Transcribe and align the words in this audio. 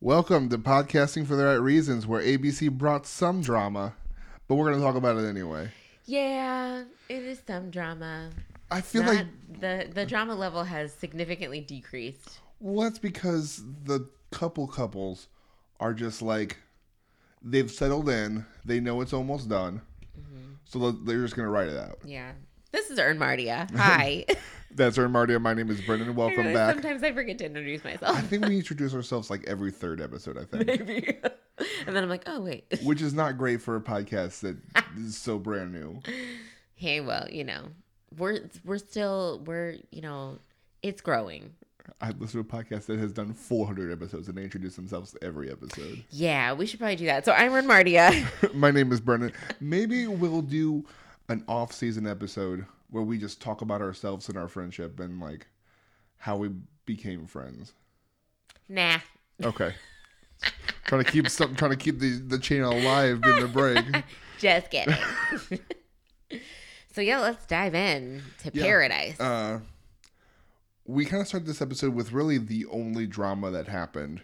Welcome 0.00 0.48
to 0.48 0.58
Podcasting 0.58 1.26
for 1.26 1.36
the 1.36 1.44
Right 1.44 1.54
Reasons, 1.60 2.06
where 2.06 2.22
ABC 2.22 2.70
brought 2.70 3.06
some 3.06 3.42
drama, 3.42 3.94
but 4.48 4.54
we're 4.54 4.66
going 4.70 4.78
to 4.78 4.84
talk 4.84 4.94
about 4.96 5.16
it 5.18 5.28
anyway. 5.28 5.70
Yeah, 6.06 6.84
it 7.08 7.22
is 7.22 7.42
some 7.46 7.70
drama. 7.70 8.30
I 8.70 8.80
feel 8.80 9.02
Not- 9.02 9.14
like, 9.14 9.26
the 9.60 9.90
the 9.92 10.06
drama 10.06 10.34
level 10.34 10.64
has 10.64 10.92
significantly 10.94 11.60
decreased. 11.60 12.40
well, 12.60 12.84
that's 12.88 12.98
because 12.98 13.62
the 13.84 14.08
couple 14.30 14.66
couples 14.66 15.28
are 15.80 15.92
just 15.92 16.22
like, 16.22 16.56
they've 17.42 17.70
settled 17.70 18.08
in, 18.08 18.46
they 18.64 18.80
know 18.80 19.00
it's 19.00 19.12
almost 19.12 19.48
done, 19.48 19.82
Mm-hmm. 20.18 20.52
so 20.64 20.90
they're 20.92 21.22
just 21.22 21.36
going 21.36 21.46
to 21.46 21.50
write 21.50 21.68
it 21.68 21.76
out. 21.78 21.98
Yeah. 22.04 22.32
This 22.72 22.90
is 22.90 22.98
Earn 22.98 23.18
Mardia. 23.18 23.70
Hi. 23.76 24.24
That's 24.72 24.98
our 24.98 25.08
Marty. 25.08 25.36
My 25.38 25.52
name 25.52 25.70
is 25.70 25.80
Brendan. 25.80 26.14
Welcome 26.14 26.52
back. 26.52 26.74
Sometimes 26.74 27.02
I 27.02 27.12
forget 27.12 27.38
to 27.38 27.46
introduce 27.46 27.82
myself. 27.82 28.16
I 28.16 28.20
think 28.20 28.46
we 28.46 28.56
introduce 28.58 28.94
ourselves 28.94 29.28
like 29.28 29.44
every 29.46 29.72
third 29.72 30.00
episode, 30.00 30.38
I 30.38 30.44
think. 30.44 30.66
Maybe. 30.66 31.18
and 31.86 31.96
then 31.96 32.02
I'm 32.02 32.08
like, 32.08 32.22
oh 32.26 32.40
wait. 32.40 32.80
Which 32.84 33.02
is 33.02 33.12
not 33.12 33.36
great 33.36 33.60
for 33.60 33.76
a 33.76 33.80
podcast 33.80 34.40
that 34.40 34.56
is 34.96 35.16
so 35.16 35.38
brand 35.38 35.72
new. 35.72 36.00
Hey, 36.74 37.00
well, 37.00 37.28
you 37.28 37.44
know, 37.44 37.64
we're 38.16 38.48
we're 38.64 38.78
still 38.78 39.42
we're 39.44 39.76
you 39.90 40.02
know, 40.02 40.38
it's 40.82 41.00
growing. 41.00 41.54
I 42.00 42.10
listen 42.10 42.42
to 42.44 42.48
a 42.48 42.62
podcast 42.62 42.86
that 42.86 43.00
has 43.00 43.12
done 43.12 43.34
400 43.34 43.90
episodes 43.90 44.28
and 44.28 44.38
they 44.38 44.44
introduce 44.44 44.76
themselves 44.76 45.16
every 45.20 45.50
episode. 45.50 46.04
Yeah, 46.10 46.52
we 46.52 46.66
should 46.66 46.78
probably 46.78 46.96
do 46.96 47.06
that. 47.06 47.24
So 47.24 47.32
I'm 47.32 47.50
Mardia. 47.66 48.54
My 48.54 48.70
name 48.70 48.92
is 48.92 49.00
Brendan. 49.00 49.32
Maybe 49.60 50.06
we'll 50.06 50.42
do 50.42 50.84
an 51.28 51.44
off 51.48 51.72
season 51.72 52.06
episode 52.06 52.64
where 52.90 53.02
we 53.02 53.18
just 53.18 53.40
talk 53.40 53.60
about 53.62 53.80
ourselves 53.80 54.28
and 54.28 54.36
our 54.38 54.48
friendship 54.48 54.98
and 55.00 55.20
like 55.20 55.46
how 56.18 56.36
we 56.36 56.50
became 56.86 57.26
friends. 57.26 57.72
nah. 58.68 58.98
Okay. 59.42 59.72
trying 60.86 61.04
to 61.04 61.10
keep 61.10 61.28
something 61.30 61.56
trying 61.56 61.70
to 61.70 61.76
keep 61.76 61.98
the, 61.98 62.10
the 62.18 62.38
chain 62.38 62.62
alive 62.62 63.20
in 63.24 63.40
the 63.40 63.48
break. 63.48 63.84
Just 64.38 64.70
kidding. 64.70 64.94
so 66.92 67.00
yeah, 67.00 67.20
let's 67.20 67.44
dive 67.46 67.74
in 67.74 68.22
to 68.42 68.50
Yeah. 68.52 68.62
paradise. 68.64 69.20
Uh 69.20 69.60
we 70.86 71.04
kind 71.04 71.20
of 71.20 71.28
start 71.28 71.46
this 71.46 71.62
episode 71.62 71.94
with 71.94 72.10
really 72.12 72.38
the 72.38 72.66
only 72.66 73.06
drama 73.06 73.50
that 73.50 73.68
happened. 73.68 74.22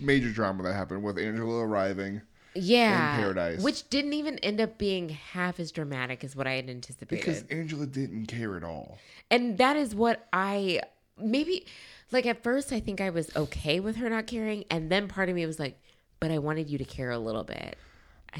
Major 0.00 0.30
drama 0.30 0.62
that 0.62 0.74
happened 0.74 1.02
with 1.02 1.18
Angela 1.18 1.58
arriving. 1.64 2.22
Yeah. 2.56 3.16
Paradise. 3.16 3.62
Which 3.62 3.88
didn't 3.88 4.12
even 4.14 4.38
end 4.38 4.60
up 4.60 4.78
being 4.78 5.10
half 5.10 5.60
as 5.60 5.72
dramatic 5.72 6.24
as 6.24 6.34
what 6.34 6.46
I 6.46 6.54
had 6.54 6.68
anticipated. 6.68 7.24
Because 7.24 7.44
Angela 7.50 7.86
didn't 7.86 8.26
care 8.26 8.56
at 8.56 8.64
all. 8.64 8.98
And 9.30 9.58
that 9.58 9.76
is 9.76 9.94
what 9.94 10.26
I 10.32 10.80
maybe 11.18 11.66
like 12.12 12.26
at 12.26 12.42
first 12.42 12.72
I 12.72 12.80
think 12.80 13.00
I 13.00 13.10
was 13.10 13.34
okay 13.34 13.80
with 13.80 13.96
her 13.96 14.10
not 14.10 14.26
caring 14.26 14.64
and 14.70 14.90
then 14.90 15.08
part 15.08 15.28
of 15.28 15.34
me 15.34 15.46
was 15.46 15.58
like 15.58 15.80
but 16.20 16.30
I 16.30 16.38
wanted 16.38 16.68
you 16.68 16.78
to 16.78 16.84
care 16.84 17.10
a 17.10 17.18
little 17.18 17.44
bit. 17.44 17.76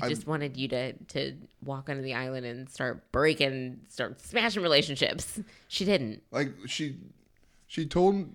I 0.02 0.08
just 0.08 0.26
wanted 0.26 0.56
you 0.56 0.68
to 0.68 0.92
to 0.92 1.34
walk 1.64 1.88
onto 1.88 2.02
the 2.02 2.14
island 2.14 2.44
and 2.44 2.68
start 2.68 3.10
breaking 3.12 3.80
start 3.88 4.20
smashing 4.20 4.62
relationships. 4.62 5.40
She 5.68 5.84
didn't. 5.84 6.22
Like 6.30 6.52
she 6.66 6.96
she 7.66 7.86
told 7.86 8.28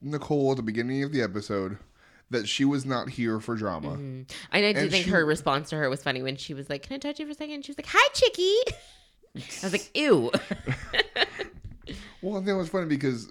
Nicole 0.00 0.50
at 0.52 0.56
the 0.56 0.62
beginning 0.62 1.02
of 1.02 1.12
the 1.12 1.22
episode 1.22 1.78
that 2.30 2.48
she 2.48 2.64
was 2.64 2.84
not 2.84 3.08
here 3.08 3.40
for 3.40 3.54
drama. 3.56 3.90
Mm-hmm. 3.92 4.22
And 4.52 4.66
I 4.66 4.72
do 4.72 4.78
And 4.80 4.90
think 4.90 5.04
she- 5.06 5.10
her 5.10 5.24
response 5.24 5.70
to 5.70 5.76
her 5.76 5.88
was 5.88 6.02
funny 6.02 6.22
when 6.22 6.36
she 6.36 6.54
was 6.54 6.68
like, 6.68 6.82
"Can 6.82 6.94
I 6.94 6.98
touch 6.98 7.18
you 7.18 7.26
for 7.26 7.32
a 7.32 7.34
second? 7.34 7.64
She 7.64 7.72
was 7.72 7.78
like, 7.78 7.88
"Hi, 7.90 8.08
chickie." 8.14 8.72
I 9.36 9.66
was 9.66 9.72
like, 9.72 9.90
"Ew." 9.96 10.30
Well, 12.20 12.34
I 12.34 12.38
think 12.40 12.48
it 12.48 12.54
was 12.54 12.68
funny 12.68 12.86
because 12.86 13.30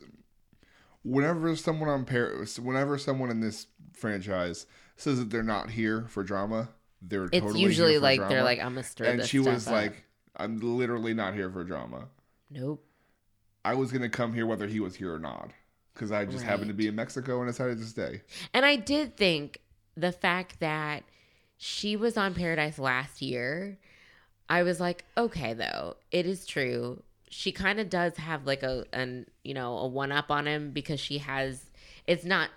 whenever 1.04 1.56
someone 1.56 1.90
on 1.90 2.06
Paris, 2.06 2.58
whenever 2.58 2.98
someone 2.98 3.30
in 3.30 3.40
this 3.42 3.68
franchise 3.94 4.66
says 4.96 5.20
that 5.20 5.30
they're 5.30 5.44
not 5.44 5.70
here 5.70 6.06
for 6.08 6.24
drama, 6.24 6.70
they're 7.02 7.26
It's 7.26 7.40
totally 7.40 7.62
usually 7.62 7.92
here 7.92 8.00
for 8.00 8.04
like 8.04 8.18
drama. 8.20 8.34
they're 8.34 8.44
like, 8.44 8.60
"I'm 8.60 8.74
gonna 8.74 8.84
stir 8.84 9.06
and 9.06 9.24
she 9.26 9.40
was 9.40 9.68
up." 9.68 9.74
like, 9.74 10.06
"I'm 10.36 10.58
literally 10.60 11.14
not 11.14 11.34
here 11.36 11.52
for 11.52 11.64
drama. 11.64 12.08
"Nope." 12.50 12.84
I 13.64 13.74
was 13.76 13.92
gonna 13.92 14.10
come 14.10 14.34
here 14.34 14.46
whether 14.46 14.66
he 14.68 14.80
was 14.80 14.96
here 14.96 15.14
or 15.14 15.20
not." 15.20 15.52
Because 15.98 16.12
I 16.12 16.26
just 16.26 16.44
happened 16.44 16.68
to 16.68 16.76
be 16.76 16.88
in 16.88 16.94
Mexico 16.94 17.42
and 17.42 17.50
decided 17.50 17.80
to 17.80 17.86
stay. 17.86 18.22
And 18.54 18.64
I 18.64 18.76
did 18.76 19.18
think 19.18 19.62
the 19.96 20.12
fact 20.12 20.60
that 20.60 21.04
she 21.58 21.96
was 21.96 22.18
on 22.18 22.36
Paradise 22.36 22.78
last 22.78 23.20
year, 23.20 23.80
I 24.48 24.62
was 24.62 24.80
like, 24.80 25.06
okay, 25.18 25.54
though 25.54 25.96
it 26.12 26.28
is 26.28 26.46
true. 26.46 27.02
She 27.30 27.52
kind 27.52 27.80
of 27.80 27.90
does 27.90 28.16
have 28.18 28.46
like 28.46 28.62
a 28.62 28.86
an 28.94 29.26
you 29.44 29.56
know 29.56 29.76
a 29.80 29.88
one 29.88 30.12
up 30.12 30.30
on 30.30 30.46
him 30.46 30.70
because 30.70 31.00
she 31.00 31.18
has. 31.18 31.66
It's 32.06 32.24
not. 32.24 32.52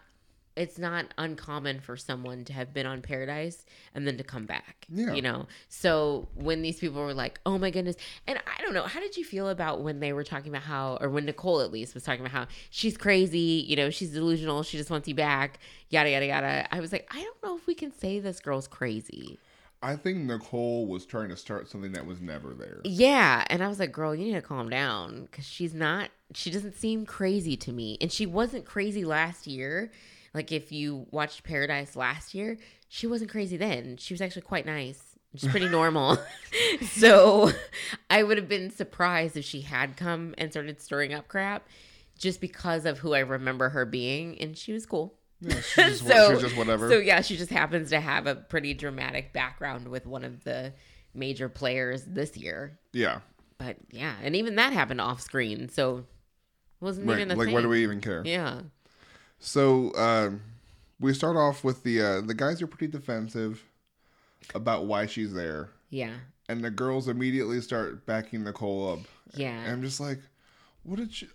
It's 0.61 0.79
not 0.79 1.07
uncommon 1.17 1.81
for 1.81 1.97
someone 1.97 2.45
to 2.45 2.53
have 2.53 2.75
been 2.75 2.85
on 2.85 3.01
Paradise 3.01 3.65
and 3.95 4.07
then 4.07 4.19
to 4.19 4.23
come 4.23 4.45
back. 4.45 4.85
Yeah. 4.91 5.15
You 5.15 5.23
know. 5.23 5.47
So 5.71 6.29
when 6.35 6.61
these 6.61 6.79
people 6.79 7.03
were 7.03 7.15
like, 7.15 7.41
"Oh 7.47 7.57
my 7.57 7.71
goodness," 7.71 7.97
and 8.27 8.39
I 8.39 8.63
don't 8.63 8.75
know, 8.75 8.83
how 8.83 9.01
did 9.01 9.17
you 9.17 9.25
feel 9.25 9.49
about 9.49 9.81
when 9.81 10.01
they 10.01 10.13
were 10.13 10.23
talking 10.23 10.53
about 10.53 10.65
how, 10.65 10.99
or 11.01 11.09
when 11.09 11.25
Nicole 11.25 11.63
at 11.63 11.73
least 11.73 11.95
was 11.95 12.03
talking 12.03 12.21
about 12.21 12.33
how 12.33 12.47
she's 12.69 12.99
crazy, 12.99 13.65
you 13.67 13.75
know, 13.75 13.89
she's 13.89 14.11
delusional, 14.11 14.63
she 14.63 14.77
just 14.77 14.91
wants 14.91 15.09
you 15.09 15.15
back, 15.15 15.61
yada 15.89 16.11
yada 16.11 16.27
yada. 16.27 16.69
I 16.75 16.81
was 16.81 16.93
like, 16.93 17.09
I 17.11 17.23
don't 17.23 17.43
know 17.43 17.57
if 17.57 17.67
we 17.67 17.75
can 17.75 17.91
say 17.91 18.21
this 18.21 18.39
girl's 18.39 18.69
crazy. 18.69 19.39
I 19.83 19.97
think 19.97 20.19
Nicole 20.19 20.87
was 20.87 21.07
trying 21.07 21.31
to 21.31 21.37
start 21.39 21.71
something 21.71 21.93
that 21.93 22.05
was 22.05 22.21
never 22.21 22.53
there. 22.53 22.83
Yeah, 22.85 23.45
and 23.49 23.63
I 23.63 23.69
was 23.69 23.79
like, 23.79 23.93
girl, 23.93 24.15
you 24.15 24.27
need 24.27 24.35
to 24.35 24.43
calm 24.43 24.69
down 24.69 25.23
because 25.23 25.47
she's 25.47 25.73
not. 25.73 26.11
She 26.35 26.51
doesn't 26.51 26.77
seem 26.77 27.07
crazy 27.07 27.57
to 27.57 27.73
me, 27.73 27.97
and 27.99 28.13
she 28.13 28.27
wasn't 28.27 28.67
crazy 28.67 29.07
last 29.07 29.47
year. 29.47 29.91
Like 30.35 30.53
if 30.53 30.71
you 30.73 31.07
watched 31.11 31.43
Paradise 31.45 31.97
last 31.97 32.35
year, 32.35 32.57
she 32.89 33.07
wasn't 33.07 33.31
crazy 33.31 33.57
then. 33.57 33.97
She 33.97 34.15
was 34.15 34.21
actually 34.21 34.43
quite 34.43 34.67
nice. 34.67 35.03
She's 35.37 35.51
pretty 35.51 35.69
normal. 35.81 36.19
so 36.93 37.51
I 38.09 38.23
would 38.23 38.37
have 38.39 38.49
been 38.49 38.71
surprised 38.71 39.37
if 39.37 39.45
she 39.45 39.61
had 39.63 39.97
come 39.97 40.35
and 40.39 40.51
started 40.51 40.81
stirring 40.81 41.13
up 41.15 41.29
crap 41.29 41.67
just 42.19 42.41
because 42.41 42.85
of 42.85 42.99
who 42.99 43.15
I 43.15 43.21
remember 43.21 43.71
her 43.71 43.85
being. 43.85 44.39
And 44.41 44.57
she 44.57 44.73
was 44.73 44.87
cool. 44.87 45.15
Yeah, 45.41 45.55
just, 45.75 46.07
so, 46.07 46.39
just 46.39 46.57
whatever. 46.57 46.89
So 46.91 46.99
yeah, 46.99 47.23
she 47.23 47.37
just 47.37 47.51
happens 47.51 47.91
to 47.91 48.01
have 48.01 48.27
a 48.27 48.35
pretty 48.35 48.75
dramatic 48.75 49.33
background 49.33 49.89
with 49.89 50.07
one 50.07 50.23
of 50.25 50.45
the 50.45 50.73
major 51.15 51.49
players 51.49 52.05
this 52.05 52.37
year. 52.37 52.79
yeah. 52.93 53.21
But 53.59 53.77
yeah, 53.91 54.15
and 54.23 54.35
even 54.37 54.55
that 54.57 54.73
happened 54.73 55.03
off 55.03 55.21
screen, 55.21 55.69
so 55.69 56.07
wasn't 56.81 57.07
Right. 57.07 57.21
even 57.21 57.37
Like, 57.37 57.45
thing. 57.49 57.55
why 57.55 57.61
do 57.61 57.69
we 57.69 57.83
even 57.83 58.01
care? 58.01 58.23
Yeah. 58.25 58.63
So 59.41 59.95
um, 59.97 60.43
we 61.01 61.15
start 61.15 61.37
off 61.37 61.65
with 61.65 61.83
the 61.83 62.01
uh, 62.03 62.21
the 62.21 62.35
guys 62.35 62.61
are 62.63 62.67
pretty 62.67 62.89
defensive 62.93 63.65
about 64.55 64.85
why 64.87 65.07
she's 65.07 65.33
there, 65.33 65.71
Yeah. 65.91 66.13
and 66.49 66.63
the 66.63 66.71
girls 66.71 67.09
immediately 67.09 67.61
start 67.61 68.05
backing 68.07 68.45
Nicole 68.45 68.93
up. 68.93 68.99
Yeah. 69.35 69.51
And 69.63 69.73
I'm 69.73 69.83
just 69.83 70.01
like, 70.01 70.19
what 70.83 70.97
did 70.97 71.13
she? 71.13 71.29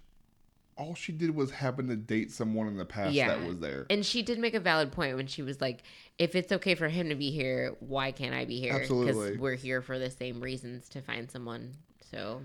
All 0.78 0.94
she 0.94 1.14
did 1.14 1.34
was 1.34 1.52
happen 1.52 1.88
to 1.88 1.96
date 1.96 2.32
someone 2.32 2.68
in 2.68 2.76
the 2.78 2.84
past 2.84 3.14
Yeah. 3.14 3.30
that 3.30 3.48
was 3.48 3.60
there. 3.60 3.86
And 3.90 4.06
she 4.06 4.22
did 4.22 4.38
make 4.40 4.54
a 4.54 4.60
valid 4.60 4.92
point 4.92 5.16
when 5.16 5.26
she 5.28 5.42
was 5.42 5.62
like, 5.62 5.84
if 6.20 6.36
it's 6.36 6.52
okay 6.52 6.76
for 6.76 6.90
him 6.90 7.08
to 7.10 7.16
be 7.16 7.32
here, 7.32 7.74
why 7.80 8.12
can't 8.12 8.36
I 8.36 8.44
be 8.44 8.60
here? 8.60 8.74
Absolutely. 8.74 9.14
Because 9.30 9.38
we're 9.40 9.56
here 9.56 9.82
for 9.82 9.98
the 9.98 10.10
same 10.10 10.42
reasons 10.42 10.90
to 10.90 11.02
find 11.02 11.32
someone. 11.32 11.76
So 12.12 12.42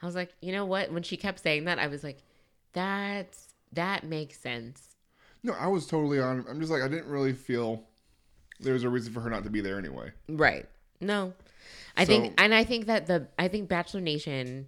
I 0.00 0.06
was 0.06 0.14
like, 0.14 0.32
you 0.40 0.50
know 0.52 0.64
what? 0.64 0.90
When 0.90 1.02
she 1.02 1.18
kept 1.18 1.40
saying 1.40 1.66
that, 1.66 1.78
I 1.78 1.88
was 1.88 2.02
like, 2.02 2.22
that's 2.72 3.48
that 3.74 4.02
makes 4.04 4.38
sense. 4.38 4.87
No, 5.42 5.52
I 5.54 5.66
was 5.68 5.86
totally 5.86 6.20
on. 6.20 6.44
I'm 6.48 6.58
just 6.60 6.70
like, 6.72 6.82
I 6.82 6.88
didn't 6.88 7.06
really 7.08 7.32
feel 7.32 7.84
there 8.60 8.72
was 8.74 8.84
a 8.84 8.88
reason 8.88 9.12
for 9.12 9.20
her 9.20 9.30
not 9.30 9.44
to 9.44 9.50
be 9.50 9.60
there 9.60 9.78
anyway. 9.78 10.10
Right. 10.28 10.66
No. 11.00 11.32
I 11.96 12.04
So- 12.04 12.08
think 12.08 12.34
and 12.40 12.54
I 12.54 12.64
think 12.64 12.86
that 12.86 13.06
the 13.06 13.28
I 13.38 13.48
think 13.48 13.68
Bachelor 13.68 14.00
Nation 14.00 14.66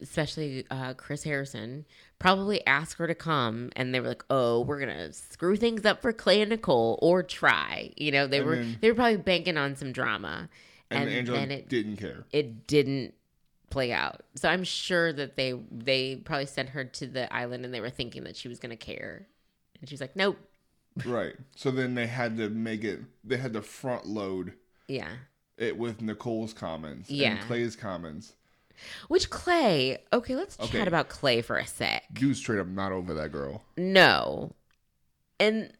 especially 0.00 0.66
uh, 0.70 0.92
Chris 0.94 1.22
Harrison 1.22 1.86
probably 2.18 2.66
asked 2.66 2.98
her 2.98 3.06
to 3.06 3.14
come 3.14 3.70
and 3.76 3.94
they 3.94 4.00
were 4.00 4.08
like, 4.08 4.24
"Oh, 4.28 4.60
we're 4.60 4.78
going 4.78 4.94
to 4.94 5.12
screw 5.12 5.56
things 5.56 5.84
up 5.86 6.02
for 6.02 6.12
Clay 6.12 6.42
and 6.42 6.50
Nicole 6.50 6.98
or 7.00 7.22
try." 7.22 7.92
You 7.96 8.12
know, 8.12 8.26
they 8.26 8.38
And 8.38 8.46
were 8.46 8.56
then- 8.56 8.78
they 8.80 8.90
were 8.90 8.94
probably 8.94 9.16
banking 9.16 9.56
on 9.56 9.76
some 9.76 9.92
drama. 9.92 10.48
And, 10.90 11.08
And, 11.08 11.18
Angela 11.18 11.38
then 11.38 11.50
it 11.50 11.68
didn't 11.68 11.96
care. 11.96 12.24
it 12.32 12.66
didn't 12.66 13.14
play 13.70 13.90
out. 13.92 14.22
So 14.36 14.48
I'm 14.48 14.64
sure 14.64 15.12
that 15.12 15.36
they 15.36 15.52
they 15.70 16.16
probably 16.16 16.46
sent 16.46 16.70
her 16.70 16.84
to 16.84 17.06
the 17.06 17.32
island 17.34 17.64
and 17.64 17.72
they 17.74 17.80
were 17.80 17.90
thinking 17.90 18.24
that 18.24 18.36
she 18.36 18.48
was 18.48 18.58
going 18.58 18.70
to 18.70 18.76
care. 18.76 19.26
And 19.80 19.88
she's 19.88 20.00
like, 20.00 20.16
"Nope." 20.16 20.38
right. 21.04 21.34
So 21.54 21.70
then 21.70 21.94
they 21.94 22.06
had 22.06 22.36
to 22.38 22.48
make 22.48 22.82
it. 22.84 23.00
They 23.22 23.36
had 23.36 23.52
to 23.52 23.62
front 23.62 24.06
load 24.06 24.54
Yeah. 24.88 25.10
it 25.58 25.76
with 25.76 26.00
Nicole's 26.00 26.52
comments 26.54 27.10
Yeah. 27.10 27.32
and 27.32 27.40
Clay's 27.46 27.76
comments. 27.76 28.32
Which 29.08 29.28
Clay? 29.30 29.98
Okay, 30.12 30.36
let's 30.36 30.58
Okay. 30.60 30.78
chat 30.78 30.88
about 30.88 31.08
Clay 31.08 31.42
for 31.42 31.56
a 31.56 31.66
sec. 31.66 32.04
Dude, 32.12 32.36
straight 32.36 32.60
up 32.60 32.66
not 32.66 32.92
over 32.92 33.12
that 33.14 33.32
girl. 33.32 33.64
No. 33.76 34.54
And 35.40 35.72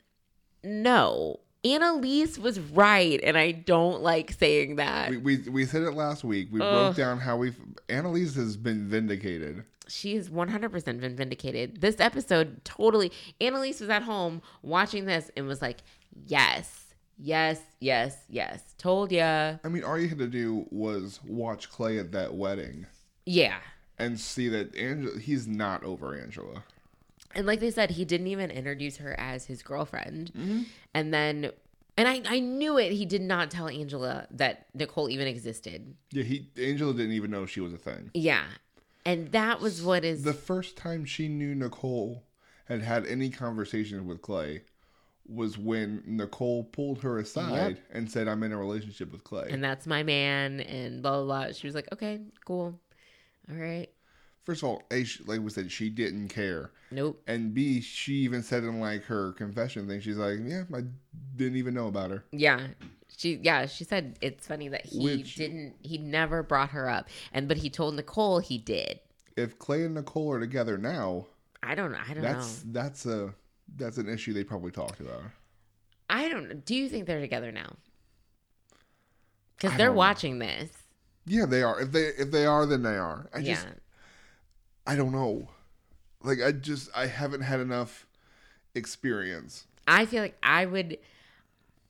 no. 0.62 1.40
Annalise 1.66 2.38
was 2.38 2.60
right, 2.60 3.18
and 3.22 3.36
I 3.36 3.50
don't 3.52 4.02
like 4.02 4.32
saying 4.32 4.76
that. 4.76 5.10
We, 5.10 5.16
we 5.16 5.36
we 5.48 5.64
said 5.64 5.82
it 5.82 5.92
last 5.92 6.22
week. 6.24 6.48
We 6.52 6.60
Ugh. 6.60 6.70
broke 6.86 6.96
down 6.96 7.18
how 7.18 7.36
we've 7.36 7.56
Annalise 7.88 8.34
has 8.36 8.56
been 8.56 8.86
vindicated. 8.88 9.64
she 9.88 10.14
has 10.16 10.28
100% 10.28 10.84
been 11.00 11.16
vindicated. 11.16 11.80
This 11.80 12.00
episode 12.00 12.64
totally. 12.64 13.10
Annalise 13.40 13.80
was 13.80 13.88
at 13.90 14.02
home 14.02 14.42
watching 14.62 15.04
this 15.06 15.30
and 15.36 15.46
was 15.46 15.60
like, 15.62 15.78
yes, 16.26 16.94
yes, 17.18 17.60
yes, 17.80 18.16
yes. 18.28 18.62
Told 18.78 19.10
ya. 19.12 19.56
I 19.64 19.68
mean, 19.68 19.84
all 19.84 19.98
you 19.98 20.08
had 20.08 20.18
to 20.18 20.26
do 20.26 20.66
was 20.70 21.20
watch 21.26 21.70
Clay 21.70 21.98
at 21.98 22.12
that 22.12 22.34
wedding 22.34 22.86
Yeah. 23.24 23.58
and 23.98 24.18
see 24.20 24.48
that 24.48 24.74
Angela 24.76 25.18
he's 25.18 25.46
not 25.46 25.82
over 25.84 26.14
Angela. 26.16 26.64
And 27.36 27.46
like 27.46 27.60
they 27.60 27.70
said, 27.70 27.90
he 27.90 28.04
didn't 28.04 28.26
even 28.28 28.50
introduce 28.50 28.96
her 28.96 29.14
as 29.18 29.44
his 29.44 29.62
girlfriend. 29.62 30.32
Mm-hmm. 30.32 30.62
And 30.94 31.12
then, 31.14 31.50
and 31.96 32.08
I, 32.08 32.22
I 32.26 32.40
knew 32.40 32.78
it. 32.78 32.92
He 32.92 33.04
did 33.04 33.22
not 33.22 33.50
tell 33.50 33.68
Angela 33.68 34.26
that 34.30 34.66
Nicole 34.74 35.10
even 35.10 35.28
existed. 35.28 35.94
Yeah, 36.10 36.24
he 36.24 36.48
Angela 36.56 36.94
didn't 36.94 37.12
even 37.12 37.30
know 37.30 37.46
she 37.46 37.60
was 37.60 37.74
a 37.74 37.78
thing. 37.78 38.10
Yeah. 38.14 38.44
And 39.04 39.30
that 39.32 39.60
was 39.60 39.82
what 39.82 40.04
is. 40.04 40.22
The 40.22 40.32
first 40.32 40.76
time 40.76 41.04
she 41.04 41.28
knew 41.28 41.54
Nicole 41.54 42.24
had 42.64 42.82
had 42.82 43.06
any 43.06 43.30
conversations 43.30 44.02
with 44.02 44.22
Clay 44.22 44.62
was 45.28 45.58
when 45.58 46.02
Nicole 46.06 46.64
pulled 46.64 47.02
her 47.02 47.18
aside 47.18 47.80
and 47.92 48.10
said, 48.10 48.28
"I'm 48.28 48.42
in 48.42 48.52
a 48.52 48.56
relationship 48.58 49.12
with 49.12 49.24
Clay." 49.24 49.48
and 49.50 49.62
that's 49.62 49.86
my 49.86 50.02
man, 50.02 50.60
and 50.60 51.02
blah, 51.02 51.22
blah, 51.22 51.24
blah. 51.24 51.52
She 51.52 51.66
was 51.66 51.74
like, 51.74 51.92
okay, 51.92 52.20
cool. 52.44 52.80
All 53.50 53.56
right. 53.56 53.88
First 54.46 54.62
of 54.62 54.68
all, 54.70 54.82
A, 54.92 55.02
she- 55.04 55.22
like 55.24 55.40
we 55.40 55.50
said, 55.50 55.70
she 55.72 55.90
didn't 55.90 56.28
care, 56.28 56.70
Nope. 56.92 57.20
and 57.26 57.52
B, 57.52 57.80
she 57.80 58.12
even 58.14 58.42
said 58.42 58.62
in 58.62 58.78
like 58.80 59.02
her 59.04 59.32
confession 59.32 59.86
thing, 59.88 60.00
she's 60.00 60.16
like, 60.16 60.38
"Yeah, 60.42 60.62
I 60.72 60.82
didn't 61.34 61.56
even 61.58 61.74
know 61.74 61.88
about 61.88 62.10
her." 62.10 62.24
Yeah. 62.30 62.68
She 63.18 63.40
yeah, 63.42 63.66
she 63.66 63.82
said 63.84 64.16
it's 64.20 64.46
funny 64.46 64.68
that 64.68 64.86
he 64.86 65.02
Which- 65.02 65.34
didn't 65.34 65.74
he 65.82 65.98
never 65.98 66.42
brought 66.44 66.70
her 66.70 66.88
up. 66.88 67.08
And 67.32 67.48
but 67.48 67.56
he 67.56 67.68
told 67.70 67.94
Nicole 67.96 68.38
he 68.38 68.56
did. 68.58 69.00
If 69.36 69.58
Clay 69.58 69.84
and 69.84 69.94
Nicole 69.94 70.32
are 70.32 70.40
together 70.40 70.78
now, 70.78 71.26
I 71.62 71.74
don't 71.74 71.94
I 71.94 72.14
don't 72.14 72.22
that's 72.22 72.64
know. 72.64 72.70
that's 72.72 73.04
a 73.06 73.34
that's 73.76 73.96
an 73.98 74.08
issue 74.08 74.32
they 74.32 74.44
probably 74.44 74.70
talked 74.70 75.00
about. 75.00 75.22
I 76.08 76.28
don't. 76.28 76.64
Do 76.64 76.74
you 76.76 76.88
think 76.88 77.06
they're 77.06 77.20
together 77.20 77.50
now? 77.50 77.76
Cuz 79.58 79.70
they're 79.70 79.86
don't 79.86 79.94
know. 79.94 79.98
watching 79.98 80.38
this. 80.38 80.70
Yeah, 81.24 81.46
they 81.46 81.62
are. 81.62 81.80
If 81.80 81.90
they 81.92 82.04
if 82.08 82.30
they 82.30 82.46
are, 82.46 82.66
then 82.66 82.82
they 82.82 82.96
are. 82.96 83.28
I 83.34 83.38
yeah. 83.38 83.54
just 83.54 83.66
I 84.86 84.96
don't 84.96 85.12
know. 85.12 85.48
Like 86.22 86.42
I 86.42 86.52
just 86.52 86.90
I 86.94 87.06
haven't 87.06 87.42
had 87.42 87.60
enough 87.60 88.06
experience. 88.74 89.66
I 89.86 90.06
feel 90.06 90.22
like 90.22 90.36
I 90.42 90.66
would 90.66 90.98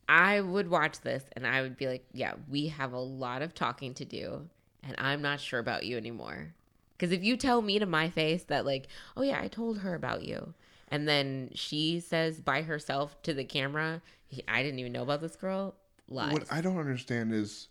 I 0.09 0.41
would 0.41 0.71
watch 0.71 1.01
this 1.01 1.25
and 1.33 1.47
I 1.47 1.63
would 1.63 1.77
be 1.77 1.89
like, 1.89 2.05
yeah, 2.13 2.35
we 2.49 2.69
have 2.69 2.93
a 2.93 3.01
lot 3.01 3.43
of 3.43 3.55
talking 3.55 3.95
to 3.95 4.05
do 4.05 4.49
and 4.83 4.95
I'm 4.99 5.23
not 5.23 5.41
sure 5.41 5.61
about 5.61 5.85
you 5.85 5.97
anymore. 5.97 6.55
Cuz 6.99 7.13
if 7.13 7.23
you 7.23 7.37
tell 7.37 7.61
me 7.63 7.79
to 7.79 7.87
my 7.87 8.09
face 8.09 8.45
that 8.45 8.65
like, 8.65 8.89
oh 9.17 9.23
yeah, 9.23 9.41
I 9.41 9.49
told 9.49 9.79
her 9.79 9.95
about 9.95 10.25
you 10.25 10.55
and 10.89 11.09
then 11.09 11.51
she 11.55 12.01
says 12.01 12.41
by 12.41 12.63
herself 12.63 13.21
to 13.23 13.35
the 13.35 13.45
camera, 13.45 14.03
I 14.49 14.63
didn't 14.63 14.79
even 14.79 14.93
know 14.93 15.03
about 15.03 15.21
this 15.21 15.37
girl. 15.37 15.75
Lies. 16.09 16.33
What 16.33 16.53
I 16.53 16.61
don't 16.61 16.79
understand 16.79 17.33
is 17.33 17.69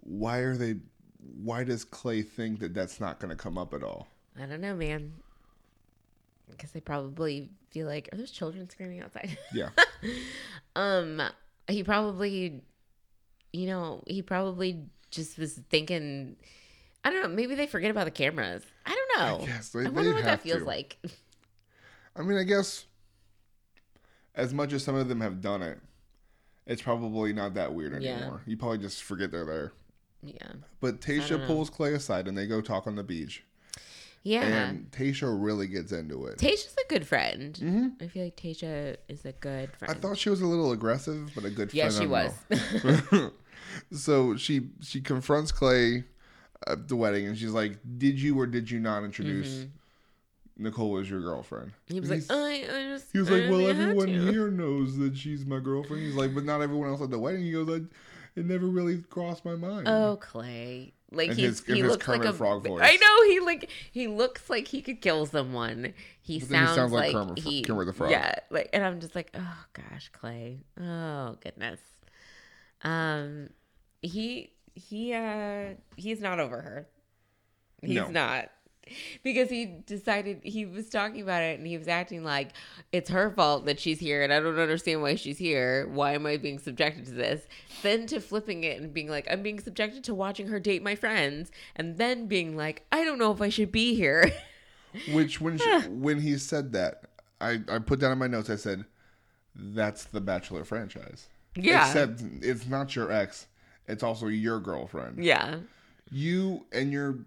why 0.00 0.38
are 0.38 0.56
they 0.56 0.76
why 1.42 1.64
does 1.64 1.84
Clay 1.84 2.22
think 2.22 2.60
that 2.60 2.74
that's 2.74 3.00
not 3.00 3.20
going 3.20 3.30
to 3.30 3.36
come 3.36 3.56
up 3.56 3.74
at 3.74 3.82
all? 3.82 4.08
I 4.40 4.46
don't 4.46 4.60
know, 4.60 4.74
man. 4.74 5.12
Because 6.50 6.72
they 6.72 6.80
probably 6.80 7.50
feel 7.70 7.86
like, 7.86 8.08
are 8.12 8.16
those 8.16 8.30
children 8.30 8.68
screaming 8.68 9.00
outside? 9.00 9.36
Yeah. 9.54 9.70
um, 10.76 11.22
he 11.68 11.82
probably, 11.82 12.62
you 13.52 13.66
know, 13.66 14.02
he 14.06 14.22
probably 14.22 14.84
just 15.10 15.38
was 15.38 15.54
thinking, 15.70 16.36
I 17.04 17.10
don't 17.10 17.22
know, 17.22 17.28
maybe 17.28 17.54
they 17.54 17.66
forget 17.66 17.90
about 17.90 18.04
the 18.04 18.10
cameras. 18.10 18.62
I 18.86 18.90
don't 19.16 19.18
know. 19.40 19.44
I 19.44 19.46
guess 19.46 19.68
they- 19.70 19.86
I 19.86 19.88
wonder 19.88 20.12
what 20.14 20.24
that 20.24 20.40
feels 20.42 20.60
to. 20.60 20.64
like. 20.64 20.96
I 22.16 22.22
mean, 22.22 22.36
I 22.38 22.42
guess 22.44 22.84
as 24.34 24.52
much 24.52 24.72
as 24.72 24.82
some 24.82 24.94
of 24.94 25.08
them 25.08 25.20
have 25.20 25.40
done 25.40 25.62
it, 25.62 25.78
it's 26.66 26.82
probably 26.82 27.32
not 27.32 27.54
that 27.54 27.74
weird 27.74 28.02
Yeah. 28.02 28.16
anymore. 28.18 28.42
You 28.46 28.56
probably 28.56 28.78
just 28.78 29.02
forget 29.02 29.30
they're 29.32 29.44
there. 29.46 29.72
Yeah. 30.22 30.52
But 30.80 31.00
Tayshia 31.00 31.46
pulls 31.46 31.70
Clay 31.70 31.94
aside 31.94 32.28
and 32.28 32.36
they 32.38 32.46
go 32.46 32.60
talk 32.60 32.86
on 32.86 32.94
the 32.96 33.02
beach. 33.02 33.44
Yeah. 34.22 34.44
And 34.44 34.90
Tayshia 34.90 35.36
really 35.36 35.66
gets 35.66 35.92
into 35.92 36.26
it. 36.26 36.38
Tayshia's 36.38 36.76
a 36.84 36.88
good 36.88 37.06
friend. 37.06 37.56
hmm 37.56 37.88
I 38.00 38.06
feel 38.06 38.24
like 38.24 38.36
Tayshia 38.36 38.96
is 39.08 39.24
a 39.24 39.32
good 39.32 39.74
friend. 39.76 39.92
I 39.92 39.98
thought 39.98 40.16
she 40.16 40.30
was 40.30 40.40
a 40.40 40.46
little 40.46 40.72
aggressive, 40.72 41.30
but 41.34 41.44
a 41.44 41.50
good 41.50 41.72
yeah, 41.74 41.88
friend. 41.88 42.02
she 42.02 42.06
was. 42.06 43.32
so 43.92 44.36
she 44.36 44.68
she 44.80 45.00
confronts 45.00 45.50
Clay 45.52 46.04
at 46.66 46.88
the 46.88 46.96
wedding 46.96 47.26
and 47.26 47.36
she's 47.36 47.50
like, 47.50 47.78
"Did 47.98 48.20
you 48.20 48.38
or 48.38 48.46
did 48.46 48.70
you 48.70 48.78
not 48.78 49.02
introduce 49.04 49.66
Nicole 50.56 50.98
as 50.98 51.10
your 51.10 51.20
girlfriend?" 51.20 51.72
he 51.86 51.98
was 51.98 52.10
And 52.10 52.20
like, 52.20 52.30
I, 52.30 52.64
I 52.64 52.82
just. 52.94 53.06
He 53.12 53.18
was 53.18 53.28
I 53.28 53.38
like, 53.40 53.50
"Well, 53.50 53.68
everyone 53.68 54.08
here 54.08 54.50
knows 54.50 54.96
that 54.98 55.16
she's 55.16 55.44
my 55.44 55.58
girlfriend." 55.58 56.04
He's 56.04 56.14
like, 56.14 56.34
"But 56.34 56.44
not 56.44 56.60
everyone 56.62 56.88
else 56.90 57.02
at 57.02 57.10
the 57.10 57.18
wedding." 57.18 57.42
He 57.42 57.52
goes, 57.52 57.68
I, 57.68 57.82
"It 58.38 58.46
never 58.46 58.66
really 58.66 58.98
crossed 59.02 59.44
my 59.44 59.56
mind." 59.56 59.88
Oh, 59.88 60.16
Clay. 60.20 60.92
Like 61.14 61.32
he's, 61.32 61.60
his- 61.60 61.76
he 61.76 61.82
looks 61.82 62.08
like 62.08 62.24
a 62.24 62.32
Frog 62.32 62.66
voice. 62.66 62.80
I 62.82 62.96
know 62.96 63.22
he 63.30 63.40
like 63.40 63.70
he 63.90 64.08
looks 64.08 64.48
like 64.50 64.68
he 64.68 64.82
could 64.82 65.00
kill 65.00 65.26
someone. 65.26 65.92
He 66.20 66.38
then 66.38 66.48
he 66.48 66.54
sounds, 66.66 66.74
sounds 66.76 66.92
like 66.92 67.12
like, 67.14 67.26
Kermit 67.26 67.38
he 67.44 67.62
Kermit 67.62 67.86
the 67.86 67.92
Frog. 67.92 68.10
Yeah, 68.10 68.34
like 68.50 68.70
and 68.72 68.84
I'm 68.84 69.00
just 69.00 69.14
like, 69.14 69.30
oh 69.34 69.64
gosh, 69.72 70.10
Clay. 70.12 70.60
Oh 70.80 71.36
goodness. 71.42 71.80
Um, 72.82 73.50
he 74.00 74.52
he 74.74 75.12
uh 75.14 75.74
he's 75.96 76.20
not 76.20 76.40
over 76.40 76.60
her. 76.60 76.88
He's 77.82 77.96
No. 77.96 78.08
not. 78.08 78.50
Because 79.22 79.48
he 79.48 79.66
decided 79.86 80.40
he 80.42 80.66
was 80.66 80.90
talking 80.90 81.22
about 81.22 81.42
it 81.42 81.58
and 81.58 81.66
he 81.66 81.78
was 81.78 81.88
acting 81.88 82.24
like 82.24 82.50
it's 82.90 83.08
her 83.10 83.30
fault 83.30 83.64
that 83.66 83.80
she's 83.80 84.00
here 84.00 84.22
and 84.22 84.32
I 84.32 84.40
don't 84.40 84.58
understand 84.58 85.00
why 85.00 85.14
she's 85.14 85.38
here. 85.38 85.88
Why 85.88 86.12
am 86.12 86.26
I 86.26 86.36
being 86.36 86.58
subjected 86.58 87.06
to 87.06 87.12
this? 87.12 87.46
Then 87.82 88.06
to 88.08 88.20
flipping 88.20 88.64
it 88.64 88.80
and 88.80 88.92
being 88.92 89.08
like, 89.08 89.26
I'm 89.30 89.42
being 89.42 89.60
subjected 89.60 90.04
to 90.04 90.14
watching 90.14 90.48
her 90.48 90.60
date 90.60 90.82
my 90.82 90.94
friends, 90.94 91.50
and 91.76 91.96
then 91.96 92.26
being 92.26 92.56
like, 92.56 92.84
I 92.92 93.04
don't 93.04 93.18
know 93.18 93.32
if 93.32 93.40
I 93.40 93.48
should 93.48 93.72
be 93.72 93.94
here. 93.94 94.30
Which 95.12 95.40
when 95.40 95.58
she, 95.58 95.70
when 95.88 96.20
he 96.20 96.36
said 96.36 96.72
that, 96.72 97.04
I 97.40 97.60
I 97.68 97.78
put 97.78 97.98
down 97.98 98.12
in 98.12 98.18
my 98.18 98.26
notes. 98.26 98.50
I 98.50 98.56
said, 98.56 98.84
"That's 99.54 100.04
the 100.04 100.20
Bachelor 100.20 100.64
franchise." 100.64 101.28
Yeah. 101.56 101.86
Except 101.86 102.22
it's 102.42 102.66
not 102.66 102.94
your 102.94 103.10
ex; 103.10 103.46
it's 103.86 104.02
also 104.02 104.26
your 104.26 104.60
girlfriend. 104.60 105.24
yeah. 105.24 105.56
You 106.10 106.66
and 106.72 106.92
your 106.92 107.20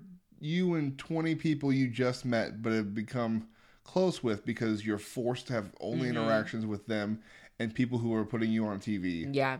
you 0.45 0.75
and 0.75 0.97
twenty 0.97 1.35
people 1.35 1.73
you 1.73 1.87
just 1.89 2.25
met, 2.25 2.61
but 2.61 2.73
have 2.73 2.93
become 2.95 3.47
close 3.83 4.23
with 4.23 4.45
because 4.45 4.85
you're 4.85 4.97
forced 4.99 5.47
to 5.47 5.53
have 5.53 5.73
only 5.79 6.07
Mm-hmm. 6.07 6.17
interactions 6.17 6.65
with 6.65 6.87
them 6.87 7.21
and 7.59 7.73
people 7.75 7.99
who 7.99 8.13
are 8.13 8.25
putting 8.25 8.51
you 8.51 8.65
on 8.67 8.79
TV. 8.79 9.29
Yeah. 9.31 9.57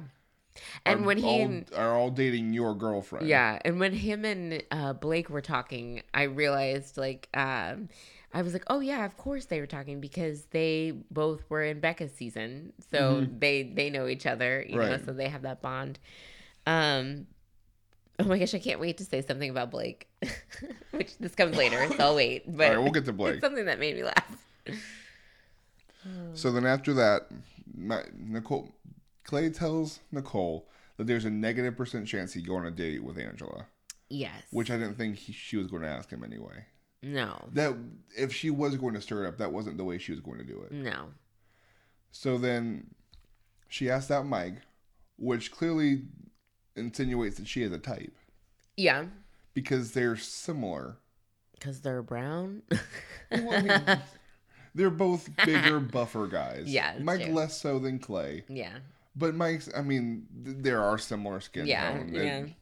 And 0.86 1.06
are 1.06 1.06
when 1.06 1.18
he 1.18 1.24
all, 1.24 1.42
and, 1.44 1.72
are 1.76 1.96
all 1.96 2.12
dating 2.12 2.54
your 2.54 2.76
girlfriend. 2.76 3.26
yeah, 3.26 3.60
and 3.64 3.80
when 3.80 3.94
him 3.94 4.26
and 4.26 4.62
uh, 4.72 4.94
Blake 4.94 5.30
were 5.30 5.42
talking, 5.42 6.02
I 6.14 6.24
realized 6.24 6.98
like 6.98 7.30
um, 7.34 7.88
I 8.34 8.42
was 8.42 8.54
like, 8.54 8.66
oh 8.68 8.80
yeah, 8.82 9.06
of 9.06 9.16
course 9.18 9.46
they 9.46 9.60
were 9.62 9.68
talking 9.68 10.02
because 10.02 10.46
they 10.52 10.92
both 11.12 11.44
were 11.50 11.64
in 11.64 11.80
Becca's 11.80 12.12
season, 12.12 12.74
so 12.92 13.26
they 13.30 13.64
they 13.64 13.90
know 13.90 14.08
each 14.08 14.26
other, 14.26 14.66
you 14.68 14.80
know, 14.80 14.98
Mm-hmm. 14.98 15.06
So 15.06 15.14
they 15.14 15.30
have 15.30 15.44
that 15.44 15.62
bond. 15.62 16.00
Um, 16.68 17.28
oh 18.20 18.24
my 18.26 18.38
gosh, 18.40 18.54
I 18.54 18.60
can't 18.60 18.80
wait 18.80 18.98
to 18.98 19.06
say 19.06 19.22
something 19.22 19.50
about 19.50 19.72
Blake, 19.72 20.08
which 20.92 21.18
this 21.20 21.36
comes 21.36 21.56
later, 21.58 21.88
so 21.96 21.96
I'll 22.04 22.16
wait. 22.16 22.44
But 22.56 22.70
All 22.70 22.76
right, 22.76 22.84
we'll 22.84 22.92
get 22.94 23.06
to 23.06 23.14
Blake. 23.14 23.36
It's 23.36 23.42
something 23.44 23.66
that 23.66 23.80
made 23.80 23.96
me 23.96 24.04
laugh. 24.04 24.38
So 26.34 26.52
then 26.52 26.66
after 26.66 26.94
that, 26.94 27.28
my, 27.76 28.04
Nicole 28.18 28.70
Clay 29.24 29.50
tells 29.50 30.00
Nicole 30.12 30.68
that 30.98 31.08
there's 31.08 31.26
a 31.26 31.30
negative 31.32 31.76
percent 31.76 32.08
chance 32.08 32.34
he'd 32.34 32.48
go 32.48 32.56
on 32.56 32.66
a 32.66 32.72
date 32.72 33.04
with 33.04 33.18
Angela, 33.18 33.66
Yes. 34.10 34.44
which 34.52 34.70
I 34.70 34.78
didn't 34.78 34.96
think 34.96 35.18
he, 35.18 35.34
she 35.34 35.58
was 35.58 35.68
going 35.68 35.82
to 35.82 35.88
ask 35.90 36.10
him 36.12 36.24
anyway. 36.24 36.66
no, 37.02 37.50
That 37.54 37.74
if 38.16 38.32
she 38.34 38.52
was 38.52 38.76
going 38.76 38.94
to 38.94 39.02
stir 39.02 39.26
it 39.26 39.28
up, 39.28 39.38
that 39.40 39.52
wasn't 39.52 39.78
the 39.78 39.84
way 39.84 39.98
she 39.98 40.12
was 40.12 40.22
going 40.22 40.38
to 40.38 40.44
do 40.44 40.62
it. 40.62 40.72
no. 40.72 41.08
So 42.12 42.38
then 42.38 42.92
she 43.68 43.90
asked 43.90 44.10
out 44.12 44.26
Mike, 44.26 44.62
which 45.18 45.52
clearly 45.52 46.04
insinuates 46.76 47.38
that 47.38 47.48
she 47.48 47.62
is 47.64 47.72
a 47.72 47.78
type 47.78 48.14
Yeah, 48.78 49.06
because 49.54 49.92
they're 49.94 50.16
similar. 50.18 50.98
because 51.54 51.82
they're 51.82 52.02
brown. 52.04 52.62
Well, 53.32 53.52
I 53.54 53.62
mean, 53.62 54.00
they're 54.76 54.90
both 54.90 55.30
bigger, 55.46 55.80
buffer 55.80 56.28
guys. 56.28 56.66
Yeah, 56.68 56.94
that's 56.94 57.04
Mike 57.04 57.24
true. 57.26 57.34
less 57.34 57.60
so 57.60 57.80
than 57.80 58.00
Clay. 58.00 58.44
yeah. 58.50 58.78
But 59.18 59.34
Mike's, 59.34 59.70
I 59.74 59.82
mean, 59.82 60.26
th- 60.44 60.58
there 60.60 60.82
are 60.84 60.98
similar 60.98 61.40
skin 61.40 61.66
Yeah, 61.68 61.90
tone. 61.98 62.10
yeah. 62.14 62.22
And 62.22 62.54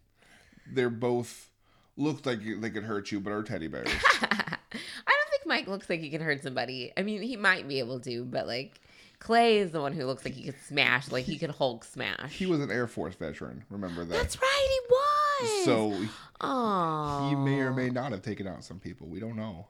They're 0.72 0.92
both 0.92 1.50
look 1.98 2.24
like 2.28 2.40
they 2.62 2.70
could 2.70 2.84
hurt 2.84 3.12
you, 3.12 3.20
but 3.20 3.32
are 3.34 3.42
teddy 3.42 3.68
bears. 3.68 3.88
I 4.22 4.58
don't 4.72 5.30
think 5.32 5.48
Mike 5.48 5.68
looks 5.68 5.90
like 5.90 6.00
he 6.00 6.12
can 6.12 6.22
hurt 6.22 6.44
somebody. 6.44 6.94
I 6.96 7.02
mean, 7.02 7.24
he 7.24 7.38
might 7.38 7.68
be 7.68 7.80
able 7.80 8.00
to, 8.02 8.24
but 8.26 8.46
like 8.46 8.80
Clay 9.24 9.60
is 9.60 9.72
the 9.72 9.80
one 9.80 9.94
who 9.94 10.06
looks 10.06 10.26
like 10.26 10.34
he 10.34 10.44
could 10.44 10.60
smash, 10.68 11.10
like 11.10 11.24
he 11.24 11.38
could 11.38 11.52
Hulk 11.52 11.86
smash. 11.86 12.34
He 12.34 12.46
was 12.46 12.60
an 12.60 12.70
Air 12.70 12.88
Force 12.88 13.16
veteran. 13.16 13.64
Remember 13.70 14.04
that? 14.04 14.14
That's 14.14 14.42
right, 14.42 14.68
he 14.70 15.46
was. 15.46 15.66
So 15.66 16.08
oh, 16.42 17.30
he 17.30 17.36
may 17.36 17.62
or 17.62 17.72
may 17.72 17.90
not 17.90 18.12
have 18.12 18.22
taken 18.22 18.48
out 18.48 18.66
some 18.66 18.80
people. 18.80 19.08
We 19.08 19.22
don't 19.22 19.38
know. 19.38 19.68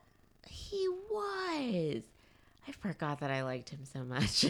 He 0.48 0.88
was. 1.12 2.02
I 2.68 2.72
forgot 2.80 3.20
that 3.20 3.30
I 3.30 3.44
liked 3.44 3.70
him 3.70 3.82
so 3.86 4.04
much. 4.04 4.46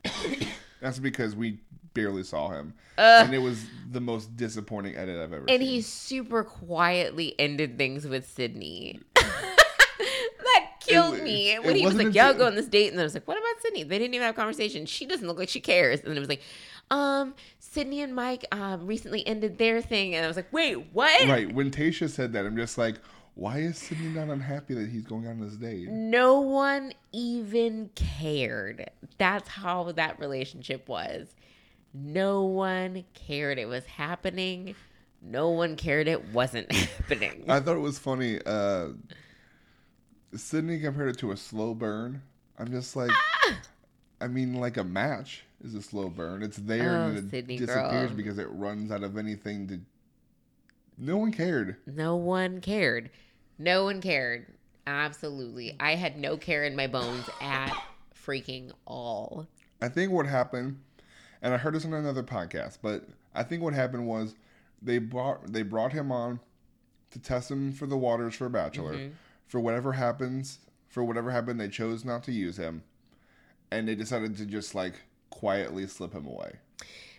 That's 0.80 1.00
because 1.00 1.34
we 1.34 1.58
barely 1.92 2.22
saw 2.22 2.50
him, 2.50 2.74
Uh, 2.96 3.22
and 3.24 3.34
it 3.34 3.38
was 3.38 3.64
the 3.90 4.00
most 4.00 4.36
disappointing 4.36 4.94
edit 4.94 5.16
I've 5.16 5.32
ever 5.32 5.46
and 5.48 5.60
seen. 5.60 5.60
he 5.60 5.80
super 5.80 6.44
quietly 6.44 7.34
ended 7.38 7.78
things 7.78 8.06
with 8.06 8.28
Sydney. 8.30 9.00
killed 10.86 11.14
It- 11.16 11.24
me 11.24 11.56
when 11.60 11.76
he 11.76 11.84
was 11.84 11.94
like, 11.94 12.14
"Yeah, 12.14 12.26
I'll 12.28 12.34
go 12.34 12.46
on 12.46 12.54
this 12.54 12.66
date," 12.68 12.88
and 12.88 12.96
then 12.98 13.02
I 13.02 13.04
was 13.04 13.14
like, 13.14 13.26
"What 13.28 13.36
about 13.38 13.62
Sydney?" 13.62 13.82
They 13.84 13.98
didn't 13.98 14.14
even 14.14 14.24
have 14.26 14.34
a 14.34 14.38
conversation. 14.38 14.86
She 14.86 15.06
doesn't 15.06 15.26
look 15.26 15.38
like 15.38 15.48
she 15.48 15.60
cares. 15.60 16.00
And 16.00 16.08
then 16.10 16.16
it 16.16 16.20
was 16.20 16.28
like, 16.28 16.42
"Um, 16.90 17.34
Sydney 17.58 18.02
and 18.02 18.14
Mike 18.14 18.44
um 18.52 18.86
recently 18.86 19.26
ended 19.26 19.58
their 19.58 19.80
thing," 19.82 20.14
and 20.14 20.24
I 20.24 20.28
was 20.28 20.36
like, 20.36 20.52
"Wait, 20.52 20.76
what?" 20.92 21.28
right 21.28 21.52
when 21.52 21.70
Tayshia 21.70 22.08
said 22.08 22.32
that, 22.34 22.44
I'm 22.46 22.56
just 22.56 22.78
like, 22.78 22.96
why 23.36 23.58
is 23.58 23.76
Sydney 23.78 24.10
not 24.10 24.28
unhappy 24.28 24.74
that 24.74 24.88
he's 24.88 25.02
going 25.02 25.26
on 25.26 25.40
this 25.40 25.54
date? 25.56 25.88
No 25.88 26.38
one 26.40 26.92
even 27.12 27.90
cared. 27.96 28.88
That's 29.18 29.48
how 29.48 29.90
that 29.90 30.20
relationship 30.20 30.88
was. 30.88 31.34
No 31.92 32.44
one 32.44 33.04
cared 33.14 33.58
it 33.58 33.66
was 33.66 33.84
happening. 33.86 34.76
No 35.20 35.50
one 35.50 35.74
cared 35.74 36.06
it 36.06 36.32
wasn't 36.32 36.70
happening. 36.72 37.44
I 37.48 37.58
thought 37.58 37.76
it 37.76 37.80
was 37.80 37.98
funny. 37.98 38.38
Uh, 38.46 38.90
Sydney 40.36 40.80
compared 40.80 41.08
it 41.10 41.18
to 41.18 41.32
a 41.32 41.36
slow 41.36 41.74
burn. 41.74 42.22
I'm 42.58 42.70
just 42.70 42.96
like, 42.96 43.10
Ah! 43.12 43.58
I 44.20 44.28
mean, 44.28 44.54
like 44.54 44.76
a 44.76 44.84
match 44.84 45.44
is 45.62 45.74
a 45.74 45.82
slow 45.82 46.08
burn. 46.08 46.42
It's 46.42 46.56
there 46.56 46.90
Oh, 46.96 47.06
and 47.08 47.18
it 47.18 47.30
Sydney 47.30 47.56
disappears 47.58 48.08
girl. 48.08 48.16
because 48.16 48.38
it 48.38 48.48
runs 48.50 48.90
out 48.90 49.02
of 49.02 49.16
anything 49.18 49.66
to. 49.68 49.80
No 50.96 51.16
one 51.16 51.32
cared. 51.32 51.76
No 51.86 52.16
one 52.16 52.60
cared. 52.60 53.10
No 53.58 53.84
one 53.84 54.00
cared. 54.00 54.46
Absolutely. 54.86 55.76
I 55.80 55.94
had 55.96 56.16
no 56.18 56.36
care 56.36 56.64
in 56.64 56.76
my 56.76 56.86
bones 56.86 57.28
at 57.40 57.72
freaking 58.14 58.70
all. 58.86 59.46
I 59.82 59.88
think 59.88 60.12
what 60.12 60.26
happened, 60.26 60.78
and 61.42 61.52
I 61.52 61.56
heard 61.56 61.74
this 61.74 61.84
on 61.84 61.92
another 61.94 62.22
podcast, 62.22 62.78
but 62.82 63.06
I 63.34 63.42
think 63.42 63.62
what 63.62 63.74
happened 63.74 64.06
was 64.06 64.34
they 64.80 64.98
brought 64.98 65.52
they 65.52 65.62
brought 65.62 65.92
him 65.92 66.12
on 66.12 66.38
to 67.10 67.18
test 67.18 67.50
him 67.50 67.72
for 67.72 67.86
the 67.86 67.96
waters 67.96 68.34
for 68.36 68.48
Bachelor. 68.48 68.94
Mhm. 68.94 69.10
For 69.46 69.60
whatever 69.60 69.92
happens, 69.92 70.58
for 70.88 71.04
whatever 71.04 71.30
happened, 71.30 71.60
they 71.60 71.68
chose 71.68 72.04
not 72.04 72.24
to 72.24 72.32
use 72.32 72.56
him, 72.56 72.82
and 73.70 73.86
they 73.86 73.94
decided 73.94 74.36
to 74.38 74.46
just 74.46 74.74
like 74.74 74.94
quietly 75.30 75.86
slip 75.86 76.12
him 76.12 76.26
away. 76.26 76.52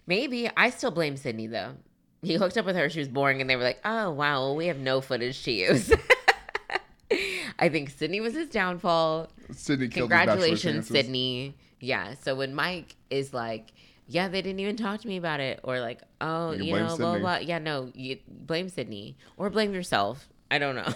Maybe. 0.07 0.49
I 0.55 0.69
still 0.69 0.91
blame 0.91 1.17
Sydney 1.17 1.47
though. 1.47 1.73
He 2.21 2.35
hooked 2.35 2.57
up 2.57 2.65
with 2.65 2.75
her, 2.75 2.89
she 2.89 2.99
was 2.99 3.07
boring, 3.07 3.39
and 3.39 3.49
they 3.49 3.55
were 3.55 3.63
like, 3.63 3.79
oh, 3.85 4.09
wow, 4.09 4.41
well, 4.41 4.55
we 4.55 4.65
have 4.67 4.79
no 4.79 4.99
footage 4.99 5.43
to 5.43 5.51
use. 5.51 5.93
I 7.59 7.69
think 7.69 7.91
Sydney 7.91 8.19
was 8.19 8.33
his 8.33 8.49
downfall. 8.49 9.29
Sydney 9.51 9.89
killed 9.89 10.09
Congratulations. 10.09 10.87
Sydney. 10.87 11.55
Yeah. 11.79 12.15
So 12.21 12.33
when 12.33 12.55
Mike 12.55 12.95
is 13.11 13.31
like, 13.33 13.73
yeah, 14.07 14.27
they 14.27 14.41
didn't 14.41 14.59
even 14.59 14.75
talk 14.75 15.01
to 15.01 15.07
me 15.07 15.17
about 15.17 15.39
it, 15.39 15.59
or 15.63 15.79
like, 15.79 16.01
oh, 16.19 16.51
You 16.53 16.63
you, 16.63 16.75
know, 16.75 16.87
blah, 16.87 16.97
blah, 16.97 17.19
blah. 17.19 17.37
Yeah, 17.37 17.59
no, 17.59 17.91
you 17.93 18.17
blame 18.27 18.69
Sydney 18.69 19.17
or 19.37 19.49
blame 19.49 19.73
yourself. 19.73 20.27
I 20.49 20.57
don't 20.57 20.75
know. 20.75 20.93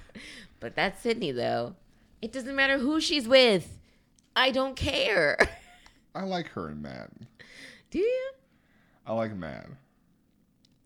but 0.62 0.74
that's 0.74 1.02
Sydney, 1.02 1.32
though. 1.32 1.74
It 2.22 2.32
doesn't 2.32 2.56
matter 2.56 2.78
who 2.78 3.00
she's 3.00 3.28
with. 3.28 3.78
I 4.34 4.50
don't 4.50 4.76
care. 4.76 5.36
I 6.14 6.22
like 6.22 6.46
her 6.50 6.68
and 6.68 6.80
Matt. 6.82 7.10
Do 7.90 7.98
you? 7.98 8.30
I 9.06 9.12
like 9.12 9.34
Matt. 9.34 9.66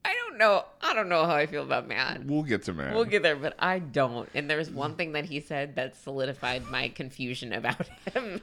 I 0.04 0.14
don't 0.14 0.38
know. 0.38 0.64
I 0.80 0.95
don't 0.95 1.09
know 1.09 1.25
how 1.26 1.35
I 1.35 1.47
feel 1.47 1.62
about 1.62 1.87
Matt. 1.88 2.25
We'll 2.25 2.42
get 2.45 2.62
to 2.64 2.73
Matt. 2.73 2.95
We'll 2.95 3.04
get 3.04 3.23
there, 3.23 3.37
but 3.37 3.54
I 3.59 3.80
don't. 3.80 4.28
And 4.35 4.49
there's 4.49 4.71
one 4.71 4.95
thing 4.95 5.12
that 5.12 5.25
he 5.26 5.40
said 5.40 5.76
that 5.76 5.97
solidified 5.97 6.68
my 6.71 6.88
confusion 6.88 7.52
about 7.52 7.87
him. 8.14 8.40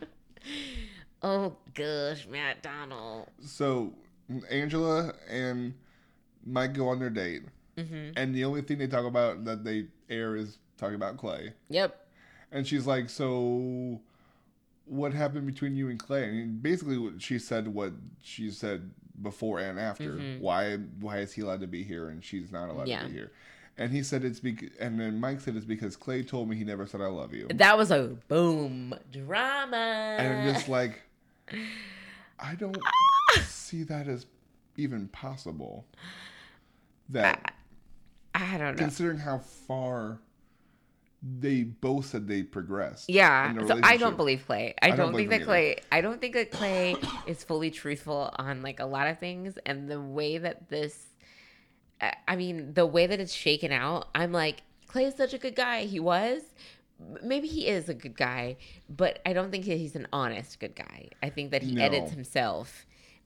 oh 1.21 1.55
gosh, 1.73 2.27
Matt 2.29 2.61
Donald. 2.61 3.27
so 3.45 3.93
Angela 4.49 5.13
and 5.29 5.73
Mike 6.45 6.73
go 6.73 6.89
on 6.89 6.99
their 6.99 7.09
date, 7.09 7.43
hmm 7.77 8.09
and 8.17 8.35
the 8.35 8.43
only 8.43 8.61
thing 8.61 8.77
they 8.77 8.87
talk 8.87 9.05
about 9.05 9.45
that 9.45 9.63
they 9.63 9.85
air 10.09 10.35
is 10.35 10.57
talking 10.83 10.95
about 10.95 11.17
Clay. 11.17 11.53
Yep. 11.69 11.99
And 12.51 12.67
she's 12.67 12.85
like, 12.85 13.09
"So, 13.09 13.99
what 14.85 15.13
happened 15.13 15.45
between 15.47 15.75
you 15.75 15.89
and 15.89 15.97
Clay?" 15.99 16.25
And 16.25 16.61
basically, 16.61 17.11
she 17.19 17.39
said 17.39 17.67
what 17.67 17.93
she 18.21 18.51
said 18.51 18.91
before 19.21 19.59
and 19.59 19.79
after. 19.79 20.13
Mhm. 20.15 20.39
Why? 20.39 20.75
Why 20.99 21.19
is 21.19 21.33
he 21.33 21.41
allowed 21.41 21.61
to 21.61 21.67
be 21.67 21.83
here 21.83 22.09
and 22.09 22.23
she's 22.23 22.51
not 22.51 22.69
allowed 22.69 22.87
Yeah. 22.87 23.01
to 23.03 23.07
be 23.07 23.13
here? 23.13 23.31
And 23.75 23.91
he 23.91 24.03
said 24.03 24.23
it's 24.23 24.39
because, 24.39 24.69
and 24.79 24.99
then 24.99 25.19
Mike 25.19 25.41
said 25.41 25.55
it's 25.55 25.65
because 25.65 25.95
Clay 25.95 26.21
told 26.21 26.47
me 26.47 26.55
he 26.55 26.63
never 26.63 26.85
said 26.85 27.01
I 27.01 27.07
love 27.07 27.33
you. 27.33 27.47
That 27.47 27.75
was 27.75 27.89
a 27.89 28.15
boom 28.27 28.93
drama. 29.11 30.15
And 30.19 30.47
I'm 30.47 30.53
just 30.53 30.67
like, 30.77 31.01
I 32.39 32.53
don't 32.55 32.77
see 33.47 33.81
that 33.83 34.07
as 34.07 34.27
even 34.77 35.07
possible. 35.07 35.85
That 37.09 37.55
I 38.35 38.57
don't 38.59 38.75
know. 38.75 38.77
considering 38.77 39.17
how 39.17 39.39
far 39.39 40.19
they 41.25 41.63
both 41.63 42.07
said 42.07 42.27
they 42.27 42.43
progressed. 42.43 43.09
Yeah, 43.09 43.53
so 43.65 43.79
I 43.81 43.95
don't 43.95 44.17
believe 44.17 44.45
Clay. 44.45 44.75
I, 44.81 44.89
don't 44.89 44.97
don't, 44.97 45.15
think 45.15 45.29
that 45.29 45.43
Clay. 45.43 45.77
I 45.91 46.01
don't 46.01 46.19
think 46.19 46.33
that 46.33 46.51
Clay 46.51 46.95
is 47.27 47.43
fully 47.43 47.71
truthful 47.71 48.29
on 48.37 48.61
like 48.61 48.81
a 48.81 48.85
lot 48.85 49.07
of 49.07 49.19
things, 49.19 49.57
and 49.65 49.89
the 49.89 50.01
way 50.01 50.37
that 50.37 50.69
this, 50.69 51.07
I- 52.01 52.15
I 52.27 52.35
mean, 52.35 52.73
the 52.73 52.85
way 52.85 53.07
that 53.07 53.21
it's 53.21 53.33
shaken 53.33 53.71
out, 53.71 54.09
I'm 54.13 54.33
like, 54.33 54.63
Clay 54.87 55.05
is 55.05 55.15
such 55.15 55.33
a 55.33 55.37
good 55.37 55.55
guy. 55.55 55.85
He 55.85 55.99
was. 55.99 56.41
Maybe 57.23 57.47
he 57.47 57.67
is 57.67 57.89
a 57.89 57.93
good 57.93 58.15
guy, 58.17 58.57
but 58.89 59.19
I 59.25 59.33
don't 59.33 59.49
think 59.49 59.65
he's 59.65 59.95
an 59.95 60.07
honest 60.13 60.59
good 60.59 60.75
guy. 60.75 61.09
I 61.21 61.29
think 61.29 61.51
that 61.51 61.63
he 61.63 61.73
No. 61.73 61.83
edits 61.83 62.11
himself. 62.11 62.85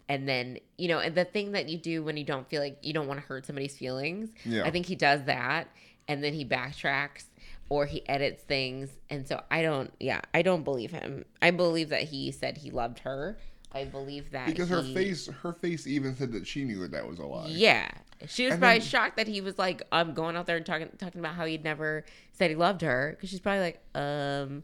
And 0.10 0.27
then, 0.27 0.60
you 0.77 0.88
know, 0.88 1.00
and 1.00 1.13
the 1.13 1.25
thing 1.25 1.51
that 1.51 1.68
you 1.68 1.77
do 1.77 2.01
when 2.04 2.16
you 2.16 2.24
don't 2.24 2.48
feel 2.48 2.62
like 2.62 2.77
you 2.82 2.94
don't 2.94 3.08
want 3.08 3.20
to 3.20 3.25
hurt 3.25 3.46
somebody's 3.46 3.75
feelings, 3.75 4.30
Yeah. 4.46 4.63
I 4.63 4.72
think 4.72 4.86
he 4.86 4.96
does 4.96 5.24
that. 5.25 5.68
And 6.08 6.24
then 6.24 6.34
he 6.34 6.46
backtracks 6.46 7.25
or 7.69 7.86
he 7.86 8.07
edits 8.07 8.43
things. 8.43 8.89
And 9.09 9.27
so 9.27 9.41
I 9.51 9.62
don't, 9.62 9.91
yeah, 10.00 10.21
I 10.33 10.41
don't 10.41 10.63
believe 10.63 10.91
him. 10.91 11.25
I 11.41 11.51
believe 11.51 11.89
that 11.89 12.03
he 12.03 12.31
said 12.31 12.57
he 12.57 12.71
loved 12.71 13.00
her. 13.00 13.38
I 13.74 13.83
believe 13.83 14.31
that 14.31 14.47
because 14.47 14.69
her 14.69 14.81
face 14.81 15.27
her 15.43 15.51
face 15.51 15.86
even 15.86 16.15
said 16.15 16.31
that 16.31 16.47
she 16.47 16.63
knew 16.63 16.79
that 16.79 16.91
that 16.91 17.07
was 17.07 17.19
a 17.19 17.25
lie 17.25 17.47
yeah. 17.50 17.89
She 18.25 18.45
was 18.45 18.53
And 18.53 18.62
probably 18.62 18.79
then- 18.79 18.88
shocked 18.88 19.17
that 19.17 19.27
he 19.27 19.41
was 19.41 19.59
like, 19.59 19.83
I'm 19.91 20.13
going 20.13 20.36
out 20.38 20.47
there 20.47 20.55
and 20.57 20.65
talking 20.65 20.88
talking 20.97 21.19
about 21.19 21.36
how 21.36 21.45
he'd 21.45 21.63
never 21.63 22.03
said 22.31 22.50
he 22.50 22.55
loved 22.55 22.81
her. 22.81 23.12
Because 23.15 23.29
she's 23.29 23.39
probably 23.41 23.62
like, 23.62 23.81
um. 23.93 24.63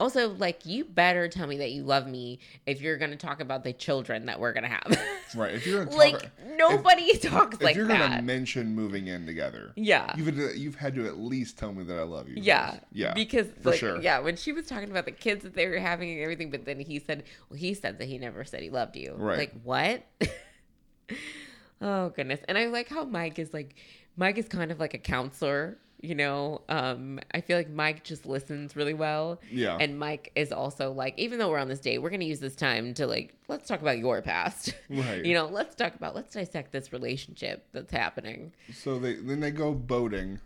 Also, 0.00 0.30
like, 0.34 0.66
you 0.66 0.84
better 0.84 1.28
tell 1.28 1.46
me 1.46 1.58
that 1.58 1.70
you 1.70 1.84
love 1.84 2.06
me 2.08 2.40
if 2.66 2.80
you're 2.80 2.96
gonna 2.96 3.16
talk 3.16 3.40
about 3.40 3.62
the 3.62 3.72
children 3.72 4.26
that 4.26 4.40
we're 4.40 4.52
gonna 4.52 4.68
have. 4.68 4.98
right 5.36 5.54
if 5.54 5.66
you're 5.66 5.84
like, 5.86 6.20
talk, 6.20 6.30
nobody 6.56 7.16
talks 7.18 7.56
if 7.56 7.62
like 7.62 7.76
you're 7.76 7.86
that. 7.86 8.10
gonna 8.10 8.22
mention 8.22 8.74
moving 8.74 9.08
in 9.08 9.26
together 9.26 9.72
yeah. 9.74 10.14
you've 10.16 10.26
had, 10.26 10.36
to, 10.36 10.58
you've 10.58 10.74
had 10.76 10.94
to 10.94 11.06
at 11.06 11.18
least 11.18 11.58
tell 11.58 11.72
me 11.72 11.82
that 11.82 11.98
i 11.98 12.02
love 12.02 12.28
you 12.28 12.36
Yeah, 12.38 12.78
yeah 12.92 13.14
because 13.14 13.48
for 13.62 13.70
like, 13.70 13.78
sure. 13.80 14.00
yeah, 14.00 14.20
when 14.20 14.36
she 14.36 14.52
was 14.52 14.66
talking 14.66 14.90
about 14.90 15.06
the 15.06 15.10
kids 15.12 15.42
that 15.42 15.54
they 15.54 15.66
were 15.66 15.78
having 15.78 16.10
and 16.12 16.20
everything, 16.20 16.50
but 16.50 16.64
then 16.64 16.78
he 16.78 16.98
said, 16.98 17.24
well, 17.48 17.58
he 17.58 17.74
said 17.74 17.98
that 17.98 18.06
he 18.06 18.18
never 18.18 18.44
said 18.44 18.62
he 18.62 18.70
loved 18.70 18.96
you. 18.96 19.14
Right. 19.16 19.38
Like 19.38 19.54
what? 19.62 20.04
oh 21.80 22.10
goodness, 22.10 22.40
and 22.48 22.56
I 22.58 22.66
like 22.66 22.88
how 22.88 23.04
Mike 23.04 23.38
is 23.38 23.52
like, 23.52 23.74
Mike 24.16 24.38
is 24.38 24.48
kind 24.48 24.70
of 24.70 24.78
like 24.78 24.94
a 24.94 24.98
counselor. 24.98 25.78
You 26.04 26.14
know, 26.14 26.60
um, 26.68 27.18
I 27.32 27.40
feel 27.40 27.56
like 27.56 27.70
Mike 27.70 28.04
just 28.04 28.26
listens 28.26 28.76
really 28.76 28.92
well. 28.92 29.40
yeah 29.50 29.78
And 29.80 29.98
Mike 29.98 30.32
is 30.34 30.52
also 30.52 30.92
like, 30.92 31.14
even 31.18 31.38
though 31.38 31.48
we're 31.48 31.58
on 31.58 31.68
this 31.68 31.80
date, 31.80 31.98
we're 31.98 32.10
gonna 32.10 32.24
use 32.26 32.40
this 32.40 32.54
time 32.56 32.92
to 32.94 33.06
like, 33.06 33.34
let's 33.48 33.66
talk 33.66 33.80
about 33.80 33.96
your 33.98 34.20
past. 34.20 34.74
right 34.90 35.24
you 35.24 35.32
know, 35.32 35.46
let's 35.46 35.74
talk 35.74 35.94
about, 35.94 36.14
let's 36.14 36.34
dissect 36.34 36.72
this 36.72 36.92
relationship 36.92 37.66
that's 37.72 37.90
happening. 37.90 38.52
so 38.72 38.98
they 38.98 39.14
then 39.14 39.40
they 39.40 39.50
go 39.50 39.72
boating 39.72 40.40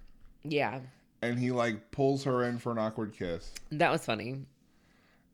Yeah, 0.45 0.79
and 1.23 1.39
he 1.41 1.51
like 1.51 1.91
pulls 1.91 2.23
her 2.23 2.45
in 2.45 2.59
for 2.59 2.71
an 2.71 2.79
awkward 2.79 3.13
kiss 3.13 3.53
that 3.73 3.91
was 3.91 4.05
funny. 4.05 4.45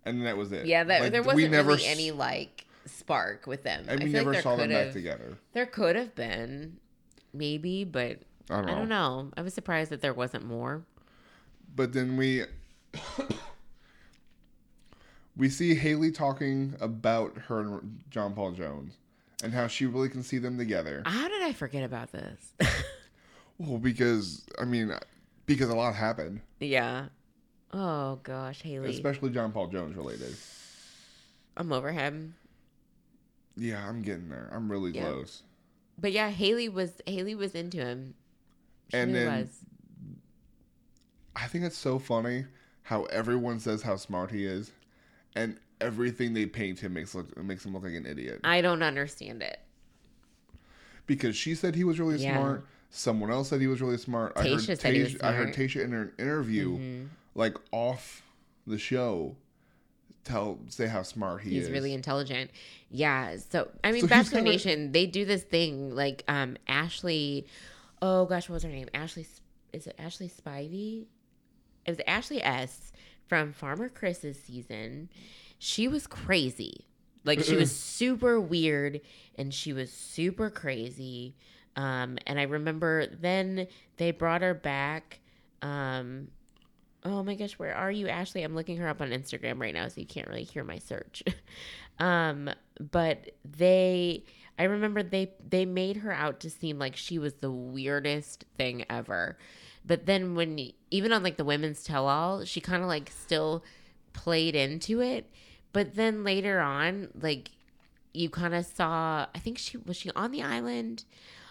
and 0.07 0.25
that 0.25 0.37
was 0.39 0.53
it 0.53 0.65
Yeah, 0.65 0.85
that, 0.85 1.01
Like, 1.03 1.13
there 1.13 1.23
wasn't 1.23 1.51
never 1.53 1.73
really 1.73 1.85
s- 1.85 1.91
any 1.93 2.11
like 2.13 2.65
spark 2.87 3.47
with 3.47 3.63
them. 3.63 3.85
and 3.89 4.01
I 4.01 4.05
we 4.05 4.11
like 4.11 4.13
never 4.15 4.33
there 4.33 4.41
saw 4.43 4.57
them 4.57 4.71
back 4.71 4.93
together 4.93 5.37
There 5.53 5.67
could 5.67 5.97
have 5.97 6.15
been, 6.15 6.79
maybe, 7.35 7.85
but 7.85 8.21
i 8.51 8.57
don't 8.57 8.67
know 8.67 8.73
I 8.73 8.75
don't 8.79 8.89
know. 8.89 9.31
I 9.37 9.43
was 9.43 9.55
surprised 9.55 9.91
that 9.91 10.01
there 10.03 10.15
wasn't 10.15 10.45
more. 10.45 10.85
but 11.75 11.93
then 11.93 12.17
we 12.17 12.43
we 15.37 15.49
see 15.49 15.75
Haley 15.75 16.11
talking 16.13 16.75
about 16.81 17.37
her 17.49 17.61
and 17.61 18.01
John 18.11 18.35
Paul 18.35 18.53
Jones 18.53 18.95
and 19.43 19.53
how 19.53 19.67
she 19.67 19.87
really 19.87 20.09
can 20.09 20.23
see 20.23 20.39
them 20.39 20.57
together. 20.59 21.03
How 21.07 21.29
did 21.29 21.43
I 21.43 21.53
forget 21.53 21.83
about 21.85 22.13
this? 22.13 22.53
Well, 23.57 23.79
because 23.79 24.45
I 24.61 24.65
mean, 24.65 24.93
because 25.47 25.69
a 25.71 25.77
lot 25.77 25.95
happened, 25.95 26.41
yeah. 26.59 27.07
Oh 27.73 28.17
gosh, 28.25 28.61
Haley. 28.63 28.91
especially 28.91 29.31
John 29.31 29.53
Paul 29.53 29.69
Jones 29.69 29.95
related. 29.95 30.35
I'm 31.57 31.73
over 31.73 31.93
him. 31.93 32.35
Yeah, 33.57 33.89
I'm 33.89 34.03
getting 34.03 34.29
there. 34.29 34.51
I'm 34.53 34.69
really 34.69 34.91
Yeah. 34.91 35.03
close. 35.03 35.45
But 35.97 36.11
yeah, 36.11 36.31
Haley 36.31 36.69
was 36.69 37.01
Haley 37.07 37.37
was 37.37 37.55
into 37.55 37.77
him. 37.79 38.15
She 38.91 38.97
And 38.99 39.15
then- 39.15 39.41
was. 39.41 39.61
I 41.37 41.47
think 41.49 41.65
it's 41.65 41.77
so 41.77 41.99
funny 41.99 42.45
how 42.83 43.05
everyone 43.05 43.59
says 43.59 43.83
how 43.83 43.97
smart 43.97 44.31
he 44.31 44.45
is, 44.45 44.71
and 45.35 45.59
everything 45.81 46.33
they 46.35 46.47
paint 46.47 46.79
him 46.81 46.95
makes 46.95 47.15
look 47.15 47.37
makes 47.43 47.65
him 47.67 47.73
look 47.75 47.83
like 47.83 47.95
an 47.95 48.07
idiot. 48.07 48.41
I 48.45 48.61
don't 48.61 48.83
understand 48.83 49.43
it. 49.43 49.59
Because 51.07 51.37
she 51.37 51.55
said 51.55 51.75
he 51.75 51.85
was 51.85 51.99
really 52.01 52.19
Yeah. 52.23 52.37
smart. 52.37 52.67
Someone 52.91 53.31
else 53.31 53.49
said 53.51 53.61
he 53.61 53.67
was 53.67 53.81
really 53.83 53.99
smart. 53.99 54.33
I 54.37 54.43
heard 54.43 54.53
Tayshia 54.61 54.79
said 54.79 54.95
he 54.95 55.03
was 55.03 55.21
I 55.21 55.33
heard. 55.33 55.53
Tayshia 55.53 55.83
in 55.85 55.93
an 55.93 56.13
interview, 56.19 56.79
Mhm. 56.79 57.09
like 57.35 57.57
off 57.73 58.23
the 58.67 58.79
show, 58.79 59.37
tell 60.23 60.61
say 60.69 60.87
how 60.87 61.03
smart 61.03 61.43
he 61.43 61.51
He's 61.51 61.65
is. 61.65 61.71
really 61.71 61.93
intelligent. 61.93 62.51
Yeah. 62.91 63.37
So 63.51 63.71
I 63.83 63.91
mean, 63.91 64.03
So 64.03 64.07
he's 64.07 64.11
Bachelor 64.11 64.41
Nation, 64.43 64.93
they 64.93 65.07
do 65.07 65.25
this 65.25 65.43
thing 65.43 65.95
like 65.97 66.23
um 66.29 66.57
Ashley. 66.69 67.47
Oh 68.07 68.27
gosh, 68.27 68.51
what 68.51 68.57
was 68.57 68.63
her 68.65 68.69
name? 68.69 68.89
Ashley. 68.93 69.27
Is 69.73 69.87
it 69.87 69.97
Ashley 69.99 70.29
Spivey? 70.29 71.07
It 71.87 71.91
was 71.91 72.01
Ashley 72.07 72.43
S 72.43 72.93
from 73.29 73.55
Farmer 73.55 73.89
Chris's 73.89 74.39
season. 74.39 75.09
She 75.59 75.89
was 75.89 76.07
crazy. 76.07 76.87
Like 77.25 77.41
she 77.41 77.57
was 77.57 77.75
super 77.75 78.39
weird 78.39 79.01
and 79.37 79.55
she 79.55 79.73
was 79.73 79.91
super 79.91 80.51
crazy. 80.51 81.35
Um, 81.77 82.19
and 82.27 82.39
I 82.39 82.43
remember 82.43 83.07
then 83.07 83.69
they 83.97 84.11
brought 84.11 84.43
her 84.43 84.53
back. 84.53 85.21
Um, 85.63 86.29
oh 87.05 87.23
my 87.23 87.37
gosh, 87.37 87.55
where 87.55 87.75
are 87.75 87.91
you, 87.91 88.09
Ashley? 88.09 88.43
I'm 88.43 88.55
looking 88.55 88.77
her 88.77 88.89
up 88.89 89.01
on 89.01 89.13
Instagram 89.13 89.59
right 89.59 89.73
now, 89.73 89.89
so 89.89 90.03
you 90.03 90.07
can't 90.07 90.29
really 90.29 90.45
hear 90.45 90.63
my 90.63 90.79
search. 90.79 91.23
um, 91.99 92.51
but 92.79 93.31
they, 93.47 94.25
I 94.59 94.65
remember 94.65 95.03
they 95.03 95.33
they 95.49 95.65
made 95.65 95.99
her 95.99 96.13
out 96.13 96.41
to 96.41 96.51
seem 96.51 96.79
like 96.79 96.97
she 96.97 97.19
was 97.19 97.35
the 97.35 97.51
weirdest 97.51 98.45
thing 98.57 98.85
ever. 98.89 99.37
But 99.85 100.07
then 100.07 100.35
when 100.35 100.73
even 100.91 101.13
on 101.13 101.23
like 101.23 101.37
the 101.37 101.45
women's 101.45 101.85
tell 101.85 102.09
all, 102.09 102.45
she 102.45 102.61
kind 102.61 102.83
of 102.83 102.89
like 102.89 103.11
still 103.11 103.65
played 104.13 104.55
into 104.55 105.01
it. 105.01 105.31
But 105.73 105.95
then 105.95 106.25
later 106.25 106.61
on, 106.61 107.09
like 107.21 107.51
you 108.15 108.31
kind 108.31 108.55
of 108.55 108.65
saw, 108.65 109.27
I 109.35 109.39
think 109.39 109.59
she 109.59 109.77
was 109.77 109.97
she 109.97 110.11
on 110.13 110.31
the 110.31 110.43
island. 110.43 111.05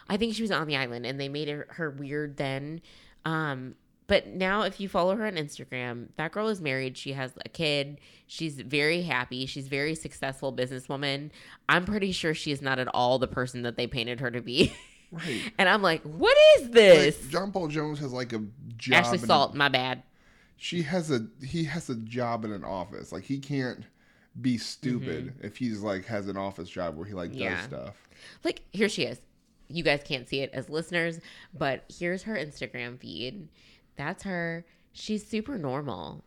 I 0.09 0.17
think 0.17 0.35
she 0.35 0.41
was 0.41 0.51
on 0.51 0.67
the 0.67 0.75
island, 0.75 1.05
and 1.05 1.19
they 1.19 1.29
made 1.29 1.47
her, 1.47 1.67
her 1.71 1.89
weird 1.89 2.37
then. 2.37 2.81
Um, 3.25 3.75
but 4.07 4.27
now, 4.27 4.63
if 4.63 4.79
you 4.79 4.89
follow 4.89 5.15
her 5.15 5.25
on 5.25 5.33
Instagram, 5.33 6.07
that 6.17 6.31
girl 6.31 6.49
is 6.49 6.61
married. 6.61 6.97
She 6.97 7.13
has 7.13 7.31
a 7.45 7.49
kid. 7.49 7.99
She's 8.27 8.55
very 8.55 9.01
happy. 9.03 9.45
She's 9.45 9.67
very 9.67 9.95
successful 9.95 10.51
businesswoman. 10.53 11.29
I'm 11.69 11.85
pretty 11.85 12.11
sure 12.11 12.33
she 12.33 12.51
is 12.51 12.61
not 12.61 12.79
at 12.79 12.87
all 12.93 13.19
the 13.19 13.27
person 13.27 13.61
that 13.63 13.77
they 13.77 13.87
painted 13.87 14.19
her 14.19 14.29
to 14.31 14.41
be. 14.41 14.73
right. 15.11 15.41
and 15.57 15.69
I'm 15.69 15.81
like, 15.81 16.01
what 16.03 16.37
is 16.59 16.69
this? 16.71 17.21
Like, 17.21 17.29
John 17.31 17.51
Paul 17.51 17.67
Jones 17.69 17.99
has 17.99 18.11
like 18.11 18.33
a 18.33 18.43
job. 18.77 19.05
Ashley 19.05 19.17
in 19.19 19.23
a- 19.23 19.27
Salt, 19.27 19.55
my 19.55 19.69
bad. 19.69 20.03
she 20.57 20.81
has 20.83 21.09
a 21.11 21.25
he 21.45 21.63
has 21.65 21.89
a 21.89 21.95
job 21.95 22.43
in 22.45 22.51
an 22.51 22.63
office. 22.63 23.11
Like 23.11 23.23
he 23.23 23.39
can't 23.39 23.85
be 24.41 24.57
stupid 24.57 25.33
if 25.41 25.57
he's 25.57 25.81
like 25.81 26.05
has 26.05 26.27
an 26.27 26.37
office 26.37 26.67
job 26.69 26.95
where 26.97 27.05
he 27.05 27.13
like 27.13 27.29
Mm-hmm. 27.31 27.39
Yeah. 27.41 27.55
does 27.55 27.65
stuff. 27.65 27.95
Like, 28.43 28.61
here 28.71 28.89
she 28.89 29.03
is. 29.03 29.19
You 29.69 29.83
guys 29.83 30.01
can't 30.03 30.27
see 30.27 30.41
it 30.41 30.51
as 30.53 30.69
listeners, 30.69 31.19
but 31.57 31.83
here's 31.87 32.23
her 32.23 32.35
Instagram 32.35 32.99
feed. 32.99 33.47
That's 33.95 34.23
her. 34.23 34.65
She's 34.91 35.25
super 35.25 35.57
normal. 35.57 36.23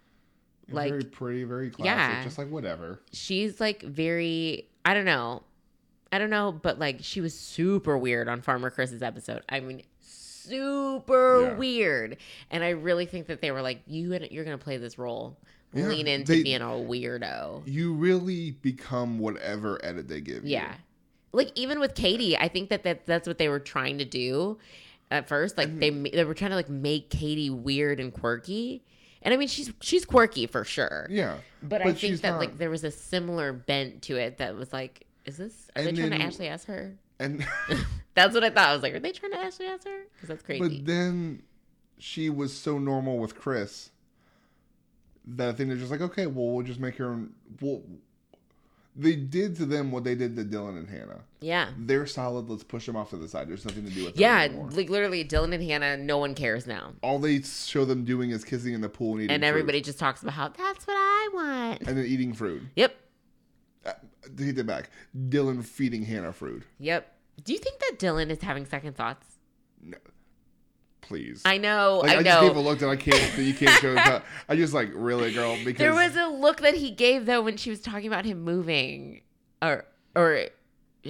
Like, 0.68 0.90
very 0.90 1.04
pretty, 1.04 1.44
very 1.44 1.70
classic, 1.70 1.86
Yeah. 1.86 2.24
just 2.24 2.38
like 2.38 2.50
whatever. 2.50 3.00
she's 3.12 3.60
like 3.60 3.82
very 3.82 4.68
I 4.84 4.94
don't 4.94 5.04
know. 5.04 5.42
I 6.12 6.18
don't 6.18 6.30
know, 6.30 6.52
but 6.52 6.78
like 6.78 6.98
she 7.02 7.20
was 7.20 7.38
super 7.38 7.96
weird 7.98 8.28
on 8.28 8.40
Farmer 8.42 8.70
Chris's 8.70 9.02
episode. 9.02 9.42
I 9.48 9.60
mean, 9.60 9.82
super 10.00 11.42
Yeah. 11.42 11.54
weird. 11.56 12.16
And 12.50 12.64
I 12.64 12.70
really 12.70 13.06
think 13.06 13.26
that 13.28 13.40
they 13.40 13.50
were 13.50 13.62
like, 13.62 13.82
you 13.86 14.12
you're 14.30 14.44
gonna 14.44 14.58
play 14.58 14.76
this 14.76 14.98
role. 14.98 15.36
Yeah, 15.72 15.88
Lean 15.88 16.06
into 16.06 16.32
they- 16.32 16.42
being 16.42 16.62
a 16.62 16.66
weirdo. 16.66 17.62
You 17.66 17.92
really 17.94 18.52
become 18.52 19.18
whatever 19.18 19.78
edit 19.84 20.08
they 20.08 20.20
give 20.20 20.44
you. 20.44 20.50
Yeah. 20.52 20.74
Like 21.32 21.50
even 21.54 21.80
with 21.80 21.94
Katie, 21.94 22.36
I 22.36 22.48
think 22.48 22.70
that, 22.70 22.82
that 22.84 23.04
that's 23.06 23.28
what 23.28 23.38
they 23.38 23.48
were 23.48 23.60
trying 23.60 23.98
to 23.98 24.04
do 24.04 24.58
at 25.10 25.28
first. 25.28 25.56
Like 25.56 25.68
mm-hmm. 25.68 25.78
they 25.80 25.90
ma- 25.90 26.10
they 26.12 26.24
were 26.24 26.34
trying 26.34 26.50
to 26.50 26.56
like 26.56 26.68
make 26.68 27.10
Katie 27.10 27.50
weird 27.50 28.00
and 28.00 28.12
quirky. 28.12 28.82
And 29.22 29.32
I 29.34 29.36
mean 29.36 29.48
she's 29.48 29.72
she's 29.80 30.04
quirky 30.04 30.46
for 30.46 30.64
sure. 30.64 31.06
Yeah. 31.10 31.38
But, 31.62 31.82
I 31.82 31.92
think 31.92 32.20
that 32.20 32.32
not- 32.32 32.40
like 32.40 32.58
there 32.58 32.70
was 32.70 32.84
a 32.84 32.90
similar 32.90 33.52
bent 33.52 34.02
to 34.02 34.16
it 34.16 34.38
that 34.38 34.54
was 34.54 34.72
like, 34.72 35.06
is 35.24 35.36
this 35.36 35.70
are 35.74 35.82
they 35.82 35.88
And 35.88 35.98
trying 35.98 36.10
to 36.10 36.18
then- 36.18 36.26
Ashley 36.26 36.48
ask 36.48 36.66
her? 36.66 36.96
And 37.18 37.46
That's 38.14 38.34
what 38.34 38.44
I 38.44 38.50
thought. 38.50 38.68
I 38.68 38.72
was 38.72 38.82
like, 38.82 38.94
are 38.94 39.00
they 39.00 39.12
trying 39.12 39.32
to 39.32 39.38
Ashley 39.38 39.66
ask 39.66 39.86
her? 39.86 40.04
Because 40.14 40.28
that's 40.28 40.42
crazy. 40.42 40.60
but 40.60 40.86
then 40.86 41.42
she 41.98 42.30
was 42.30 42.56
so 42.56 42.78
normal 42.78 43.18
with 43.18 43.38
Chris 43.38 43.90
that 45.26 45.48
I 45.48 45.52
think 45.52 45.68
they're 45.68 45.78
just 45.78 45.90
like, 45.90 46.00
okay, 46.00 46.26
well, 46.26 46.52
we'll 46.52 46.64
just 46.64 46.80
make 46.80 46.96
her. 46.96 47.18
Well, 47.60 47.82
they 48.98 49.14
did 49.16 49.56
to 49.56 49.66
them 49.66 49.92
what 49.92 50.04
they 50.04 50.14
did 50.14 50.36
to 50.36 50.44
Dylan 50.44 50.78
and 50.78 50.88
Hannah. 50.88 51.20
yeah. 51.40 51.68
They're 51.78 52.06
solid. 52.06 52.48
Let's 52.48 52.64
push 52.64 52.86
them 52.86 52.96
off 52.96 53.10
to 53.10 53.16
the 53.16 53.28
side. 53.28 53.48
There's 53.48 53.64
nothing 53.64 53.84
to 53.84 53.90
do 53.90 54.04
with 54.06 54.14
them 54.14 54.22
Yeah, 54.22 54.48
like 54.72 54.88
literally 54.88 55.24
Dylan 55.24 55.52
and 55.54 55.62
Hannah, 55.62 55.96
no 55.98 56.18
one 56.18 56.34
cares 56.34 56.66
now. 56.66 56.94
All 57.02 57.18
they 57.18 57.42
show 57.42 57.84
them 57.84 58.04
doing 58.04 58.30
is 58.30 58.44
kissing 58.44 58.72
in 58.74 58.80
the 58.80 58.88
pool 58.88 59.12
and 59.14 59.22
eating 59.22 59.34
And 59.34 59.42
fruit. 59.42 59.48
everybody 59.48 59.80
just 59.82 59.98
talks 59.98 60.22
about 60.22 60.34
how 60.34 60.48
that's 60.48 60.86
what 60.86 60.94
I 60.96 61.28
want. 61.34 61.82
and 61.88 61.98
then 61.98 62.06
eating 62.06 62.32
fruit. 62.32 62.62
Yep. 62.76 62.96
Uh, 63.84 63.92
take 64.36 64.56
it 64.58 64.66
back. 64.66 64.90
Dylan 65.28 65.64
feeding 65.64 66.02
Hannah 66.04 66.32
fruit. 66.32 66.62
Yep. 66.78 67.12
Do 67.44 67.52
you 67.52 67.58
think 67.58 67.78
that 67.80 67.98
Dylan 67.98 68.30
is 68.30 68.40
having 68.42 68.64
second 68.66 68.96
thoughts? 68.96 69.26
Please. 71.06 71.42
I 71.44 71.58
know, 71.58 72.00
like, 72.02 72.16
I 72.16 72.20
I, 72.20 72.22
just 72.22 72.40
gave 72.40 72.50
a 72.50 72.54
know. 72.54 72.60
look 72.62 72.78
that 72.80 72.88
I 72.88 72.96
can't. 72.96 73.38
You 73.38 73.54
can't 73.54 73.80
show. 73.80 74.20
I 74.48 74.56
just 74.56 74.74
like 74.74 74.90
really, 74.94 75.32
girl. 75.32 75.56
Because 75.64 75.78
There 75.78 75.94
was 75.94 76.16
a 76.16 76.26
look 76.26 76.60
that 76.62 76.74
he 76.74 76.90
gave 76.90 77.26
though 77.26 77.42
when 77.42 77.56
she 77.56 77.70
was 77.70 77.80
talking 77.80 78.06
about 78.08 78.24
him 78.24 78.42
moving, 78.42 79.20
or 79.62 79.84
or 80.16 80.46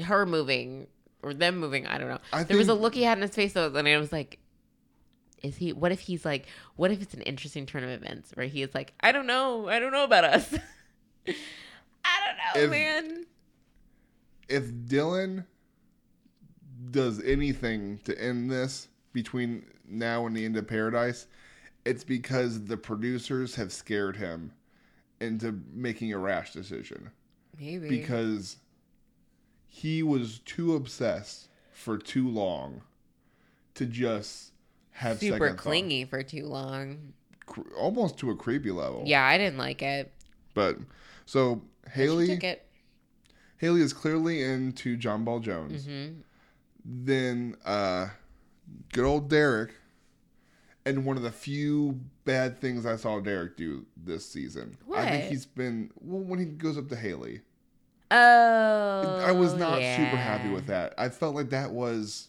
her 0.04 0.26
moving, 0.26 0.86
or 1.22 1.32
them 1.32 1.58
moving. 1.58 1.86
I 1.86 1.96
don't 1.98 2.08
know. 2.08 2.18
I 2.32 2.44
there 2.44 2.58
was 2.58 2.68
a 2.68 2.74
look 2.74 2.94
he 2.94 3.04
had 3.04 3.16
in 3.18 3.22
his 3.22 3.34
face 3.34 3.54
though, 3.54 3.72
and 3.74 3.88
I 3.88 3.96
was 3.96 4.12
like, 4.12 4.38
"Is 5.42 5.56
he? 5.56 5.72
What 5.72 5.92
if 5.92 6.00
he's 6.00 6.24
like? 6.26 6.46
What 6.76 6.90
if 6.90 7.00
it's 7.00 7.14
an 7.14 7.22
interesting 7.22 7.64
turn 7.64 7.82
of 7.82 7.88
events 7.90 8.32
where 8.34 8.46
he 8.46 8.62
is 8.62 8.74
like, 8.74 8.92
I 9.00 9.12
don't 9.12 9.26
know, 9.26 9.68
I 9.68 9.78
don't 9.78 9.92
know 9.92 10.04
about 10.04 10.24
us. 10.24 10.52
I 11.26 11.32
don't 12.54 12.60
know, 12.60 12.64
If- 12.64 12.70
man. 12.70 13.26
if 14.48 14.64
Dylan 14.66 15.46
does 16.90 17.22
anything 17.22 17.98
to 18.04 18.20
end 18.20 18.50
this 18.50 18.88
between 19.12 19.64
now 19.88 20.26
in 20.26 20.34
the 20.34 20.44
end 20.44 20.56
of 20.56 20.66
Paradise, 20.66 21.26
it's 21.84 22.04
because 22.04 22.64
the 22.64 22.76
producers 22.76 23.54
have 23.54 23.72
scared 23.72 24.16
him 24.16 24.52
into 25.20 25.60
making 25.72 26.12
a 26.12 26.18
rash 26.18 26.52
decision 26.52 27.10
Maybe 27.58 27.88
because 27.88 28.58
he 29.66 30.02
was 30.02 30.40
too 30.40 30.74
obsessed 30.74 31.48
for 31.72 31.96
too 31.96 32.28
long 32.28 32.82
to 33.74 33.86
just 33.86 34.52
have 34.90 35.18
super 35.18 35.34
second 35.34 35.56
thought. 35.56 35.62
clingy 35.62 36.04
for 36.04 36.22
too 36.22 36.46
long. 36.46 37.12
Almost 37.78 38.18
to 38.18 38.30
a 38.30 38.36
creepy 38.36 38.70
level. 38.72 39.04
Yeah, 39.06 39.24
I 39.24 39.38
didn't 39.38 39.58
like 39.58 39.80
it. 39.82 40.12
But 40.54 40.78
so 41.24 41.62
Haley. 41.90 42.40
Haley 43.58 43.80
is 43.80 43.92
clearly 43.92 44.42
into 44.42 44.96
John 44.96 45.24
Paul 45.24 45.40
Jones. 45.40 45.86
hmm 45.86 46.20
then 46.88 47.56
uh 47.64 48.06
good 48.92 49.04
old 49.04 49.28
Derek 49.30 49.74
and 50.84 51.04
one 51.04 51.16
of 51.16 51.22
the 51.22 51.32
few 51.32 52.00
bad 52.24 52.60
things 52.60 52.86
I 52.86 52.96
saw 52.96 53.20
Derek 53.20 53.56
do 53.56 53.86
this 53.96 54.24
season. 54.28 54.76
I 54.94 55.10
think 55.10 55.22
What? 55.24 55.30
he's 55.30 55.46
been 55.46 55.90
well 56.00 56.20
when 56.22 56.38
he 56.38 56.44
goes 56.44 56.78
up 56.78 56.88
to 56.88 56.96
Haley. 56.96 57.40
Oh, 58.10 59.20
I 59.24 59.32
was 59.32 59.54
not 59.54 59.76
super 59.76 60.16
happy 60.16 60.48
with 60.48 60.66
that. 60.66 60.94
I 60.96 61.08
felt 61.08 61.34
like 61.34 61.50
that 61.50 61.72
was 61.72 62.28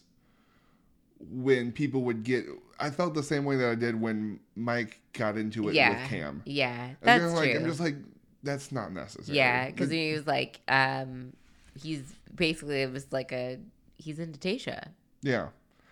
when 1.30 1.72
people 1.72 2.02
would 2.02 2.22
get 2.24 2.46
I 2.80 2.90
felt 2.90 3.14
the 3.14 3.22
same 3.24 3.44
way 3.44 3.56
that 3.56 3.68
I 3.70 3.74
did 3.74 4.00
when 4.00 4.38
Mike 4.54 5.00
got 5.12 5.36
into 5.36 5.68
it 5.68 5.74
Yeah, 5.74 5.90
with 6.00 6.08
Cam. 6.10 6.42
yeah, 6.46 6.90
that's 7.00 7.24
then, 7.24 7.34
like 7.34 7.50
true. 7.52 7.60
I'm 7.60 7.66
just 7.66 7.80
like 7.80 7.96
that's 8.44 8.70
not 8.70 8.92
necessary. 8.92 9.36
yeah, 9.36 9.66
because 9.68 9.90
he 9.90 10.12
was 10.12 10.26
like, 10.28 10.60
um, 10.68 11.32
he's 11.80 12.02
basically 12.34 12.82
it 12.82 12.92
was 12.92 13.12
like 13.12 13.32
a 13.32 13.58
he's 13.96 14.18
into 14.20 14.38
Tayshia. 14.38 14.88
yeah. 15.22 15.48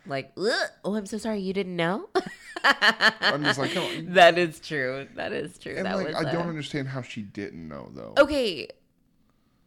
Like, 0.06 0.32
"Ugh, 0.36 0.70
oh, 0.84 0.94
I'm 0.94 1.06
so 1.06 1.18
sorry, 1.18 1.40
you 1.40 1.52
didn't 1.52 1.76
know. 1.76 2.08
I'm 2.64 3.44
just 3.44 3.58
like, 3.58 3.76
on. 3.76 4.06
that 4.14 4.38
is 4.38 4.60
true. 4.60 5.06
That 5.14 5.32
is 5.32 5.58
true. 5.58 5.74
And 5.76 5.86
that 5.86 5.96
like 5.96 6.08
was 6.08 6.16
I 6.16 6.32
don't 6.32 6.46
uh, 6.46 6.48
understand 6.48 6.88
how 6.88 7.02
she 7.02 7.22
didn't 7.22 7.66
know 7.68 7.90
though. 7.94 8.14
okay. 8.18 8.68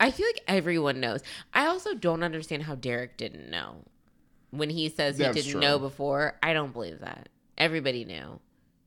I 0.02 0.12
feel 0.12 0.28
like 0.28 0.44
everyone 0.48 1.02
knows. 1.02 1.22
I 1.54 1.66
also 1.66 1.94
don't 1.94 2.24
understand 2.24 2.64
how 2.64 2.76
Derek 2.76 3.18
didn't 3.18 3.50
know 3.50 3.84
when 4.52 4.70
he 4.70 4.88
says 4.90 5.18
he 5.18 5.26
didn't 5.26 5.52
true. 5.52 5.60
know 5.60 5.78
before. 5.78 6.38
I 6.42 6.54
don't 6.54 6.72
believe 6.72 7.00
that. 7.02 7.28
Everybody 7.58 8.06
knew. 8.06 8.40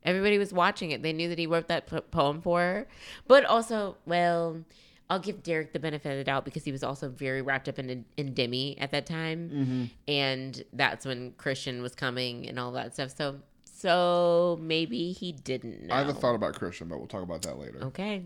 Everybody 0.04 0.38
was 0.38 0.52
watching 0.52 0.90
it. 0.90 1.02
They 1.02 1.12
knew 1.12 1.28
that 1.28 1.38
he 1.38 1.46
wrote 1.46 1.68
that 1.68 1.86
po- 1.86 2.00
poem 2.00 2.40
for 2.40 2.60
her. 2.60 2.86
But 3.28 3.44
also, 3.44 3.96
well, 4.06 4.64
I'll 5.12 5.18
give 5.18 5.42
Derek 5.42 5.72
the 5.72 5.78
benefit 5.78 6.10
of 6.10 6.16
the 6.18 6.24
doubt 6.24 6.44
because 6.44 6.64
he 6.64 6.72
was 6.72 6.82
also 6.82 7.08
very 7.08 7.42
wrapped 7.42 7.68
up 7.68 7.78
in 7.78 8.04
in 8.16 8.34
Demi 8.34 8.78
at 8.78 8.90
that 8.92 9.06
time, 9.06 9.50
Mm-hmm. 9.52 9.84
and 10.08 10.64
that's 10.72 11.04
when 11.06 11.32
Kristian 11.32 11.82
was 11.82 11.94
coming 11.94 12.48
and 12.48 12.58
all 12.58 12.72
that 12.72 12.94
stuff. 12.94 13.14
So 13.16 13.40
so 13.64 14.58
maybe 14.60 15.12
he 15.12 15.32
didn't 15.32 15.82
know. 15.86 15.94
I 15.94 15.98
have 15.98 16.08
a 16.08 16.14
thought 16.14 16.34
about 16.34 16.54
Kristian, 16.54 16.88
but 16.88 16.98
we'll 16.98 17.08
talk 17.08 17.22
about 17.22 17.42
that 17.42 17.58
later. 17.58 17.78
Okay, 17.84 18.24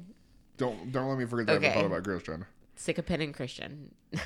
Don't 0.58 0.92
don't 0.92 1.08
let 1.08 1.18
me 1.18 1.24
forget 1.26 1.46
that 1.46 1.62
I 1.62 1.68
have 1.68 1.76
a 1.76 1.88
thought 1.88 1.98
about 1.98 2.04
Kristian. 2.04 2.44
sick 2.76 2.98
of 2.98 3.06
Penn 3.06 3.20
and 3.20 3.34
Kristian. 3.34 3.88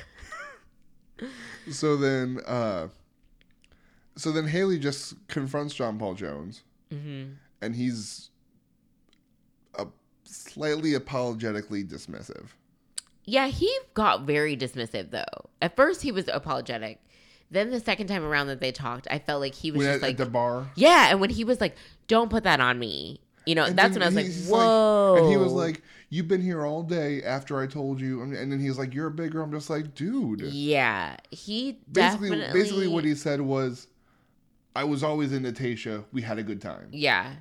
So 1.69 1.95
then, 1.95 2.39
uh, 2.47 2.87
so 4.15 4.31
then 4.31 4.47
Haley 4.47 4.79
just 4.79 5.13
confronts 5.27 5.75
John 5.75 5.99
Paul 5.99 6.15
Jones, 6.15 6.63
hmm 6.91 7.23
and 7.61 7.75
he's 7.75 8.30
slightly 10.31 10.93
apologetically 10.93 11.83
dismissive. 11.83 12.47
Yeah, 13.25 13.47
he 13.47 13.71
got 13.93 14.23
very 14.23 14.57
dismissive 14.57 15.11
though. 15.11 15.49
At 15.61 15.75
first, 15.75 16.01
he 16.01 16.11
was 16.11 16.27
apologetic. 16.27 16.99
Then 17.51 17.69
the 17.69 17.81
second 17.81 18.07
time 18.07 18.23
around 18.23 18.47
that 18.47 18.61
they 18.61 18.71
talked, 18.71 19.07
I 19.11 19.19
felt 19.19 19.41
like 19.41 19.53
he 19.53 19.71
was 19.71 19.79
When 19.79 19.87
just 19.87 19.97
at, 19.97 20.01
like, 20.01 20.11
at 20.19 20.25
the 20.25 20.31
bar, 20.31 20.67
yeah. 20.75 21.09
And 21.09 21.19
when 21.19 21.29
he 21.29 21.43
was 21.43 21.59
like, 21.59 21.75
"Don't 22.07 22.29
put 22.29 22.45
that 22.45 22.61
on 22.61 22.79
me," 22.79 23.19
you 23.45 23.55
know, 23.55 23.65
And 23.65 23.77
that's 23.77 23.93
when 23.93 24.03
I 24.03 24.05
was 24.07 24.15
like, 24.15 24.31
"Whoa!" 24.49 25.17
and 25.17 25.27
he 25.29 25.35
was 25.35 25.51
like, 25.51 25.83
"You've 26.09 26.29
been 26.29 26.41
here 26.41 26.65
all 26.65 26.81
day 26.81 27.21
after 27.23 27.59
I 27.59 27.67
told 27.67 27.99
you," 27.99 28.21
and, 28.21 28.33
and 28.33 28.51
then 28.51 28.59
he's 28.61 28.77
like, 28.77 28.93
"You're 28.93 29.07
a 29.07 29.11
big 29.11 29.33
girl." 29.33 29.43
I'm 29.43 29.51
just 29.51 29.69
like, 29.69 29.93
dude. 29.95 30.41
"Yeah." 30.41 31.17
He 31.29 31.79
Basically, 31.91 32.29
definitely, 32.29 32.61
basically, 32.61 32.87
what 32.87 33.03
he 33.03 33.15
said 33.15 33.41
was, 33.41 33.87
"I 34.73 34.85
was 34.85 35.03
always 35.03 35.33
into 35.33 35.51
Tayshia. 35.51 36.05
We 36.13 36.21
had 36.21 36.39
a 36.39 36.43
good 36.43 36.61
time." 36.61 36.87
yeah, 36.91 37.33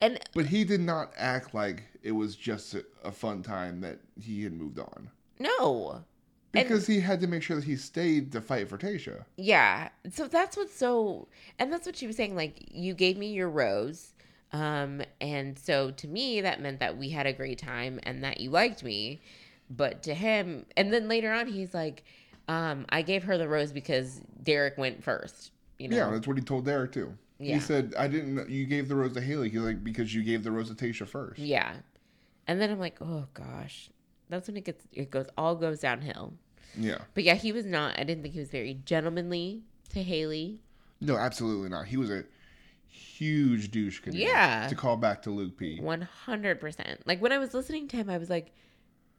and 0.00 0.18
But 0.34 0.46
he 0.46 0.64
did 0.64 0.80
not 0.80 1.12
act 1.16 1.54
like 1.54 1.84
it 2.02 2.12
was 2.12 2.36
just 2.36 2.74
a, 2.74 2.84
a 3.02 3.10
fun 3.12 3.42
time 3.42 3.80
that 3.80 3.98
he 4.20 4.42
had 4.44 4.52
moved 4.52 4.78
on. 4.78 5.10
no, 5.38 6.04
And- 6.54 6.66
Because 6.68 6.86
he 6.86 7.00
had 7.00 7.20
to 7.20 7.26
make 7.26 7.42
sure 7.42 7.56
that 7.56 7.64
he 7.64 7.76
stayed 7.76 8.30
to 8.32 8.40
fight 8.40 8.68
for 8.68 8.78
Tayshia. 8.78 9.24
Yeah. 9.36 9.88
So 10.12 10.26
that's 10.28 10.56
what's 10.56 10.74
so 10.76 11.28
and 11.58 11.72
that's 11.72 11.86
what 11.86 11.96
she 11.96 12.06
was 12.06 12.16
saying 12.16 12.36
like 12.36 12.56
you 12.70 12.94
gave 12.94 13.16
me 13.16 13.32
your 13.32 13.48
rose 13.50 14.12
um 14.52 15.02
and 15.20 15.58
so 15.58 15.90
to 15.90 16.06
me 16.06 16.40
that 16.42 16.60
meant 16.60 16.78
that 16.80 16.96
we 16.96 17.08
had 17.10 17.26
a 17.26 17.32
great 17.32 17.58
time 17.58 17.98
and 18.04 18.22
that 18.22 18.38
you 18.40 18.50
liked 18.50 18.84
me 18.84 19.20
but 19.70 20.02
to 20.04 20.14
him 20.14 20.64
and 20.76 20.92
then 20.92 21.08
later 21.08 21.32
on 21.32 21.46
he's 21.48 21.74
like 21.74 22.04
um 22.46 22.84
I 22.90 23.02
gave 23.02 23.24
her 23.24 23.36
the 23.38 23.48
rose 23.48 23.72
because 23.72 24.20
Derek 24.44 24.78
went 24.78 25.02
first 25.02 25.50
you 25.78 25.88
know 25.88 25.96
Yeah, 25.96 26.10
that's 26.10 26.28
what 26.28 26.36
he 26.36 26.42
told 26.44 26.66
Derek 26.66 26.92
too. 26.92 27.16
Yeah. 27.44 27.54
He 27.54 27.60
said, 27.60 27.94
"I 27.98 28.08
didn't. 28.08 28.34
know- 28.34 28.46
You 28.48 28.64
gave 28.66 28.88
the 28.88 28.94
rose 28.96 29.12
to 29.14 29.20
Haley. 29.20 29.48
He's 29.50 29.60
like 29.60 29.82
because 29.84 30.14
you 30.14 30.22
gave 30.22 30.42
the 30.44 30.50
rose 30.50 30.68
to 30.68 30.74
Tayshia 30.74 31.06
first. 31.06 31.38
yeah 31.40 31.74
and 32.46 32.60
then 32.60 32.70
I'm 32.70 32.78
like 32.78 32.96
oh 33.00 33.26
gosh 33.32 33.88
that's 34.28 34.48
when 34.48 34.56
it 34.56 34.64
gets 34.64 34.84
it 34.92 35.10
goes 35.10 35.26
all 35.38 35.54
goes 35.56 35.80
downhill 35.80 36.34
Yeah. 36.78 36.98
but 37.14 37.24
yeah 37.24 37.34
he 37.34 37.52
was 37.52 37.64
not 37.64 37.98
I 37.98 38.04
didn't 38.04 38.22
think 38.22 38.34
he 38.34 38.40
was 38.40 38.50
very 38.50 38.74
gentlemanly 38.84 39.62
to 39.94 40.02
Haley 40.02 40.62
No, 41.00 41.16
absolutely 41.16 41.68
not. 41.70 41.86
He 41.86 41.96
was 41.96 42.10
a 42.10 42.24
huge 42.88 43.70
douche 43.70 44.00
canoe. 44.00 44.18
Yeah. 44.18 44.66
To 44.68 44.74
call 44.74 44.96
back 44.96 45.22
to 45.22 45.30
Luke 45.30 45.56
P. 45.56 45.78
One 45.80 46.02
hundred 46.02 46.60
percent. 46.60 47.06
Like 47.06 47.20
when 47.22 47.32
I 47.32 47.38
was 47.38 47.54
listening 47.54 47.88
to 47.88 47.96
him, 47.96 48.08
I 48.10 48.18
was 48.18 48.28
like, 48.30 48.52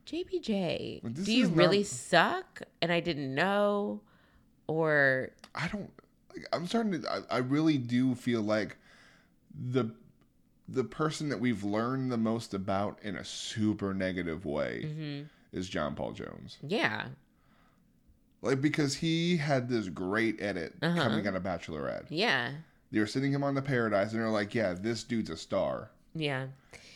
"JPJ, 0.08 1.02
this 1.04 1.26
do 1.26 1.34
you 1.34 1.48
not- 1.48 1.58
really 1.58 1.84
suck?" 1.84 2.62
And 2.82 2.92
I 2.92 3.00
didn't 3.00 3.34
know, 3.34 4.02
or 4.68 5.30
I 5.54 5.68
don't. 5.68 5.92
Like, 6.36 6.48
I'm 6.54 6.68
starting 6.68 7.02
to. 7.02 7.10
I, 7.12 7.22
I 7.36 7.38
really 7.40 7.78
do 7.78 8.16
feel 8.16 8.42
like 8.42 8.78
the 9.54 9.92
the 10.68 10.84
person 10.84 11.30
that 11.30 11.40
we've 11.40 11.64
learned 11.64 12.12
the 12.12 12.18
most 12.18 12.54
about 12.54 12.98
in 13.04 13.16
a 13.16 13.24
super 13.24 13.94
negative 13.94 14.46
way 14.46 14.82
Mhm. 14.86 15.30
is 15.54 15.70
John 15.70 15.94
Paul 15.96 16.12
Jones. 16.14 16.58
yeah, 16.64 17.10
Like 18.42 18.62
because 18.62 18.96
he 18.96 19.38
had 19.38 19.70
this 19.70 19.90
great 19.90 20.42
edit 20.42 20.74
Uh-huh. 20.82 21.04
coming 21.04 21.28
out 21.28 21.36
of 21.36 21.44
Bachelorette. 21.44 22.06
yeah, 22.10 22.52
They 22.92 23.00
were 23.00 23.06
sending 23.08 23.32
him 23.32 23.44
on 23.44 23.56
to 23.56 23.62
Paradise, 23.62 24.12
and 24.12 24.22
they're 24.22 24.30
like, 24.30 24.56
"Yeah, 24.56 24.74
this 24.74 25.04
dude's 25.04 25.30
a 25.30 25.38
star." 25.38 25.92
yeah. 26.14 26.48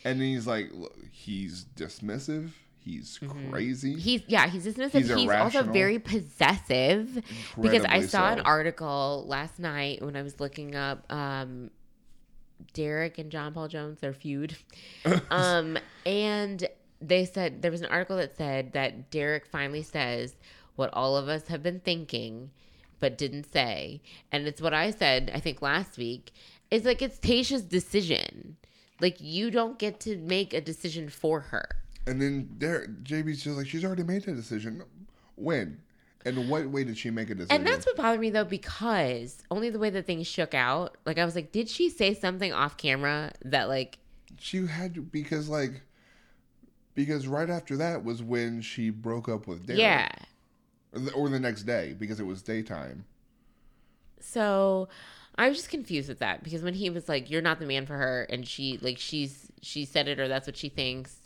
And 0.04 0.18
then 0.20 0.28
he's 0.28 0.46
like, 0.46 0.70
"He's 1.12 1.64
dismissive. 1.76 2.50
He's 2.82 3.18
crazy. 3.50 3.92
Mm-hmm. 3.92 4.00
He's 4.00 4.22
yeah, 4.26 4.46
he's 4.48 4.66
dismissive. 4.66 4.92
He's 4.92 5.14
He's, 5.14 5.30
also 5.30 5.62
very 5.62 5.98
possessive 5.98 7.14
because 7.60 7.84
I 7.84 7.96
Incredibly 7.96 8.08
saw 8.08 8.32
an 8.32 8.40
article 8.40 9.24
last 9.28 9.58
night 9.58 10.02
when 10.02 10.16
I 10.16 10.22
was 10.22 10.40
looking 10.40 10.74
up 10.74 11.04
um, 11.12 11.70
Derek 12.72 13.18
and 13.18 13.30
John 13.30 13.52
Paul 13.52 13.68
Jones 13.68 14.00
their 14.00 14.14
feud, 14.14 14.56
um, 15.30 15.76
and 16.06 16.66
they 17.02 17.26
said 17.26 17.60
there 17.60 17.70
was 17.70 17.82
an 17.82 17.88
article 17.88 18.16
that 18.16 18.36
said 18.36 18.72
that 18.72 19.10
Derek 19.10 19.46
finally 19.46 19.82
says 19.82 20.36
what 20.76 20.88
all 20.94 21.18
of 21.18 21.28
us 21.28 21.48
have 21.48 21.62
been 21.62 21.80
thinking 21.80 22.50
but 22.98 23.18
didn't 23.18 23.50
say, 23.52 24.00
and 24.32 24.46
it's 24.46 24.60
what 24.60 24.72
I 24.72 24.90
said 24.90 25.30
I 25.34 25.40
think 25.40 25.60
last 25.60 25.98
week. 25.98 26.32
Is 26.70 26.84
like 26.84 27.02
it's 27.02 27.18
Tayshia's 27.18 27.62
decision. 27.62 28.56
Like 29.00 29.16
you 29.20 29.50
don't 29.50 29.78
get 29.78 30.00
to 30.00 30.16
make 30.16 30.54
a 30.54 30.60
decision 30.60 31.08
for 31.08 31.40
her. 31.40 31.68
And 32.10 32.20
then 32.20 32.48
there, 32.58 32.88
JB's 33.04 33.44
just 33.44 33.56
like, 33.56 33.68
she's 33.68 33.84
already 33.84 34.02
made 34.02 34.24
the 34.24 34.32
decision. 34.32 34.82
When? 35.36 35.80
And 36.26 36.50
what 36.50 36.66
way 36.66 36.82
did 36.82 36.98
she 36.98 37.08
make 37.08 37.30
a 37.30 37.36
decision? 37.36 37.56
And 37.56 37.66
that's 37.66 37.86
what 37.86 37.96
bothered 37.96 38.20
me 38.20 38.30
though, 38.30 38.44
because 38.44 39.38
only 39.48 39.70
the 39.70 39.78
way 39.78 39.90
that 39.90 40.06
things 40.06 40.26
shook 40.26 40.52
out, 40.52 40.96
like 41.06 41.18
I 41.18 41.24
was 41.24 41.36
like, 41.36 41.52
did 41.52 41.68
she 41.68 41.88
say 41.88 42.12
something 42.12 42.52
off 42.52 42.76
camera 42.76 43.32
that 43.44 43.68
like 43.68 43.98
she 44.38 44.66
had 44.66 44.94
to, 44.96 45.02
because 45.02 45.48
like 45.48 45.82
because 46.94 47.28
right 47.28 47.48
after 47.48 47.76
that 47.76 48.04
was 48.04 48.24
when 48.24 48.60
she 48.60 48.90
broke 48.90 49.28
up 49.28 49.46
with 49.46 49.66
Derek. 49.66 49.80
Yeah. 49.80 50.08
Or 50.92 50.98
the, 50.98 51.12
or 51.12 51.28
the 51.28 51.38
next 51.38 51.62
day 51.62 51.94
because 51.96 52.18
it 52.18 52.26
was 52.26 52.42
daytime. 52.42 53.04
So 54.18 54.88
I 55.36 55.48
was 55.48 55.56
just 55.56 55.70
confused 55.70 56.08
with 56.08 56.18
that 56.18 56.42
because 56.42 56.62
when 56.62 56.74
he 56.74 56.90
was 56.90 57.08
like, 57.08 57.30
You're 57.30 57.40
not 57.40 57.60
the 57.60 57.66
man 57.66 57.86
for 57.86 57.96
her 57.96 58.26
and 58.28 58.46
she 58.46 58.78
like 58.82 58.98
she's 58.98 59.46
she 59.62 59.84
said 59.84 60.08
it 60.08 60.18
or 60.18 60.26
that's 60.26 60.48
what 60.48 60.56
she 60.56 60.68
thinks. 60.68 61.19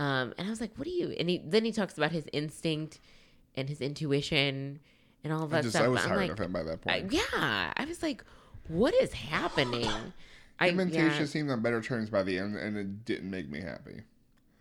Um 0.00 0.34
and 0.38 0.46
I 0.46 0.50
was 0.50 0.60
like, 0.60 0.72
What 0.76 0.84
do 0.84 0.90
you 0.90 1.14
and 1.18 1.28
he 1.28 1.42
then 1.44 1.64
he 1.64 1.72
talks 1.72 1.96
about 1.98 2.10
his 2.12 2.24
instinct 2.32 2.98
and 3.54 3.68
his 3.68 3.80
intuition 3.80 4.80
and 5.22 5.32
all 5.32 5.42
of 5.44 5.52
I 5.52 5.58
that 5.58 5.62
just 5.64 5.74
stuff. 5.76 5.84
I 5.84 5.88
was 5.88 6.00
but 6.02 6.08
tired 6.08 6.20
like, 6.20 6.30
of 6.32 6.38
him 6.40 6.52
by 6.52 6.62
that 6.62 6.78
I- 6.86 7.00
point. 7.00 7.12
yeah. 7.12 7.72
I 7.76 7.84
was 7.86 8.02
like, 8.02 8.24
What 8.68 8.94
is 8.94 9.12
happening? 9.12 9.88
I 10.58 10.68
him 10.68 10.80
and 10.80 10.90
yeah, 10.90 11.08
Tayshia 11.10 11.26
seemed 11.26 11.50
on 11.50 11.62
better 11.62 11.80
terms 11.80 12.10
by 12.10 12.22
the 12.22 12.38
end, 12.38 12.54
and 12.56 12.76
it 12.76 13.04
didn't 13.06 13.30
make 13.30 13.48
me 13.48 13.60
happy. 13.62 14.02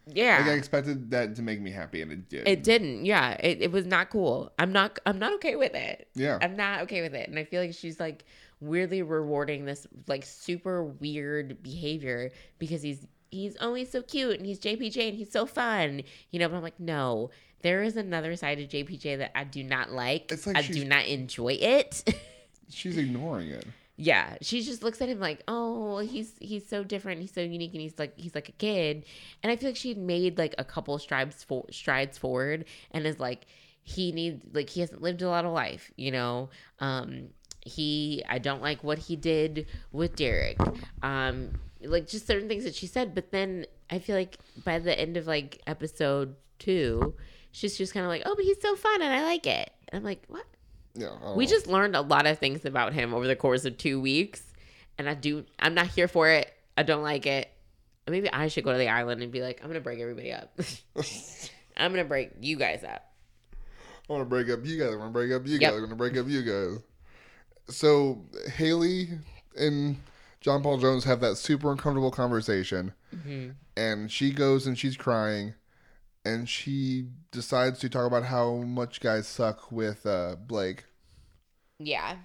yeah. 0.08 0.38
Like 0.40 0.48
I 0.48 0.54
expected 0.54 1.12
that 1.12 1.36
to 1.36 1.42
make 1.42 1.60
me 1.60 1.72
happy, 1.72 2.02
and 2.02 2.10
it 2.12 2.30
did. 2.30 2.48
It 2.48 2.64
didn't. 2.64 3.04
Yeah, 3.06 3.32
it, 3.34 3.62
it 3.62 3.72
was 3.72 3.86
not 3.86 4.10
cool. 4.10 4.50
I'm 4.58 4.72
not. 4.72 4.98
I'm 5.06 5.20
not 5.20 5.34
okay 5.34 5.58
with 5.58 5.76
it. 5.76 6.08
Yeah. 6.16 6.38
I'm 6.42 6.56
not 6.56 6.82
okay 6.84 7.02
with 7.02 7.14
it, 7.14 7.28
and 7.30 7.38
I 7.38 7.44
feel 7.44 7.62
like 7.62 7.74
she's 7.74 8.00
like 8.00 8.24
weirdly 8.62 9.02
rewarding 9.02 9.66
this 9.66 9.88
like 10.08 10.26
super 10.26 10.84
weird 10.86 11.62
behavior 11.64 12.32
because 12.60 12.82
he's 12.82 13.06
he's 13.32 13.58
always 13.58 13.92
so 13.92 14.02
cute 14.02 14.38
and 14.38 14.46
he's 14.46 14.60
JPJ 14.60 15.10
and 15.10 15.18
he's 15.18 15.32
so 15.32 15.46
fun, 15.46 16.02
you 16.32 16.40
know. 16.40 16.50
But 16.50 16.58
I'm 16.58 16.64
like, 16.64 16.80
no, 16.80 17.30
there 17.62 17.84
is 17.84 17.98
another 17.98 18.36
side 18.36 18.60
of 18.60 18.70
JPJ 18.70 19.18
that 19.20 19.38
I 19.38 19.44
do 19.44 19.64
not 19.64 19.92
like. 19.92 20.32
It's 20.32 20.48
like 20.48 20.56
I 20.58 20.62
do 20.62 20.86
not 20.86 21.06
enjoy 21.06 21.54
it. 21.54 22.04
She's 22.70 22.98
ignoring 22.98 23.50
it. 23.50 23.66
yeah, 23.98 24.38
she 24.42 24.62
just 24.62 24.82
looks 24.84 25.02
at 25.02 25.10
him 25.10 25.20
like, 25.20 25.42
oh, 25.48 25.98
he's 26.00 26.34
he's 26.40 26.68
so 26.68 26.84
different, 26.84 27.20
he's 27.20 27.34
so 27.34 27.42
unique, 27.42 27.74
and 27.74 27.82
he's 27.82 27.98
like 27.98 28.14
he's 28.18 28.36
like 28.36 28.48
a 28.48 28.54
kid. 28.54 29.06
And 29.44 29.52
I 29.52 29.56
feel 29.56 29.70
like 29.70 29.76
she 29.76 29.94
made 29.96 30.38
like 30.38 30.56
a 30.58 30.64
couple 30.64 30.98
strides 31.00 31.44
for, 31.44 31.66
strides 31.72 32.18
forward, 32.18 32.66
and 32.92 33.06
is 33.06 33.20
like 33.20 33.46
he 33.84 34.12
needs 34.12 34.46
like 34.54 34.70
he 34.70 34.82
hasn't 34.82 35.02
lived 35.02 35.22
a 35.22 35.30
lot 35.30 35.46
of 35.46 35.52
life, 35.52 35.92
you 35.98 36.12
know. 36.12 36.50
Um, 36.80 37.30
he 37.66 38.24
I 38.30 38.38
don't 38.40 38.62
like 38.62 38.84
what 38.84 39.00
he 39.00 39.16
did 39.16 39.68
with 39.92 40.16
Derek. 40.16 40.58
Um, 41.02 41.60
like 41.84 42.08
just 42.08 42.28
certain 42.28 42.48
things 42.48 42.64
that 42.64 42.76
she 42.76 42.88
said, 42.88 43.16
but 43.16 43.32
then 43.32 43.66
I 43.90 44.00
feel 44.00 44.16
like 44.16 44.38
by 44.66 44.80
the 44.80 44.98
end 45.00 45.18
of 45.18 45.28
like 45.28 45.62
episode 45.68 46.36
two, 46.60 47.14
she's 47.52 47.78
just 47.78 47.94
kind 47.94 48.06
of 48.06 48.10
like, 48.10 48.24
oh, 48.26 48.36
but 48.36 48.44
he's 48.46 48.62
so 48.62 48.76
fun 48.76 49.02
and 49.02 49.14
I 49.14 49.24
like 49.24 49.48
it. 49.48 49.72
And 49.90 50.00
I'm 50.00 50.04
like, 50.04 50.24
what? 50.28 50.46
Yeah. 50.96 51.34
We 51.36 51.46
know. 51.46 51.50
just 51.52 51.68
learned 51.68 51.96
a 51.96 52.02
lot 52.02 52.26
of 52.28 52.40
things 52.40 52.66
about 52.66 52.94
him 52.94 53.14
over 53.14 53.28
the 53.28 53.36
course 53.36 53.64
of 53.66 53.78
two 53.78 54.02
weeks, 54.02 54.44
and 54.98 55.08
I 55.08 55.14
do. 55.14 55.46
I'm 55.60 55.74
not 55.74 55.88
here 55.88 56.08
for 56.08 56.28
it. 56.30 56.52
I 56.78 56.84
don't 56.84 57.04
like 57.04 57.26
it. 57.26 57.50
Maybe 58.08 58.30
I 58.32 58.48
should 58.48 58.64
go 58.64 58.72
to 58.72 58.78
the 58.78 58.90
island 58.90 59.22
and 59.22 59.32
be 59.32 59.42
like, 59.42 59.62
I'm 59.62 59.68
gonna 59.70 59.80
break 59.82 60.00
everybody 60.00 60.34
up. 60.34 60.60
I'm 61.78 61.92
gonna 61.92 62.04
break 62.06 62.32
you 62.42 62.58
guys 62.58 62.84
up. 62.84 63.06
I 64.10 64.14
want 64.14 64.22
to 64.22 64.26
break 64.26 64.50
up 64.50 64.66
you 64.66 64.80
guys. 64.80 64.92
I 64.92 64.96
want 64.96 65.10
to 65.10 65.14
break 65.14 65.32
up 65.32 65.46
you 65.46 65.60
Yep. 65.60 65.62
guys. 65.62 65.78
I 65.78 65.80
want 65.80 65.90
to 65.92 65.96
break 65.96 66.18
up 66.18 66.28
you 66.28 66.42
guys. 66.42 66.80
So 67.70 68.24
Haley 68.56 69.10
and 69.56 69.98
John 70.42 70.64
Paul 70.64 70.78
Jones 70.78 71.04
have 71.04 71.20
that 71.22 71.36
super 71.38 71.72
uncomfortable 71.72 72.12
conversation, 72.12 72.94
Mm-hmm. 73.16 73.50
and 73.76 74.12
she 74.12 74.32
goes 74.32 74.66
and 74.68 74.78
she's 74.78 74.96
crying, 74.96 75.54
and 76.24 76.48
she 76.48 77.08
decides 77.32 77.80
to 77.80 77.90
talk 77.90 78.06
about 78.08 78.24
how 78.26 78.56
much 78.58 79.02
guys 79.02 79.28
suck 79.28 79.72
with 79.72 80.06
uh, 80.06 80.36
Blake, 80.48 80.86
Yeah, 81.80 82.18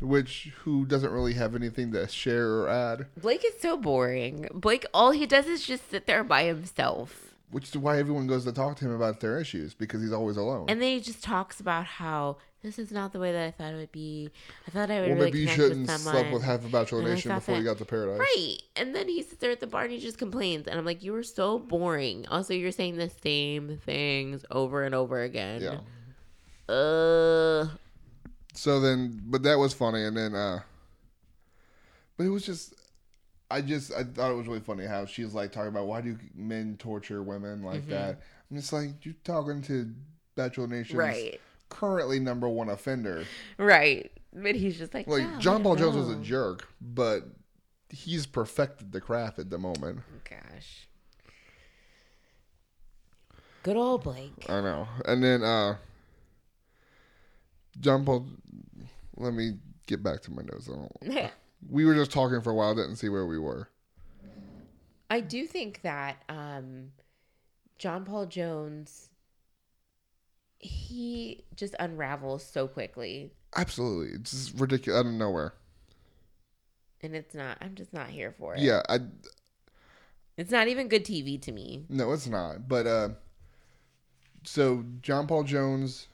which 0.00 0.52
who 0.62 0.84
doesn't 0.86 1.10
really 1.10 1.34
have 1.34 1.54
anything 1.56 1.92
to 1.92 2.06
share 2.08 2.48
or 2.60 2.68
add. 2.68 3.06
Blake 3.20 3.44
is 3.44 3.58
so 3.60 3.76
boring. 3.76 4.48
Blake, 4.54 4.86
all 4.94 5.10
he 5.10 5.26
does 5.26 5.46
is 5.46 5.66
just 5.66 5.90
sit 5.90 6.06
there 6.06 6.22
by 6.22 6.44
himself. 6.44 7.34
which 7.50 7.68
is 7.70 7.76
why 7.78 7.98
everyone 7.98 8.26
goes 8.26 8.44
to 8.44 8.52
talk 8.52 8.76
to 8.76 8.84
him 8.84 8.92
about 8.92 9.20
their 9.20 9.40
issues 9.40 9.72
because 9.74 10.00
he's 10.02 10.12
always 10.12 10.36
alone. 10.36 10.66
And 10.68 10.80
then 10.82 10.92
he 10.92 11.00
just 11.00 11.24
talks 11.24 11.58
about 11.60 11.86
how 11.86 12.36
this 12.62 12.78
is 12.78 12.90
not 12.90 13.12
the 13.12 13.18
way 13.20 13.32
that 13.32 13.46
I 13.46 13.50
thought 13.50 13.72
it 13.72 13.76
would 13.76 13.92
be. 13.92 14.30
I 14.66 14.70
thought 14.70 14.90
I 14.90 15.00
would 15.00 15.08
well, 15.10 15.18
really 15.18 15.30
maybe 15.30 15.38
you 15.40 15.48
shouldn't 15.48 15.86
with 15.86 16.00
slept 16.00 16.32
with 16.32 16.42
half 16.42 16.64
a 16.64 16.68
Bachelor 16.68 17.02
Nation 17.02 17.32
before 17.34 17.56
you 17.56 17.64
got 17.64 17.78
to 17.78 17.84
Paradise. 17.84 18.18
Right. 18.18 18.56
And 18.76 18.94
then 18.94 19.08
he 19.08 19.22
sits 19.22 19.36
there 19.36 19.50
at 19.52 19.60
the 19.60 19.66
bar 19.66 19.82
and 19.84 19.92
he 19.92 19.98
just 19.98 20.18
complains. 20.18 20.66
And 20.66 20.78
I'm 20.78 20.84
like, 20.84 21.02
you 21.02 21.14
are 21.14 21.22
so 21.22 21.58
boring. 21.58 22.26
Also, 22.28 22.54
you're 22.54 22.72
saying 22.72 22.96
the 22.96 23.10
same 23.22 23.78
things 23.84 24.44
over 24.50 24.82
and 24.82 24.94
over 24.94 25.22
again. 25.22 25.62
Yeah. 25.62 26.74
Uh, 26.74 27.68
So 28.54 28.80
then, 28.80 29.20
but 29.24 29.42
that 29.44 29.58
was 29.58 29.72
funny, 29.72 30.04
and 30.04 30.16
then, 30.16 30.34
uh 30.34 30.60
but 32.16 32.24
it 32.24 32.30
was 32.30 32.44
just, 32.44 32.74
I 33.48 33.60
just, 33.60 33.92
I 33.94 34.02
thought 34.02 34.32
it 34.32 34.34
was 34.34 34.48
really 34.48 34.58
funny 34.58 34.84
how 34.84 35.06
she's 35.06 35.34
like 35.34 35.52
talking 35.52 35.68
about 35.68 35.86
why 35.86 36.00
do 36.00 36.18
men 36.34 36.76
torture 36.78 37.22
women 37.22 37.62
like 37.62 37.82
Mm-hmm. 37.82 37.90
that. 37.90 38.20
I'm 38.50 38.56
just 38.56 38.72
like, 38.72 39.04
you're 39.06 39.14
talking 39.22 39.62
to 39.62 39.94
Bachelor 40.34 40.66
Nation's 40.66 40.96
right. 40.98 41.40
Currently 41.68 42.18
number 42.18 42.48
one 42.48 42.68
offender. 42.68 43.24
Right. 43.58 44.10
But 44.32 44.54
he's 44.54 44.78
just 44.78 44.94
like, 44.94 45.06
Like 45.06 45.22
"Yeah, 45.22 45.38
John 45.38 45.62
Paul 45.62 45.76
Jones 45.76 45.96
was 45.96 46.10
a 46.10 46.16
jerk, 46.16 46.68
but 46.80 47.24
he's 47.90 48.26
perfected 48.26 48.92
the 48.92 49.00
craft 49.00 49.38
at 49.38 49.50
the 49.50 49.58
moment. 49.58 50.00
Gosh. 50.28 50.88
Good 53.62 53.76
old 53.76 54.04
Blake. 54.04 54.46
I 54.48 54.60
know. 54.60 54.88
And 55.04 55.22
then 55.22 55.42
uh 55.42 55.76
John 57.80 58.04
Paul 58.04 58.26
let 59.16 59.32
me 59.34 59.54
get 59.86 60.02
back 60.02 60.20
to 60.22 60.30
my 60.32 60.42
notes. 60.42 60.68
I 60.70 60.76
don't, 60.76 61.30
we 61.70 61.84
were 61.84 61.94
just 61.94 62.12
talking 62.12 62.40
for 62.40 62.50
a 62.50 62.54
while, 62.54 62.74
didn't 62.74 62.96
see 62.96 63.08
where 63.08 63.26
we 63.26 63.38
were. 63.38 63.68
I 65.10 65.20
do 65.20 65.46
think 65.46 65.80
that 65.82 66.22
um, 66.28 66.92
John 67.78 68.04
Paul 68.04 68.26
Jones, 68.26 69.07
he 70.58 71.44
just 71.56 71.74
unravels 71.78 72.44
so 72.44 72.66
quickly. 72.68 73.30
Absolutely. 73.56 74.14
It's 74.14 74.30
just 74.32 74.58
ridiculous 74.60 75.00
out 75.00 75.06
of 75.06 75.12
nowhere. 75.12 75.54
And 77.00 77.14
it's 77.14 77.34
not, 77.34 77.58
I'm 77.60 77.74
just 77.74 77.92
not 77.92 78.08
here 78.08 78.34
for 78.38 78.54
it. 78.54 78.60
Yeah, 78.60 78.82
I 78.88 78.98
It's 80.36 80.50
not 80.50 80.68
even 80.68 80.88
good 80.88 81.04
TV 81.04 81.40
to 81.42 81.52
me. 81.52 81.84
no, 81.88 82.12
it's 82.12 82.26
not. 82.26 82.68
But 82.68 82.86
uh 82.86 83.08
so 84.44 84.84
John 85.02 85.26
Paul 85.26 85.44
Jones, 85.44 86.08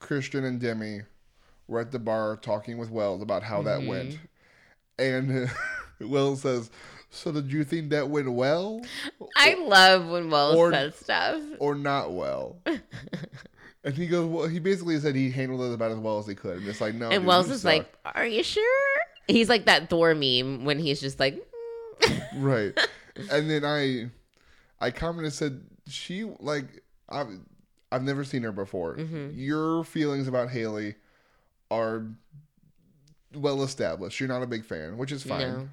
Kristian 0.00 0.44
and 0.44 0.60
Demi 0.60 1.00
were 1.68 1.80
at 1.80 1.90
the 1.90 1.98
bar 1.98 2.36
talking 2.36 2.78
with 2.78 2.90
Wells 2.90 3.22
about 3.22 3.42
how 3.42 3.62
that 3.62 3.80
Mm-hmm. 3.80 3.88
went. 3.88 4.18
And 4.98 5.50
Wells 6.00 6.42
says, 6.42 6.70
"So 7.10 7.32
did 7.32 7.52
you 7.52 7.64
think 7.64 7.90
that 7.90 8.08
went 8.08 8.30
well 8.32 8.80
I 9.36 9.54
love 9.54 10.06
when 10.08 10.30
Wells 10.30 10.56
Or- 10.56 10.72
says 10.72 10.94
stuff. 10.96 11.42
or 11.58 11.74
not 11.74 12.12
well?" 12.12 12.56
and 13.86 13.94
he 13.94 14.06
goes, 14.06 14.26
"Well, 14.26 14.46
he 14.46 14.58
basically 14.58 14.98
said 15.00 15.14
he 15.14 15.30
handled 15.30 15.62
it 15.62 15.72
about 15.74 15.92
as 15.92 15.98
well 15.98 16.18
as 16.18 16.26
he 16.26 16.34
could." 16.34 16.58
And 16.58 16.68
it's 16.68 16.80
like, 16.82 16.94
"No." 16.94 17.06
and 17.08 17.20
dude, 17.20 17.26
Wells 17.26 17.48
is 17.48 17.62
suck." 17.62 17.72
like, 17.72 17.94
Are 18.14 18.26
you 18.26 18.42
sure? 18.42 18.86
He's 19.28 19.48
like 19.48 19.64
that 19.64 19.88
Thor 19.88 20.14
meme 20.14 20.64
when 20.66 20.78
he's 20.78 21.00
just 21.00 21.18
like, 21.18 21.36
"Mm." 22.02 22.20
right 22.34 22.78
and 23.30 23.48
then 23.50 23.64
i 23.64 24.10
i 24.78 24.90
commented 24.90 25.32
said 25.32 25.62
she 25.88 26.24
like 26.40 26.66
i've 27.08 27.28
i've 27.90 28.02
never 28.02 28.22
seen 28.24 28.42
her 28.42 28.52
before 28.52 28.96
Mm-hmm. 28.96 29.30
your 29.32 29.82
feelings 29.84 30.28
about 30.28 30.50
haley 30.50 30.96
are 31.70 32.04
well 33.34 33.62
established 33.62 34.20
you're 34.20 34.28
not 34.28 34.42
a 34.42 34.46
big 34.46 34.64
fan 34.66 34.98
which 34.98 35.10
is 35.12 35.22
fine 35.22 35.40
No. 35.40 35.68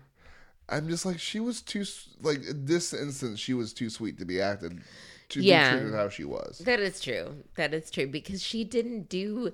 i'm 0.69 0.87
just 0.87 1.05
like 1.05 1.19
she 1.19 1.41
was 1.41 1.61
too 1.61 1.83
like 2.21 2.39
this 2.47 2.93
instance 2.93 3.39
she 3.39 3.53
was 3.53 3.73
too 3.73 3.89
sweet 3.89 4.17
to 4.19 4.25
be 4.25 4.39
acted 4.41 4.81
to 5.33 5.41
Yeah. 5.43 5.73
be 5.75 5.79
treated 5.81 5.95
how 5.95 6.09
she 6.09 6.23
was 6.23 6.59
That 6.59 6.79
is 6.79 6.99
true. 7.01 7.43
That 7.55 7.73
is 7.73 7.89
true 7.91 8.07
because 8.07 8.41
she 8.41 8.63
didn't 8.63 9.09
do 9.09 9.51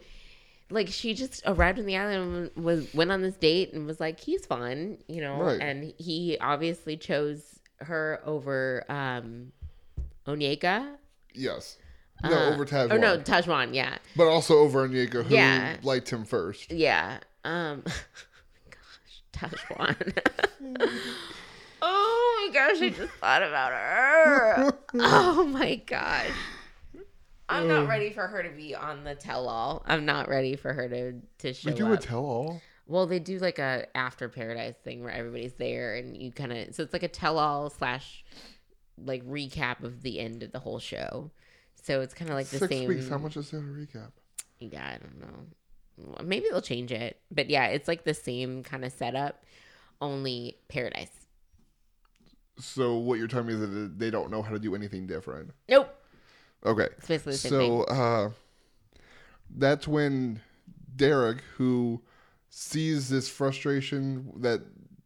like 0.71 0.87
she 0.87 1.13
just 1.15 1.41
arrived 1.47 1.79
on 1.79 1.85
the 1.85 1.97
island 1.97 2.51
and 2.55 2.63
was 2.63 2.93
went 2.93 3.11
on 3.11 3.21
this 3.21 3.35
date 3.35 3.73
and 3.73 3.85
was 3.87 3.99
like 3.99 4.19
he's 4.19 4.45
fun, 4.45 4.97
you 5.07 5.21
know, 5.21 5.41
Right. 5.41 5.59
and 5.61 5.93
he 5.97 6.37
obviously 6.39 6.95
chose 6.97 7.59
her 7.79 8.21
over 8.25 8.83
um 8.89 9.51
Onyeka. 10.27 10.95
yes 11.33 11.77
no 12.23 12.35
Uh, 12.37 12.53
over 12.53 12.65
Tahzjuan, 12.65 12.91
Or 12.91 12.97
no, 12.99 13.17
Tahzjuan, 13.17 13.73
yeah. 13.73 13.97
but 14.17 14.27
also 14.27 14.57
over 14.59 14.87
Onyeka, 14.87 15.23
who 15.23 15.33
Yeah. 15.35 15.77
liked 15.83 16.09
him 16.09 16.25
first 16.25 16.71
Yeah. 16.71 17.19
Um 17.45 17.83
gosh, 18.69 19.23
Tahzjuan. 19.33 20.17
oh 21.81 22.49
my 22.51 22.53
gosh, 22.53 22.81
I 22.81 22.89
just 22.89 23.13
thought 23.13 23.43
about 23.43 23.71
her. 23.71 24.73
oh 24.95 25.43
my 25.45 25.75
gosh. 25.75 26.29
I'm 27.47 27.67
not 27.67 27.87
ready 27.87 28.11
for 28.11 28.27
her 28.27 28.43
to 28.43 28.49
be 28.49 28.75
on 28.75 29.03
the 29.03 29.15
tell 29.15 29.49
all. 29.49 29.83
I'm 29.87 30.05
not 30.05 30.29
ready 30.29 30.55
for 30.55 30.71
her 30.71 30.87
to 30.87 31.13
to 31.39 31.53
show 31.53 31.71
we 31.71 31.75
do 31.75 31.91
a 31.91 31.97
tell-all 31.97 32.61
well, 32.89 33.05
they 33.05 33.19
do 33.19 33.37
like 33.37 33.59
a 33.59 33.85
after 33.95 34.27
paradise 34.27 34.73
thing 34.83 35.03
where 35.03 35.13
everybody's 35.13 35.53
there 35.53 35.93
and 35.93 36.17
you 36.17 36.31
kind 36.31 36.51
of 36.51 36.73
so 36.73 36.81
it's 36.81 36.91
like 36.91 37.03
a 37.03 37.07
tell 37.07 37.37
all 37.37 37.69
slash 37.69 38.25
like 38.97 39.23
recap 39.25 39.83
of 39.83 40.01
the 40.01 40.19
end 40.19 40.41
of 40.41 40.51
the 40.51 40.59
whole 40.59 40.79
show. 40.79 41.29
So 41.75 42.01
it's 42.01 42.15
kind 42.15 42.31
of 42.31 42.35
like 42.35 42.47
the 42.47 42.57
six 42.57 42.69
same. 42.69 42.89
weeks 42.89 43.07
how 43.07 43.19
much 43.19 43.37
is 43.37 43.51
there 43.51 43.59
a 43.59 43.63
recap 43.63 44.11
Yeah, 44.59 44.83
I 44.83 44.97
don't 44.97 45.19
know. 45.19 46.23
Maybe 46.23 46.47
they'll 46.49 46.63
change 46.63 46.91
it. 46.91 47.19
But 47.31 47.51
yeah, 47.51 47.67
it's 47.67 47.87
like 47.87 48.05
the 48.05 48.15
same 48.15 48.63
kind 48.63 48.83
of 48.83 48.91
setup, 48.91 49.43
only 50.01 50.57
paradise. 50.67 51.18
So 52.59 52.95
what 52.97 53.19
you're 53.19 53.27
telling 53.27 53.47
me 53.47 53.53
is 53.53 53.59
that 53.61 53.99
they 53.99 54.09
don't 54.09 54.29
know 54.31 54.41
how 54.41 54.51
to 54.51 54.59
do 54.59 54.75
anything 54.75 55.07
different. 55.07 55.51
Nope. 55.67 55.95
Okay. 56.65 56.87
It's 56.97 57.07
basically 57.07 57.31
the 57.33 57.37
same 57.37 57.51
So 57.51 57.83
thing. 57.85 57.97
uh 57.97 58.29
that's 59.57 59.87
when 59.87 60.41
Derek, 60.95 61.41
who 61.57 62.01
sees 62.49 63.09
this 63.09 63.29
frustration, 63.29 64.31
that 64.41 64.61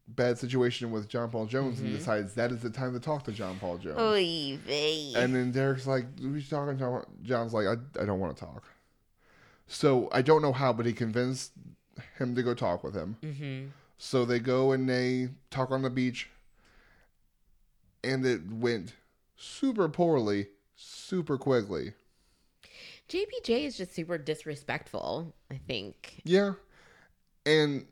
bad 0.08 0.38
situation 0.38 0.92
with 0.92 1.08
John 1.08 1.30
Paul 1.30 1.46
Jones, 1.46 1.80
and 1.80 1.96
decides 1.96 2.34
that 2.34 2.52
is 2.52 2.62
the 2.62 2.70
time 2.70 2.94
to 2.94 3.00
talk 3.00 3.24
to 3.26 3.32
John 3.32 3.58
Paul 3.60 3.78
Jones. 3.78 3.98
Mm-hmm. 3.98 4.56
Oy 4.56 4.58
vey. 4.66 5.14
And 5.16 5.36
then 5.36 5.52
Derek's 5.52 5.88
like, 5.88 6.20
"Who's 6.20 6.50
talking?" 6.50 6.78
John? 6.78 7.06
John's 7.22 7.54
like, 7.54 7.68
"I, 7.68 8.02
I 8.02 8.06
don't 8.06 8.20
want 8.20 8.36
to 8.36 8.44
talk." 8.46 8.64
So 9.68 10.10
I 10.12 10.22
don't 10.22 10.42
know 10.42 10.52
how, 10.52 10.74
but 10.74 10.86
he 10.86 10.94
convinced 10.94 11.52
him 12.18 12.36
to 12.36 12.44
go 12.44 12.54
talk 12.54 12.84
with 12.84 12.96
him. 12.96 13.18
mm-hmm. 13.24 13.68
So 13.98 14.26
they 14.26 14.40
go 14.40 14.72
and 14.74 14.90
they 14.90 15.30
talk 15.52 15.72
on 15.72 15.84
the 15.84 15.90
beach, 15.90 16.30
and 18.04 18.26
it 18.26 18.42
went 18.52 18.94
super 19.36 19.88
poorly, 19.90 20.48
super 20.76 21.38
quickly. 21.38 21.94
JPJ 23.10 23.66
is 23.66 23.78
just 23.78 23.94
super 23.94 24.18
disrespectful, 24.18 25.34
I 25.52 25.58
think. 25.68 26.22
Yeah, 26.24 26.54
and 27.46 27.86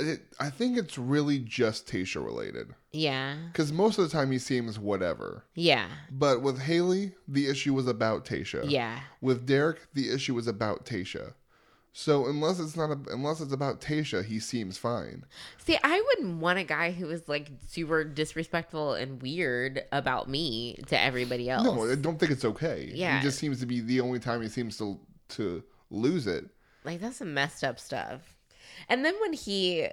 it, 0.00 0.20
I 0.40 0.50
think 0.50 0.78
it's 0.78 0.96
really 0.96 1.38
just 1.38 1.86
Tayshia 1.86 2.24
related 2.24 2.68
Yeah. 2.92 3.36
because 3.52 3.72
most 3.72 3.98
of 3.98 4.04
the 4.04 4.10
time 4.10 4.30
he 4.30 4.38
seems 4.38 4.78
whatever. 4.78 5.44
Yeah. 5.54 5.88
But 6.10 6.40
with 6.42 6.60
Haley, 6.60 7.12
the 7.26 7.48
issue 7.48 7.74
was 7.74 7.86
about 7.86 8.24
Tayshia. 8.24 8.68
Yeah. 8.70 9.00
With 9.20 9.46
Derek, 9.46 9.88
the 9.94 10.08
issue 10.10 10.34
was 10.34 10.46
about 10.46 10.86
Tayshia. 10.86 11.34
So 11.92 12.26
unless 12.26 12.60
it's 12.60 12.76
not 12.76 12.90
a, 12.90 12.98
unless 13.10 13.40
it's 13.40 13.52
about 13.52 13.80
Tayshia, 13.80 14.24
he 14.24 14.38
seems 14.38 14.78
fine. 14.78 15.24
See, 15.58 15.78
I 15.82 16.00
wouldn't 16.00 16.40
want 16.40 16.58
a 16.58 16.64
guy 16.64 16.92
who 16.92 17.06
was 17.06 17.28
like 17.28 17.50
super 17.66 18.04
disrespectful 18.04 18.94
and 18.94 19.20
weird 19.20 19.82
about 19.90 20.28
me 20.28 20.78
to 20.86 21.00
everybody 21.00 21.50
else. 21.50 21.64
No, 21.64 21.90
I 21.90 21.96
don't 21.96 22.18
think 22.18 22.30
it's 22.30 22.44
okay. 22.44 22.90
Yeah. 22.94 23.18
He 23.18 23.22
just 23.22 23.38
seems 23.38 23.60
to 23.60 23.66
be 23.66 23.80
the 23.80 24.00
only 24.00 24.20
time 24.20 24.42
he 24.42 24.48
seems 24.48 24.76
to 24.78 24.98
to 25.30 25.62
lose 25.90 26.26
it. 26.26 26.44
Like 26.84 27.00
that's 27.00 27.16
some 27.16 27.34
messed 27.34 27.64
up 27.64 27.80
stuff. 27.80 28.20
And 28.88 29.04
then 29.04 29.14
when 29.20 29.32
he 29.32 29.88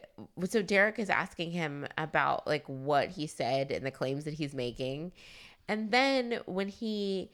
so 0.48 0.62
Derek 0.62 1.00
is 1.00 1.10
asking 1.10 1.52
him 1.52 1.88
about 1.98 2.46
like 2.46 2.66
what 2.68 3.10
he 3.10 3.28
said 3.28 3.72
and 3.72 3.86
the 3.86 3.92
claims 3.92 4.26
that 4.26 4.34
he's 4.36 4.54
making. 4.54 5.12
And 5.68 5.92
then 5.92 6.40
when 6.46 6.68
he 6.68 7.32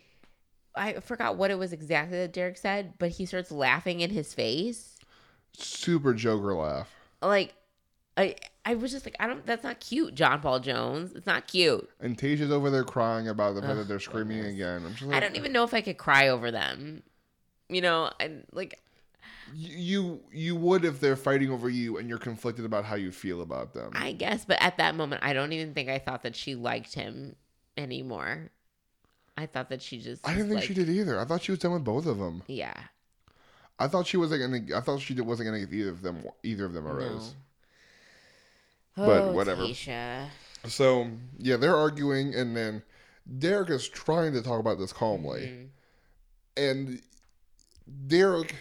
I 0.75 0.93
forgot 0.99 1.37
what 1.37 1.51
it 1.51 1.55
was 1.57 1.73
exactly 1.73 2.17
that 2.17 2.33
Derek 2.33 2.57
said, 2.57 2.93
but 2.97 3.09
he 3.11 3.25
starts 3.25 3.51
laughing 3.51 3.99
in 3.99 4.09
his 4.09 4.33
face. 4.33 4.97
Super 5.53 6.13
Joker 6.13 6.53
laugh. 6.53 6.89
Like 7.21 7.53
I 8.17 8.35
I 8.65 8.75
was 8.75 8.91
just 8.91 9.05
like, 9.05 9.15
I 9.19 9.27
don't 9.27 9.45
that's 9.45 9.63
not 9.63 9.79
cute, 9.79 10.15
John 10.15 10.41
Paul 10.41 10.59
Jones. 10.59 11.13
It's 11.13 11.25
not 11.25 11.47
cute. 11.47 11.89
And 11.99 12.17
Tayshia's 12.17 12.51
over 12.51 12.69
there 12.69 12.83
crying 12.83 13.27
about 13.27 13.55
the 13.55 13.61
fact 13.61 13.75
that 13.75 13.87
they're 13.87 13.99
screaming 13.99 14.37
goodness. 14.37 14.53
again. 14.55 14.85
I'm 14.85 14.95
just 14.95 15.11
I 15.11 15.19
don't 15.19 15.35
even 15.35 15.51
know 15.51 15.63
if 15.63 15.73
I 15.73 15.81
could 15.81 15.97
cry 15.97 16.29
over 16.29 16.51
them. 16.51 17.03
You 17.69 17.81
know, 17.81 18.11
I 18.19 18.31
like 18.51 18.79
You 19.53 20.21
you 20.31 20.55
would 20.55 20.85
if 20.85 20.99
they're 20.99 21.15
fighting 21.15 21.51
over 21.51 21.69
you 21.69 21.97
and 21.97 22.07
you're 22.07 22.17
conflicted 22.17 22.65
about 22.65 22.85
how 22.85 22.95
you 22.95 23.11
feel 23.11 23.41
about 23.41 23.73
them. 23.73 23.91
I 23.95 24.13
guess, 24.13 24.45
but 24.45 24.61
at 24.61 24.77
that 24.77 24.95
moment, 24.95 25.23
I 25.23 25.33
don't 25.33 25.53
even 25.53 25.73
think 25.73 25.89
I 25.89 25.99
thought 25.99 26.23
that 26.23 26.35
she 26.35 26.55
liked 26.55 26.93
him 26.95 27.35
anymore. 27.77 28.51
I 29.41 29.47
thought 29.47 29.69
that 29.69 29.81
she 29.81 29.99
just. 29.99 30.27
I 30.27 30.33
didn't 30.33 30.49
think 30.49 30.59
like, 30.59 30.67
she 30.67 30.73
did 30.75 30.87
either. 30.89 31.19
I 31.19 31.25
thought 31.25 31.41
she 31.41 31.51
was 31.51 31.59
done 31.59 31.71
with 31.73 31.83
both 31.83 32.05
of 32.05 32.19
them. 32.19 32.43
Yeah. 32.47 32.73
I 33.79 33.87
thought 33.87 34.05
she 34.05 34.17
wasn't 34.17 34.41
gonna. 34.41 34.77
I 34.77 34.81
thought 34.81 35.01
she 35.01 35.19
wasn't 35.19 35.47
gonna 35.47 35.59
give 35.61 35.73
either 35.73 35.89
of 35.89 36.01
them 36.03 36.23
either 36.43 36.65
of 36.65 36.73
them 36.73 36.85
a 36.85 36.93
rose. 36.93 37.33
No. 38.95 39.05
But 39.05 39.21
Oh, 39.21 39.31
whatever. 39.31 39.63
Tayshia. 39.63 40.27
So 40.67 41.09
yeah, 41.39 41.57
they're 41.57 41.75
arguing, 41.75 42.35
and 42.35 42.55
then 42.55 42.83
Derek 43.39 43.71
is 43.71 43.87
trying 43.89 44.33
to 44.33 44.43
talk 44.43 44.59
about 44.59 44.77
this 44.77 44.93
calmly, 44.93 45.41
Mhm. 45.41 45.67
and 46.57 47.01
Derek 48.07 48.53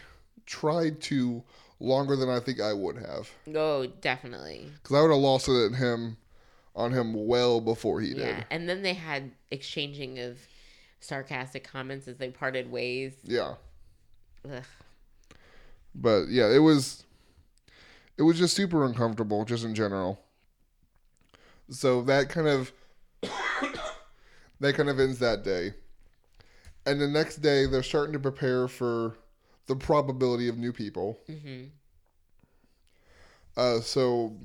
tried 0.47 1.01
to 1.03 1.43
longer 1.79 2.17
than 2.17 2.29
I 2.31 2.41
think 2.41 2.61
I 2.61 2.73
would 2.73 2.97
have, 2.97 3.31
Oh, 3.55 3.87
definitely. 3.87 4.71
because 4.83 4.97
I 4.97 5.03
would 5.03 5.11
have 5.11 5.21
lost 5.21 5.49
it 5.49 5.73
at 5.73 5.79
him 5.79 6.17
on 6.75 6.93
him 6.93 7.27
well 7.27 7.61
before 7.61 8.01
he 8.01 8.11
did. 8.15 8.19
Yeah. 8.19 8.45
And 8.51 8.69
then 8.69 8.83
they 8.83 8.95
had 8.95 9.33
exchanging 9.51 10.19
of 10.19 10.39
sarcastic 11.01 11.65
comments 11.65 12.07
as 12.09 12.17
they 12.19 12.31
parted 12.31 12.71
ways. 12.71 13.15
yeah. 13.25 13.55
Ugh. 14.51 14.63
But 15.95 16.29
yeah, 16.29 16.49
it 16.51 16.61
was 16.61 17.05
it 18.17 18.23
was 18.23 18.39
just 18.39 18.55
super 18.55 18.85
uncomfortable 18.85 19.45
just 19.45 19.65
in 19.65 19.75
general. 19.75 20.21
So 21.71 22.03
that 22.03 22.29
kind 22.29 22.47
of 22.49 22.73
that 24.61 24.75
kind 24.75 24.89
of 24.89 24.99
ends 25.01 25.19
that 25.19 25.43
day. 25.45 25.75
And 26.87 27.01
the 27.01 27.09
next 27.09 27.37
day 27.37 27.67
they're 27.67 27.83
starting 27.83 28.13
to 28.15 28.19
prepare 28.19 28.69
for 28.69 29.17
the 29.67 29.77
probability 29.77 30.49
of 30.49 30.57
new 30.59 30.73
people. 30.73 31.19
hmm 31.27 31.65
Uh, 33.57 33.81
so 33.81 34.37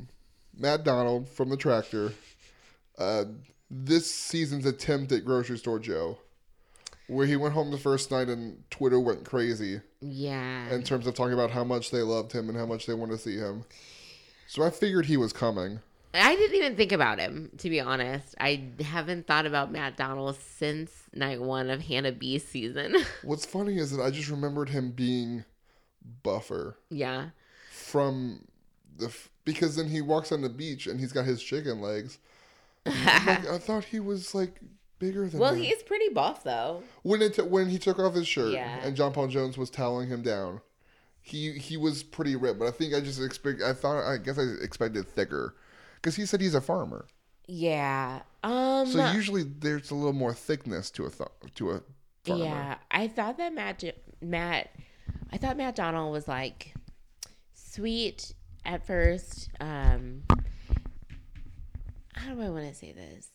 Matt 0.58 0.84
Donald 0.84 1.30
from 1.30 1.50
the 1.50 1.58
tractor, 1.58 2.12
uh, 2.98 3.26
this 3.70 4.10
season's 4.14 4.66
attempt 4.66 5.12
at 5.12 5.24
grocery 5.26 5.58
store 5.58 5.80
Joe, 5.80 6.18
where 7.08 7.26
he 7.28 7.36
went 7.36 7.54
home 7.54 7.72
the 7.72 7.78
first 7.78 8.10
night 8.12 8.28
and 8.30 8.64
Twitter 8.72 9.00
went 9.00 9.26
crazy 9.26 9.82
Yeah. 10.02 10.70
in 10.74 10.84
terms 10.84 11.06
of 11.08 11.14
talking 11.14 11.34
about 11.34 11.52
how 11.52 11.64
much 11.64 11.92
they 11.92 12.02
loved 12.02 12.32
him 12.32 12.50
and 12.50 12.58
how 12.58 12.66
much 12.66 12.86
they 12.86 12.94
want 12.94 13.12
to 13.12 13.18
see 13.18 13.38
him. 13.38 13.66
So 14.48 14.64
I 14.64 14.70
figured 14.70 15.06
he 15.06 15.18
was 15.18 15.34
coming. 15.34 15.80
I 16.14 16.36
didn't 16.36 16.56
even 16.56 16.76
think 16.78 16.92
about 16.94 17.20
him, 17.20 17.52
to 17.58 17.70
be 17.70 17.82
honest. 17.82 18.36
I 18.40 18.64
haven't 18.82 19.28
thought 19.28 19.46
about 19.46 19.72
Matt 19.72 19.98
Donald 19.98 20.38
since 20.40 20.92
night 21.14 21.42
one 21.42 21.70
of 21.70 21.82
Hannah 21.82 22.14
B's 22.14 22.48
season. 22.48 22.96
What's 23.22 23.46
funny 23.46 23.78
is 23.78 23.92
that 23.92 24.02
I 24.02 24.12
just 24.12 24.30
remembered 24.30 24.70
him 24.70 24.92
being 24.92 25.44
buffer 26.24 26.78
yeah. 26.90 27.30
from 27.70 28.46
the 28.98 29.08
f- 29.08 29.30
because 29.44 29.76
then 29.76 29.90
he 29.90 30.00
walks 30.02 30.32
on 30.32 30.42
the 30.42 30.50
beach 30.50 30.88
and 30.88 31.00
he's 31.00 31.12
got 31.12 31.26
his 31.26 31.44
chicken 31.44 31.82
legs. 31.82 32.18
Like, 32.86 33.48
I 33.50 33.58
thought 33.58 33.84
he 33.86 34.00
was 34.00 34.36
like 34.36 34.60
bigger 35.00 35.28
than 35.28 35.40
well, 35.40 35.54
that. 35.54 35.60
he's 35.60 35.84
pretty 35.84 36.10
buff, 36.10 36.44
though. 36.44 36.84
when 37.04 37.22
it 37.22 37.50
when 37.50 37.70
he 37.70 37.78
took 37.78 38.00
off 38.00 38.14
his 38.14 38.28
shirt 38.28 38.54
Yeah. 38.54 38.80
and 38.84 38.96
John 38.96 39.14
Paul 39.14 39.28
Jones 39.28 39.58
was 39.58 39.70
toweling 39.70 40.10
him 40.10 40.22
down. 40.22 40.62
He 41.22 41.54
he 41.54 41.76
was 41.78 42.04
pretty 42.04 42.36
ripped, 42.36 42.60
but 42.60 42.68
I 42.68 42.72
think 42.72 42.94
I 42.94 43.00
just 43.02 43.22
expect 43.22 43.62
I 43.62 43.74
thought 43.74 44.04
I 44.08 44.18
guess 44.18 44.38
I 44.38 44.44
expected 44.62 45.08
thicker 45.08 45.56
because 45.96 46.16
he 46.16 46.26
said 46.26 46.40
he's 46.42 46.54
a 46.56 46.62
farmer. 46.62 47.08
Yeah. 47.48 48.22
Um. 48.44 48.86
So 48.88 49.12
usually 49.12 49.44
there's 49.44 49.92
a 49.92 49.96
little 49.96 50.14
more 50.14 50.34
thickness 50.34 50.92
to 50.92 51.06
a 51.06 51.10
th- 51.10 51.30
to 51.56 51.72
a 51.72 51.82
farmer. 52.24 52.44
Yeah, 52.44 52.76
I 52.92 53.08
thought 53.08 53.38
that 53.38 53.54
Matt 53.54 53.84
Matt, 54.22 54.70
I 55.32 55.38
thought 55.38 55.58
Matt 55.58 55.76
Donald 55.76 56.12
was 56.12 56.28
like 56.28 56.74
sweet 57.54 58.34
at 58.64 58.86
first. 58.86 59.50
Um, 59.60 60.24
how 62.14 62.34
do 62.34 62.42
I 62.42 62.50
want 62.50 62.68
to 62.68 62.74
say 62.74 62.92
this? 62.94 63.30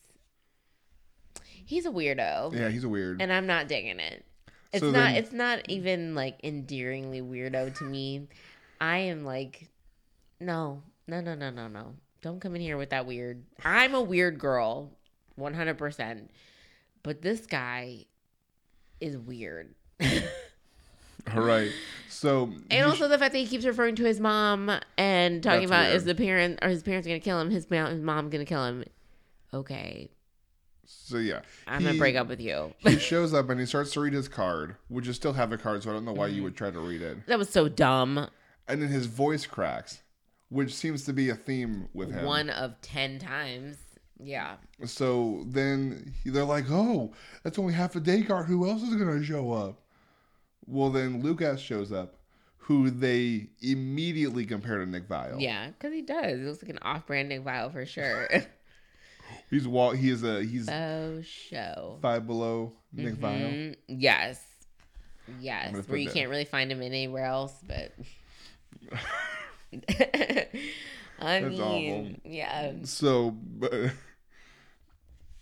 He's 1.67 1.87
a 1.87 1.91
weirdo, 1.91 2.55
Yeah, 2.55 2.69
he's 2.69 2.85
a 2.85 2.89
weird. 2.89 3.21
and 3.23 3.33
I'm 3.33 3.47
not 3.47 3.69
digging 3.69 4.01
it. 4.01 4.25
It's 4.73 4.81
So 4.81 4.91
not. 4.91 4.93
then- 4.93 5.15
it's 5.17 5.33
not 5.33 5.69
even 5.69 6.15
like 6.15 6.39
endearingly 6.45 7.21
weirdo 7.23 7.77
to 7.79 7.85
me. 7.85 8.29
I 8.81 8.99
am 8.99 9.25
like, 9.25 9.69
no, 10.41 10.83
no, 11.07 11.21
no, 11.21 11.35
no, 11.35 11.51
no, 11.51 11.69
no. 11.69 11.95
Don't 12.23 12.41
come 12.41 12.55
in 12.55 12.61
here 12.61 12.77
with 12.77 12.91
that 12.91 13.07
weird. 13.07 13.43
I'm 13.65 13.95
a 13.95 14.01
weird 14.03 14.39
girl, 14.39 14.93
100. 15.37 15.77
percent 15.79 16.31
But 17.03 17.23
this 17.23 17.47
guy 17.47 18.05
is 19.01 19.17
weird. 19.17 19.75
All 21.35 21.43
right. 21.43 21.71
So 22.09 22.53
And 22.71 22.87
also 22.87 23.09
the 23.09 23.19
fact 23.19 23.33
that 23.33 23.39
he 23.39 23.47
keeps 23.47 23.65
referring 23.65 23.95
to 23.97 24.05
his 24.05 24.21
mom 24.21 24.71
and 24.99 25.43
talking 25.43 25.65
about 25.65 25.85
weird. 25.85 25.97
is 25.97 26.05
the 26.05 26.15
parent 26.15 26.59
or 26.63 26.69
his 26.69 26.83
parents 26.83 27.07
gonna 27.07 27.21
kill 27.21 27.41
him, 27.41 27.51
his 27.51 27.67
his 27.71 28.01
mom 28.01 28.31
gonna 28.31 28.45
kill 28.45 28.65
him. 28.65 28.85
Okay, 29.53 30.11
so 30.93 31.19
yeah, 31.19 31.41
I'm 31.67 31.81
gonna 31.83 31.93
he- 31.93 31.99
break 31.99 32.17
up 32.17 32.29
with 32.29 32.41
you. 32.41 32.73
he 32.79 32.99
shows 32.99 33.33
up 33.33 33.49
and 33.51 33.61
he 33.61 33.67
starts 33.67 33.93
to 33.93 34.01
read 34.01 34.13
his 34.13 34.29
card, 34.29 34.77
which 34.89 35.07
is 35.09 35.17
still 35.17 35.33
have 35.35 35.53
a 35.53 35.59
card, 35.59 35.83
so 35.83 35.91
I 35.91 35.93
don't 35.93 36.05
know 36.05 36.13
why 36.13 36.27
you 36.29 36.43
would 36.43 36.57
try 36.57 36.71
to 36.71 36.81
read 36.81 37.03
it. 37.03 37.27
that 37.27 37.39
was 37.39 37.51
so 37.51 37.69
dumb. 37.69 38.29
And 38.69 38.83
then 38.83 38.89
his 38.89 39.07
voice 39.07 39.47
cracks, 39.47 40.03
which 40.49 40.73
seems 40.75 41.05
to 41.05 41.13
be 41.13 41.29
a 41.31 41.35
theme 41.35 41.89
with 41.95 42.13
him. 42.13 42.25
One 42.25 42.51
of 42.51 42.81
ten 42.83 43.19
times. 43.19 43.77
Yeah. 44.23 44.57
So 44.85 45.45
then 45.47 46.13
he- 46.23 46.31
they're 46.31 46.45
like, 46.45 46.67
"Oh, 46.71 47.13
that's 47.43 47.59
only 47.59 47.73
half 47.75 47.97
a 47.97 48.01
day 48.01 48.23
card. 48.23 48.47
Who 48.47 48.69
else 48.69 48.83
is 48.83 48.95
gonna 48.97 49.23
show 49.25 49.53
up?" 49.53 49.83
Well, 50.67 50.91
then 50.91 51.21
Lucas 51.23 51.61
shows 51.61 51.91
up, 51.91 52.17
who 52.59 52.91
they 52.91 53.49
immediately 53.61 54.45
compare 54.47 54.79
to 54.79 54.87
Nick 54.87 55.09
Viall. 55.09 55.41
Yeah, 55.41 55.69
because 55.69 55.93
he 55.93 56.03
does. 56.03 56.39
He 56.39 56.45
looks 56.45 56.63
like 56.63 56.71
an 56.71 56.79
off-brand 56.83 57.29
Nick 57.31 57.43
Viall 57.45 57.73
for 57.73 57.85
sure. 57.87 58.29
he's 59.51 59.67
wa- 59.69 59.91
He's 59.93 60.23
a 60.23 60.43
he's 60.43 60.69
oh, 60.69 61.21
show. 61.23 61.99
five 62.01 62.27
below 62.27 62.73
Nick. 62.93 63.15
Mhm. 63.17 63.77
Yes. 63.89 64.43
Yes. 65.41 65.75
Where 65.89 65.99
you 65.99 66.07
that- 66.09 66.15
can't 66.15 66.31
really 66.31 66.45
find 66.45 66.71
him 66.73 66.83
anywhere 66.83 67.25
else, 67.27 67.55
but. 67.67 67.93
I 71.23 71.41
That's 71.41 71.45
mean, 71.59 72.21
yeah. 72.25 72.73
So, 72.85 73.31
but, 73.31 73.73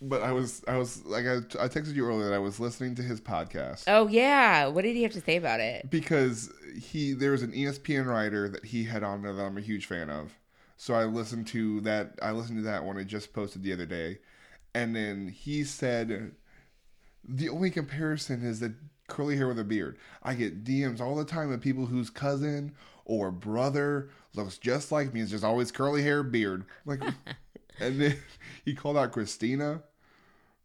but 0.01 0.23
I 0.23 0.33
was 0.33 0.63
I 0.67 0.77
was 0.77 1.05
like 1.05 1.25
I, 1.25 1.37
I 1.37 1.69
texted 1.69 1.95
you 1.95 2.07
earlier 2.07 2.29
that 2.29 2.35
I 2.35 2.39
was 2.39 2.59
listening 2.59 2.95
to 2.97 3.03
his 3.03 3.21
podcast. 3.21 3.85
Oh 3.87 4.09
yeah. 4.09 4.67
What 4.67 4.83
did 4.83 4.97
he 4.97 5.03
have 5.05 5.13
to 5.13 5.21
say 5.21 5.37
about 5.37 5.61
it? 5.61 5.89
because 5.89 6.51
he 6.81 7.13
there 7.13 7.31
was 7.31 7.43
an 7.43 7.53
ESPN 7.53 8.07
writer 8.07 8.49
that 8.49 8.65
he 8.65 8.85
had 8.85 9.03
on 9.03 9.23
there 9.23 9.33
that 9.33 9.43
I'm 9.43 9.57
a 9.57 9.61
huge 9.63 9.87
fan 9.87 10.11
of. 10.11 10.33
So 10.79 10.95
I 10.95 11.05
listened 11.05 11.47
to 11.49 11.81
that. 11.83 12.19
I 12.23 12.31
listened 12.31 12.59
to 12.59 12.63
that 12.63 12.85
one 12.85 12.97
I 12.97 13.03
just 13.03 13.33
posted 13.35 13.63
the 13.63 13.73
other 13.73 13.85
day, 13.85 14.19
and 14.75 14.95
then 14.97 15.29
he 15.29 15.65
said 15.65 16.33
the 17.29 17.49
only 17.49 17.71
comparison 17.71 18.43
is 18.43 18.61
that 18.61 18.73
curly 19.09 19.37
hair 19.37 19.49
with 19.49 19.59
a 19.59 19.65
beard. 19.65 19.99
I 20.23 20.35
get 20.35 20.65
DMs 20.65 21.01
all 21.01 21.17
the 21.17 21.25
time 21.25 21.51
of 21.53 21.61
people 21.61 21.87
whose 21.87 22.11
cousin 22.11 22.75
or 23.05 23.31
brother 23.31 24.11
looks 24.35 24.57
just 24.57 24.93
like 24.93 25.13
me. 25.13 25.21
It's 25.21 25.31
just 25.33 25.45
always 25.45 25.73
curly 25.73 26.03
hair, 26.03 26.23
beard. 26.23 26.65
Like, 26.87 27.03
and 27.81 28.01
then 28.01 28.17
he 28.65 28.75
called 28.75 28.97
out 28.97 29.13
Kristina 29.13 29.83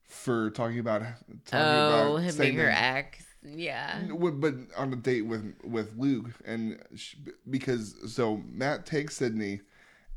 for 0.06 0.52
talking 0.52 0.80
about 0.80 1.02
talking 1.46 1.60
Oh, 1.60 2.18
about 2.18 2.38
being 2.38 2.56
her 2.58 2.70
ex. 2.70 3.26
Yeah. 3.44 4.00
But 4.14 4.54
on 4.78 4.94
a 4.94 4.96
date 4.96 5.24
with 5.24 5.56
with 5.64 5.98
Luke, 5.98 6.28
and 6.46 6.80
sh- 6.96 7.16
because 7.50 7.96
so 8.14 8.42
Matt 8.50 8.86
takes 8.86 9.18
Sydney, 9.18 9.62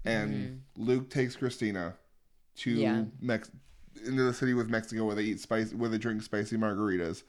and 0.06 0.34
mm-hmm. 0.34 0.84
Luke 0.84 1.10
takes 1.10 1.36
Kristina 1.36 1.94
to 2.58 2.70
Yeah. 2.70 3.04
Mex 3.20 3.50
into 4.04 4.22
the 4.22 4.34
city 4.34 4.54
with 4.54 4.68
Mexico 4.68 5.04
where 5.04 5.14
they 5.14 5.22
eat 5.22 5.40
spicy 5.40 5.74
where 5.74 5.88
they 5.90 5.98
drink 5.98 6.22
spicy 6.22 6.56
margaritas, 6.56 7.22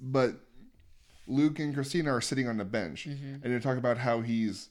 but 0.00 0.36
Luke 1.26 1.58
and 1.58 1.74
Kristina 1.74 2.12
are 2.12 2.20
sitting 2.20 2.48
on 2.48 2.58
the 2.58 2.64
bench, 2.64 3.06
mm-hmm. 3.08 3.42
and 3.42 3.54
they 3.54 3.58
talk 3.58 3.78
about 3.78 3.98
how 3.98 4.20
he's 4.20 4.68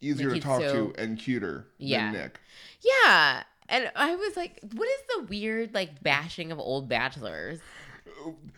easier 0.00 0.30
Like 0.30 0.40
to 0.40 0.46
talk 0.46 0.62
so- 0.62 0.88
to 0.88 1.02
and 1.02 1.18
cuter 1.18 1.66
Yeah. 1.78 2.10
than 2.10 2.20
Nick. 2.20 2.40
Yeah. 2.80 3.42
And 3.68 3.90
I 3.94 4.16
was 4.16 4.36
like, 4.36 4.58
what 4.74 4.88
is 4.88 5.00
the 5.16 5.22
weird 5.30 5.72
like 5.74 6.02
bashing 6.02 6.52
of 6.52 6.58
old 6.58 6.88
bachelors? 6.88 7.60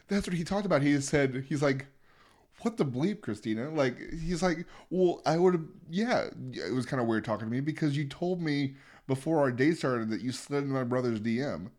That's 0.08 0.26
what 0.26 0.36
he 0.36 0.44
talked 0.44 0.66
about. 0.66 0.82
He 0.82 1.00
said 1.00 1.44
he's 1.48 1.62
like, 1.62 1.86
"What 2.64 2.76
the 2.76 2.84
bleep, 2.84 3.20
Kristina?" 3.20 3.74
Like 3.74 3.96
he's 4.12 4.42
like, 4.42 4.66
"Well, 4.90 5.22
I 5.26 5.36
would 5.38 5.54
have." 5.54 5.64
Yeah, 5.90 6.28
it 6.52 6.72
was 6.72 6.86
kind 6.86 7.00
of 7.00 7.06
weird 7.06 7.24
talking 7.24 7.46
to 7.46 7.50
me 7.52 7.60
because 7.60 7.96
you 7.96 8.06
told 8.06 8.40
me 8.40 8.74
before 9.06 9.40
our 9.40 9.50
date 9.52 9.78
started 9.78 10.10
that 10.10 10.20
you 10.22 10.32
slid 10.32 10.62
into 10.64 10.74
my 10.74 10.84
brother's 10.84 11.20
DM. 11.20 11.70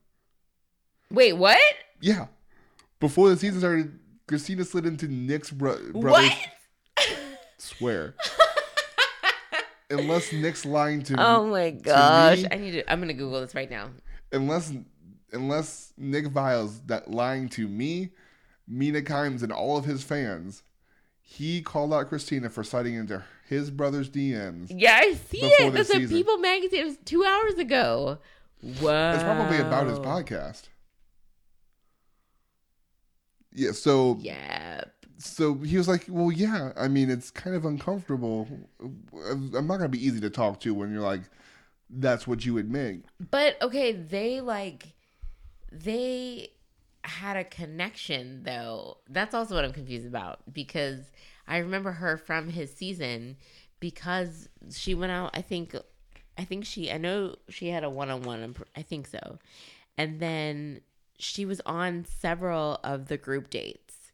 Wait, 1.11 1.33
what? 1.33 1.59
Yeah, 2.01 2.27
before 2.99 3.29
the 3.29 3.37
season 3.37 3.59
started, 3.59 3.99
Kristina 4.27 4.65
slid 4.65 4.85
into 4.85 5.07
Nick's 5.07 5.51
bro- 5.51 5.91
brother's. 5.93 6.29
What? 6.29 7.07
Swear. 7.57 8.15
unless 9.89 10.31
Nick's 10.33 10.65
lying 10.65 11.03
to 11.03 11.13
me. 11.13 11.19
Oh 11.21 11.45
my 11.47 11.71
gosh. 11.71 12.39
me- 12.43 12.47
I 12.51 12.55
need 12.57 12.71
to 12.71 12.91
I'm 12.91 12.99
gonna 12.99 13.13
Google 13.13 13.41
this 13.41 13.55
right 13.55 13.69
now. 13.69 13.89
unless 14.31 14.73
unless 15.31 15.93
Nick 15.97 16.27
Viall's 16.27 16.79
that 16.81 17.11
lying 17.11 17.49
to 17.49 17.67
me, 17.67 18.11
Mina 18.67 19.01
Kimes, 19.01 19.43
and 19.43 19.51
all 19.51 19.77
of 19.77 19.85
his 19.85 20.03
fans, 20.03 20.63
he 21.27 21.61
called 21.61 21.91
out 21.91 22.09
Kristina 22.09 22.51
for 22.51 22.63
sliding 22.63 22.93
into 22.93 23.23
his 23.49 23.71
brother's 23.71 24.09
DMs. 24.09 24.67
Yeah, 24.69 24.95
I 25.01 25.13
see 25.15 25.39
it. 25.41 25.73
That's 25.73 25.89
a. 25.93 26.07
People 26.07 26.37
magazine. 26.37 26.81
It 26.81 26.85
was 26.85 26.97
two 27.03 27.25
hours 27.25 27.55
ago. 27.55 28.19
Wow. 28.81 29.13
It's 29.13 29.23
probably 29.23 29.57
about 29.57 29.87
his 29.87 29.99
podcast. 29.99 30.69
Yeah, 33.51 33.71
so 33.71 34.17
Yeah. 34.21 34.83
so 35.17 35.55
he 35.55 35.77
was 35.77 35.87
like, 35.87 36.05
"Well, 36.07 36.31
yeah. 36.31 36.73
I 36.77 36.87
mean, 36.87 37.09
it's 37.09 37.31
kind 37.31 37.55
of 37.55 37.65
uncomfortable. 37.65 38.47
I'm 39.27 39.51
not 39.67 39.77
gonna 39.77 39.89
be 39.89 40.05
easy 40.05 40.19
to 40.21 40.29
talk 40.29 40.59
to 40.61 40.73
when 40.73 40.91
you're 40.91 41.01
like, 41.01 41.21
that's 41.89 42.27
what 42.27 42.45
you 42.45 42.57
admit." 42.59 43.05
But 43.31 43.61
okay, 43.61 43.93
they 43.93 44.41
like 44.41 44.93
they 45.71 46.49
had 47.07 47.37
a 47.37 47.43
connection 47.43 48.43
though. 48.43 48.97
That's 49.09 49.33
also 49.33 49.55
what 49.55 49.65
I'm 49.65 49.73
confused 49.73 50.07
about 50.07 50.39
because 50.51 50.99
I 51.47 51.57
remember 51.57 51.91
her 51.91 52.17
from 52.17 52.49
his 52.49 52.73
season 52.73 53.37
because 53.79 54.49
she 54.71 54.95
went 54.95 55.11
out. 55.11 55.31
I 55.33 55.41
think, 55.41 55.75
I 56.37 56.43
think 56.43 56.65
she. 56.65 56.91
I 56.91 56.97
know 56.97 57.35
she 57.49 57.69
had 57.69 57.83
a 57.83 57.89
one 57.89 58.09
on 58.09 58.23
one. 58.23 58.55
I 58.75 58.81
think 58.81 59.07
so, 59.07 59.39
and 59.97 60.19
then 60.19 60.81
she 61.17 61.45
was 61.45 61.61
on 61.65 62.05
several 62.05 62.79
of 62.83 63.07
the 63.07 63.17
group 63.17 63.49
dates. 63.49 64.11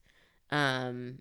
Um. 0.52 1.20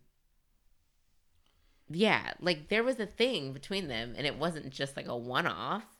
Yeah, 1.93 2.35
like 2.41 2.69
there 2.69 2.85
was 2.85 3.01
a 3.01 3.07
thing 3.07 3.53
between 3.53 3.89
them, 3.89 4.15
and 4.17 4.27
it 4.27 4.37
wasn't 4.37 4.71
just 4.71 4.97
like 4.97 5.09
a 5.09 5.17
one 5.17 5.47
off. 5.47 5.85
I 5.85 5.89
don't. 5.89 6.00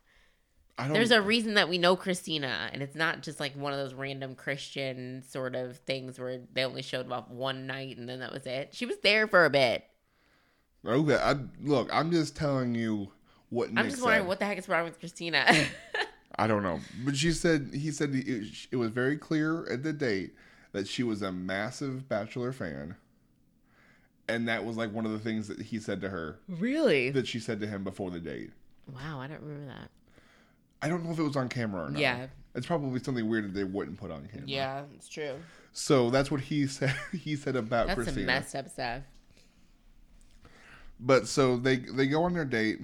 There's 0.89 1.11
a 1.11 1.21
reason 1.21 1.55
that 1.55 1.69
we 1.69 1.79
know 1.79 1.97
Kristina, 1.97 2.71
and 2.73 2.83
it's 2.83 2.95
not 2.95 3.23
just 3.23 3.41
like 3.41 3.55
one 3.55 3.73
of 3.73 3.79
those 3.79 3.95
random 3.95 4.35
Christian 4.35 5.23
sort 5.29 5.55
of 5.55 5.79
things 5.79 6.19
where 6.19 6.41
they 6.53 6.65
only 6.65 6.83
showed 6.83 7.11
up 7.11 7.31
one 7.31 7.67
night 7.67 7.97
and 7.97 8.09
then 8.09 8.21
that 8.21 8.33
was 8.33 8.47
it. 8.47 8.71
She 8.73 8.87
was 8.87 8.99
there 8.99 9.27
for 9.27 9.45
a 9.45 9.51
bit. 9.51 9.85
okay. 10.87 11.17
I, 11.17 11.37
look, 11.63 11.89
I'm 11.93 12.11
just 12.11 12.37
telling 12.37 12.75
you 12.75 13.13
what 13.51 13.69
I'm 13.77 13.87
just 13.87 13.97
said. 13.97 14.05
wondering 14.05 14.27
what 14.27 14.39
the 14.39 14.47
heck 14.47 14.59
is 14.59 14.69
wrong 14.69 14.85
with 14.85 15.01
Kristina. 15.01 15.67
I 16.39 16.47
don't 16.47 16.63
know, 16.63 16.81
but 17.05 17.17
she 17.17 17.33
said 17.33 17.71
he 17.75 17.91
said 17.91 18.15
it, 18.15 18.47
it 18.71 18.77
was 18.77 18.91
very 18.91 19.17
clear 19.17 19.71
at 19.71 19.83
the 19.83 19.93
date 19.93 20.35
that 20.73 20.87
she 20.87 21.03
was 21.03 21.23
a 21.23 21.33
massive 21.33 22.09
Bachelor 22.09 22.53
fan, 22.53 22.95
and 24.29 24.49
that 24.49 24.65
was 24.65 24.77
like 24.77 24.93
one 24.93 25.05
of 25.05 25.13
the 25.13 25.19
things 25.19 25.49
that 25.49 25.61
he 25.61 25.79
said 25.81 26.01
to 26.01 26.09
her 26.09 26.39
really? 26.49 27.11
that 27.11 27.27
she 27.27 27.41
said 27.41 27.61
to 27.61 27.67
him 27.67 27.85
before 27.85 28.11
the 28.11 28.21
date. 28.21 28.53
Wow, 28.87 29.21
I 29.21 29.27
don't 29.27 29.43
remember 29.43 29.67
that. 29.67 29.91
I 30.83 30.89
don't 30.89 31.05
know 31.05 31.11
if 31.13 31.19
it 31.19 31.23
was 31.23 31.37
on 31.37 31.49
camera 31.49 31.85
or 31.87 31.91
not. 31.91 32.01
Yeah. 32.01 32.27
It's 32.55 32.67
probably 32.67 33.01
something 33.01 33.29
weird 33.29 33.45
that 33.45 33.55
they 33.55 33.65
wouldn't 33.65 33.99
put 33.99 34.11
on 34.11 34.27
camera. 34.27 34.47
Yeah, 34.47 34.83
it's 34.95 35.09
true. 35.09 35.35
So 35.73 36.11
that's 36.11 36.31
what 36.31 36.41
he 36.41 36.67
said. 36.67 36.95
He 37.13 37.37
said 37.37 37.55
about 37.57 37.87
That's 37.89 38.01
Kristina. 38.01 38.15
some 38.15 38.27
messed 38.27 38.55
up 38.57 38.69
stuff. 38.69 39.03
But 40.99 41.27
so 41.29 41.57
they 41.57 41.77
they 41.77 42.07
go 42.07 42.25
on 42.25 42.35
their 42.35 42.45
date. 42.45 42.81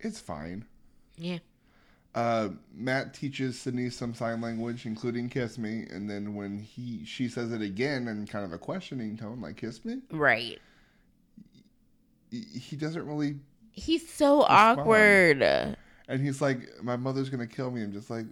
It's 0.00 0.20
fine. 0.20 0.64
Yeah. 1.16 1.38
Uh, 2.14 2.50
Matt 2.74 3.14
teaches 3.14 3.58
Sydney 3.58 3.88
some 3.88 4.12
sign 4.14 4.40
language, 4.40 4.84
including 4.84 5.28
"kiss 5.30 5.56
me," 5.58 5.86
and 5.90 6.08
then 6.10 6.34
when 6.34 6.58
he 6.58 7.04
she 7.06 7.28
says 7.28 7.50
it 7.52 7.62
again 7.62 8.06
in 8.08 8.26
kind 8.26 8.44
of 8.44 8.52
a 8.52 8.58
questioning 8.58 9.16
tone, 9.16 9.40
like 9.40 9.56
"kiss 9.56 9.84
me," 9.84 9.98
Right. 10.10 10.60
he, 12.30 12.40
he 12.40 12.76
doesn't 12.76 13.06
really. 13.06 13.36
He's 13.72 14.06
so 14.12 14.40
Respond. 14.40 14.78
awkward. 14.80 15.76
And 16.08 16.20
he's 16.22 16.40
like, 16.42 16.68
"My 16.82 16.96
mother's 16.96 17.28
gonna 17.30 17.46
kill 17.46 17.70
me." 17.70 17.82
I'm 17.82 17.92
just 17.92 18.10
like, 18.10 18.26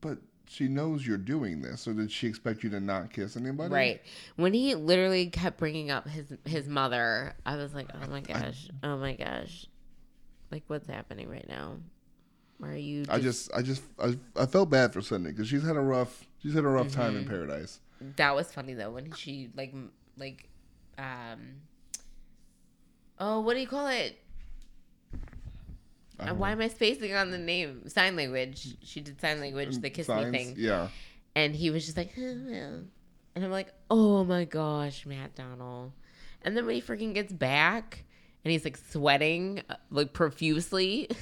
but 0.00 0.18
she 0.46 0.68
knows 0.68 1.06
you're 1.06 1.16
doing 1.16 1.62
this, 1.62 1.80
so 1.82 1.92
did 1.92 2.10
she 2.12 2.26
expect 2.26 2.62
you 2.62 2.70
to 2.70 2.80
not 2.80 3.12
kiss 3.12 3.36
anybody? 3.36 3.72
Right. 3.72 4.02
When 4.36 4.52
he 4.52 4.74
literally 4.74 5.28
kept 5.30 5.56
bringing 5.58 5.90
up 5.90 6.06
his 6.08 6.32
his 6.44 6.68
mother, 6.68 7.34
I 7.46 7.56
was 7.56 7.74
like, 7.74 7.88
"Oh 7.94 8.06
my 8.10 8.20
gosh. 8.20 8.68
Oh 8.82 8.96
my 8.98 9.14
gosh. 9.14 9.66
Like 10.50 10.64
what's 10.66 10.86
happening 10.86 11.28
right 11.28 11.48
now? 11.48 11.78
Why 12.58 12.68
are 12.68 12.76
you 12.76 13.04
I 13.08 13.18
just, 13.18 13.50
I 13.52 13.62
just, 13.62 13.82
I, 13.98 14.16
I 14.36 14.46
felt 14.46 14.70
bad 14.70 14.92
for 14.92 15.02
Sydney 15.02 15.32
because 15.32 15.48
she's 15.48 15.64
had 15.64 15.74
a 15.76 15.80
rough, 15.80 16.24
she's 16.40 16.54
had 16.54 16.64
a 16.64 16.68
rough 16.68 16.92
time 16.92 17.10
Mm-hmm. 17.14 17.22
in 17.22 17.28
paradise. 17.28 17.80
That 18.16 18.36
was 18.36 18.52
funny 18.52 18.74
though 18.74 18.90
when 18.90 19.10
she 19.12 19.50
like 19.56 19.74
like 20.18 20.48
um 20.98 21.62
Oh, 23.18 23.40
what 23.40 23.54
do 23.54 23.60
you 23.60 23.66
call 23.66 23.86
it? 23.88 24.18
Why 26.18 26.52
am 26.52 26.60
I 26.60 26.68
spacing 26.68 27.14
on 27.14 27.30
the 27.30 27.38
name? 27.38 27.88
Sign 27.88 28.16
language. 28.16 28.76
She 28.82 29.00
did 29.00 29.20
sign 29.20 29.40
language, 29.40 29.78
the 29.78 29.90
kiss 29.90 30.06
Signs? 30.06 30.32
me 30.32 30.38
thing. 30.38 30.54
Yeah. 30.56 30.88
And 31.34 31.54
he 31.54 31.70
was 31.70 31.84
just 31.84 31.96
like, 31.96 32.16
and 32.16 32.88
I'm 33.36 33.50
like, 33.50 33.72
oh 33.90 34.24
my 34.24 34.44
gosh, 34.44 35.04
Matt 35.06 35.34
Donald. 35.34 35.92
And 36.42 36.56
then 36.56 36.66
when 36.66 36.76
he 36.76 36.82
freaking 36.82 37.14
gets 37.14 37.32
back 37.32 38.04
and 38.44 38.52
he's 38.52 38.64
like 38.64 38.76
sweating 38.76 39.62
uh, 39.68 39.76
like 39.90 40.12
profusely. 40.12 41.08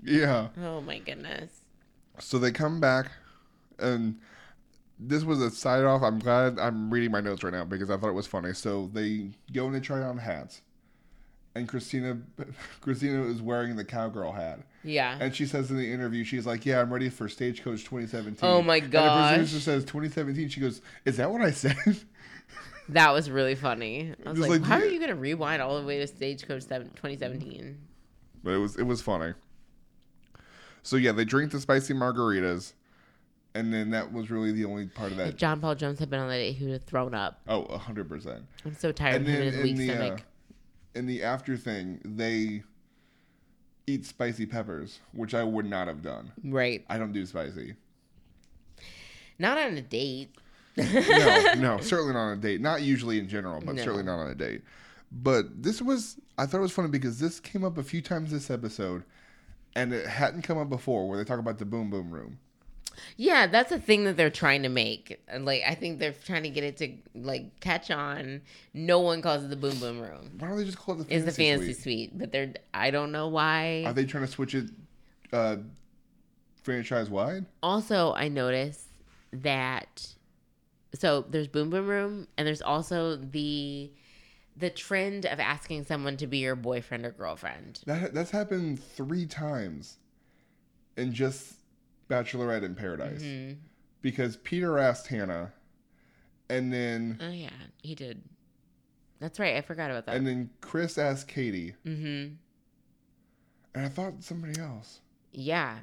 Yeah. 0.00 0.50
Oh 0.62 0.80
my 0.80 1.00
goodness. 1.00 1.50
So 2.20 2.38
they 2.38 2.52
come 2.52 2.78
back, 2.78 3.10
and 3.80 4.20
this 4.96 5.24
was 5.24 5.42
a 5.42 5.50
side 5.50 5.82
off. 5.84 6.02
I'm 6.02 6.20
glad 6.20 6.58
I'm 6.60 6.88
reading 6.88 7.10
my 7.10 7.20
notes 7.20 7.42
right 7.42 7.52
now 7.52 7.64
because 7.64 7.90
I 7.90 7.96
thought 7.96 8.10
it 8.10 8.12
was 8.14 8.28
funny. 8.28 8.52
So 8.52 8.90
they 8.92 9.30
go 9.52 9.66
and 9.66 9.74
they 9.74 9.80
try 9.80 10.00
on 10.02 10.16
hats, 10.16 10.62
and 11.54 11.68
Kristina, 11.68 12.20
Kristina 12.82 13.28
is 13.30 13.40
wearing 13.42 13.76
the 13.76 13.84
cowgirl 13.84 14.32
hat, 14.32 14.60
Yeah. 14.84 15.16
and 15.20 15.34
she 15.34 15.46
says 15.46 15.70
in 15.70 15.76
the 15.76 15.92
interview, 15.92 16.24
she's 16.24 16.46
like, 16.46 16.64
"Yeah, 16.66 16.80
I'm 16.80 16.92
ready 16.92 17.08
for 17.08 17.28
Stagecoach 17.28 17.84
2017." 17.84 18.48
Oh 18.48 18.62
my 18.62 18.80
god! 18.80 19.32
And 19.32 19.42
the 19.42 19.46
producer 19.46 19.60
says 19.60 19.84
2017. 19.84 20.48
She 20.48 20.60
goes, 20.60 20.80
"Is 21.04 21.16
that 21.16 21.30
what 21.30 21.40
I 21.42 21.50
said?" 21.50 21.76
That 22.90 23.12
was 23.12 23.30
really 23.30 23.54
funny. 23.54 24.14
I 24.24 24.30
was 24.30 24.38
like, 24.38 24.48
like, 24.50 24.62
how 24.62 24.76
are 24.78 24.84
you 24.86 24.98
going 24.98 25.10
to 25.10 25.14
rewind 25.14 25.60
all 25.60 25.78
the 25.78 25.86
way 25.86 25.98
to 25.98 26.06
Stagecoach 26.06 26.62
2017? 26.68 27.76
but 28.42 28.50
it 28.52 28.56
was 28.56 28.76
it 28.76 28.84
was 28.84 29.02
funny. 29.02 29.34
So 30.82 30.96
yeah, 30.96 31.12
they 31.12 31.26
drink 31.26 31.52
the 31.52 31.60
spicy 31.60 31.92
margaritas, 31.92 32.72
and 33.54 33.74
then 33.74 33.90
that 33.90 34.10
was 34.12 34.30
really 34.30 34.52
the 34.52 34.64
only 34.64 34.86
part 34.86 35.12
of 35.12 35.18
If 35.18 35.26
that. 35.26 35.36
John 35.36 35.60
Paul 35.60 35.74
Jones 35.74 35.98
had 35.98 36.08
been 36.08 36.20
on 36.20 36.28
that 36.28 36.40
he 36.40 36.64
would 36.64 36.72
have 36.72 36.84
thrown 36.84 37.14
up. 37.14 37.40
Oh, 37.46 37.76
hundred 37.76 38.08
percent. 38.08 38.44
I'm 38.64 38.74
so 38.74 38.90
tired 38.90 39.16
and 39.16 39.26
of 39.26 39.34
him 39.34 39.42
and 39.42 39.54
his 39.54 39.62
weak 39.62 39.76
the 39.76 39.90
uh, 39.90 39.94
stomach. 39.94 40.22
In 40.98 41.06
the 41.06 41.22
after 41.22 41.56
thing, 41.56 42.00
they 42.04 42.62
eat 43.86 44.04
spicy 44.04 44.44
peppers, 44.46 45.00
which 45.12 45.32
I 45.34 45.42
would 45.44 45.64
not 45.64 45.88
have 45.88 46.02
done. 46.02 46.32
right. 46.44 46.84
I 46.90 46.98
don't 46.98 47.12
do 47.12 47.24
spicy. 47.24 47.74
Not 49.38 49.56
on 49.58 49.76
a 49.76 49.82
date. 49.82 50.30
No, 50.76 50.84
no, 51.56 51.78
certainly 51.80 52.12
not 52.12 52.26
on 52.26 52.38
a 52.38 52.40
date. 52.40 52.60
Not 52.60 52.82
usually 52.82 53.18
in 53.18 53.28
general, 53.28 53.60
but 53.64 53.76
No. 53.76 53.82
certainly 53.82 54.02
not 54.04 54.18
on 54.18 54.28
a 54.30 54.34
date. 54.34 54.62
But 55.10 55.62
this 55.62 55.80
was, 55.80 56.18
I 56.36 56.44
thought 56.46 56.58
it 56.58 56.62
was 56.62 56.72
funny 56.72 56.88
because 56.88 57.18
this 57.18 57.40
came 57.40 57.64
up 57.64 57.78
a 57.78 57.82
few 57.82 58.02
times 58.02 58.30
this 58.30 58.50
episode, 58.50 59.04
and 59.74 59.92
it 59.94 60.06
hadn't 60.06 60.42
come 60.42 60.58
up 60.58 60.68
before, 60.68 61.08
where 61.08 61.16
they 61.16 61.24
talk 61.24 61.38
about 61.38 61.58
the 61.58 61.64
boom 61.64 61.88
boom 61.88 62.10
room. 62.10 62.38
Yeah, 63.16 63.46
that's 63.46 63.72
a 63.72 63.78
thing 63.78 64.04
that 64.04 64.16
they're 64.16 64.30
trying 64.30 64.62
to 64.62 64.68
make. 64.68 65.20
Like, 65.38 65.62
I 65.66 65.74
think 65.74 65.98
they're 65.98 66.14
trying 66.24 66.44
to 66.44 66.50
get 66.50 66.64
it 66.64 66.76
to 66.78 66.92
like 67.14 67.60
catch 67.60 67.90
on. 67.90 68.42
No 68.74 69.00
one 69.00 69.22
calls 69.22 69.44
it 69.44 69.50
the 69.50 69.56
Boom 69.56 69.78
Boom 69.78 70.00
Room. 70.00 70.32
Why 70.38 70.48
don't 70.48 70.56
they 70.56 70.64
just 70.64 70.78
call 70.78 71.00
it 71.00 71.08
the 71.08 71.14
It's 71.14 71.24
the 71.24 71.32
fantasy 71.32 71.72
suite? 71.72 71.82
suite, 72.10 72.18
but 72.18 72.32
they're. 72.32 72.54
I 72.74 72.90
don't 72.90 73.12
know 73.12 73.28
why. 73.28 73.82
Are 73.86 73.92
they 73.92 74.04
trying 74.04 74.24
to 74.24 74.30
switch 74.30 74.54
it 74.54 74.70
uh, 75.32 75.56
franchise 76.62 77.10
wide? 77.10 77.46
also, 77.62 78.12
I 78.14 78.28
noticed 78.28 78.86
that. 79.32 80.14
So 80.94 81.24
there's 81.28 81.48
Boom 81.48 81.70
Boom 81.70 81.86
Room, 81.86 82.28
and 82.36 82.46
there's 82.46 82.62
also 82.62 83.16
the 83.16 83.90
the 84.56 84.70
trend 84.70 85.24
of 85.24 85.38
asking 85.38 85.84
someone 85.84 86.16
to 86.16 86.26
be 86.26 86.38
your 86.38 86.56
boyfriend 86.56 87.06
or 87.06 87.12
girlfriend. 87.12 87.80
That 87.86 88.14
that's 88.14 88.30
happened 88.30 88.82
three 88.82 89.24
times 89.26 89.98
and 90.96 91.12
just 91.12 91.57
Bachelorette 92.08 92.62
in 92.64 92.74
Paradise. 92.74 93.22
hmm 93.22 93.52
Because 94.02 94.36
Peter 94.38 94.78
asked 94.78 95.06
Hannah, 95.08 95.52
and 96.48 96.72
then 96.72 97.18
Oh 97.22 97.30
yeah, 97.30 97.50
he 97.82 97.94
did. 97.94 98.22
That's 99.20 99.38
right. 99.40 99.56
I 99.56 99.62
forgot 99.62 99.90
about 99.90 100.06
that. 100.06 100.14
and 100.16 100.26
then 100.26 100.50
Chris 100.60 100.96
asked 100.98 101.28
Katie, 101.28 101.74
mm-hmm. 101.84 102.34
and 103.74 103.86
I 103.86 103.88
thought 103.88 104.22
somebody 104.22 104.58
else. 104.60 105.00
Yeah. 105.32 105.78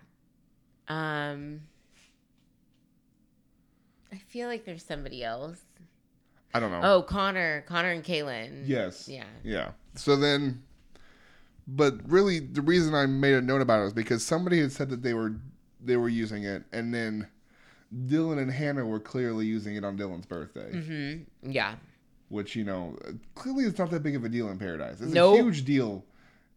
Um 0.88 1.62
I 4.12 4.18
feel 4.18 4.48
like 4.48 4.66
there's 4.66 4.84
somebody 4.84 5.24
else. 5.24 5.60
I 6.54 6.60
don't 6.62 6.72
know. 6.72 6.80
Oh, 6.84 7.02
Connor, 7.02 7.66
Connor 7.68 7.92
and 7.92 8.04
Caelynn. 8.04 8.64
yes. 8.66 9.10
Yeah. 9.10 9.26
Yeah. 9.44 9.72
So 9.96 10.16
then, 10.16 10.64
but 11.68 11.96
really, 12.10 12.40
the 12.40 12.62
reason 12.62 12.96
I 12.96 13.08
made 13.08 13.34
a 13.34 13.42
note 13.42 13.62
about 13.62 13.82
it 13.82 13.84
was 13.84 13.94
because 13.94 14.26
somebody 14.26 14.62
had 14.62 14.72
said 14.72 14.90
that 14.90 15.04
they 15.04 15.14
were 15.14 15.36
they 15.86 15.98
were 15.98 16.10
using 16.10 16.44
it, 16.44 16.64
and 16.74 16.94
then 16.94 17.28
Dylan 18.08 18.40
and 18.40 18.52
Hannah 18.52 18.86
were 18.86 19.00
clearly 19.00 19.46
using 19.46 19.76
it 19.76 19.84
on 19.86 19.98
Dylan's 19.98 20.26
birthday. 20.26 20.72
Mm-hmm. 20.74 21.52
Yeah. 21.52 21.76
which 22.30 22.56
you 22.56 22.64
know 22.64 22.98
clearly 23.36 23.66
it's 23.66 23.78
not 23.80 23.92
that 23.92 24.02
big 24.04 24.16
of 24.16 24.24
a 24.24 24.30
deal 24.30 24.50
in 24.50 24.58
paradise 24.58 25.00
it's 25.00 25.14
Nope. 25.14 25.40
a 25.40 25.44
huge 25.44 25.64
deal 25.64 26.04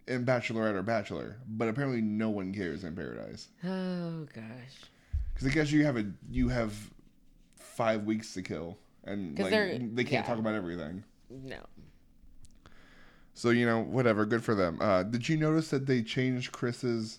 in 0.07 0.25
bachelorette 0.25 0.75
or 0.75 0.83
bachelor 0.83 1.37
but 1.47 1.69
apparently 1.69 2.01
no 2.01 2.31
one 2.31 2.55
cares 2.55 2.85
in 2.85 2.97
paradise 2.97 3.49
Oh 3.63 4.27
gosh. 4.35 4.77
because 5.35 5.47
i 5.47 5.51
guess 5.51 5.71
you 5.71 5.85
have 5.85 5.99
a 5.99 6.07
you 6.31 6.49
have 6.49 6.73
five 7.59 8.05
weeks 8.05 8.33
to 8.35 8.41
kill 8.43 8.79
and 9.05 9.39
like, 9.39 9.51
they 9.51 10.05
can't 10.05 10.11
yeah. 10.11 10.23
talk 10.23 10.39
about 10.39 10.55
everything 10.55 11.05
No. 11.31 11.59
so 13.35 13.51
you 13.51 13.67
know 13.67 13.83
whatever 13.83 14.25
good 14.25 14.43
for 14.43 14.55
them 14.55 14.79
uh, 14.81 15.03
did 15.03 15.29
you 15.29 15.37
notice 15.37 15.69
that 15.69 15.87
they 15.87 16.03
changed 16.03 16.51
chris's 16.53 17.19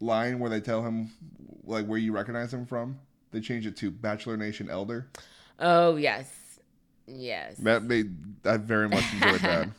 line 0.00 0.38
where 0.38 0.50
they 0.50 0.60
tell 0.60 0.82
him 0.82 1.10
like 1.64 1.86
where 1.86 1.98
you 1.98 2.12
recognize 2.12 2.52
him 2.52 2.66
from 2.66 2.98
they 3.32 3.40
changed 3.40 3.66
it 3.66 3.76
to 3.76 3.90
bachelor 3.90 4.36
nation 4.36 4.68
elder 4.70 5.08
Oh 5.58 5.96
yes. 5.96 6.60
Yes. 7.06 7.56
that 7.58 7.82
made 7.82 8.14
i 8.44 8.56
very 8.56 8.88
much 8.88 9.04
enjoyed 9.14 9.40
that 9.40 9.68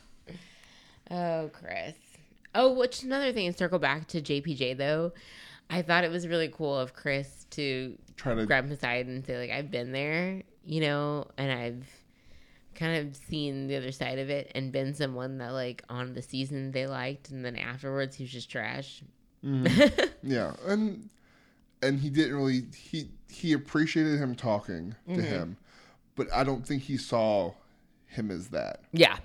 Oh, 1.10 1.50
Chris. 1.52 1.94
Oh, 2.54 2.74
which 2.74 3.02
another 3.02 3.32
thing, 3.32 3.46
and 3.46 3.56
circle 3.56 3.78
back 3.78 4.08
to 4.08 4.20
JPJ 4.20 4.76
though. 4.76 5.12
I 5.70 5.82
thought 5.82 6.04
it 6.04 6.10
was 6.10 6.26
really 6.26 6.48
cool 6.48 6.78
of 6.78 6.94
Chris 6.94 7.46
to 7.50 7.96
Try 8.16 8.34
to 8.34 8.46
grab 8.46 8.64
him 8.64 8.72
aside 8.72 9.06
and 9.06 9.24
say 9.24 9.38
like 9.38 9.50
I've 9.50 9.70
been 9.70 9.92
there, 9.92 10.42
you 10.64 10.80
know, 10.80 11.26
and 11.36 11.50
I've 11.52 11.86
kind 12.74 13.06
of 13.08 13.16
seen 13.16 13.66
the 13.68 13.76
other 13.76 13.90
side 13.92 14.18
of 14.18 14.30
it 14.30 14.52
and 14.54 14.70
been 14.70 14.94
someone 14.94 15.38
that 15.38 15.52
like 15.52 15.82
on 15.88 16.14
the 16.14 16.22
season 16.22 16.70
they 16.72 16.86
liked 16.86 17.30
and 17.30 17.44
then 17.44 17.56
afterwards 17.56 18.16
he 18.16 18.24
was 18.24 18.30
just 18.32 18.50
trash. 18.50 19.02
Yeah, 20.22 20.54
and 20.66 21.08
and 21.82 22.00
he 22.00 22.10
didn't 22.10 22.34
really 22.36 22.64
he 22.76 23.08
he 23.30 23.52
appreciated 23.52 24.18
him 24.18 24.34
talking 24.34 24.94
to 25.06 25.12
Mm-hmm. 25.12 25.20
him, 25.22 25.56
but 26.16 26.26
I 26.34 26.42
don't 26.44 26.66
think 26.66 26.82
he 26.82 26.96
saw 26.96 27.52
him 28.06 28.30
as 28.30 28.48
that. 28.48 28.80
Yeah. 28.92 29.18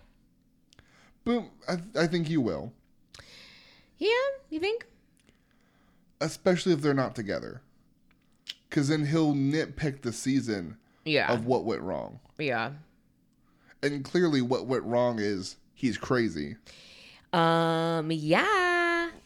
But 1.25 1.45
I, 1.69 1.77
I 2.01 2.07
think 2.07 2.27
he 2.27 2.37
will, 2.37 2.73
Yeah, 3.97 4.09
you 4.49 4.59
think? 4.59 4.85
especially 6.21 6.73
if 6.73 6.81
they're 6.81 6.93
not 6.93 7.15
together, 7.15 7.61
because 8.69 8.87
then 8.89 9.05
he'll 9.07 9.33
nitpick 9.33 10.01
the 10.01 10.11
season 10.13 10.77
Yeah. 11.05 11.31
of 11.33 11.45
what 11.45 11.63
went 11.65 11.81
wrong, 11.81 12.19
yeah. 12.37 12.71
and 13.81 14.03
clearly 14.03 14.41
what 14.41 14.65
went 14.67 14.83
wrong 14.83 15.19
is 15.19 15.55
he's 15.73 15.97
crazy. 15.97 16.55
Um 17.31 18.11
yeah. 18.11 18.71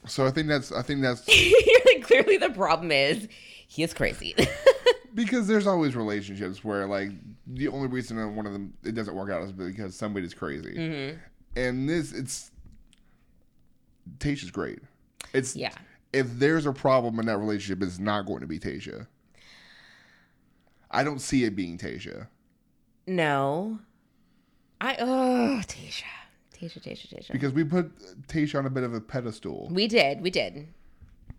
So 0.07 0.25
I 0.25 0.31
think 0.31 0.47
that's 0.47 0.71
I 0.71 0.81
think 0.81 1.01
that's 1.01 1.27
like 1.85 2.03
clearly 2.03 2.37
the 2.37 2.49
problem 2.49 2.91
is 2.91 3.27
he 3.67 3.83
is 3.83 3.93
crazy. 3.93 4.35
because 5.13 5.47
there's 5.47 5.67
always 5.67 5.95
relationships 5.95 6.63
where 6.63 6.85
like 6.85 7.09
the 7.47 7.67
only 7.67 7.87
reason 7.87 8.17
that 8.17 8.27
one 8.27 8.45
of 8.45 8.53
them 8.53 8.73
it 8.83 8.93
doesn't 8.93 9.15
work 9.15 9.29
out 9.29 9.43
is 9.43 9.51
because 9.51 9.95
somebody's 9.95 10.33
crazy. 10.33 10.75
Mm-hmm. 10.75 11.17
And 11.55 11.89
this 11.89 12.13
it's 12.13 12.51
Tayshia's 14.19 14.51
great. 14.51 14.79
It's 15.33 15.55
yeah. 15.55 15.73
if 16.13 16.27
there's 16.37 16.65
a 16.65 16.73
problem 16.73 17.19
in 17.19 17.25
that 17.25 17.37
relationship, 17.37 17.83
it's 17.83 17.99
not 17.99 18.25
going 18.25 18.41
to 18.41 18.47
be 18.47 18.59
Tayshia. 18.59 19.07
I 20.89 21.03
don't 21.03 21.19
see 21.19 21.43
it 21.43 21.55
being 21.55 21.77
Tayshia. 21.77 22.27
No. 23.05 23.79
I 24.79 24.95
oh 24.99 25.61
Tayshia. 25.65 26.03
Tayshia, 26.59 26.81
Tayshia, 26.81 27.13
Tayshia. 27.13 27.31
Because 27.31 27.53
we 27.53 27.63
put 27.63 27.91
Tayshia 28.27 28.59
on 28.59 28.65
a 28.65 28.69
bit 28.69 28.83
of 28.83 28.93
a 28.93 29.01
pedestal. 29.01 29.67
we 29.71 29.87
did, 29.87 30.21
we 30.21 30.29
did. 30.29 30.67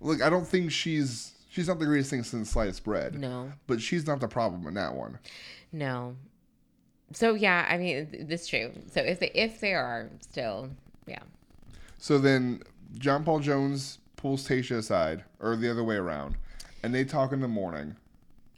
Look, 0.01 0.23
I 0.23 0.31
don't 0.31 0.47
think 0.47 0.71
she's 0.71 1.33
she's 1.51 1.67
not 1.69 1.79
the 1.79 1.87
greatest 1.87 2.11
thing 2.11 2.23
since 2.23 2.51
sliced 2.51 2.85
bread. 2.85 3.19
No. 3.19 3.53
But 3.67 3.81
she's 3.81 4.07
not 4.07 4.21
the 4.21 4.29
problem 4.29 4.67
in 4.67 4.75
that 4.75 4.95
one. 4.95 5.19
No. 5.73 6.17
So 7.13 7.35
yeah, 7.35 7.67
I 7.69 7.79
mean 7.79 8.07
th- 8.07 8.27
this 8.29 8.47
true. 8.47 8.73
So 8.93 9.01
if 9.01 9.19
they 9.21 9.31
if 9.35 9.61
they 9.61 9.75
are 9.75 10.11
still 10.21 10.71
yeah. 11.07 11.23
So 11.99 12.19
then 12.19 12.63
John 12.99 13.25
Paul 13.25 13.41
Jones 13.41 13.99
pulls 14.17 14.47
Tayshia 14.47 14.79
aside, 14.79 15.25
or 15.41 15.57
the 15.57 15.71
other 15.71 15.85
way 15.85 15.97
around, 15.97 16.37
and 16.83 16.95
they 16.95 17.05
talk 17.05 17.33
in 17.33 17.41
the 17.41 17.49
morning. 17.49 17.97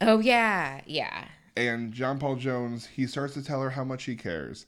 Oh 0.01 0.19
yeah, 0.19 0.81
yeah. 0.85 1.25
And 1.57 1.91
John 1.93 2.17
Paul 2.19 2.35
Jones, 2.35 2.85
he 2.85 3.07
starts 3.07 3.33
to 3.33 3.43
tell 3.43 3.61
her 3.61 3.69
how 3.71 3.83
much 3.83 4.03
he 4.05 4.15
cares, 4.15 4.65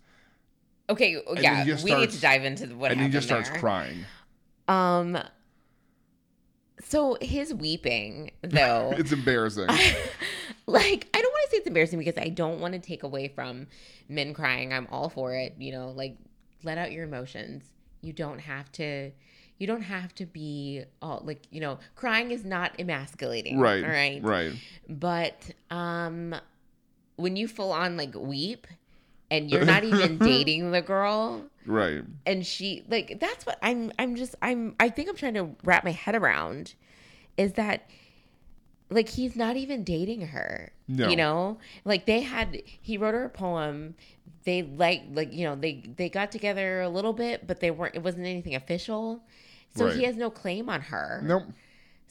Okay, 0.93 1.21
yeah. 1.39 1.77
We 1.83 1.93
need 1.95 2.11
to 2.11 2.21
dive 2.21 2.43
into 2.43 2.67
what 2.75 2.91
and 2.91 3.01
he 3.01 3.09
just 3.09 3.27
starts 3.27 3.49
there. 3.49 3.59
crying. 3.59 4.05
Um. 4.67 5.17
So 6.85 7.17
his 7.21 7.53
weeping, 7.53 8.31
though, 8.41 8.93
It's 8.97 9.11
embarrassing. 9.11 9.67
like 10.67 11.07
I 11.13 11.21
don't 11.21 11.31
want 11.31 11.45
to 11.45 11.51
say 11.51 11.57
it's 11.57 11.67
embarrassing 11.67 11.99
because 11.99 12.17
I 12.17 12.29
don't 12.29 12.59
want 12.59 12.73
to 12.73 12.79
take 12.79 13.03
away 13.03 13.27
from 13.29 13.67
men 14.09 14.33
crying. 14.33 14.73
I'm 14.73 14.87
all 14.91 15.09
for 15.09 15.33
it. 15.35 15.55
You 15.57 15.71
know, 15.71 15.89
like 15.91 16.17
let 16.63 16.77
out 16.77 16.91
your 16.91 17.03
emotions. 17.05 17.63
You 18.01 18.13
don't 18.13 18.39
have 18.39 18.71
to. 18.73 19.11
You 19.59 19.67
don't 19.67 19.81
have 19.83 20.13
to 20.15 20.25
be 20.25 20.83
all 21.01 21.21
like 21.23 21.43
you 21.51 21.61
know. 21.61 21.79
Crying 21.95 22.31
is 22.31 22.43
not 22.43 22.77
emasculating. 22.79 23.59
right. 23.59 23.83
All 23.83 23.89
right. 23.89 24.21
Right. 24.21 24.51
But 24.89 25.51
um, 25.71 26.35
when 27.15 27.35
you 27.35 27.47
full 27.47 27.71
on 27.71 27.95
like 27.97 28.13
weep, 28.15 28.67
and 29.33 29.49
you're 29.51 29.65
not 29.65 29.83
even 29.83 30.17
dating 30.31 30.71
the 30.71 30.81
girl, 30.81 31.43
Right. 31.65 32.03
and 32.25 32.45
she 32.45 32.83
like 32.89 33.19
that's 33.19 33.45
what 33.45 33.57
i'm 33.61 33.91
i'm 33.97 34.15
just 34.15 34.35
i'm 34.41 34.75
i 34.79 34.89
think 34.89 35.09
i'm 35.09 35.15
trying 35.15 35.33
to 35.35 35.49
wrap 35.63 35.83
my 35.83 35.91
head 35.91 36.13
around 36.13 36.75
is 37.37 37.53
that 37.53 37.89
like 38.89 39.09
he's 39.09 39.35
not 39.35 39.55
even 39.55 39.83
dating 39.83 40.27
her 40.27 40.71
No. 40.87 41.09
you 41.09 41.15
know 41.15 41.57
like 41.85 42.05
they 42.05 42.21
had 42.21 42.61
he 42.65 42.97
wrote 42.97 43.13
her 43.13 43.23
a 43.25 43.29
poem 43.29 43.95
they 44.43 44.61
like 44.61 45.03
like 45.13 45.33
you 45.33 45.45
know 45.45 45.55
they 45.55 45.83
they 45.95 46.09
got 46.09 46.31
together 46.31 46.81
a 46.81 46.89
little 46.89 47.13
bit 47.13 47.47
but 47.47 47.59
they 47.59 47.71
weren't 47.71 47.95
it 47.95 48.03
wasn't 48.03 48.25
anything 48.25 48.55
official 48.55 49.23
so 49.75 49.85
Right. 49.85 49.95
he 49.95 50.03
has 50.03 50.15
no 50.15 50.29
claim 50.29 50.69
on 50.69 50.81
her 50.81 51.21
Nope. 51.23 51.43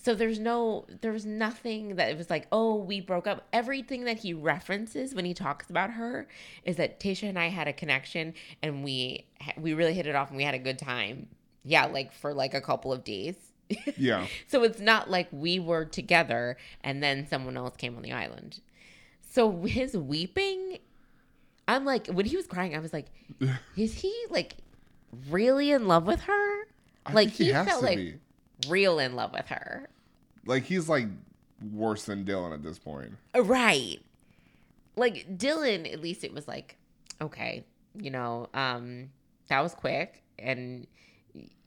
So 0.02 0.16
there's 0.16 0.40
no 0.40 0.84
there 1.00 1.12
was 1.12 1.24
nothing 1.24 1.94
that 1.94 2.10
it 2.10 2.18
was 2.18 2.28
like, 2.28 2.48
oh, 2.50 2.74
we 2.74 3.00
broke 3.00 3.28
up. 3.28 3.46
Everything 3.52 4.04
that 4.04 4.18
he 4.18 4.34
references 4.34 5.14
when 5.14 5.24
he 5.24 5.32
talks 5.32 5.70
about 5.70 5.90
her 5.90 6.26
is 6.64 6.76
that 6.76 6.98
Tayshia 6.98 7.28
and 7.28 7.38
I 7.38 7.48
had 7.48 7.68
a 7.68 7.72
connection 7.72 8.34
and 8.62 8.82
we 8.82 9.26
we 9.56 9.74
really 9.74 9.94
hit 9.94 10.06
it 10.08 10.16
off 10.16 10.28
and 10.28 10.36
we 10.36 10.42
had 10.42 10.54
a 10.54 10.58
good 10.58 10.78
time. 10.78 11.28
Yeah, 11.64 11.86
like 11.86 12.12
for 12.12 12.34
like 12.34 12.52
a 12.52 12.60
couple 12.60 12.92
of 12.92 13.04
days. 13.04 13.36
Yeah. 13.96 14.26
so 14.48 14.64
it's 14.64 14.80
not 14.80 15.08
like 15.08 15.28
we 15.30 15.58
were 15.58 15.86
together 15.86 16.58
and 16.82 17.02
then 17.02 17.26
someone 17.26 17.56
else 17.56 17.74
came 17.76 17.96
on 17.96 18.02
the 18.02 18.12
island. 18.12 18.60
So 19.30 19.62
his 19.62 19.96
weeping, 19.96 20.78
I'm 21.66 21.86
like 21.86 22.08
when 22.08 22.26
he 22.26 22.36
was 22.36 22.46
crying, 22.46 22.74
I 22.76 22.80
was 22.80 22.92
like, 22.92 23.06
is 23.76 23.94
he 23.94 24.14
like 24.30 24.56
really 25.30 25.70
in 25.70 25.86
love 25.86 26.06
with 26.06 26.22
her? 26.22 26.64
I 27.06 27.12
like 27.12 27.30
he, 27.30 27.46
he 27.46 27.52
felt 27.52 27.82
like 27.82 27.98
be. 27.98 28.14
real 28.68 28.98
in 28.98 29.14
love 29.14 29.32
with 29.32 29.46
her. 29.46 29.88
Like 30.46 30.64
he's 30.64 30.88
like 30.88 31.08
worse 31.72 32.04
than 32.04 32.24
Dylan 32.24 32.52
at 32.52 32.62
this 32.62 32.78
point. 32.78 33.12
Right. 33.36 33.98
Like 34.96 35.38
Dylan, 35.38 35.90
at 35.92 36.00
least 36.00 36.24
it 36.24 36.34
was 36.34 36.48
like, 36.48 36.76
okay, 37.20 37.64
you 37.94 38.10
know, 38.10 38.48
um, 38.54 39.10
that 39.48 39.60
was 39.60 39.74
quick. 39.74 40.22
And, 40.38 40.86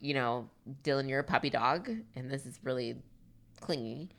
you 0.00 0.14
know, 0.14 0.48
Dylan, 0.84 1.08
you're 1.08 1.20
a 1.20 1.24
puppy 1.24 1.50
dog, 1.50 1.90
and 2.14 2.30
this 2.30 2.46
is 2.46 2.58
really 2.62 2.96
clingy. 3.60 4.10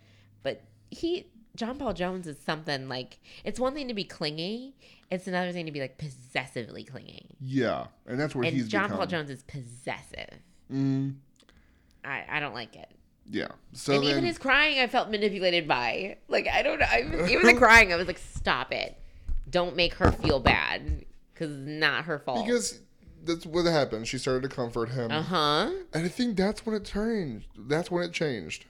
But 0.43 0.61
he, 0.89 1.27
John 1.55 1.77
Paul 1.77 1.93
Jones 1.93 2.27
is 2.27 2.37
something 2.39 2.89
like, 2.89 3.19
it's 3.43 3.59
one 3.59 3.73
thing 3.73 3.87
to 3.87 3.93
be 3.93 4.03
clingy, 4.03 4.75
it's 5.09 5.27
another 5.27 5.51
thing 5.51 5.65
to 5.65 5.71
be 5.71 5.79
like 5.79 5.97
possessively 5.97 6.83
clingy. 6.83 7.29
Yeah, 7.39 7.87
and 8.05 8.19
that's 8.19 8.35
where 8.35 8.45
and 8.45 8.53
he's 8.53 8.67
John 8.67 8.83
become. 8.83 8.97
Paul 8.97 9.07
Jones 9.07 9.29
is 9.29 9.43
possessive. 9.43 10.39
Mm, 10.73 11.15
I, 12.03 12.25
I 12.29 12.39
don't 12.39 12.53
like 12.53 12.75
it. 12.75 12.91
Yeah. 13.29 13.47
So 13.73 13.93
and 13.93 14.03
then, 14.03 14.11
even 14.11 14.23
his 14.25 14.37
crying, 14.37 14.79
I 14.79 14.87
felt 14.87 15.09
manipulated 15.09 15.67
by. 15.67 16.17
Like 16.27 16.47
I 16.47 16.61
don't 16.61 16.79
know. 16.79 16.85
I, 16.89 17.27
even 17.29 17.45
the 17.45 17.53
crying, 17.57 17.93
I 17.93 17.95
was 17.95 18.07
like, 18.07 18.17
"Stop 18.17 18.71
it! 18.71 18.97
Don't 19.49 19.75
make 19.75 19.93
her 19.95 20.11
feel 20.11 20.39
bad 20.39 21.05
because 21.33 21.51
it's 21.51 21.67
not 21.67 22.05
her 22.05 22.19
fault." 22.19 22.45
because 22.45 22.79
that's 23.23 23.45
what 23.45 23.65
happened. 23.65 24.07
She 24.07 24.17
started 24.17 24.49
to 24.49 24.55
comfort 24.55 24.89
him, 24.89 25.11
uh 25.11 25.21
huh. 25.21 25.71
and 25.93 26.05
I 26.05 26.07
think 26.07 26.37
that's 26.37 26.65
when 26.65 26.75
it 26.75 26.85
changed. 26.85 27.47
That's 27.57 27.91
when 27.91 28.03
it 28.03 28.13
changed. 28.13 28.65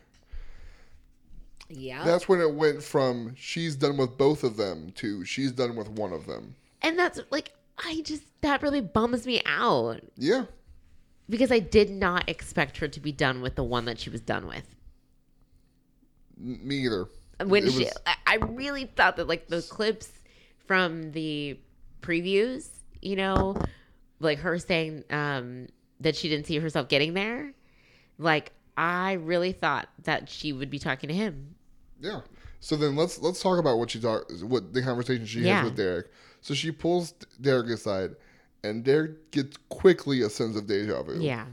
Yeah. 1.70 2.04
That's 2.04 2.30
when 2.30 2.40
it 2.40 2.54
went 2.54 2.82
from 2.82 3.36
she's 3.36 3.76
done 3.76 3.98
with 3.98 4.18
both 4.18 4.44
of 4.44 4.58
them 4.58 4.92
to 4.96 5.26
she's 5.26 5.52
done 5.52 5.76
with 5.76 5.90
one 5.90 6.14
of 6.14 6.26
them. 6.26 6.56
and 6.82 6.98
that's 6.98 7.20
like, 7.30 7.52
I 7.78 8.02
just 8.06 8.24
that 8.42 8.62
really 8.64 8.82
bums 8.82 9.26
me 9.28 9.42
out 9.46 10.00
Yeah. 10.16 10.46
Because 11.30 11.52
I 11.52 11.60
did 11.60 11.90
not 11.90 12.28
expect 12.30 12.78
her 12.78 12.88
to 12.88 13.00
be 13.00 13.12
done 13.12 13.42
with 13.42 13.56
the 13.56 13.64
one 13.64 13.86
that 13.86 14.00
she 14.00 14.10
was 14.10 14.22
done 14.22 14.48
with. 14.48 14.76
Me 16.38 16.86
either. 16.86 17.08
When 17.44 17.66
It 17.66 17.72
she, 17.72 17.84
was- 17.86 17.98
I 18.26 18.36
really 18.38 18.86
thought 18.86 19.18
that 19.18 19.28
like 19.28 19.48
the 19.48 19.62
clips 19.62 20.10
from 20.66 21.12
the 21.12 21.60
previews, 22.02 22.68
you 23.02 23.16
know, 23.16 23.56
like 24.20 24.40
her 24.40 24.58
saying 24.60 25.04
um, 25.10 25.68
that 26.00 26.16
she 26.16 26.30
didn't 26.30 26.46
see 26.48 26.58
herself 26.60 26.88
getting 26.90 27.14
there, 27.14 27.54
like 28.18 28.52
I 28.76 29.14
really 29.14 29.52
thought 29.52 29.90
that 30.04 30.30
she 30.30 30.54
would 30.54 30.70
be 30.70 30.80
talking 30.80 31.08
to 31.10 31.14
him. 31.14 31.56
Yeah. 32.00 32.22
So 32.60 32.76
then 32.76 32.96
let's 32.96 33.20
let's 33.20 33.42
talk 33.42 33.60
about 33.60 33.78
what 33.78 33.92
she 33.92 34.00
talk 34.00 34.26
what 34.42 34.74
the 34.74 34.82
conversation 34.82 35.26
she 35.26 35.42
Yeah. 35.42 35.58
has 35.62 35.66
with 35.66 35.78
Derek. 35.78 36.08
So 36.42 36.54
she 36.54 36.72
pulls 36.72 37.14
Derek 37.42 37.68
aside, 37.70 38.16
and 38.64 38.84
Derek 38.84 39.32
gets 39.32 39.58
quickly 39.70 40.22
a 40.22 40.30
sense 40.30 40.56
of 40.58 40.68
deja 40.68 41.02
vu. 41.04 41.20
Yeah, 41.22 41.46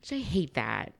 which 0.00 0.12
I 0.12 0.18
hate 0.18 0.54
that. 0.54 0.92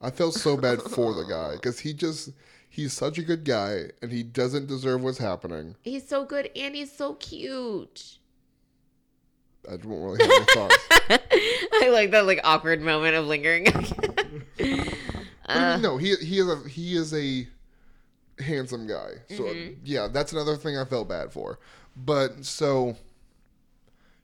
I 0.00 0.10
felt 0.10 0.34
so 0.34 0.56
bad 0.56 0.82
for 0.90 1.14
the 1.14 1.24
guy 1.24 1.52
because 1.56 1.78
he 1.80 1.92
just 1.92 2.30
he's 2.68 2.92
such 2.92 3.18
a 3.18 3.22
good 3.22 3.44
guy 3.44 3.90
and 4.00 4.10
he 4.10 4.22
doesn't 4.22 4.66
deserve 4.66 5.02
what's 5.02 5.18
happening. 5.18 5.76
He's 5.82 6.06
so 6.08 6.24
good 6.24 6.50
and 6.56 6.74
he's 6.74 6.90
so 6.92 7.14
cute. 7.14 8.18
I 9.70 9.76
don't 9.76 10.02
really 10.02 10.22
have 10.24 10.32
any 10.32 10.44
thoughts. 10.54 10.76
I 11.74 11.88
like 11.92 12.10
that 12.10 12.26
like 12.26 12.40
awkward 12.42 12.80
moment 12.82 13.14
of 13.14 13.26
lingering. 13.26 13.66
But 15.46 15.78
no, 15.80 15.98
he 15.98 16.14
he 16.16 16.38
is 16.38 16.48
a 16.48 16.68
he 16.68 16.94
is 16.96 17.12
a 17.12 17.46
handsome 18.42 18.86
guy. 18.86 19.10
So 19.28 19.44
Mm-hmm. 19.44 19.80
yeah, 19.84 20.08
that's 20.10 20.32
another 20.32 20.56
thing 20.56 20.78
I 20.78 20.84
felt 20.86 21.08
bad 21.08 21.30
for. 21.32 21.58
But 21.96 22.44
so 22.46 22.96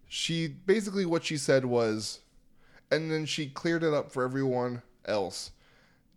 she 0.09 0.49
basically 0.49 1.05
what 1.07 1.25
she 1.25 1.37
said 1.37 1.65
was 1.65 2.21
and 2.91 3.11
then 3.11 3.27
she 3.27 3.47
cleared 3.47 3.83
it 3.85 3.93
up 3.93 4.11
for 4.11 4.25
everyone 4.25 4.83
else. 5.05 5.51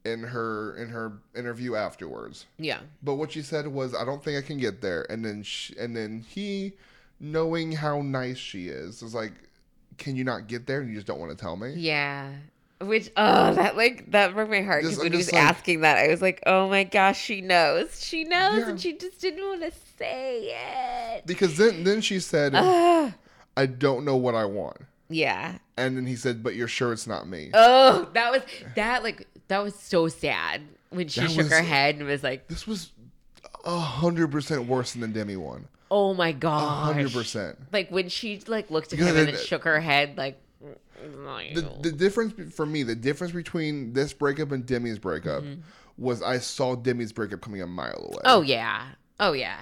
in 0.03 0.23
her 0.23 0.75
in 0.77 0.89
her 0.89 1.11
interview 1.35 1.75
afterwards. 1.75 2.45
Yeah. 2.57 2.79
But 3.03 3.15
what 3.15 3.31
she 3.33 3.43
said 3.43 3.67
was, 3.67 3.93
"I 3.93 4.03
don't 4.03 4.23
think 4.23 4.35
I 4.35 4.41
can 4.41 4.57
get 4.57 4.81
there." 4.81 5.05
And 5.11 5.23
then 5.23 5.43
she, 5.43 5.77
and 5.77 5.95
then 5.95 6.25
he, 6.27 6.73
knowing 7.19 7.71
how 7.73 8.01
nice 8.01 8.37
she 8.39 8.67
is, 8.69 9.03
is 9.03 9.13
like, 9.13 9.33
"Can 9.99 10.15
you 10.15 10.23
not 10.23 10.47
get 10.47 10.65
there? 10.65 10.81
And 10.81 10.89
you 10.89 10.95
just 10.95 11.05
don't 11.05 11.19
want 11.19 11.31
to 11.31 11.37
tell 11.37 11.55
me?" 11.55 11.73
Yeah. 11.77 12.31
Which 12.79 13.11
oh 13.15 13.53
that 13.53 13.77
like 13.77 14.09
that 14.09 14.33
broke 14.33 14.49
my 14.49 14.61
heart 14.63 14.81
because 14.81 14.97
when 14.97 15.11
he 15.11 15.17
was 15.17 15.31
like- 15.31 15.39
asking 15.43 15.81
that 15.81 15.97
I 15.97 16.07
was 16.07 16.19
like 16.19 16.41
oh 16.47 16.67
my 16.67 16.83
gosh 16.83 17.21
she 17.21 17.39
knows 17.41 18.03
she 18.03 18.23
knows 18.23 18.57
Yeah. 18.57 18.69
and 18.69 18.81
she 18.81 18.93
just 18.97 19.21
didn't 19.21 19.45
want 19.45 19.61
to 19.61 19.71
say 19.99 20.55
it. 21.15 21.27
Because 21.27 21.57
then 21.57 21.83
then 21.83 22.01
she 22.01 22.19
said, 22.19 22.53
Ah. 22.55 23.13
"I 23.58 23.66
don't 23.66 24.06
know 24.06 24.16
what 24.16 24.36
I 24.36 24.45
want." 24.45 24.78
yeah. 25.10 25.58
And 25.78 25.97
then 25.97 26.06
he 26.06 26.16
said, 26.16 26.43
"But 26.43 26.56
you're 26.56 26.68
sure 26.68 26.93
it's 26.93 27.08
not 27.08 27.28
me." 27.28 27.49
Oh 27.54 28.08
that 28.14 28.32
was 28.32 28.41
that 28.76 29.04
like 29.04 29.28
that 29.47 29.60
was 29.60 29.76
so 29.76 30.08
sad 30.08 30.62
when 30.89 31.08
she 31.08 31.22
That 31.22 31.32
shook 31.32 31.47
her 31.49 31.60
was- 31.60 31.68
head 31.68 31.95
and 31.95 32.06
was 32.08 32.24
like 32.24 32.47
this 32.47 32.66
was 32.68 32.91
a 33.66 33.78
hundred 33.80 34.32
percent 34.32 34.66
worse 34.66 34.91
than 34.93 35.02
the 35.02 35.08
Demi 35.08 35.36
one. 35.38 35.68
oh 35.89 36.14
my 36.14 36.30
A 36.30 36.34
gosh 36.34 36.93
hundred 36.93 37.12
percent. 37.12 37.58
like 37.74 37.89
when 37.89 38.10
she 38.10 38.41
like 38.47 38.70
looked 38.72 38.88
at 38.93 38.99
Because 38.99 39.08
him 39.12 39.18
and 39.18 39.30
it- 39.30 39.36
then 39.36 39.43
shook 39.45 39.64
her 39.64 39.80
head 39.80 40.18
like 40.18 40.39
The 40.95 41.70
the 41.82 41.91
difference 41.91 42.34
be- 42.34 42.43
for 42.45 42.66
me, 42.66 42.84
the 42.84 42.95
difference 42.95 43.34
between 43.34 43.93
this 43.93 44.14
breakup 44.14 44.52
and 44.52 44.66
Demi's 44.66 44.99
breakup 44.99 45.43
was 45.97 46.22
I 46.22 46.38
saw 46.39 46.76
Demi's 46.76 47.12
breakup 47.12 47.41
coming 47.41 47.62
a 47.62 47.68
mile 47.68 47.95
away. 48.06 48.18
Mm-hmm. 48.18 48.28
oh 48.28 48.41
yeah 48.41 48.88
oh 49.20 49.34
yeah. 49.34 49.58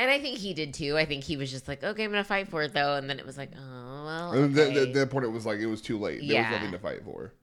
And 0.00 0.10
I 0.10 0.18
think 0.18 0.38
he 0.38 0.54
did 0.54 0.72
too. 0.72 0.96
I 0.96 1.04
think 1.04 1.24
he 1.24 1.36
was 1.36 1.50
just 1.50 1.68
like, 1.68 1.84
okay, 1.84 2.04
I'm 2.04 2.10
gonna 2.10 2.24
fight 2.24 2.48
for 2.48 2.62
it 2.62 2.72
though, 2.72 2.94
and 2.96 3.08
then 3.08 3.18
it 3.18 3.26
was 3.26 3.36
like, 3.36 3.50
oh 3.54 4.04
well. 4.06 4.32
And 4.32 4.54
then 4.54 4.74
at 4.78 4.94
that 4.94 5.10
point, 5.10 5.26
it 5.26 5.28
was 5.28 5.44
like 5.44 5.58
it 5.60 5.66
was 5.66 5.82
too 5.82 5.98
late. 5.98 6.20
There 6.20 6.32
Yeah. 6.32 6.50
was 6.50 6.58
nothing 6.58 6.72
to 6.72 6.78
fight 6.78 7.04
for. 7.04 7.34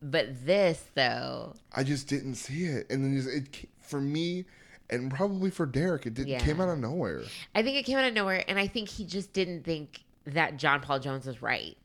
But 0.00 0.46
this 0.46 0.82
though, 0.94 1.54
I 1.74 1.82
just 1.84 2.08
didn't 2.08 2.36
see 2.36 2.64
it, 2.64 2.86
and 2.90 3.04
then 3.04 3.14
just, 3.14 3.28
it 3.28 3.68
for 3.82 4.00
me, 4.00 4.46
and 4.88 5.10
probably 5.12 5.50
for 5.50 5.66
Derek, 5.66 6.06
it 6.06 6.14
did, 6.14 6.26
Yeah. 6.26 6.38
came 6.40 6.58
out 6.58 6.70
of 6.70 6.78
nowhere. 6.78 7.22
I 7.54 7.62
think 7.62 7.76
it 7.76 7.82
came 7.84 7.98
out 7.98 8.06
of 8.06 8.14
nowhere, 8.14 8.42
and 8.48 8.58
I 8.58 8.66
think 8.66 8.88
he 8.88 9.04
just 9.04 9.34
didn't 9.34 9.64
think 9.64 10.00
that 10.24 10.56
John 10.56 10.80
Paul 10.80 10.98
Jones 11.00 11.26
was 11.26 11.42
right. 11.42 11.76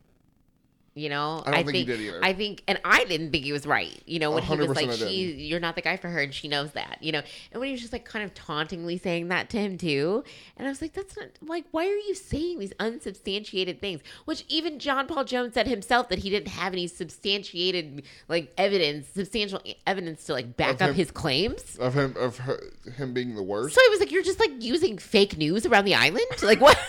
You 0.93 1.07
know, 1.07 1.41
I 1.45 1.51
don't 1.51 1.65
think 1.65 1.77
he 1.77 1.83
did 1.85 2.01
either. 2.01 2.19
I 2.21 2.33
think, 2.33 2.63
and 2.67 2.77
I 2.83 3.05
didn't 3.05 3.31
think 3.31 3.45
he 3.45 3.53
was 3.53 3.65
right. 3.65 4.01
You 4.05 4.19
know, 4.19 4.31
when 4.31 4.43
he 4.43 4.57
was 4.57 4.75
like, 4.75 4.91
"She, 4.91 5.31
you're 5.31 5.61
not 5.61 5.75
the 5.75 5.81
guy 5.81 5.95
for 5.95 6.09
her," 6.09 6.19
and 6.19 6.33
she 6.33 6.49
knows 6.49 6.73
that. 6.73 6.97
You 6.99 7.13
know, 7.13 7.21
and 7.53 7.61
when 7.61 7.67
he 7.67 7.71
was 7.71 7.79
just 7.79 7.93
like 7.93 8.03
kind 8.03 8.25
of 8.25 8.33
tauntingly 8.33 8.97
saying 8.97 9.29
that 9.29 9.49
to 9.51 9.57
him 9.57 9.77
too, 9.77 10.25
and 10.57 10.67
I 10.67 10.69
was 10.69 10.81
like, 10.81 10.91
"That's 10.91 11.15
not 11.15 11.27
like, 11.41 11.63
why 11.71 11.85
are 11.85 11.95
you 11.95 12.13
saying 12.13 12.59
these 12.59 12.73
unsubstantiated 12.77 13.79
things?" 13.79 14.01
Which 14.25 14.43
even 14.49 14.79
John 14.79 15.07
Paul 15.07 15.23
Jones 15.23 15.53
said 15.53 15.65
himself 15.65 16.09
that 16.09 16.19
he 16.19 16.29
didn't 16.29 16.49
have 16.49 16.73
any 16.73 16.87
substantiated 16.87 18.03
like 18.27 18.51
evidence, 18.57 19.07
substantial 19.07 19.61
evidence 19.87 20.25
to 20.25 20.33
like 20.33 20.57
back 20.57 20.75
Of 20.75 20.81
up 20.81 20.89
him- 20.89 20.95
his 20.95 21.11
claims. 21.11 21.77
Of 21.77 21.93
him, 21.93 22.15
of 22.19 22.37
her, 22.39 22.61
him 22.97 23.13
being 23.13 23.35
the 23.35 23.43
worst. 23.43 23.75
So 23.75 23.81
I 23.81 23.87
was 23.91 24.01
like, 24.01 24.11
"You're 24.11 24.23
just 24.23 24.41
like 24.41 24.51
using 24.61 24.97
fake 24.97 25.37
news 25.37 25.65
around 25.65 25.85
the 25.85 25.95
island? 25.95 26.25
Like 26.43 26.59
what? 26.59 26.77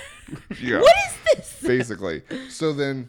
Yeah. 0.61 0.79
What 0.81 0.95
is 1.07 1.15
this?" 1.37 1.63
basically. 1.63 2.23
So 2.49 2.73
then 2.73 3.09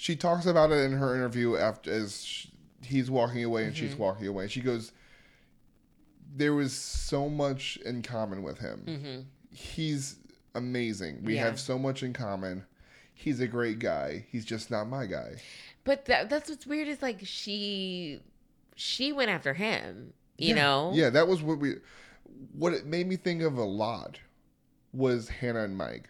she 0.00 0.14
talks 0.14 0.46
about 0.46 0.70
it 0.70 0.78
in 0.84 0.92
her 0.92 1.12
interview 1.16 1.56
after 1.56 1.90
as 1.92 2.24
sh 2.24 2.46
he's 2.82 3.10
walking 3.10 3.42
away 3.42 3.64
and 3.64 3.74
Mm-hmm. 3.74 3.86
she's 3.88 3.96
walking 3.96 4.28
away. 4.28 4.46
She 4.46 4.60
goes, 4.60 4.92
"There 6.34 6.54
was 6.54 6.72
so 6.72 7.28
much 7.28 7.76
in 7.84 8.02
common 8.02 8.42
with 8.44 8.58
him. 8.58 8.82
Mm-hmm. 8.86 9.20
He's 9.50 10.16
amazing. 10.54 11.24
We 11.24 11.34
Yeah. 11.34 11.46
have 11.46 11.58
so 11.58 11.78
much 11.78 12.02
in 12.04 12.12
common. 12.12 12.64
He's 13.12 13.40
a 13.40 13.48
great 13.48 13.80
guy. 13.80 14.26
He's 14.30 14.44
just 14.44 14.70
not 14.70 14.88
my 14.88 15.06
guy." 15.06 15.36
But 15.84 16.04
that, 16.04 16.28
that's 16.30 16.48
what's 16.48 16.66
weird 16.66 16.86
is 16.88 17.02
like 17.02 17.18
she 17.24 18.20
she 18.76 19.12
went 19.12 19.30
after 19.30 19.54
him. 19.54 20.12
You 20.36 20.50
Yeah. 20.50 20.54
know? 20.54 20.92
Yeah, 20.94 21.10
that 21.10 21.26
was 21.26 21.42
what 21.42 21.58
we. 21.58 21.74
What 22.52 22.72
it 22.72 22.86
made 22.86 23.08
me 23.08 23.16
think 23.16 23.42
of 23.42 23.58
a 23.58 23.64
lot 23.64 24.20
was 24.92 25.28
Hannah 25.28 25.64
and 25.64 25.76
Mike. 25.76 26.08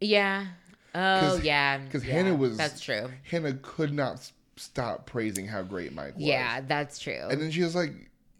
Yeah. 0.00 0.46
Oh 0.94 1.36
yeah. 1.42 1.80
'cause 1.90 2.04
yeah, 2.04 2.14
Hannah 2.14 2.34
was- 2.34 2.56
That's 2.56 2.80
true. 2.80 3.10
Hannah 3.24 3.54
could 3.54 3.92
not 3.92 4.30
stop 4.56 5.06
praising 5.06 5.46
how 5.46 5.62
great 5.62 5.94
Mike 5.94 6.14
was. 6.16 6.24
Yeah, 6.24 6.60
that's 6.62 6.98
true. 6.98 7.26
And 7.30 7.40
then 7.40 7.50
she 7.50 7.62
was 7.62 7.74
like, 7.74 7.92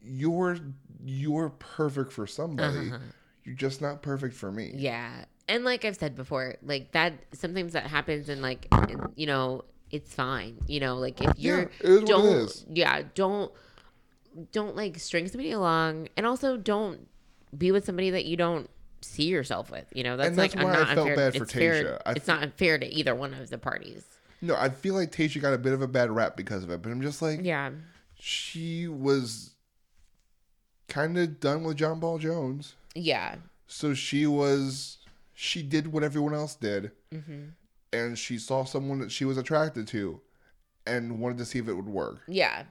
"You're 0.03 0.59
you're 1.05 1.51
perfect 1.51 2.12
for 2.12 2.26
somebody. 2.26 2.88
Uh-huh. 2.90 2.99
You're 3.44 3.55
just 3.55 3.80
not 3.80 4.03
perfect 4.03 4.34
for 4.34 4.51
me." 4.51 4.72
Yeah. 4.74 5.24
And 5.49 5.64
like 5.64 5.84
I've 5.84 5.96
said 5.96 6.14
before, 6.16 6.57
like 6.62 6.92
that 6.92 7.14
sometimes 7.32 7.72
that 7.74 7.86
happens 7.86 8.28
and 8.28 8.42
like 8.42 8.66
you 9.16 9.26
know, 9.26 9.64
it's 9.90 10.12
fine. 10.14 10.59
You 10.66 10.80
know, 10.80 10.96
like 10.96 11.20
if 11.22 11.38
you're 11.38 11.61
it 11.61 11.70
is 11.80 12.05
don't 12.05 12.64
yeah, 12.76 13.03
don't 13.14 13.53
don't 14.53 14.76
like 14.76 14.99
string 14.99 15.26
somebody 15.28 15.53
along 15.53 16.09
and 16.16 16.26
also 16.26 16.57
don't 16.57 17.09
be 17.57 17.72
with 17.72 17.84
somebody 17.84 18.11
that 18.11 18.24
you 18.26 18.36
don't 18.36 18.68
see 19.01 19.24
yourself 19.26 19.70
with. 19.70 19.86
You 19.94 20.05
know, 20.05 20.16
that's, 20.16 20.36
that's 20.36 20.55
like 20.55 20.64
why 20.64 20.70
I 20.72 20.74
not 20.78 20.88
felt 20.94 21.09
unfair. 21.11 21.16
bad 21.16 21.36
for 21.36 21.42
it's 21.44 21.53
fair, 21.53 22.03
I 22.07 22.12
it's 22.12 22.26
not 22.26 22.42
unfair 22.42 22.78
to 22.78 22.86
either 22.86 23.14
one 23.14 23.34
of 23.34 23.51
the 23.51 23.59
parties. 23.59 24.05
No, 24.40 24.55
I 24.57 24.68
feel 24.68 24.94
like 24.94 25.11
Tayshia 25.12 25.40
got 25.42 25.53
a 25.55 25.59
bit 25.59 25.72
of 25.72 25.82
a 25.82 25.88
bad 25.88 26.11
rap 26.11 26.36
because 26.36 26.62
of 26.62 26.70
it, 26.70 26.80
but 26.82 26.90
I'm 26.92 27.03
just 27.03 27.20
like, 27.22 27.40
Yeah. 27.42 27.70
she 28.18 28.86
was 28.88 29.51
kind 30.88 31.18
of 31.18 31.40
done 31.40 31.64
with 31.64 31.76
John 31.76 32.01
Paul 32.01 32.18
Jones, 32.18 32.74
Yeah. 32.94 33.36
so 33.66 33.94
she 33.94 34.26
was 34.26 34.99
she 35.34 35.62
did 35.62 35.88
what 35.92 36.03
everyone 36.03 36.34
else 36.34 36.55
did, 36.55 36.92
hmm 37.12 37.46
and 37.90 38.18
she 38.18 38.36
saw 38.38 38.64
someone 38.64 38.99
that 38.99 39.11
she 39.11 39.24
was 39.24 39.38
attracted 39.38 39.86
to, 39.88 40.20
and 40.86 41.18
wanted 41.20 41.38
to 41.38 41.44
see 41.46 41.59
if 41.59 41.68
it 41.68 41.72
would 41.72 41.88
work, 41.88 42.20
Yeah. 42.28 42.64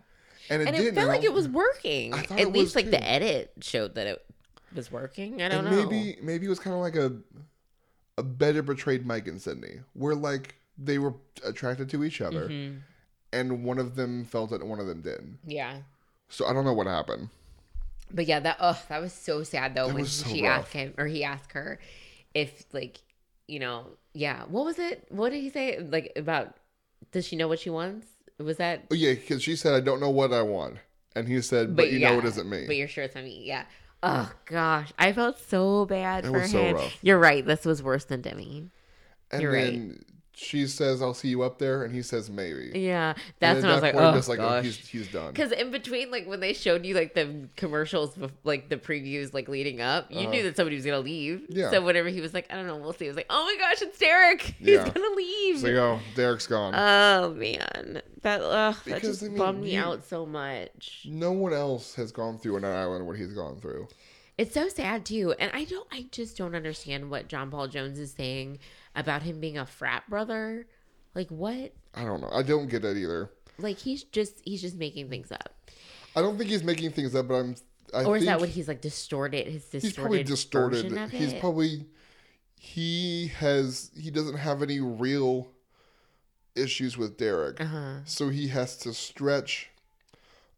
and 0.49 0.61
it 0.61 0.67
And 0.67 0.78
didn't. 0.78 0.91
it 0.93 0.95
felt 0.95 1.07
like 1.09 1.23
it 1.23 1.34
was 1.34 1.47
working. 1.49 2.13
At 2.13 2.30
least 2.51 2.75
was 2.75 2.75
like 2.75 2.91
the 2.91 3.03
edit 3.03 3.51
showed 3.61 3.95
that 3.95 4.05
it 4.07 4.23
was 4.78 4.91
working. 4.91 5.41
I 5.41 5.49
don't 5.49 5.65
and 5.65 5.75
know. 5.75 5.84
maybe 5.89 6.17
maybe 6.21 6.45
it 6.45 6.49
was 6.49 6.59
kind 6.59 6.73
of 6.75 6.82
like 6.82 6.95
a 6.95 7.13
a 8.17 8.23
better 8.23 8.63
portrayed 8.63 9.05
Mike 9.05 9.28
and 9.28 9.41
Sydney, 9.41 9.82
where 9.93 10.15
like 10.15 10.55
they 10.78 10.97
were 10.97 11.13
attracted 11.43 11.89
to 11.89 12.03
each 12.03 12.21
other, 12.21 12.47
Mhm. 12.49 12.82
and 13.34 13.63
one 13.63 13.80
of 13.80 13.95
them 13.95 14.23
felt 14.25 14.51
it 14.51 14.61
and 14.61 14.69
one 14.69 14.80
of 14.80 14.88
them 14.88 15.01
didn't. 15.01 15.39
Yeah. 15.45 15.82
So 16.30 16.45
I 16.45 16.53
don't 16.53 16.65
know 16.65 16.73
what 16.73 16.88
happened. 16.88 17.30
But 18.11 18.25
yeah, 18.25 18.39
that 18.39 18.57
oh, 18.59 18.82
that 18.89 19.01
was 19.01 19.13
so 19.13 19.43
sad 19.43 19.75
though 19.75 19.88
That 19.88 19.95
when 19.95 20.05
so 20.05 20.30
she 20.30 20.43
rough. 20.43 20.65
asked 20.65 20.73
him 20.73 20.93
or 20.97 21.07
he 21.07 21.23
asked 21.23 21.51
her 21.53 21.80
if 22.34 22.65
like, 22.73 22.99
you 23.47 23.59
know, 23.59 23.88
yeah, 24.13 24.43
what 24.45 24.65
was 24.65 24.80
it? 24.80 25.05
What 25.09 25.32
did 25.32 25.41
he 25.41 25.49
say? 25.49 25.80
Like 25.80 26.13
about 26.15 26.55
does 27.11 27.25
she 27.28 27.36
know 27.36 27.47
what 27.47 27.59
she 27.59 27.69
wants? 27.69 28.07
Was 28.39 28.57
that 28.57 28.86
Oh 28.91 28.95
yeah, 28.95 29.13
because 29.13 29.41
she 29.43 29.55
said 29.55 29.73
I 29.73 29.80
don't 29.80 29.99
know 29.99 30.09
what 30.09 30.32
I 30.32 30.41
want, 30.43 30.78
and 31.15 31.28
he 31.28 31.41
said, 31.41 31.75
but, 31.75 31.91
you 31.91 31.99
know 31.99 32.19
it 32.19 32.25
isn't 32.25 32.49
me. 32.49 32.65
But 32.67 32.75
you're 32.78 32.88
sure 32.88 33.03
it's 33.03 33.15
not 33.15 33.23
me. 33.23 33.43
Yeah. 33.45 33.65
Oh 34.03 34.31
gosh, 34.45 34.91
I 34.99 35.11
felt 35.13 35.39
so 35.39 35.85
bad 35.85 36.25
It 36.25 36.29
for 36.29 36.47
so 36.47 36.59
him. 36.61 36.75
rough. 36.75 36.97
You're 37.01 37.17
right. 37.19 37.45
This 37.45 37.65
was 37.65 37.81
worse 37.81 38.05
than 38.05 38.21
Demi. 38.21 38.69
and 39.31 39.41
you're 39.41 39.51
right. 39.51 39.91
She 40.39 40.67
says, 40.67 41.01
"I'll 41.01 41.15
see 41.15 41.29
you 41.29 41.41
up 41.41 41.57
there," 41.57 41.83
and 41.83 41.91
he 41.93 42.03
says, 42.03 42.29
"Maybe." 42.29 42.71
Yeah, 42.75 43.15
that's 43.39 43.57
at 43.57 43.63
when 43.63 43.71
I 43.71 43.73
was 43.73 43.81
like, 43.81 43.95
oh 43.95 44.13
just 44.13 44.29
like, 44.29 44.38
gosh. 44.38 44.63
he's 44.65 44.77
he's 44.88 45.07
done. 45.11 45.33
Because 45.33 45.51
in 45.51 45.71
between, 45.71 46.11
like 46.11 46.27
when 46.27 46.39
they 46.39 46.53
showed 46.53 46.85
you 46.85 46.93
like 46.93 47.15
the 47.15 47.47
commercials, 47.55 48.15
like 48.43 48.69
the 48.69 48.77
previews, 48.77 49.33
like 49.33 49.49
leading 49.49 49.81
up, 49.81 50.11
you 50.11 50.19
Uh-huh. 50.19 50.29
knew 50.29 50.43
that 50.43 50.55
somebody 50.55 50.75
was 50.75 50.85
gonna 50.85 50.99
leave. 50.99 51.47
Yeah. 51.49 51.71
So 51.71 51.83
whenever 51.83 52.09
he 52.09 52.21
was 52.21 52.35
like, 52.35 52.45
I 52.51 52.55
don't 52.55 52.67
know, 52.67 52.77
we'll 52.77 52.93
see. 52.93 53.05
I 53.05 53.07
was 53.07 53.17
like, 53.17 53.25
oh 53.31 53.43
my 53.45 53.55
gosh, 53.59 53.81
it's 53.81 53.97
Derek. 53.97 54.41
He's 54.59 54.77
gonna 54.77 55.15
leave. 55.15 55.59
So 55.59 55.67
yo, 55.67 55.99
Derek's 56.15 56.45
gone. 56.45 56.73
oh 56.75 57.33
man, 57.33 58.03
that 58.21 58.41
uh, 58.41 58.73
that 58.85 59.01
just 59.01 59.23
I 59.23 59.29
mean, 59.29 59.38
bummed 59.39 59.63
me 59.63 59.73
you- 59.73 59.81
out 59.81 60.05
so 60.05 60.25
much. 60.27 61.07
no 61.09 61.31
one 61.31 61.53
else 61.53 61.95
has 61.95 62.11
gone 62.11 62.38
through 62.38 62.57
an 62.57 62.65
island 62.65 63.07
what 63.07 63.17
he's 63.17 63.33
gone 63.33 63.59
through. 63.59 63.88
It's 64.38 64.53
so 64.53 64.69
sad 64.69 65.05
too, 65.05 65.33
and 65.39 65.51
I 65.53 65.63
don't, 65.63 65.88
I 65.91 66.05
just 66.11 66.38
don't 66.38 66.55
understand 66.55 67.09
what 67.09 67.27
John 67.27 67.49
Paul 67.49 67.67
Jones 67.67 67.97
is 67.97 68.11
saying 68.11 68.59
about 68.95 69.23
him 69.23 69.39
being 69.39 69.57
a 69.57 69.65
frat 69.65 70.03
brother. 70.09 70.67
Like 71.15 71.29
what? 71.29 71.73
I 71.95 72.03
don't 72.03 72.21
know. 72.21 72.29
I 72.31 72.43
don't 72.43 72.69
get 72.69 72.83
that 72.83 72.97
either. 72.97 73.31
Like 73.57 73.79
he's 73.79 74.03
just 74.03 74.39
he's 74.45 74.61
just 74.61 74.75
making 74.75 75.09
things 75.09 75.31
up, 75.31 75.55
I 76.15 76.21
don't 76.21 76.38
think 76.38 76.49
he's 76.49 76.63
making 76.63 76.91
things 76.91 77.15
up, 77.15 77.27
but 77.27 77.35
I'm. 77.35 77.55
I 77.93 78.03
or 78.03 78.17
is 78.17 78.23
think 78.23 78.31
that 78.31 78.39
what 78.39 78.49
he's 78.49 78.67
like 78.67 78.81
distorted? 78.81 79.47
His 79.47 79.63
distorted 79.65 79.81
he's 79.88 79.93
probably 79.95 80.23
distorted. 80.23 81.09
He's 81.11 81.33
it? 81.33 81.39
probably 81.39 81.85
he 82.59 83.31
has 83.39 83.91
he 83.99 84.11
doesn't 84.11 84.38
have 84.38 84.61
any 84.61 84.79
real 84.79 85.47
issues 86.55 86.97
with 86.97 87.17
Derek, 87.17 87.61
Uh 87.61 87.65
huh. 87.65 87.93
so 88.05 88.29
he 88.29 88.49
has 88.49 88.77
to 88.77 88.93
stretch 88.93 89.69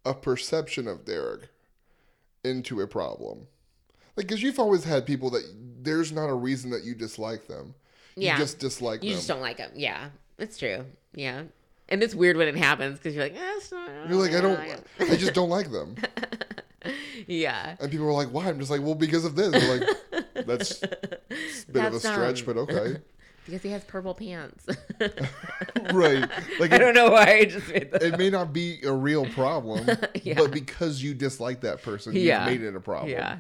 a 0.06 0.14
perception 0.14 0.88
of 0.88 1.06
Derek 1.06 1.50
into 2.44 2.82
a 2.82 2.88
problem. 2.88 3.48
Like, 4.20 4.28
because 4.28 4.44
you've 4.44 4.60
always 4.60 4.84
had 4.84 5.06
people 5.06 5.30
that 5.30 5.44
there's 5.82 6.12
not 6.12 6.28
a 6.28 6.34
reason 6.34 6.72
that 6.72 6.84
you 6.84 6.94
dislike 6.94 7.48
them. 7.48 7.74
You 8.18 8.26
Yeah. 8.26 8.38
just 8.38 8.60
dislike 8.60 9.02
You 9.02 9.12
them. 9.12 9.18
just 9.18 9.30
don't 9.30 9.40
like 9.40 9.56
them. 9.58 9.72
Yeah, 9.76 10.10
it's 10.38 10.58
true. 10.58 10.84
Yeah, 11.14 11.44
and 11.88 12.04
it's 12.04 12.14
weird 12.14 12.36
when 12.36 12.50
it 12.50 12.58
happens 12.58 12.98
because 13.00 13.16
you're 13.16 13.24
like, 13.24 13.36
eh, 13.38 13.54
it's 13.56 13.72
not, 13.72 13.90
You're 14.10 14.18
like, 14.20 14.34
I 14.34 14.42
don't, 14.42 14.60
I 15.00 15.16
just 15.16 15.34
don't 15.34 15.48
like 15.50 15.72
them. 15.72 15.96
yeah. 17.28 17.78
And 17.80 17.90
people 17.90 18.08
are 18.08 18.12
like, 18.12 18.28
why? 18.28 18.50
I'm 18.50 18.60
just 18.60 18.70
like, 18.70 18.82
well, 18.82 18.94
because 18.94 19.24
of 19.24 19.36
this. 19.38 19.52
They're 19.52 19.80
like, 19.80 20.46
that's 20.46 20.84
a 20.84 20.88
bit 21.72 21.86
of 21.86 21.94
a 21.94 22.00
stretch, 22.02 22.42
um, 22.42 22.46
but 22.46 22.58
okay. 22.58 23.00
because 23.46 23.62
he 23.64 23.70
has 23.70 23.86
purple 23.86 24.14
pants. 24.14 24.66
right. 25.94 26.30
Like 26.60 26.72
I 26.74 26.76
it, 26.76 26.80
don't 26.80 26.94
know 26.94 27.10
why 27.12 27.38
I 27.38 27.46
just 27.46 27.70
made 27.70 27.92
that. 27.94 28.04
it 28.04 28.18
may 28.18 28.30
not 28.30 28.52
be 28.52 28.80
a 28.84 28.92
real 28.92 29.26
problem, 29.28 29.88
Yeah. 30.24 30.34
but 30.36 30.52
because 30.52 31.02
you 31.02 31.14
dislike 31.14 31.62
that 31.62 31.82
person, 31.82 32.14
you 32.16 32.22
Yeah. 32.22 32.46
made 32.46 32.62
it 32.62 32.76
a 32.76 32.80
problem. 32.82 33.10
Yeah. 33.12 33.38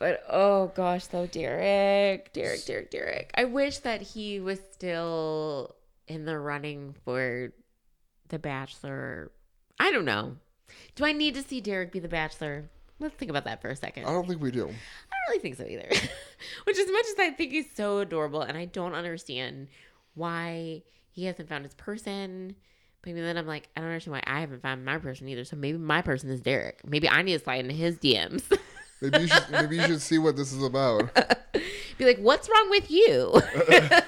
But 0.00 0.24
oh 0.30 0.68
gosh, 0.74 1.08
though 1.08 1.26
Derek, 1.26 2.32
Derek, 2.32 2.64
Derek, 2.64 2.90
Derek. 2.90 3.30
I 3.34 3.44
wish 3.44 3.80
that 3.80 4.00
he 4.00 4.40
was 4.40 4.58
still 4.72 5.76
in 6.08 6.24
the 6.24 6.38
running 6.38 6.94
for 7.04 7.52
the 8.28 8.38
Bachelor. 8.38 9.30
I 9.78 9.90
don't 9.90 10.06
know. 10.06 10.36
Do 10.94 11.04
I 11.04 11.12
need 11.12 11.34
to 11.34 11.42
see 11.42 11.60
Derek 11.60 11.92
be 11.92 11.98
the 11.98 12.08
Bachelor? 12.08 12.70
Let's 12.98 13.14
think 13.16 13.30
about 13.30 13.44
that 13.44 13.60
for 13.60 13.68
a 13.68 13.76
second. 13.76 14.06
I 14.06 14.10
don't 14.10 14.26
think 14.26 14.40
we 14.40 14.50
do. 14.50 14.62
I 14.62 14.64
don't 14.64 15.28
really 15.28 15.40
think 15.40 15.56
so 15.56 15.64
either. 15.64 15.88
Which, 16.64 16.78
as 16.78 16.90
much 16.90 17.06
as 17.06 17.18
I 17.18 17.30
think 17.32 17.52
he's 17.52 17.70
so 17.74 17.98
adorable, 17.98 18.40
and 18.40 18.56
I 18.56 18.64
don't 18.64 18.94
understand 18.94 19.68
why 20.14 20.82
he 21.10 21.26
hasn't 21.26 21.50
found 21.50 21.64
his 21.64 21.74
person. 21.74 22.56
But 23.02 23.14
then 23.16 23.36
I'm 23.36 23.46
like, 23.46 23.68
I 23.76 23.80
don't 23.80 23.90
understand 23.90 24.14
why 24.14 24.22
I 24.26 24.40
haven't 24.40 24.62
found 24.62 24.82
my 24.82 24.96
person 24.96 25.28
either. 25.28 25.44
So 25.44 25.56
maybe 25.56 25.76
my 25.76 26.00
person 26.00 26.30
is 26.30 26.40
Derek. 26.40 26.80
Maybe 26.86 27.06
I 27.06 27.20
need 27.20 27.34
to 27.34 27.44
slide 27.44 27.60
into 27.60 27.74
his 27.74 27.96
DMs. 27.98 28.42
Maybe 29.00 29.20
you 29.20 29.26
should 29.28 29.50
maybe 29.50 29.76
you 29.76 29.82
should 29.86 30.02
see 30.02 30.18
what 30.18 30.36
this 30.36 30.52
is 30.52 30.62
about. 30.62 31.10
Be 31.98 32.04
like, 32.06 32.18
what's 32.18 32.48
wrong 32.48 32.70
with 32.70 32.90
you? 32.90 33.40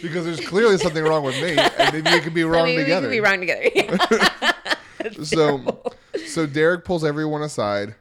Because 0.00 0.24
there's 0.26 0.38
clearly 0.46 0.78
something 0.78 1.02
wrong 1.02 1.24
with 1.24 1.34
me, 1.42 1.56
and 1.58 1.92
maybe 1.92 2.08
we 2.12 2.20
could 2.20 2.32
be 2.32 2.44
wrong 2.44 2.66
maybe 2.66 2.82
together. 2.82 3.08
we 3.08 3.16
could 3.18 3.22
be 3.24 3.28
wrong 3.28 3.40
together. 3.40 3.98
That's 4.98 5.28
So- 5.30 5.36
terrible. 5.58 5.92
So 6.28 6.46
Derek 6.46 6.84
pulls 6.84 7.04
everyone 7.04 7.42
aside, 7.42 7.96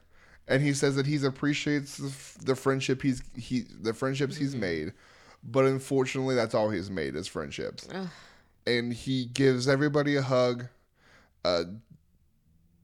and 0.47 0.61
he 0.61 0.73
says 0.75 0.95
that 0.95 1.07
he 1.07 1.23
appreciates 1.25 1.97
the, 1.97 2.45
the 2.45 2.55
friendship 2.55 3.01
he's 3.01 3.23
he 3.35 3.63
the 3.81 3.95
friendships 3.95 4.37
he's 4.37 4.51
Mm-hmm. 4.51 4.59
made, 4.59 4.93
but 5.43 5.65
unfortunately, 5.65 6.35
that's 6.35 6.53
all 6.53 6.69
he's 6.69 6.91
made 6.91 7.15
is 7.15 7.25
friendships. 7.27 7.87
Ugh. 7.91 8.07
And 8.67 8.93
he 8.93 9.25
gives 9.25 9.67
everybody 9.67 10.17
a 10.17 10.21
hug. 10.21 10.67
Uh, 11.43 11.63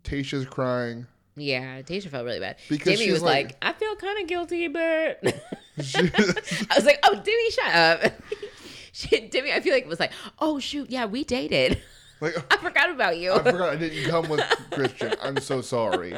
Tayshia's 0.04 0.46
crying. 0.48 1.06
Yeah, 1.36 1.82
Tayshia 1.82 2.10
felt 2.10 2.26
really 2.26 2.40
bad. 2.40 2.58
Because 2.70 3.00
Demi 3.00 3.12
was 3.12 3.22
like- 3.24 3.48
like, 3.48 3.58
I 3.62 3.74
feel 3.74 3.96
kind 3.96 4.22
of 4.22 4.28
guilty, 4.28 4.68
but 4.68 5.20
I 5.24 6.74
was 6.76 6.86
like, 6.86 7.00
oh, 7.04 7.16
Demi, 7.16 7.52
shut 7.52 7.74
up. 7.76 8.14
she, 8.92 9.28
Demi, 9.28 9.52
I 9.52 9.60
feel 9.62 9.74
like 9.74 9.88
was 9.88 10.00
like, 10.00 10.12
oh 10.40 10.60
shoot, 10.60 10.90
yeah, 10.90 11.06
we 11.06 11.24
dated. 11.24 11.82
like 12.22 12.36
I 12.54 12.58
forgot 12.58 12.92
about 12.92 13.18
you. 13.18 13.34
I 13.34 13.42
forgot 13.44 13.70
I 13.70 13.76
didn't 13.76 14.10
come 14.10 14.30
with 14.30 14.42
Kristian. 14.72 15.18
I'm 15.22 15.38
so 15.40 15.62
sorry. 15.62 16.16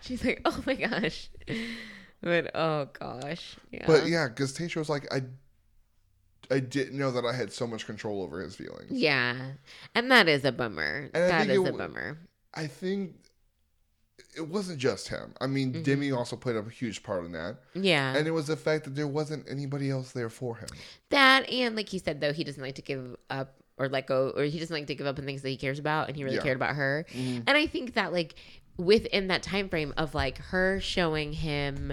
She's 0.00 0.24
like, 0.24 0.40
oh 0.44 0.62
my 0.64 0.74
gosh. 0.74 1.28
But 2.22 2.54
oh 2.54 2.88
gosh. 2.98 3.56
Yeah. 3.72 3.84
But 3.86 4.06
yeah, 4.06 4.28
because 4.28 4.56
Tayshia 4.56 4.76
was 4.76 4.88
like, 4.88 5.12
I, 5.12 5.22
I 6.50 6.60
didn't 6.60 6.96
know 6.96 7.10
that 7.10 7.24
I 7.24 7.32
had 7.34 7.52
so 7.52 7.66
much 7.66 7.86
control 7.86 8.22
over 8.22 8.40
his 8.40 8.54
feelings. 8.54 8.90
Yeah. 8.90 9.36
And 9.94 10.10
that 10.12 10.28
is 10.28 10.44
a 10.44 10.52
bummer. 10.52 11.10
And 11.12 11.30
That 11.30 11.50
is 11.50 11.58
it 11.60 11.68
a 11.68 11.72
bummer. 11.72 12.18
I 12.54 12.68
think 12.68 13.16
it 14.36 14.46
wasn't 14.48 14.78
just 14.78 15.08
him. 15.08 15.34
I 15.40 15.46
mean, 15.46 15.72
Mm-hmm. 15.72 15.82
Demi 15.82 16.12
also 16.12 16.36
played 16.36 16.56
a 16.56 16.62
huge 16.68 17.02
part 17.02 17.24
in 17.24 17.32
that, 17.32 17.56
Yeah. 17.74 18.14
and 18.14 18.26
it 18.26 18.30
was 18.32 18.46
the 18.46 18.56
fact 18.56 18.84
that 18.84 18.94
there 18.94 19.06
wasn't 19.08 19.46
anybody 19.48 19.90
else 19.90 20.12
there 20.12 20.28
for 20.30 20.56
him. 20.56 20.68
that 21.10 21.48
and 21.50 21.74
like 21.76 21.88
he 21.88 21.98
said 21.98 22.20
though, 22.20 22.32
he 22.32 22.44
doesn't 22.44 22.62
like 22.62 22.74
to 22.76 22.82
give 22.82 23.16
up 23.30 23.54
or 23.78 23.88
let 23.88 24.06
go 24.06 24.32
or 24.36 24.44
he 24.44 24.58
doesn't 24.58 24.74
like 24.74 24.86
to 24.86 24.94
give 24.94 25.06
up 25.06 25.18
on 25.18 25.24
things 25.26 25.42
that 25.42 25.48
he 25.50 25.56
cares 25.56 25.78
about 25.78 26.08
and 26.08 26.16
he 26.16 26.24
really 26.24 26.36
Yeah. 26.36 26.42
cared 26.42 26.56
about 26.56 26.76
her. 26.76 27.04
Mhm. 27.12 27.42
And 27.46 27.56
I 27.56 27.66
think 27.66 27.94
that 27.94 28.12
like 28.12 28.34
within 28.78 29.28
that 29.28 29.42
time 29.42 29.68
frame 29.68 29.92
of 29.96 30.14
like 30.14 30.38
her 30.38 30.80
showing 30.80 31.32
him 31.32 31.92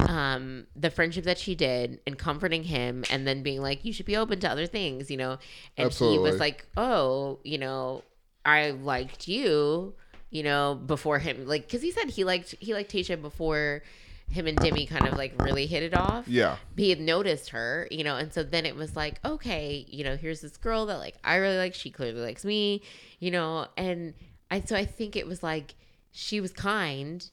um 0.00 0.66
the 0.76 0.90
friendship 0.90 1.24
that 1.24 1.38
she 1.38 1.54
did 1.54 2.00
and 2.06 2.18
comforting 2.18 2.64
him 2.64 3.04
and 3.10 3.26
then 3.26 3.42
being 3.42 3.62
like 3.62 3.84
you 3.84 3.92
should 3.92 4.04
be 4.06 4.16
open 4.16 4.38
to 4.40 4.50
other 4.50 4.66
things 4.66 5.10
you 5.10 5.16
know 5.16 5.38
and 5.78 5.92
he 5.92 6.18
was 6.18 6.38
like 6.40 6.66
oh 6.76 7.38
you 7.42 7.56
know 7.56 8.02
i 8.44 8.70
liked 8.70 9.28
you 9.28 9.94
you 10.34 10.42
know 10.42 10.74
before 10.74 11.20
him 11.20 11.46
like 11.46 11.62
because 11.62 11.80
he 11.80 11.92
said 11.92 12.10
he 12.10 12.24
liked 12.24 12.56
he 12.58 12.74
liked 12.74 12.92
tayshia 12.92 13.20
before 13.20 13.82
him 14.30 14.46
and 14.46 14.56
Demi 14.58 14.86
kind 14.86 15.06
of 15.06 15.16
like 15.16 15.40
really 15.42 15.66
hit 15.66 15.82
it 15.82 15.94
off. 15.94 16.26
Yeah, 16.26 16.56
he 16.76 16.90
had 16.90 17.00
noticed 17.00 17.50
her, 17.50 17.86
you 17.90 18.04
know, 18.04 18.16
and 18.16 18.32
so 18.32 18.42
then 18.42 18.66
it 18.66 18.74
was 18.74 18.96
like, 18.96 19.20
okay, 19.24 19.86
you 19.88 20.02
know, 20.02 20.16
here's 20.16 20.40
this 20.40 20.56
girl 20.56 20.86
that 20.86 20.98
like 20.98 21.14
I 21.22 21.36
really 21.36 21.58
like, 21.58 21.74
she 21.74 21.90
clearly 21.90 22.20
likes 22.20 22.44
me, 22.44 22.82
you 23.20 23.30
know, 23.30 23.66
and 23.76 24.14
I 24.50 24.60
so 24.60 24.76
I 24.76 24.84
think 24.86 25.14
it 25.14 25.26
was 25.26 25.42
like 25.42 25.74
she 26.10 26.40
was 26.40 26.52
kind, 26.52 27.28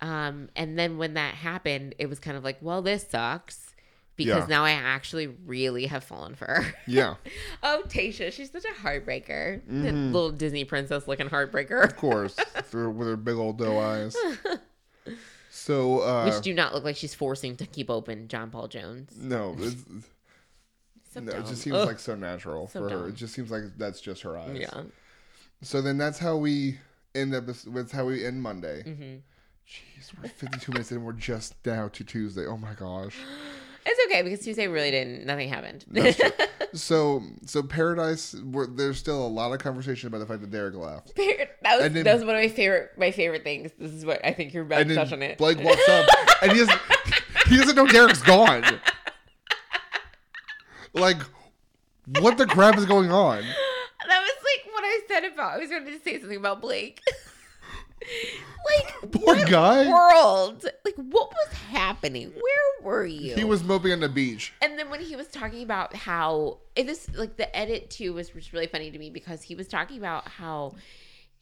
um, 0.00 0.48
and 0.56 0.78
then 0.78 0.98
when 0.98 1.14
that 1.14 1.34
happened, 1.34 1.94
it 1.98 2.08
was 2.08 2.18
kind 2.18 2.36
of 2.36 2.42
like, 2.42 2.56
well, 2.60 2.82
this 2.82 3.06
sucks 3.08 3.69
because 4.24 4.48
Yeah. 4.48 4.56
now 4.56 4.64
I 4.64 4.72
actually 4.72 5.26
really 5.26 5.86
have 5.86 6.04
fallen 6.04 6.34
for 6.34 6.44
her. 6.46 6.74
yeah, 6.86 7.14
oh, 7.62 7.82
Tayshia, 7.88 8.32
she's 8.32 8.50
such 8.50 8.64
a 8.64 8.82
heartbreaker, 8.82 9.60
Mhm. 9.62 10.12
little 10.12 10.30
Disney 10.32 10.64
princess 10.64 11.08
looking 11.08 11.28
heartbreaker, 11.28 11.82
of 11.84 11.96
course, 12.06 12.36
for, 12.64 12.90
with 12.90 13.08
her 13.08 13.16
big 13.16 13.36
old 13.36 13.58
doe 13.58 13.78
eyes. 13.78 14.16
So, 15.50 16.00
uh, 16.00 16.24
which 16.26 16.42
do 16.42 16.54
not 16.54 16.74
look 16.74 16.84
like 16.84 16.96
she's 16.96 17.14
forcing 17.14 17.56
to 17.56 17.66
keep 17.66 17.90
open 17.90 18.28
John 18.28 18.50
Paul 18.50 18.68
Jones. 18.68 19.12
no, 19.16 19.54
it's, 19.58 19.76
So 21.12 21.20
no, 21.20 21.32
it 21.32 21.46
just 21.46 21.62
seems 21.62 21.74
Ugh. 21.76 21.86
like 21.88 21.98
so 21.98 22.14
natural 22.14 22.68
So 22.68 22.80
for 22.80 22.90
her. 22.90 23.08
It 23.08 23.16
just 23.16 23.34
seems 23.34 23.50
like 23.50 23.64
that's 23.76 24.00
just 24.00 24.22
her 24.22 24.36
eyes. 24.38 24.56
yeah. 24.60 24.82
So 25.62 25.82
then 25.82 25.98
that's 25.98 26.18
how 26.18 26.36
we 26.36 26.78
end 27.16 27.34
up. 27.34 27.46
That's 27.46 27.90
how 27.90 28.04
we 28.04 28.24
end 28.24 28.40
Monday. 28.42 28.82
hmm 28.84 29.16
Jeez, 29.68 30.12
we're 30.20 30.28
52 30.28 30.72
minutes 30.72 30.90
in. 30.92 31.02
We're 31.04 31.12
just 31.12 31.54
now 31.66 31.88
to 31.88 32.04
Tuesday. 32.04 32.46
Oh 32.46 32.56
my 32.56 32.74
gosh. 32.74 33.16
It's 33.86 34.00
okay 34.12 34.22
because 34.22 34.40
Tuesday 34.44 34.66
really 34.68 34.90
didn't. 34.90 35.26
Nothing 35.26 35.48
happened. 35.48 35.84
So, 36.72 37.24
so 37.46 37.64
Paradise. 37.64 38.32
There's 38.38 38.96
still 38.96 39.26
a 39.26 39.28
lot 39.28 39.52
of 39.52 39.58
conversation 39.58 40.06
about 40.06 40.18
the 40.18 40.26
fact 40.26 40.40
that 40.42 40.52
Derek 40.52 40.76
left. 40.76 41.16
that 41.16 41.48
was 41.64 41.92
then- 41.92 42.04
that 42.04 42.14
was 42.14 42.24
one 42.24 42.36
of 42.36 42.40
my 42.42 42.48
favorite 42.48 42.92
my 42.96 43.10
favorite 43.10 43.42
things. 43.42 43.72
This 43.76 43.92
is 43.92 44.06
what 44.06 44.24
I 44.24 44.32
think 44.32 44.54
you're 44.54 44.62
about 44.62 44.86
to 44.86 44.94
touch 44.94 45.12
on 45.12 45.20
it. 45.20 45.36
Blake 45.36 45.58
walks 45.60 45.88
up, 45.88 46.06
and 46.42 46.52
he 46.52 46.58
doesn't. 46.58 46.80
He 47.48 47.56
doesn't 47.56 47.74
know 47.74 47.88
Derek's 47.88 48.22
gone. 48.22 48.62
Like, 50.92 51.16
what 52.20 52.38
the 52.38 52.46
crap 52.46 52.76
is 52.78 52.86
going 52.86 53.10
on? 53.10 53.38
that 54.08 54.20
was 54.20 54.30
like 54.44 54.72
what 54.72 54.84
I 54.84 55.00
said 55.08 55.24
about. 55.24 55.54
I 55.54 55.58
was 55.58 55.70
going 55.70 55.86
to 55.86 55.98
say 56.04 56.20
something 56.20 56.38
about 56.38 56.60
Blake. 56.60 57.00
Like 58.00 59.12
Poor 59.12 59.36
what 59.36 59.48
guy. 59.48 59.88
world. 59.88 60.64
Like 60.84 60.96
what 60.96 61.30
was 61.30 61.52
happening? 61.70 62.32
Where 62.32 62.84
were 62.84 63.06
you? 63.06 63.34
He 63.34 63.44
was 63.44 63.62
moping 63.62 63.92
on 63.92 64.00
the 64.00 64.08
beach. 64.08 64.52
And 64.62 64.78
then 64.78 64.90
when 64.90 65.00
he 65.00 65.16
was 65.16 65.28
talking 65.28 65.62
about 65.62 65.94
how 65.94 66.58
and 66.76 66.88
this 66.88 67.08
like 67.14 67.36
the 67.36 67.54
edit 67.56 67.90
too 67.90 68.12
was, 68.14 68.34
was 68.34 68.52
really 68.52 68.66
funny 68.66 68.90
to 68.90 68.98
me 68.98 69.10
because 69.10 69.42
he 69.42 69.54
was 69.54 69.68
talking 69.68 69.98
about 69.98 70.28
how 70.28 70.74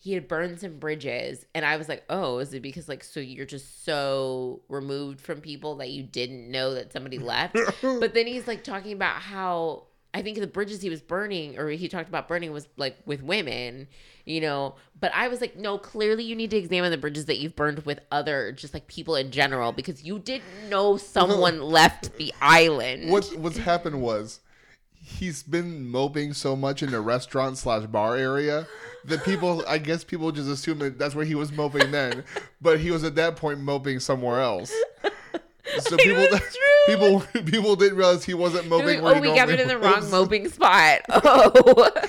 he 0.00 0.12
had 0.12 0.28
burned 0.28 0.60
some 0.60 0.78
bridges 0.78 1.44
and 1.54 1.64
I 1.64 1.76
was 1.76 1.88
like, 1.88 2.04
"Oh, 2.08 2.38
is 2.38 2.54
it 2.54 2.62
because 2.62 2.88
like 2.88 3.02
so 3.02 3.18
you're 3.20 3.46
just 3.46 3.84
so 3.84 4.60
removed 4.68 5.20
from 5.20 5.40
people 5.40 5.76
that 5.76 5.90
you 5.90 6.04
didn't 6.04 6.50
know 6.50 6.74
that 6.74 6.92
somebody 6.92 7.18
left?" 7.18 7.56
but 7.82 8.14
then 8.14 8.26
he's 8.26 8.46
like 8.46 8.62
talking 8.62 8.92
about 8.92 9.16
how 9.16 9.84
I 10.18 10.22
think 10.22 10.40
the 10.40 10.48
bridges 10.48 10.82
he 10.82 10.90
was 10.90 11.00
burning 11.00 11.56
or 11.56 11.68
he 11.68 11.88
talked 11.88 12.08
about 12.08 12.26
burning 12.26 12.52
was 12.52 12.66
like 12.76 12.98
with 13.06 13.22
women, 13.22 13.86
you 14.24 14.40
know. 14.40 14.74
But 14.98 15.12
I 15.14 15.28
was 15.28 15.40
like, 15.40 15.56
no, 15.56 15.78
clearly 15.78 16.24
you 16.24 16.34
need 16.34 16.50
to 16.50 16.56
examine 16.56 16.90
the 16.90 16.98
bridges 16.98 17.26
that 17.26 17.38
you've 17.38 17.54
burned 17.54 17.86
with 17.86 18.00
other 18.10 18.50
just 18.50 18.74
like 18.74 18.88
people 18.88 19.14
in 19.14 19.30
general 19.30 19.70
because 19.70 20.02
you 20.02 20.18
didn't 20.18 20.68
know 20.68 20.96
someone 20.96 21.62
left 21.62 22.16
the 22.16 22.34
island. 22.42 23.12
What 23.12 23.26
what's 23.36 23.58
happened 23.58 24.02
was 24.02 24.40
he's 24.92 25.44
been 25.44 25.88
moping 25.88 26.32
so 26.32 26.56
much 26.56 26.82
in 26.82 26.90
the 26.90 27.00
restaurant 27.00 27.56
slash 27.56 27.86
bar 27.86 28.16
area 28.16 28.66
that 29.04 29.24
people 29.24 29.64
I 29.68 29.78
guess 29.78 30.02
people 30.02 30.32
just 30.32 30.48
assume 30.48 30.80
that 30.80 30.98
that's 30.98 31.14
where 31.14 31.24
he 31.24 31.36
was 31.36 31.52
moping 31.52 31.92
then, 31.92 32.24
but 32.60 32.80
he 32.80 32.90
was 32.90 33.04
at 33.04 33.14
that 33.14 33.36
point 33.36 33.60
moping 33.60 34.00
somewhere 34.00 34.40
else. 34.40 34.74
So 35.80 35.96
It 35.98 36.00
people 36.86 37.20
people 37.30 37.42
people 37.44 37.76
didn't 37.76 37.98
realize 37.98 38.24
he 38.24 38.34
wasn't 38.34 38.68
moping. 38.68 38.86
like, 38.86 38.98
oh, 38.98 39.20
we 39.20 39.28
normally 39.28 39.34
gathered 39.34 39.60
in 39.60 39.68
the 39.68 39.78
wrong 39.78 40.10
moping 40.10 40.48
spot. 40.50 41.00
Oh, 41.10 41.90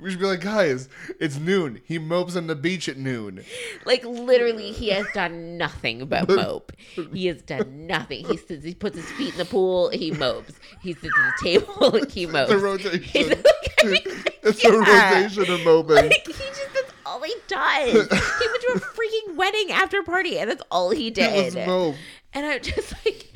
We 0.00 0.10
should 0.10 0.18
be 0.20 0.26
like, 0.26 0.40
guys, 0.40 0.88
it's 1.20 1.38
noon. 1.38 1.80
He 1.84 1.98
mopes 1.98 2.34
on 2.34 2.46
the 2.46 2.56
beach 2.56 2.88
at 2.88 2.96
noon. 2.96 3.44
like 3.84 4.02
literally, 4.04 4.72
he 4.72 4.88
has 4.88 5.06
done 5.12 5.58
nothing 5.58 6.06
but 6.06 6.26
mope. 6.28 6.72
He 7.12 7.26
has 7.26 7.42
done 7.42 7.86
nothing. 7.86 8.24
He 8.26 8.36
sits, 8.38 8.64
he 8.64 8.74
puts 8.74 8.96
his 8.96 9.10
feet 9.12 9.32
in 9.32 9.38
the 9.38 9.44
pool. 9.44 9.90
He 9.90 10.10
mopes. 10.10 10.54
He 10.82 10.94
sits 10.94 11.12
at 11.18 11.34
the 11.38 11.44
table. 11.60 12.06
He 12.10 12.26
mopes. 12.26 12.50
The 12.50 12.58
rotation. 12.58 13.28
like, 13.28 13.46
I 13.80 13.86
mean, 13.86 14.02
it's 14.42 14.64
yeah. 14.64 14.70
a 14.70 14.78
rotation 14.78 15.52
of 15.52 15.64
moping. 15.64 15.96
Like 15.96 16.26
he 16.26 16.32
just 16.32 16.68
that's 16.74 16.92
all 17.04 17.22
he 17.22 17.34
does. 17.46 17.92
he 17.92 17.98
went 17.98 18.10
to 18.62 18.72
a 18.76 18.80
freaking 18.80 19.36
wedding 19.36 19.70
after 19.70 20.02
party, 20.02 20.38
and 20.38 20.50
that's 20.50 20.62
all 20.70 20.90
he 20.90 21.04
He 21.04 21.10
did. 21.10 21.54
was 21.54 21.66
mope. 21.66 21.96
And 22.32 22.46
I'm 22.46 22.60
just 22.62 22.94
like, 23.04 23.32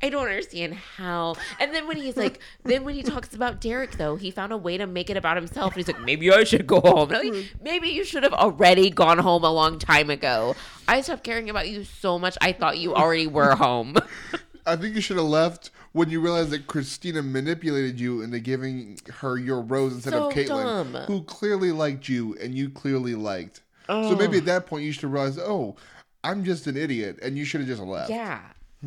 I 0.00 0.10
don't 0.10 0.26
understand 0.26 0.74
how. 0.74 1.34
And 1.58 1.74
then 1.74 1.88
when 1.88 1.96
he's 1.96 2.16
like, 2.16 2.40
then 2.62 2.84
when 2.84 2.94
he 2.94 3.02
talks 3.02 3.34
about 3.34 3.60
Derek, 3.60 3.92
though, 3.92 4.16
he 4.16 4.30
found 4.30 4.52
a 4.52 4.56
way 4.56 4.78
to 4.78 4.86
make 4.86 5.10
it 5.10 5.16
about 5.16 5.36
himself. 5.36 5.72
And 5.74 5.84
he's 5.84 5.88
like, 5.88 6.00
maybe 6.02 6.30
I 6.30 6.44
should 6.44 6.66
go 6.66 6.80
home. 6.80 7.08
Like, 7.08 7.24
mm-hmm. 7.24 7.64
maybe 7.64 7.88
you 7.88 8.04
should 8.04 8.22
have 8.22 8.32
already 8.32 8.90
gone 8.90 9.18
home 9.18 9.42
a 9.42 9.50
long 9.50 9.78
time 9.78 10.08
ago. 10.08 10.54
I 10.86 11.00
stopped 11.00 11.24
caring 11.24 11.50
about 11.50 11.68
you 11.68 11.84
so 11.84 12.18
much. 12.18 12.38
I 12.40 12.52
thought 12.52 12.78
you 12.78 12.94
already 12.94 13.26
were 13.26 13.56
home. 13.56 13.96
I 14.66 14.76
think 14.76 14.94
you 14.94 15.00
should 15.00 15.16
have 15.16 15.26
left 15.26 15.70
when 15.92 16.10
you 16.10 16.20
realize 16.20 16.50
that 16.50 16.66
Kristina 16.66 17.28
manipulated 17.28 17.98
you 17.98 18.20
into 18.20 18.38
giving 18.38 18.98
her 19.14 19.38
your 19.38 19.62
rose 19.62 19.94
instead 19.94 20.12
So 20.12 20.28
of 20.28 20.34
Caelynn, 20.34 21.06
who 21.06 21.22
clearly 21.22 21.72
liked 21.72 22.08
you 22.08 22.36
and 22.40 22.54
you 22.54 22.68
clearly 22.68 23.14
liked. 23.14 23.62
So 23.88 23.94
oh. 23.94 24.16
maybe 24.16 24.36
at 24.36 24.44
that 24.44 24.66
point 24.66 24.84
you 24.84 24.92
should 24.92 25.10
realize, 25.10 25.38
oh, 25.38 25.76
I'm 26.24 26.44
just 26.44 26.66
an 26.66 26.76
idiot, 26.76 27.18
and 27.22 27.38
you 27.38 27.44
should 27.44 27.60
have 27.60 27.68
just 27.68 27.82
left. 27.82 28.10
Yeah. 28.10 28.40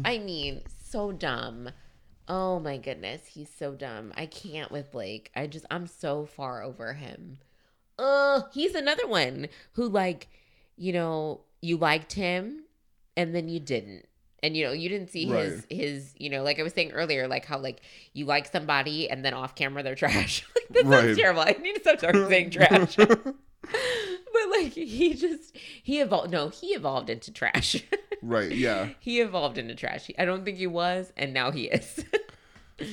I 0.05 0.17
mean, 0.19 0.61
so 0.89 1.11
dumb. 1.11 1.69
Oh 2.27 2.59
my 2.59 2.77
goodness, 2.77 3.27
he's 3.27 3.49
so 3.49 3.73
dumb. 3.73 4.13
I 4.15 4.25
can't 4.25 4.71
with 4.71 4.91
Blake. 4.91 5.31
I 5.35 5.47
just 5.47 5.65
I'm 5.71 5.87
so 5.87 6.25
far 6.25 6.63
over 6.63 6.93
him. 6.93 7.39
Uh, 7.99 8.41
he's 8.53 8.73
another 8.75 9.07
one 9.07 9.47
who 9.73 9.87
like, 9.87 10.27
you 10.77 10.93
know, 10.93 11.41
you 11.61 11.77
liked 11.77 12.13
him 12.13 12.63
and 13.17 13.35
then 13.35 13.49
you 13.49 13.59
didn't. 13.59 14.05
And 14.43 14.55
you 14.55 14.65
know, 14.65 14.71
you 14.71 14.89
didn't 14.89 15.09
see 15.09 15.25
his 15.25 15.53
Right. 15.55 15.65
his, 15.71 16.13
you 16.17 16.29
know, 16.29 16.41
like 16.41 16.59
I 16.59 16.63
was 16.63 16.73
saying 16.73 16.91
earlier, 16.93 17.27
like 17.27 17.45
how 17.45 17.59
like 17.59 17.81
you 18.13 18.25
like 18.25 18.49
somebody 18.51 19.09
and 19.09 19.23
then 19.25 19.33
off 19.33 19.55
camera 19.55 19.83
they're 19.83 19.95
trash. 20.03 20.45
like 20.55 20.67
that 20.69 20.89
sounds 20.89 21.17
terrible. 21.17 21.41
I 21.41 21.55
need 21.61 21.75
to 21.75 21.81
stop 21.81 21.99
talking 21.99 22.27
saying 22.29 22.51
trash. 22.51 22.97
but 24.33 24.49
like 24.51 24.73
he 24.73 25.13
just 25.13 25.55
he 25.83 25.99
evolved 26.01 26.31
no, 26.31 26.49
he 26.49 26.67
evolved 26.67 27.09
into 27.09 27.31
trash. 27.31 27.83
Right, 28.23 28.51
yeah. 28.51 28.89
he 28.99 29.19
evolved 29.19 29.57
into 29.57 29.73
trash. 29.73 30.11
I 30.19 30.25
don't 30.25 30.45
think 30.45 30.59
he 30.59 30.67
was, 30.67 31.11
and 31.17 31.33
now 31.33 31.49
he 31.49 31.63
is. 31.63 32.05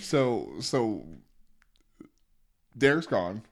So 0.01 0.51
so 0.61 1.07
Derek's 2.77 3.07
gone. 3.07 3.43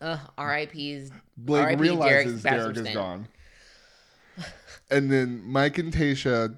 Ugh, 0.00 0.18
R.I.P.'s. 0.36 1.10
Blake 1.36 1.62
R.I.P. 1.62 1.80
realizes 1.80 2.42
Derek 2.42 2.74
Derek 2.74 2.88
is 2.88 2.94
gone. 2.94 3.28
And 4.90 5.10
then 5.10 5.42
Mike 5.44 5.78
and 5.78 5.92
Tayshia 5.92 6.56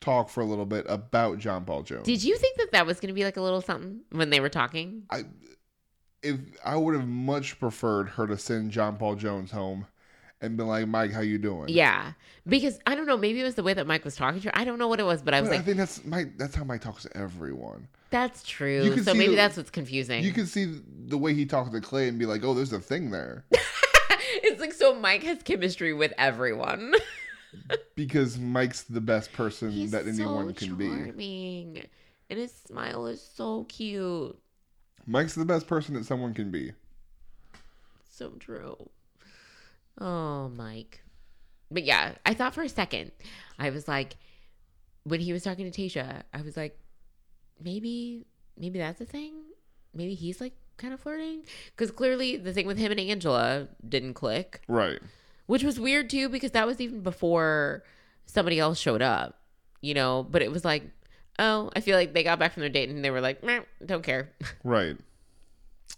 talk 0.00 0.30
for 0.30 0.40
a 0.40 0.44
little 0.44 0.66
bit 0.66 0.86
about 0.88 1.38
John 1.38 1.64
Paul 1.64 1.82
Jones. 1.82 2.04
Did 2.04 2.22
you 2.24 2.36
think 2.38 2.56
that 2.58 2.72
that 2.72 2.86
was 2.86 2.98
going 3.00 3.08
to 3.08 3.14
be 3.14 3.24
like 3.24 3.36
a 3.36 3.42
little 3.42 3.60
something 3.60 4.00
when 4.10 4.30
they 4.30 4.40
were 4.40 4.48
talking? 4.48 5.02
I 5.10 5.24
if 6.22 6.38
I 6.64 6.76
would 6.76 6.94
have 6.94 7.06
much 7.08 7.58
preferred 7.60 8.08
her 8.10 8.26
to 8.26 8.36
send 8.38 8.70
John 8.70 8.96
Paul 8.96 9.14
Jones 9.14 9.50
home 9.50 9.86
and 10.40 10.56
be 10.56 10.62
like, 10.62 10.86
Mike, 10.86 11.12
how 11.12 11.20
you 11.20 11.38
doing? 11.38 11.68
Yeah, 11.68 12.12
because 12.46 12.78
I 12.86 12.94
don't 12.94 13.06
know. 13.06 13.16
Maybe 13.16 13.40
it 13.40 13.44
was 13.44 13.54
the 13.56 13.62
way 13.62 13.74
that 13.74 13.86
Mike 13.86 14.04
was 14.04 14.16
talking 14.16 14.40
to 14.40 14.48
her. 14.48 14.58
I 14.58 14.64
don't 14.64 14.78
know 14.78 14.88
what 14.88 15.00
it 15.00 15.04
was, 15.04 15.22
but 15.22 15.34
I 15.34 15.40
was 15.40 15.50
But 15.50 15.58
I 15.58 15.62
think 15.62 15.76
that's 15.76 16.04
Mike. 16.04 16.38
That's 16.38 16.54
how 16.54 16.64
Mike 16.64 16.80
talks 16.80 17.02
to 17.04 17.16
everyone. 17.16 17.88
"That's 18.10 18.42
true." 18.44 19.02
So 19.02 19.14
maybe 19.14 19.30
the- 19.30 19.36
that's 19.36 19.56
what's 19.56 19.70
confusing. 19.70 20.22
You 20.22 20.32
can 20.32 20.46
see 20.46 20.80
the 21.06 21.18
way 21.18 21.34
he 21.34 21.44
talks 21.46 21.70
to 21.70 21.80
Clay 21.80 22.08
and 22.08 22.18
be 22.18 22.26
like, 22.26 22.44
"Oh, 22.44 22.54
there's 22.54 22.72
a 22.72 22.80
thing 22.80 23.10
there," 23.10 23.44
it's 23.50 24.60
like 24.60 24.72
so 24.72 24.94
Mike 24.94 25.22
has 25.24 25.42
chemistry 25.42 25.92
with 25.92 26.12
everyone. 26.18 26.94
because 27.96 28.38
Mike's 28.38 28.82
the 28.82 29.00
best 29.00 29.32
person 29.32 29.70
He's 29.70 29.90
that 29.92 30.06
anyone 30.06 30.54
so 30.54 30.66
can 30.66 30.74
be. 30.76 30.86
charming, 30.88 31.84
and 32.30 32.38
his 32.38 32.52
smile 32.52 33.06
is 33.06 33.22
so 33.22 33.64
cute. 33.64 34.38
Mike's 35.08 35.34
the 35.34 35.44
best 35.46 35.66
person 35.66 35.94
that 35.94 36.04
someone 36.04 36.34
can 36.34 36.50
be. 36.50 36.72
So 38.10 38.30
true. 38.38 38.76
Oh, 40.00 40.48
Mike. 40.50 41.00
But 41.70 41.84
yeah, 41.84 42.12
I 42.26 42.34
thought 42.34 42.54
for 42.54 42.62
a 42.62 42.68
second, 42.68 43.12
I 43.58 43.70
was 43.70 43.88
like, 43.88 44.16
when 45.04 45.20
he 45.20 45.32
was 45.32 45.42
talking 45.42 45.70
to 45.70 45.80
Tayshia, 45.80 46.22
I 46.34 46.42
was 46.42 46.56
like, 46.56 46.78
maybe, 47.62 48.26
maybe 48.58 48.78
that's 48.78 49.00
a 49.00 49.04
thing. 49.06 49.32
Maybe 49.94 50.14
he's 50.14 50.40
like 50.40 50.52
kind 50.76 50.92
of 50.92 51.00
flirting 51.00 51.42
because 51.70 51.90
clearly 51.90 52.36
the 52.36 52.52
thing 52.52 52.66
with 52.66 52.76
him 52.78 52.90
and 52.92 53.00
Angela 53.00 53.68
didn't 53.88 54.14
click, 54.14 54.60
Right. 54.68 54.98
which 55.46 55.64
was 55.64 55.80
weird 55.80 56.10
too 56.10 56.28
because 56.28 56.50
that 56.52 56.66
was 56.66 56.80
even 56.80 57.00
before 57.00 57.82
somebody 58.26 58.58
else 58.58 58.78
showed 58.78 59.00
up, 59.02 59.40
you 59.80 59.94
know. 59.94 60.22
But 60.28 60.42
it 60.42 60.52
was 60.52 60.64
like, 60.64 60.84
oh, 61.38 61.70
I 61.74 61.80
feel 61.80 61.96
like 61.96 62.12
they 62.12 62.22
got 62.22 62.38
back 62.38 62.52
from 62.52 62.60
their 62.60 62.70
date 62.70 62.88
and 62.88 63.04
they 63.04 63.10
were 63.10 63.20
like, 63.20 63.42
don't 63.84 64.02
care. 64.02 64.30
Right. 64.64 64.96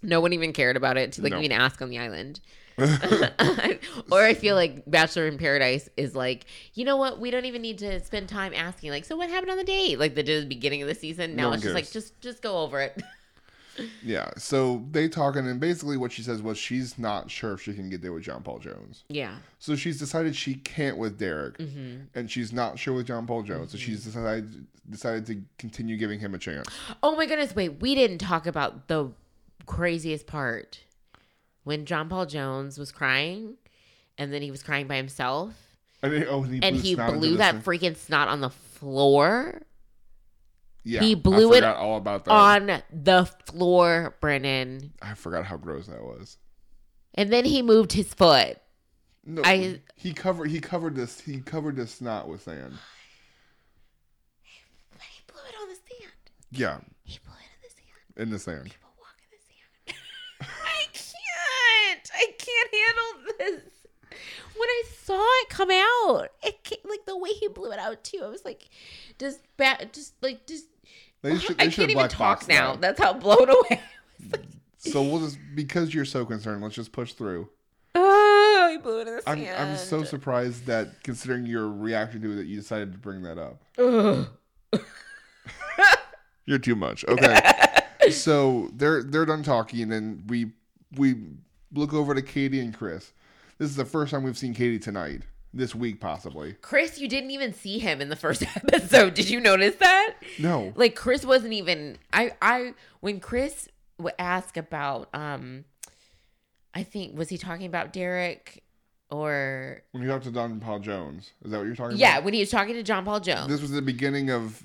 No 0.02 0.20
one 0.20 0.32
even 0.32 0.52
cared 0.52 0.76
about 0.76 0.96
it 0.96 1.12
to 1.12 1.22
like 1.22 1.32
No. 1.32 1.38
even 1.40 1.52
ask 1.52 1.82
on 1.82 1.90
the 1.90 1.98
island. 1.98 2.40
or 2.78 4.22
I 4.22 4.32
feel 4.34 4.54
like 4.54 4.84
Bachelor 4.86 5.26
in 5.26 5.36
Paradise 5.36 5.90
is 5.96 6.14
like, 6.14 6.46
you 6.72 6.84
know 6.86 6.96
what? 6.96 7.20
We 7.20 7.30
don't 7.30 7.44
even 7.44 7.60
need 7.60 7.78
to 7.78 8.00
spend 8.00 8.28
time 8.28 8.54
asking. 8.54 8.90
Like, 8.90 9.04
so 9.04 9.16
what 9.16 9.28
happened 9.28 9.50
on 9.50 9.58
the 9.58 9.64
date? 9.64 9.98
Like 9.98 10.14
they 10.14 10.22
did 10.22 10.38
at 10.38 10.40
the 10.42 10.54
beginning 10.54 10.80
of 10.80 10.88
the 10.88 10.94
season. 10.94 11.36
Now 11.36 11.48
one 11.48 11.54
it's 11.54 11.64
just 11.64 11.74
like, 11.74 11.90
just 11.90 12.18
just 12.20 12.40
go 12.40 12.58
over 12.58 12.80
it. 12.80 13.02
Yeah. 14.02 14.30
So 14.36 14.84
they 14.90 15.08
talking, 15.08 15.46
and 15.46 15.58
basically 15.60 15.96
what 15.96 16.12
she 16.12 16.22
says 16.22 16.42
was 16.42 16.58
she's 16.58 16.98
not 16.98 17.30
sure 17.30 17.52
if 17.54 17.62
she 17.62 17.72
can 17.74 17.88
get 17.88 18.02
there 18.02 18.12
with 18.12 18.22
John 18.24 18.42
Paul 18.42 18.58
Jones. 18.58 19.04
yeah. 19.08 19.36
So 19.58 19.76
she's 19.76 19.98
decided 19.98 20.34
she 20.36 20.54
can't 20.54 20.96
with 20.98 21.18
Derek, 21.18 21.58
Mm-hmm. 21.58 21.96
and 22.14 22.30
she's 22.30 22.52
not 22.52 22.78
sure 22.78 22.94
with 22.94 23.06
John 23.06 23.26
Paul 23.26 23.42
Jones. 23.42 23.72
So 23.72 23.78
she's 23.78 24.04
decided 24.04 24.66
decided 24.88 25.26
to 25.26 25.40
continue 25.58 25.96
giving 25.96 26.18
him 26.20 26.34
a 26.34 26.38
chance. 26.38 26.66
Oh 27.02 27.14
my 27.16 27.26
goodness! 27.26 27.54
Wait, 27.54 27.80
we 27.80 27.94
didn't 27.94 28.18
talk 28.18 28.46
about 28.46 28.88
the 28.88 29.12
craziest 29.66 30.26
part 30.26 30.80
when 31.64 31.84
John 31.84 32.08
Paul 32.08 32.26
Jones 32.26 32.78
was 32.78 32.90
crying, 32.90 33.54
and 34.18 34.32
then 34.32 34.42
he 34.42 34.50
was 34.50 34.62
crying 34.62 34.86
by 34.88 34.96
himself, 34.96 35.52
And, 36.02 36.12
he, 36.14 36.26
oh, 36.26 36.42
and 36.42 36.52
he 36.54 36.60
and 36.62 36.76
blew, 36.80 36.82
he 36.82 36.94
blew 36.96 37.36
that 37.36 37.62
thing. 37.62 37.78
freaking 37.78 37.96
snot 37.96 38.28
on 38.28 38.40
the 38.40 38.50
floor. 38.50 39.60
Yeah, 40.82 41.00
he 41.00 41.14
blew 41.14 41.52
it 41.52 41.62
all 41.64 41.96
about 41.96 42.24
that. 42.24 42.30
On 42.32 42.82
the 42.92 43.24
floor, 43.46 44.16
Brendan. 44.20 44.92
I 45.02 45.14
forgot 45.14 45.44
how 45.44 45.56
gross 45.56 45.86
that 45.88 46.02
was. 46.02 46.38
And 47.14 47.30
then 47.32 47.44
he 47.44 47.60
moved 47.62 47.92
his 47.92 48.12
foot. 48.14 48.58
No, 49.24 49.42
I- 49.44 49.80
he 49.96 50.12
covered 50.14 50.50
he 50.50 50.60
covered 50.60 50.94
this 50.96 51.20
he 51.20 51.40
covered 51.40 51.76
this 51.76 51.92
snot 51.94 52.28
with 52.28 52.42
sand. 52.42 52.78
But 54.92 55.00
he 55.02 55.20
blew 55.26 55.42
it 55.48 55.54
on 55.60 55.68
the 55.68 55.74
sand. 55.74 56.12
Yeah, 56.50 56.78
He 57.04 57.18
blew 57.24 57.34
it 57.34 57.46
in 57.54 57.60
the 57.62 57.68
sand. 57.70 58.16
in 58.16 58.30
the 58.30 58.38
sand. 58.38 58.64
People 58.64 58.90
walk 58.98 59.14
in 59.22 59.38
the 59.38 59.92
sand. 59.92 60.50
I 60.64 60.86
can't. 60.92 62.10
I 62.14 62.32
can't 62.38 62.74
handle 62.74 63.34
this. 63.38 63.62
When 64.56 64.68
I 64.68 64.82
saw 65.04 65.22
it 65.42 65.48
come 65.48 65.70
out, 65.70 66.28
it 66.42 66.62
came, 66.64 66.78
like 66.88 67.06
the 67.06 67.16
way 67.16 67.30
he 67.30 67.48
blew 67.48 67.70
it 67.72 67.78
out 67.78 68.02
too. 68.04 68.20
I 68.24 68.28
was 68.28 68.44
like, 68.44 68.68
does 69.18 69.38
bat 69.56 69.92
just 69.92 70.14
like 70.22 70.46
just 70.46 70.66
They 71.22 71.38
should, 71.38 71.58
they 71.58 71.64
I 71.64 71.68
should 71.68 71.76
can't 71.80 71.90
even 71.90 71.94
black 72.00 72.10
talk 72.10 72.18
box 72.40 72.48
now. 72.48 72.72
that. 72.72 72.80
That's 72.80 73.00
how 73.00 73.12
blown 73.12 73.48
away. 73.48 73.66
I 73.70 73.80
was 74.22 74.32
like, 74.32 74.42
So 74.78 75.02
we'll 75.02 75.20
just 75.20 75.38
because 75.54 75.92
you're 75.94 76.04
so 76.04 76.24
concerned, 76.24 76.62
let's 76.62 76.74
just 76.74 76.92
push 76.92 77.12
through. 77.12 77.48
oh, 77.94 78.78
blew 78.82 79.00
it 79.00 79.08
in 79.08 79.16
the 79.16 79.22
I'm 79.26 79.38
sand. 79.38 79.70
I'm 79.70 79.76
so 79.76 80.04
surprised 80.04 80.66
that 80.66 81.02
considering 81.02 81.44
your 81.44 81.68
reaction 81.68 82.22
to 82.22 82.32
it 82.32 82.36
that 82.36 82.46
you 82.46 82.56
decided 82.56 82.92
to 82.92 82.98
bring 82.98 83.22
that 83.22 83.36
up. 83.38 83.60
Ugh. 83.78 84.28
You're 86.46 86.58
too 86.58 86.74
much. 86.76 87.04
Okay. 87.06 87.38
so 88.10 88.70
they're 88.74 89.02
they're 89.02 89.26
done 89.26 89.42
talking 89.42 89.82
and 89.82 89.92
then 89.92 90.24
we 90.26 90.52
we 90.96 91.16
look 91.72 91.92
over 91.92 92.14
to 92.14 92.22
Katie 92.22 92.60
and 92.60 92.74
Chris. 92.76 93.12
This 93.58 93.68
is 93.70 93.76
the 93.76 93.84
first 93.84 94.10
time 94.10 94.22
we've 94.22 94.38
seen 94.38 94.54
Katie 94.54 94.78
tonight. 94.78 95.22
This 95.52 95.74
week 95.74 96.00
possibly. 96.00 96.52
Chris, 96.62 97.00
you 97.00 97.08
didn't 97.08 97.32
even 97.32 97.52
see 97.52 97.78
him 97.80 98.00
in 98.00 98.08
the 98.08 98.14
first 98.16 98.42
episode. 98.56 99.14
Did 99.14 99.28
you 99.28 99.40
notice 99.40 99.74
that? 99.76 100.14
No. 100.38 100.72
like 100.76 100.94
chris 100.94 101.24
wasn't 101.24 101.52
even 101.52 101.98
i 102.12 102.32
i 102.40 102.72
when 103.00 103.20
chris 103.20 103.68
would 103.98 104.12
ask 104.18 104.56
about 104.56 105.08
um 105.14 105.64
i 106.74 106.82
think 106.82 107.16
was 107.18 107.28
he 107.28 107.36
talking 107.38 107.66
about 107.66 107.92
derek 107.92 108.62
or 109.10 109.82
When 109.90 110.02
you 110.04 110.08
talked 110.08 110.24
to 110.24 110.30
John 110.30 110.60
Paul 110.60 110.78
Jones, 110.78 111.32
is 111.44 111.50
that 111.50 111.58
what 111.58 111.66
you're 111.66 111.74
talking 111.74 111.96
yeah 111.98 112.10
about? 112.12 112.18
Yeah, 112.20 112.24
when 112.24 112.34
he 112.34 112.40
was 112.40 112.50
talking 112.50 112.74
to 112.74 112.82
john 112.82 113.04
paul 113.04 113.20
jones 113.20 113.48
This 113.48 113.60
was 113.60 113.70
the 113.72 113.82
beginning 113.82 114.30
of 114.30 114.62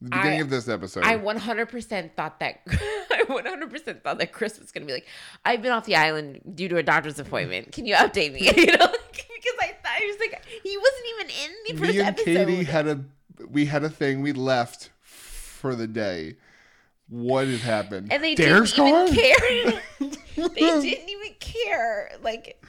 the 0.00 0.10
beginning 0.10 0.38
I- 0.38 0.42
of 0.42 0.50
this 0.50 0.68
episode. 0.68 1.04
i 1.04 1.16
100% 1.18 2.12
thought 2.14 2.38
that 2.40 2.60
i 2.68 3.24
100% 3.28 4.02
thought 4.02 4.18
that 4.18 4.32
chris 4.32 4.58
was 4.60 4.70
gonna 4.72 4.86
be 4.86 4.92
like 4.92 5.06
i've 5.44 5.60
been 5.62 5.72
off 5.72 5.84
the 5.84 5.96
island 5.96 6.40
due 6.54 6.68
to 6.68 6.76
a 6.76 6.82
doctor's 6.82 7.18
appointment 7.18 7.72
can 7.72 7.84
you 7.86 7.94
update 7.96 8.32
me 8.32 8.40
you 8.56 8.66
know 8.66 8.84
like, 8.86 9.26
i 9.92 10.00
he 10.00 10.06
was 10.06 10.18
like 10.18 10.44
he 10.62 10.76
wasn't 10.76 11.04
even 11.14 11.26
in 11.44 11.50
the 11.66 11.80
first 11.80 11.92
Me 11.92 12.00
and 12.00 12.08
episode 12.08 12.46
Katie 12.46 12.64
had 12.64 12.86
a 12.86 13.04
we 13.50 13.66
had 13.66 13.84
a 13.84 13.90
thing. 13.90 14.22
We 14.22 14.32
left 14.32 14.90
for 15.00 15.74
the 15.74 15.86
day. 15.86 16.36
What 17.08 17.46
had 17.46 17.60
happened? 17.60 18.12
and 18.12 18.22
they 18.22 18.34
Derek's 18.34 18.72
didn't 18.72 19.08
even 19.08 19.14
care. 19.14 19.80
they 20.48 20.80
didn't 20.80 21.08
even 21.08 21.34
care. 21.40 22.10
Like, 22.22 22.62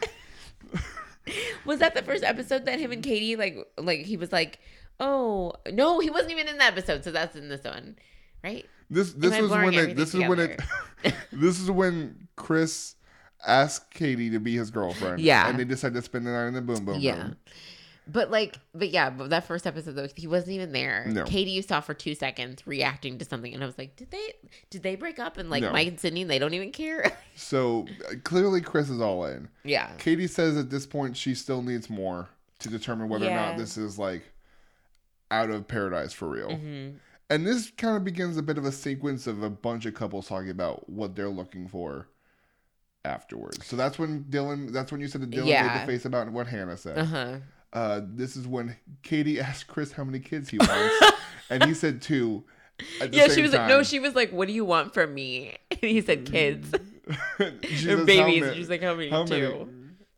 was 1.66 1.80
that 1.80 1.96
the 1.96 2.02
first 2.02 2.24
episode 2.24 2.66
that 2.66 2.80
him 2.80 2.92
and 2.92 3.02
Katie 3.04 3.36
like 3.36 3.58
like 3.78 4.00
he 4.00 4.18
was 4.18 4.32
like, 4.32 4.60
oh 5.00 5.54
no, 5.72 6.00
he 6.00 6.10
wasn't 6.10 6.32
even 6.32 6.48
in 6.48 6.58
that 6.58 6.74
episode, 6.74 7.04
so 7.04 7.12
that's 7.12 7.36
in 7.36 7.48
this 7.48 7.64
one, 7.64 7.96
right? 8.44 8.66
This 8.90 9.14
this 9.14 9.40
was 9.40 9.50
when 9.50 9.74
it, 9.74 9.78
everything 9.78 9.96
this 9.96 10.14
is 10.14 10.28
when 10.28 10.40
it 10.40 10.62
this 11.32 11.60
is 11.60 11.72
when 11.72 12.28
Chris 12.36 12.96
asked 13.46 13.92
Katie 13.92 14.30
to 14.32 14.40
be 14.40 14.56
his 14.56 14.72
girlfriend. 14.72 15.22
Yeah. 15.22 15.48
and 15.50 15.60
they 15.60 15.66
decided 15.66 15.96
to 15.96 16.02
spend 16.02 16.26
the 16.28 16.32
night 16.32 16.48
in 16.48 16.54
the 16.54 16.62
boom 16.62 16.86
boom 16.86 17.00
Yeah. 17.00 17.18
room. 17.24 17.36
But 18.06 18.30
like, 18.30 18.58
but 18.76 18.90
yeah, 18.90 19.10
but 19.10 19.30
that 19.30 19.46
first 19.48 19.66
episode 19.66 19.94
though, 19.94 20.08
he 20.14 20.28
wasn't 20.28 20.52
even 20.56 20.74
there. 20.74 21.06
No. 21.08 21.24
Katie 21.24 21.52
you 21.52 21.62
saw 21.62 21.80
for 21.80 21.94
two 21.94 22.16
seconds 22.16 22.68
reacting 22.68 23.18
to 23.20 23.24
something, 23.26 23.54
and 23.54 23.64
I 23.64 23.66
was 23.66 23.78
like, 23.78 23.96
did 23.96 24.12
they 24.12 24.34
did 24.70 24.84
they 24.84 24.98
break 24.98 25.20
up? 25.20 25.38
And 25.38 25.50
like 25.50 25.62
No. 25.62 25.72
Mike 25.72 25.88
and 25.88 25.98
Sydney, 26.00 26.26
they 26.26 26.38
don't 26.40 26.54
even 26.54 26.72
care. 26.72 27.12
So 27.36 27.88
uh, 28.12 28.16
clearly 28.24 28.62
Chris 28.62 28.90
is 28.90 29.00
all 29.02 29.26
in. 29.26 29.48
yeah, 29.64 29.90
Katie 29.98 30.28
says 30.28 30.56
at 30.58 30.70
this 30.70 30.86
point 30.86 31.16
she 31.18 31.34
still 31.34 31.62
needs 31.64 31.90
more 31.90 32.28
to 32.60 32.70
determine 32.70 33.10
whether 33.10 33.28
or 33.28 33.32
not 33.34 33.58
this 33.58 33.76
is 33.78 33.98
like 33.98 34.22
out 35.32 35.50
of 35.50 35.68
paradise 35.68 36.14
for 36.14 36.28
real. 36.30 36.56
hmm 36.58 36.90
And 37.30 37.48
this 37.48 37.72
kind 37.72 37.96
of 37.98 38.04
begins 38.04 38.38
a 38.38 38.44
bit 38.44 38.58
of 38.58 38.66
a 38.66 38.72
sequence 38.72 39.26
of 39.28 39.42
a 39.44 39.50
bunch 39.50 39.86
of 39.88 39.94
couples 39.96 40.28
talking 40.28 40.50
about 40.52 40.88
what 40.90 41.16
they're 41.16 41.30
looking 41.30 41.68
for 41.68 42.08
afterwards. 43.06 43.66
So 43.66 43.76
that's 43.76 44.00
when 44.00 44.24
Dylan. 44.26 44.72
That's 44.72 44.92
when 44.92 45.02
you 45.02 45.08
said 45.08 45.22
that 45.22 45.32
Dylan 45.32 45.48
Yeah. 45.48 45.68
made 45.68 45.82
the 45.82 45.86
face 45.94 46.06
about 46.06 46.32
what 46.32 46.48
Hannah 46.48 46.78
said. 46.78 46.98
Uh 46.98 47.06
huh. 47.06 47.36
Uh, 47.74 48.02
this 48.06 48.36
is 48.36 48.48
when 48.48 48.76
Katie 49.02 49.40
asked 49.40 49.68
Chris 49.68 49.92
how 49.92 50.04
many 50.04 50.20
kids 50.20 50.50
he 50.50 50.60
wants, 50.60 51.12
and 51.50 51.64
he 51.64 51.74
said 51.74 52.02
two. 52.02 52.44
at 53.02 53.12
the 53.12 53.18
Yeah, 53.18 53.28
she 53.30 53.42
was 53.42 53.52
like, 53.54 53.68
no, 53.68 53.82
she 53.84 54.00
was 54.00 54.14
like, 54.16 54.32
what 54.32 54.48
do 54.48 54.54
you 54.54 54.64
want 54.66 54.94
from 54.94 55.14
me? 55.14 55.56
And 55.72 55.80
he 55.92 56.00
said 56.02 56.26
kids 56.26 56.72
or 57.40 57.52
babies. 58.06 58.44
"How 58.44 58.48
And 58.50 58.56
she's 58.56 58.70
like, 58.70 58.82
how 58.82 58.94
many? 58.96 59.10
How 59.10 59.24
many? 59.26 59.42
Two. 59.42 59.70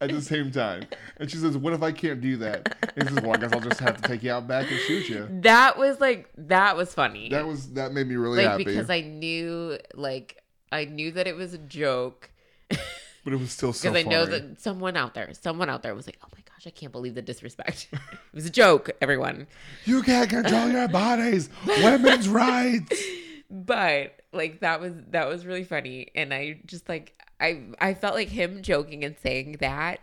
At 0.01 0.11
the 0.11 0.21
same 0.21 0.51
time, 0.51 0.83
and 1.17 1.31
she 1.31 1.37
says, 1.37 1.57
"What 1.57 1.71
if 1.71 1.81
I 1.81 1.93
can't 1.93 2.19
do 2.19 2.35
that?" 2.37 2.75
And 2.97 3.07
he 3.07 3.15
says, 3.15 3.23
"Well, 3.23 3.33
I 3.33 3.37
guess 3.37 3.53
I'll 3.53 3.61
just 3.61 3.79
have 3.79 3.99
to 3.99 4.07
take 4.07 4.23
you 4.23 4.31
out 4.31 4.45
back 4.45 4.69
and 4.69 4.77
shoot 4.81 5.07
you." 5.07 5.25
That 5.41 5.77
was 5.79 6.01
like, 6.01 6.29
that 6.37 6.75
was 6.75 6.93
funny. 6.93 7.29
That 7.29 7.47
was 7.47 7.71
that 7.73 7.93
made 7.93 8.07
me 8.07 8.17
really 8.17 8.39
like 8.39 8.47
happy, 8.47 8.65
because 8.65 8.89
I 8.89 8.99
knew, 9.01 9.77
like, 9.93 10.43
I 10.69 10.83
knew 10.83 11.11
that 11.13 11.27
it 11.27 11.37
was 11.37 11.53
a 11.53 11.57
joke. 11.57 12.29
But 12.69 13.33
it 13.33 13.39
was 13.39 13.51
still 13.51 13.73
so 13.73 13.91
Because. 13.91 14.05
I 14.05 14.09
know 14.09 14.25
that 14.25 14.61
someone 14.61 14.95
out 14.95 15.13
there, 15.13 15.29
someone 15.33 15.69
out 15.69 15.83
there 15.83 15.95
was 15.95 16.05
like, 16.05 16.17
"Oh 16.23 16.27
my 16.33 16.41
gosh, 16.47 16.67
I 16.67 16.69
can't 16.69 16.91
believe 16.91 17.15
the 17.15 17.21
disrespect." 17.21 17.87
it 17.93 17.99
was 18.33 18.45
a 18.45 18.49
joke, 18.49 18.91
everyone. 19.01 19.47
you 19.85 20.03
can't 20.03 20.29
control 20.29 20.69
your 20.69 20.87
bodies. 20.87 21.49
Women's 21.65 22.29
rights. 22.29 23.03
But 23.47 24.21
like 24.33 24.61
that 24.61 24.81
was 24.81 24.93
that 25.11 25.27
was 25.27 25.45
really 25.45 25.63
funny, 25.63 26.09
and 26.15 26.33
I 26.33 26.59
just 26.65 26.89
like 26.89 27.13
I 27.39 27.61
I 27.79 27.93
felt 27.93 28.15
like 28.15 28.27
him 28.27 28.63
joking 28.63 29.03
and 29.05 29.15
saying 29.21 29.57
that, 29.59 29.99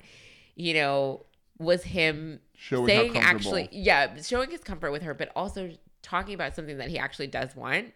you 0.55 0.75
know, 0.75 1.27
was 1.59 1.83
him 1.83 2.39
Showing 2.55 2.87
saying 2.87 3.19
actually, 3.19 3.69
yeah, 3.73 4.15
showing 4.23 4.51
his 4.51 4.61
comfort 4.61 4.93
with 4.93 5.03
her, 5.03 5.13
but 5.13 5.31
also 5.35 5.73
talking 6.13 6.35
about 6.35 6.55
something 6.55 6.77
that 6.77 6.89
he 6.91 6.99
actually 6.99 7.27
does 7.27 7.57
want. 7.57 7.87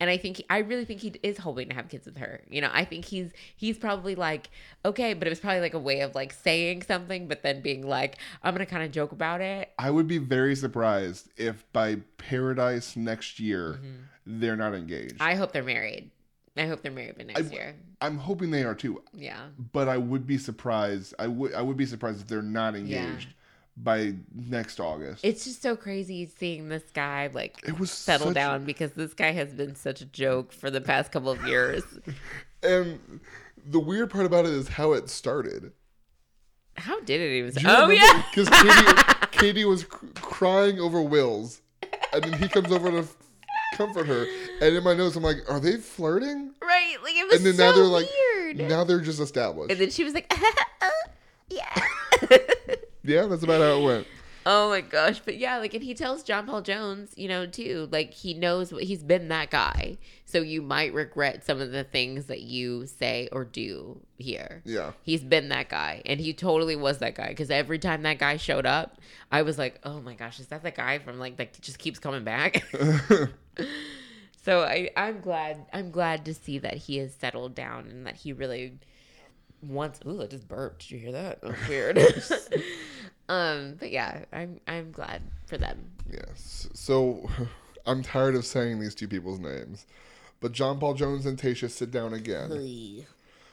And 0.00 0.08
I 0.08 0.16
think 0.16 0.38
he, 0.38 0.46
I 0.48 0.58
really 0.58 0.86
think 0.86 1.00
he 1.00 1.12
is 1.22 1.36
hoping 1.36 1.68
to 1.68 1.74
have 1.74 1.88
kids 1.90 2.06
with 2.06 2.16
her. 2.16 2.40
You 2.48 2.62
know, 2.62 2.70
I 2.72 2.84
think 2.86 3.04
he's 3.04 3.30
he's 3.54 3.76
probably 3.76 4.14
like 4.14 4.48
okay, 4.84 5.12
but 5.12 5.28
it 5.28 5.30
was 5.30 5.40
probably 5.40 5.60
like 5.60 5.74
a 5.74 5.78
way 5.78 6.00
of 6.00 6.14
like 6.14 6.32
saying 6.32 6.82
something, 6.82 7.28
but 7.28 7.42
then 7.42 7.60
being 7.60 7.86
like, 7.86 8.16
I'm 8.42 8.54
gonna 8.54 8.64
kind 8.64 8.82
of 8.82 8.92
joke 8.92 9.12
about 9.12 9.42
it. 9.42 9.70
I 9.78 9.90
would 9.90 10.06
be 10.08 10.16
very 10.18 10.56
surprised 10.56 11.28
if 11.36 11.70
by 11.74 11.96
Paradise 12.16 12.96
next 12.96 13.38
year 13.38 13.78
they're 14.24 14.56
not 14.56 14.74
engaged. 14.74 15.14
Mm-hmm. 15.16 15.22
I 15.22 15.34
hope 15.34 15.52
they're 15.52 15.62
married. 15.62 16.10
I 16.56 16.66
hope 16.66 16.80
they're 16.80 16.90
married 16.90 17.18
by 17.18 17.24
next 17.24 17.50
I- 17.50 17.54
year. 17.54 17.74
I'm 18.00 18.18
hoping 18.18 18.50
they 18.50 18.62
are 18.64 18.74
too, 18.74 19.02
Yeah. 19.14 19.40
but 19.72 19.88
I 19.88 19.96
would 19.98 20.26
be 20.26 20.36
surprised. 20.38 21.14
I 21.18 21.26
would 21.26 21.52
I 21.54 21.60
would 21.62 21.76
be 21.76 21.86
surprised 21.86 22.20
if 22.22 22.26
they're 22.26 22.42
not 22.42 22.74
engaged 22.74 23.28
by 23.76 24.14
next 24.34 24.80
August. 24.80 25.24
It's 25.24 25.44
just 25.44 25.60
so 25.62 25.76
crazy 25.76 26.30
seeing 26.38 26.68
this 26.68 26.84
guy 26.94 27.28
like 27.32 27.58
it 27.68 27.78
was 27.78 27.90
settle 27.90 28.32
down 28.32 28.64
because 28.64 28.92
this 28.92 29.12
guy 29.14 29.32
has 29.32 29.52
been 29.52 29.74
such 29.76 30.00
a 30.00 30.06
joke 30.06 30.52
for 30.52 30.70
the 30.70 30.80
past 30.80 31.12
couple 31.12 31.30
of 31.30 31.44
years. 31.46 31.82
And 32.62 33.20
the 33.64 33.78
weird 33.78 34.10
part 34.10 34.26
about 34.26 34.44
it 34.46 34.52
is 34.52 34.66
how 34.66 34.92
it 34.94 35.08
started. 35.08 35.72
How 36.76 36.98
did 37.00 37.20
it 37.20 37.36
even? 37.38 37.52
You 37.62 37.68
Oh 37.70 37.90
yeah, 37.90 38.22
because 38.34 38.48
Katie, 38.48 39.02
Katie 39.30 39.64
was 39.66 39.84
cr- 39.84 40.06
crying 40.16 40.80
over 40.80 41.00
Will's, 41.00 41.60
and 42.12 42.24
then 42.24 42.32
he 42.40 42.48
comes 42.48 42.72
over 42.72 42.90
to 42.90 42.98
f- 43.00 43.16
comfort 43.76 44.06
her. 44.06 44.26
And 44.60 44.74
in 44.74 44.82
my 44.82 44.94
notes, 44.94 45.14
I'm 45.16 45.22
like, 45.22 45.48
are 45.48 45.60
they 45.60 45.76
flirting? 45.76 46.54
right. 46.60 46.96
Like 47.04 47.14
it 47.14 47.26
was 47.28 47.36
And 47.36 47.46
then 47.46 47.54
so 47.54 47.66
now 47.70 47.76
they're 47.76 47.84
like, 47.84 48.08
weird. 48.34 48.56
now 48.56 48.82
they're 48.82 49.00
just 49.00 49.20
established. 49.20 49.70
and 49.70 49.80
then 49.80 49.90
she 49.90 50.02
was 50.02 50.14
like, 50.14 50.26
uh, 50.82 50.88
yeah. 51.50 51.82
Yeah, 53.06 53.26
that's 53.26 53.42
about 53.42 53.60
how 53.60 53.78
it 53.78 53.84
went. 53.84 54.06
oh 54.46 54.68
my 54.70 54.80
gosh, 54.80 55.20
but 55.24 55.36
yeah, 55.36 55.58
like, 55.58 55.74
and 55.74 55.82
he 55.82 55.92
tells 55.92 56.22
John 56.22 56.46
Paul 56.46 56.62
Jones, 56.62 57.12
you 57.16 57.26
know, 57.26 57.46
too, 57.46 57.88
like 57.90 58.12
he 58.14 58.32
knows 58.32 58.72
what 58.72 58.84
he's 58.84 59.02
been 59.02 59.28
that 59.28 59.50
guy. 59.50 59.98
So 60.24 60.40
you 60.40 60.62
might 60.62 60.94
regret 60.94 61.44
some 61.44 61.60
of 61.60 61.72
the 61.72 61.84
things 61.84 62.26
that 62.26 62.42
you 62.42 62.86
say 62.86 63.28
or 63.32 63.44
do 63.44 64.00
here. 64.18 64.62
Yeah. 64.64 64.92
He's 65.02 65.22
been 65.22 65.48
that 65.48 65.68
guy, 65.68 66.02
and 66.06 66.20
he 66.20 66.32
totally 66.32 66.76
was 66.76 66.98
that 66.98 67.16
guy. 67.16 67.28
Because 67.28 67.50
every 67.50 67.78
time 67.78 68.02
that 68.02 68.18
guy 68.18 68.36
showed 68.36 68.66
up, 68.66 68.98
I 69.32 69.42
was 69.42 69.58
like, 69.58 69.80
"Oh 69.82 70.00
my 70.00 70.14
gosh, 70.14 70.38
is 70.38 70.46
that 70.48 70.62
the 70.62 70.70
guy 70.70 70.98
from 71.00 71.18
like 71.18 71.36
that 71.38 71.60
just 71.60 71.78
keeps 71.78 71.98
coming 71.98 72.24
back?" 72.24 72.64
so 74.44 74.62
I, 74.62 74.90
I'm 74.96 75.20
glad. 75.20 75.66
I'm 75.72 75.90
glad 75.90 76.24
to 76.26 76.34
see 76.34 76.58
that 76.60 76.76
he 76.76 76.98
has 76.98 77.14
settled 77.14 77.54
down 77.54 77.88
and 77.88 78.06
that 78.06 78.16
he 78.16 78.32
really 78.32 78.78
wants. 79.62 80.00
Ooh, 80.06 80.22
I 80.22 80.26
just 80.26 80.48
burped. 80.48 80.82
Did 80.82 80.90
you 80.92 80.98
hear 80.98 81.12
that? 81.12 81.40
That 81.42 81.50
was 81.50 81.68
weird. 81.68 81.98
um, 83.28 83.74
but 83.78 83.90
yeah, 83.90 84.24
I'm 84.32 84.60
I'm 84.66 84.90
glad 84.92 85.22
for 85.46 85.58
them. 85.58 85.90
Yes. 86.10 86.68
So 86.74 87.28
I'm 87.86 88.02
tired 88.02 88.34
of 88.34 88.44
saying 88.44 88.80
these 88.80 88.94
two 88.94 89.08
people's 89.08 89.38
names. 89.40 89.86
But 90.40 90.52
John 90.52 90.78
Paul 90.78 90.94
Jones 90.94 91.24
and 91.26 91.38
Tayshia 91.38 91.70
sit 91.70 91.90
down 91.90 92.12
again. 92.12 93.04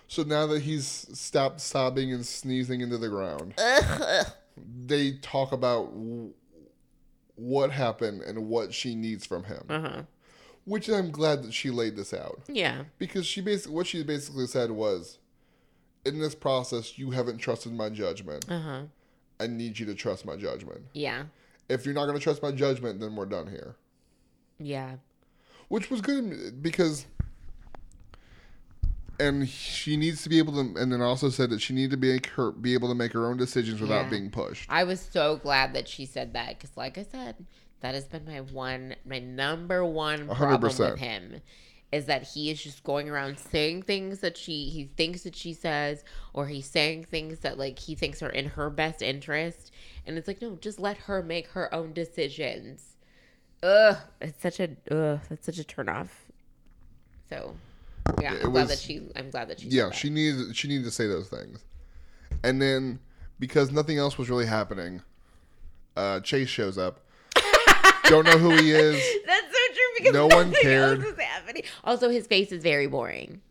So 0.07 0.23
now 0.23 0.45
that 0.47 0.61
he's 0.63 0.85
stopped 1.17 1.61
sobbing 1.61 2.11
and 2.13 2.25
sneezing 2.25 2.81
into 2.81 2.97
the 2.97 3.07
ground, 3.09 3.53
they 4.85 5.13
talk 5.21 5.51
about 5.53 5.91
w- 5.93 6.33
what 7.35 7.71
happened 7.71 8.21
and 8.21 8.47
what 8.47 8.73
she 8.73 8.95
needs 8.95 9.25
from 9.25 9.45
him. 9.45 9.63
Uh 9.69 9.79
huh. 9.79 10.01
Which 10.65 10.87
I'm 10.89 11.09
glad 11.11 11.43
that 11.43 11.53
she 11.53 11.71
laid 11.71 11.95
this 11.95 12.13
out 12.13 12.41
Yeah. 12.47 12.83
because 12.99 13.25
she 13.25 13.41
basically 13.41 13.75
what 13.75 13.87
she 13.87 14.03
basically 14.03 14.45
said 14.47 14.71
was, 14.71 15.17
in 16.05 16.19
this 16.19 16.35
process, 16.35 16.97
you 16.97 17.11
haven't 17.11 17.37
trusted 17.37 17.73
my 17.73 17.89
judgment. 17.89 18.45
Uh 18.49 18.59
huh. 18.59 18.81
I 19.39 19.47
need 19.47 19.79
you 19.79 19.85
to 19.87 19.95
trust 19.95 20.25
my 20.25 20.35
judgment. 20.35 20.81
Yeah. 20.93 21.23
If 21.69 21.85
you're 21.85 21.95
not 21.95 22.05
going 22.05 22.17
to 22.17 22.23
trust 22.23 22.41
my 22.43 22.51
judgment, 22.51 22.99
then 22.99 23.15
we're 23.15 23.25
done 23.25 23.47
here. 23.47 23.75
Yeah. 24.59 24.95
which 25.69 25.89
was 25.89 26.01
good 26.01 26.61
because 26.61 27.05
and 29.19 29.47
she 29.47 29.95
needs 29.97 30.23
to 30.23 30.29
be 30.29 30.37
able 30.39 30.53
to 30.53 30.79
and 30.79 30.91
then 30.91 31.01
also 31.01 31.29
said 31.29 31.49
that 31.51 31.61
she 31.61 31.73
needed 31.73 31.91
to 31.91 31.97
be 31.97 32.19
her 32.35 32.51
be 32.51 32.73
able 32.73 32.89
to 32.89 32.95
make 32.95 33.13
her 33.13 33.27
own 33.27 33.37
decisions 33.37 33.79
without 33.81 34.05
Yeah. 34.05 34.09
being 34.09 34.29
pushed 34.31 34.69
I 34.71 34.83
was 34.83 34.99
so 34.99 35.37
glad 35.37 35.73
that 35.73 35.87
she 35.87 36.05
said 36.05 36.33
that 36.33 36.49
because, 36.59 36.75
like 36.77 36.97
I 36.97 37.03
said, 37.03 37.45
that 37.81 37.93
has 37.95 38.05
been 38.05 38.25
my 38.25 38.41
one, 38.41 38.95
my 39.05 39.19
number 39.19 39.83
one 39.85 40.27
problem 40.27 40.71
100%. 40.71 40.91
with 40.91 40.99
him 40.99 41.41
is 41.93 42.05
that 42.05 42.23
he 42.23 42.49
is 42.49 42.61
just 42.61 42.83
going 42.83 43.09
around 43.09 43.37
saying 43.37 43.83
things 43.83 44.19
that 44.19 44.35
she 44.35 44.65
he 44.69 44.85
thinks 44.97 45.23
that 45.23 45.35
she 45.35 45.53
says, 45.53 46.03
or 46.33 46.47
he's 46.47 46.65
saying 46.65 47.05
things 47.05 47.39
that 47.39 47.57
like 47.57 47.77
he 47.77 47.93
thinks 47.95 48.21
are 48.23 48.29
in 48.29 48.45
her 48.45 48.69
best 48.69 49.01
interest, 49.01 49.71
and 50.05 50.17
it's 50.17 50.27
like 50.27 50.41
no, 50.41 50.55
just 50.55 50.79
let 50.79 50.97
her 50.97 51.21
make 51.21 51.47
her 51.49 51.73
own 51.73 51.93
decisions. 51.93 52.95
Ugh, 53.61 53.95
it's 54.19 54.41
such 54.41 54.59
a 54.59 54.69
ugh, 54.91 55.19
that's 55.29 55.45
such 55.45 55.59
a 55.59 55.63
turnoff. 55.63 56.09
So, 57.29 57.55
yeah, 58.21 58.33
It 58.35 58.45
I'm 58.45 58.51
glad 58.51 58.67
that 58.67 58.79
she. 58.79 59.01
I'm 59.15 59.29
glad 59.29 59.47
that 59.49 59.59
she. 59.59 59.67
yeah 59.69 59.85
that. 59.85 59.95
she 59.95 60.09
needed 60.09 60.55
she 60.55 60.67
needed 60.67 60.83
to 60.83 60.91
say 60.91 61.07
those 61.07 61.29
things 61.29 61.63
and 62.43 62.61
then 62.61 62.99
because 63.39 63.71
nothing 63.71 63.97
else 63.97 64.17
was 64.17 64.29
really 64.29 64.45
happening 64.45 65.01
uh 65.95 66.19
chase 66.19 66.49
shows 66.49 66.77
up 66.77 66.99
don't 68.05 68.25
know 68.25 68.37
who 68.37 68.51
he 68.57 68.71
is 68.71 69.01
That's 69.25 69.55
because 69.97 70.13
No 70.13 70.27
one 70.27 70.51
cared. 70.61 70.99
Else 71.03 71.13
is 71.13 71.19
happening. 71.19 71.63
Also, 71.83 72.09
his 72.09 72.27
face 72.27 72.51
is 72.51 72.63
very 72.63 72.87
boring. 72.87 73.41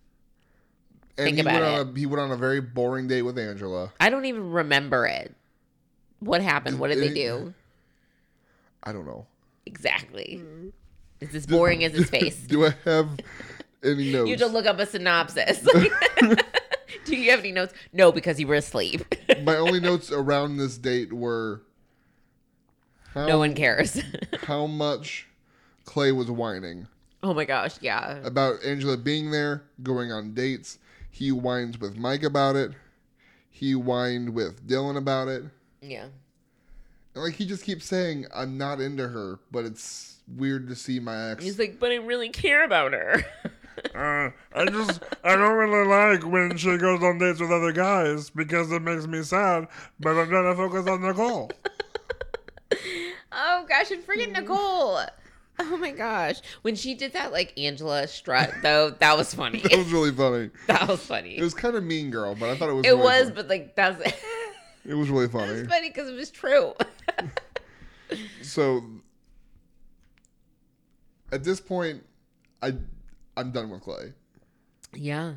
and 1.18 1.24
Think 1.24 1.36
he 1.36 1.40
about 1.42 1.60
went 1.62 1.64
on 1.64 1.94
a 1.94 1.98
he 1.98 2.06
went 2.06 2.20
on 2.20 2.30
a 2.30 2.36
very 2.36 2.60
boring 2.60 3.06
date 3.08 3.22
with 3.22 3.38
angela 3.38 3.92
I 4.00 4.10
don't 4.10 4.24
even 4.24 4.50
remember 4.50 5.06
it. 5.06 5.34
What 6.20 6.40
happened? 6.40 6.78
What 6.78 6.88
did 6.88 6.98
they 6.98 7.12
do? 7.14 7.54
i 8.84 8.92
don't 8.92 9.06
know 9.06 9.26
Exactly. 9.66 10.40
Mm. 10.42 10.72
It's 11.20 11.34
as 11.36 11.46
boring 11.46 11.84
as 11.84 11.92
his 11.92 12.10
face. 12.10 12.36
do 12.48 12.66
i 12.66 12.74
have 12.84 13.08
any 13.84 14.10
notes 14.12 14.28
You 14.28 14.36
to 14.38 14.46
look 14.46 14.66
up 14.66 14.78
a 14.80 14.86
synopsis. 14.86 15.60
do 17.04 17.16
you 17.16 17.30
have 17.30 17.40
any 17.40 17.52
notes? 17.52 17.72
No, 17.92 18.10
because 18.12 18.40
you 18.40 18.46
were 18.48 18.56
asleep. 18.56 19.02
my 19.44 19.56
only 19.56 19.78
notes 19.80 20.10
around 20.10 20.56
this 20.56 20.78
date 20.78 21.12
were 21.12 21.62
how, 23.14 23.26
no 23.26 23.38
one 23.38 23.54
cares. 23.54 24.00
how 24.44 24.66
much 24.66 25.28
clay 25.92 26.12
was 26.12 26.30
whining 26.30 26.86
oh 27.22 27.34
my 27.34 27.44
gosh, 27.44 27.76
yeah. 27.80 28.18
about 28.24 28.62
Angela 28.64 28.96
being 28.96 29.30
there, 29.30 29.62
going 29.82 30.12
on 30.12 30.34
dates. 30.34 30.78
He 31.10 31.30
whines 31.30 31.78
with 31.78 31.96
Mike 31.96 32.22
about 32.22 32.56
it. 32.56 32.72
He 33.50 33.72
whined 33.72 34.34
with 34.34 34.66
Dylan 34.66 34.96
about 34.96 35.28
it. 35.28 35.44
Yeah. 35.80 36.06
And 37.14 37.24
like 37.24 37.34
he 37.34 37.46
just 37.46 37.64
keeps 37.64 37.84
saying, 37.84 38.26
I'm 38.34 38.56
not 38.56 38.80
into 38.80 39.08
her, 39.08 39.38
but 39.50 39.64
it's 39.64 40.16
weird 40.36 40.68
to 40.68 40.74
see 40.74 40.98
my 40.98 41.30
ex. 41.30 41.44
He's 41.44 41.58
like, 41.58 41.78
but 41.78 41.92
I 41.92 41.96
really 41.96 42.30
care 42.30 42.64
about 42.64 42.92
her. 42.92 43.24
Uh, 43.94 44.30
I 44.54 44.66
just 44.66 45.02
I 45.24 45.34
don't 45.34 45.56
really 45.56 45.88
like 45.88 46.30
when 46.30 46.56
she 46.56 46.76
goes 46.76 47.02
on 47.02 47.18
dates 47.18 47.40
with 47.40 47.50
other 47.50 47.72
guys 47.72 48.30
because 48.30 48.70
it 48.70 48.80
makes 48.82 49.06
me 49.06 49.22
sad. 49.22 49.66
But 49.98 50.10
I'm 50.10 50.28
trying 50.28 50.44
to 50.44 50.54
focus 50.54 50.86
on 50.86 51.02
Nicole. 51.02 51.50
oh 53.32 53.64
gosh, 53.66 53.90
and 53.90 54.06
freaking 54.06 54.32
Nicole. 54.32 55.00
Oh 55.58 55.76
my 55.76 55.90
gosh. 55.90 56.40
When 56.62 56.74
she 56.76 56.94
did 56.94 57.12
that 57.12 57.30
like 57.32 57.52
Angela 57.58 58.06
strut 58.08 58.52
though, 58.62 58.90
that 58.90 59.16
was 59.16 59.32
funny. 59.34 59.58
That 59.62 59.78
was 59.78 59.92
really 59.92 60.12
funny. 60.12 60.50
that 60.66 60.88
was 60.88 61.04
funny. 61.04 61.36
It 61.36 61.42
was 61.42 61.54
kind 61.54 61.76
of 61.76 61.84
mean 61.84 62.10
girl, 62.10 62.34
but 62.34 62.48
I 62.48 62.56
thought 62.56 62.68
it 62.70 62.72
was. 62.74 62.86
It 62.86 62.90
really 62.90 63.02
was, 63.02 63.24
fun- 63.26 63.34
but 63.34 63.48
like 63.48 63.76
that's 63.76 64.00
It 64.04 64.14
It 64.84 64.94
was 64.94 65.08
really 65.10 65.28
funny. 65.28 65.64
funny 65.66 65.88
because 65.90 66.08
it 66.08 66.14
was 66.14 66.30
true. 66.30 66.74
So 68.42 68.82
at 71.30 71.44
this 71.44 71.60
point, 71.60 72.02
I 72.62 72.74
I'm 73.36 73.50
done 73.52 73.70
with 73.70 73.82
Clay. 73.82 74.12
Yeah. 74.94 75.34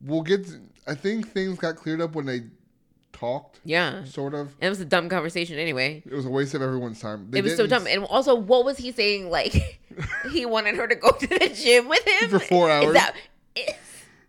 We'll 0.00 0.22
get. 0.22 0.46
To, 0.46 0.60
I 0.86 0.94
think 0.94 1.32
things 1.32 1.58
got 1.58 1.76
cleared 1.76 2.00
up 2.00 2.14
when 2.14 2.26
they 2.26 2.42
talked, 3.16 3.60
Yeah. 3.64 4.04
sort 4.04 4.34
of. 4.34 4.54
It 4.60 4.68
was 4.68 4.80
a 4.80 4.84
dumb 4.84 5.08
conversation 5.08 5.58
anyway. 5.58 6.02
It 6.04 6.14
was 6.14 6.26
a 6.26 6.30
waste 6.30 6.54
of 6.54 6.62
everyone's 6.62 7.00
time. 7.00 7.28
They 7.30 7.38
it 7.38 7.44
was 7.44 7.56
so 7.56 7.66
dumb. 7.66 7.86
And 7.86 8.04
also, 8.04 8.34
what 8.34 8.64
was 8.64 8.76
he 8.76 8.92
saying? 8.92 9.30
Like, 9.30 9.80
he 10.32 10.44
wanted 10.46 10.76
her 10.76 10.86
to 10.86 10.94
go 10.94 11.10
to 11.12 11.26
the 11.26 11.48
gym 11.48 11.88
with 11.88 12.06
him 12.06 12.30
For 12.30 12.38
four 12.38 12.70
hours? 12.70 12.88
Is 12.88 12.92
that, 12.94 13.14
is, 13.56 13.74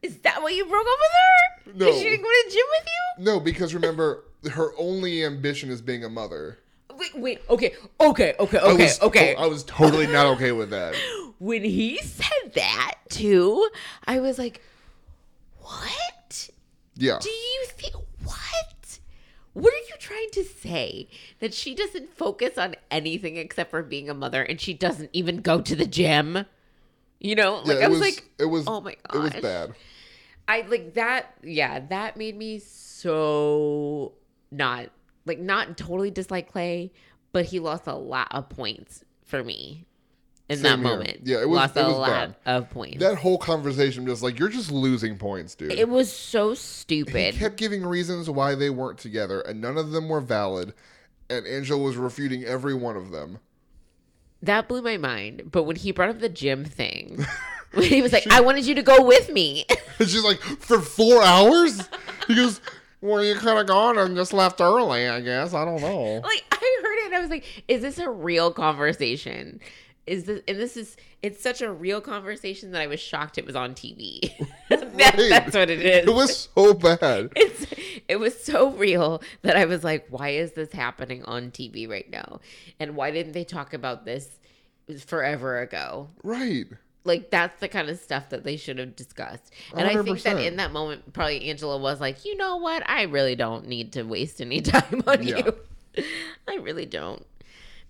is 0.01 0.17
that 0.19 0.41
why 0.41 0.49
you 0.49 0.65
broke 0.65 0.85
up 0.87 0.99
with 0.99 1.11
her? 1.11 1.79
No. 1.79 1.85
Because 1.85 2.01
she 2.01 2.09
didn't 2.09 2.23
go 2.23 2.29
to 2.29 2.43
the 2.47 2.51
gym 2.51 2.65
with 2.79 2.87
you? 2.87 3.25
No, 3.25 3.39
because 3.39 3.73
remember, 3.73 4.23
her 4.51 4.71
only 4.77 5.25
ambition 5.25 5.69
is 5.69 5.81
being 5.81 6.03
a 6.03 6.09
mother. 6.09 6.59
Wait, 6.97 7.15
wait. 7.15 7.41
Okay, 7.49 7.75
okay, 7.99 8.33
okay, 8.39 8.57
I 8.57 8.61
okay, 8.61 8.83
was, 8.83 9.01
okay. 9.01 9.35
I 9.35 9.45
was 9.47 9.63
totally 9.65 10.07
not 10.07 10.25
okay 10.35 10.51
with 10.51 10.69
that. 10.71 10.95
when 11.39 11.63
he 11.63 11.97
said 11.99 12.53
that 12.55 12.95
too, 13.09 13.69
I 14.07 14.19
was 14.19 14.39
like, 14.39 14.61
"What? 15.59 16.49
Yeah. 16.95 17.19
Do 17.21 17.29
you 17.29 17.65
think 17.67 17.93
what? 18.23 18.76
What 19.57 19.73
are 19.73 19.77
you 19.89 19.95
trying 19.97 20.29
to 20.33 20.43
say? 20.43 21.07
That 21.39 21.51
she 21.51 21.73
doesn't 21.73 22.13
focus 22.13 22.59
on 22.59 22.75
anything 22.91 23.37
except 23.37 23.71
for 23.71 23.81
being 23.81 24.07
a 24.07 24.13
mother, 24.13 24.43
and 24.43 24.61
she 24.61 24.75
doesn't 24.75 25.09
even 25.13 25.41
go 25.41 25.61
to 25.61 25.75
the 25.75 25.87
gym? 25.87 26.45
You 27.19 27.33
know, 27.33 27.63
like 27.65 27.77
it 27.77 27.83
I 27.83 27.87
was, 27.87 27.99
was, 27.99 28.07
like, 28.07 28.29
it 28.37 28.45
was, 28.45 28.65
oh 28.67 28.81
my 28.81 28.95
god, 29.09 29.15
it 29.15 29.33
was 29.33 29.41
bad. 29.41 29.73
I 30.47 30.61
like 30.61 30.93
that. 30.93 31.33
Yeah, 31.41 31.79
that 31.89 32.17
made 32.17 32.37
me 32.37 32.59
so 32.59 34.13
not 34.51 34.89
like 35.25 35.39
not 35.39 35.75
totally 35.75 36.11
dislike 36.11 36.51
Clay, 36.51 36.91
but 37.31 37.45
he 37.45 37.59
lost 37.59 37.87
a 37.87 37.95
lot 37.95 38.27
of 38.29 38.49
points 38.49 39.03
for 39.23 39.43
me 39.43 39.87
in 40.49 40.61
that 40.61 40.79
here. 40.79 40.87
moment. 40.87 41.19
Yeah, 41.23 41.41
it 41.41 41.49
was- 41.49 41.57
lost 41.57 41.77
it 41.77 41.81
a 41.81 41.87
was 41.87 41.97
lot 41.97 42.09
bad. 42.09 42.35
of 42.45 42.69
points. 42.69 42.99
That 42.99 43.17
whole 43.17 43.37
conversation 43.37 44.05
just 44.05 44.23
like 44.23 44.39
you're 44.39 44.49
just 44.49 44.71
losing 44.71 45.17
points, 45.17 45.55
dude. 45.55 45.71
it 45.73 45.89
was 45.89 46.11
so 46.11 46.53
stupid. 46.53 47.33
he 47.33 47.39
kept 47.39 47.57
giving 47.57 47.85
reasons 47.85 48.29
why 48.29 48.55
they 48.55 48.69
weren't 48.69 48.97
together, 48.99 49.41
and 49.41 49.59
none 49.61 49.77
of 49.77 49.91
them 49.91 50.07
were 50.09 50.21
valid. 50.21 50.73
And 51.29 51.45
Angela 51.45 51.81
was 51.83 51.97
refuting 51.97 52.45
every 52.45 52.73
one 52.73 52.95
of 52.95 53.11
them. 53.11 53.39
that 54.41 54.67
blew 54.69 54.81
my 54.81 54.95
mind. 54.97 55.49
But 55.51 55.63
when 55.63 55.75
he 55.75 55.91
brought 55.91 56.09
up 56.09 56.19
the 56.19 56.29
gym 56.29 56.63
thing, 56.63 57.25
when 57.73 57.83
he 57.85 58.01
was 58.01 58.13
like, 58.13 58.25
"I 58.31 58.39
wanted 58.39 58.65
you 58.65 58.75
to 58.75 58.81
go 58.83 59.03
with 59.03 59.29
me," 59.29 59.65
And 59.99 60.07
she's 60.09 60.23
like, 60.23 60.39
for 60.39 60.79
four 60.79 61.21
hours? 61.23 61.89
He 62.27 62.35
goes, 62.35 62.61
well, 63.01 63.23
you 63.23 63.35
could 63.35 63.49
have 63.55 63.67
gone 63.67 63.97
and 63.97 64.15
just 64.15 64.31
left 64.33 64.59
early, 64.61 65.07
I 65.07 65.19
guess. 65.21 65.53
I 65.53 65.65
don't 65.65 65.81
know. 65.81 66.21
like 66.23 66.45
I 66.51 66.79
heard 66.83 66.97
it, 66.99 67.05
and 67.07 67.15
I 67.15 67.19
was 67.19 67.29
like, 67.29 67.43
"Is 67.67 67.81
this 67.81 67.97
a 67.99 68.09
real 68.09 68.51
conversation?" 68.51 69.59
Is 70.07 70.23
this 70.23 70.41
and 70.47 70.57
this 70.57 70.77
is 70.77 70.95
it's 71.21 71.41
such 71.43 71.61
a 71.61 71.71
real 71.71 71.99
conversation 72.01 72.71
that 72.71 72.81
I 72.81 72.87
was 72.87 72.99
shocked 72.99 73.37
it 73.37 73.45
was 73.45 73.55
on 73.55 73.73
TV. 73.75 74.31
That- 74.69 75.15
Right. 75.17 75.29
that's 75.29 75.55
what 75.55 75.69
it 75.69 75.79
is. 75.85 76.07
It 76.07 76.13
was 76.13 76.49
so 76.55 76.73
bad. 76.73 77.29
it's 77.35 77.67
it 78.07 78.15
was 78.17 78.41
so 78.43 78.71
real 78.71 79.21
that 79.43 79.55
I 79.55 79.65
was 79.65 79.83
like, 79.83 80.07
why 80.09 80.29
is 80.29 80.53
this 80.53 80.71
happening 80.71 81.23
on 81.25 81.51
TV 81.51 81.87
right 81.87 82.09
now? 82.09 82.39
And 82.79 82.95
why 82.95 83.11
didn't 83.11 83.33
they 83.33 83.43
talk 83.43 83.73
about 83.73 84.05
this 84.05 84.39
forever 85.05 85.59
ago? 85.59 86.09
Right. 86.23 86.65
Like 87.03 87.29
that's 87.29 87.59
the 87.59 87.67
kind 87.67 87.89
of 87.89 87.99
stuff 87.99 88.29
that 88.29 88.43
they 88.43 88.57
should 88.57 88.79
have 88.79 88.95
discussed. 88.95 89.53
And 89.75 89.87
I 89.87 90.01
think 90.01 90.21
that 90.23 90.39
in 90.39 90.55
that 90.57 90.71
moment, 90.71 91.13
probably 91.13 91.49
Angela 91.49 91.77
was 91.77 92.01
like, 92.01 92.25
you 92.25 92.35
know 92.35 92.57
what? 92.57 92.81
I 92.89 93.03
really 93.03 93.35
don't 93.35 93.67
need 93.67 93.93
to 93.93 94.03
waste 94.03 94.41
any 94.41 94.61
time 94.61 95.03
on 95.07 95.21
Yeah. 95.27 95.41
you. 95.97 96.03
I 96.47 96.55
really 96.55 96.85
don't. 96.85 97.25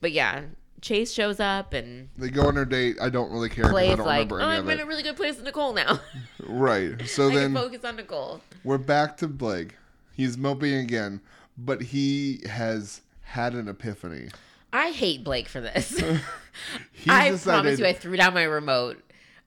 But 0.01 0.11
yeah, 0.11 0.43
Chase 0.81 1.11
shows 1.11 1.39
up 1.39 1.73
and 1.73 2.09
They 2.17 2.29
go 2.29 2.47
on 2.47 2.55
their 2.55 2.65
date. 2.65 2.97
I 3.01 3.09
don't 3.09 3.31
really 3.31 3.49
care 3.49 3.65
because 3.65 3.77
I 3.77 3.95
don't 3.95 4.05
like, 4.05 4.29
remember 4.29 4.41
oh, 4.41 4.49
any 4.49 4.57
I'm 4.57 4.69
in 4.69 4.79
a 4.79 4.85
really 4.85 5.03
good 5.03 5.15
place 5.15 5.35
with 5.35 5.45
Nicole 5.45 5.73
now. 5.73 5.99
Right. 6.49 7.05
So 7.07 7.29
I 7.29 7.35
then 7.35 7.53
focus 7.53 7.83
on 7.83 7.97
Nicole. 7.97 8.41
we're 8.63 8.77
back 8.77 9.17
to 9.17 9.27
Blake. 9.27 9.75
He's 10.13 10.37
moping 10.37 10.75
again, 10.75 11.19
but 11.57 11.81
he 11.81 12.41
has 12.47 13.01
had 13.21 13.53
an 13.53 13.67
epiphany. 13.67 14.29
I 14.71 14.91
hate 14.91 15.23
Blake 15.23 15.49
for 15.49 15.59
this. 15.59 16.01
I 17.07 17.31
decided, 17.31 17.41
promise 17.43 17.79
you, 17.79 17.85
I 17.85 17.93
threw 17.93 18.15
down 18.15 18.33
my 18.33 18.43
remote. 18.43 19.03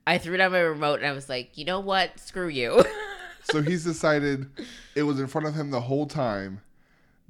I 0.07 0.18
threw 0.18 0.37
down 0.37 0.53
my 0.53 0.61
remote 0.61 1.01
and 1.01 1.07
I 1.07 1.12
was 1.12 1.28
like, 1.28 1.57
you 1.57 1.64
know 1.64 1.81
what? 1.81 2.18
Screw 2.18 2.49
you. 2.49 2.85
so 3.45 3.62
he's 3.62 3.85
decided 3.85 4.51
it 4.95 5.05
was 5.05 5.20
in 5.20 5.26
front 5.26 5.47
of 5.47 5.55
him 5.55 5.70
the 5.70 5.81
whole 5.81 6.07
time. 6.07 6.61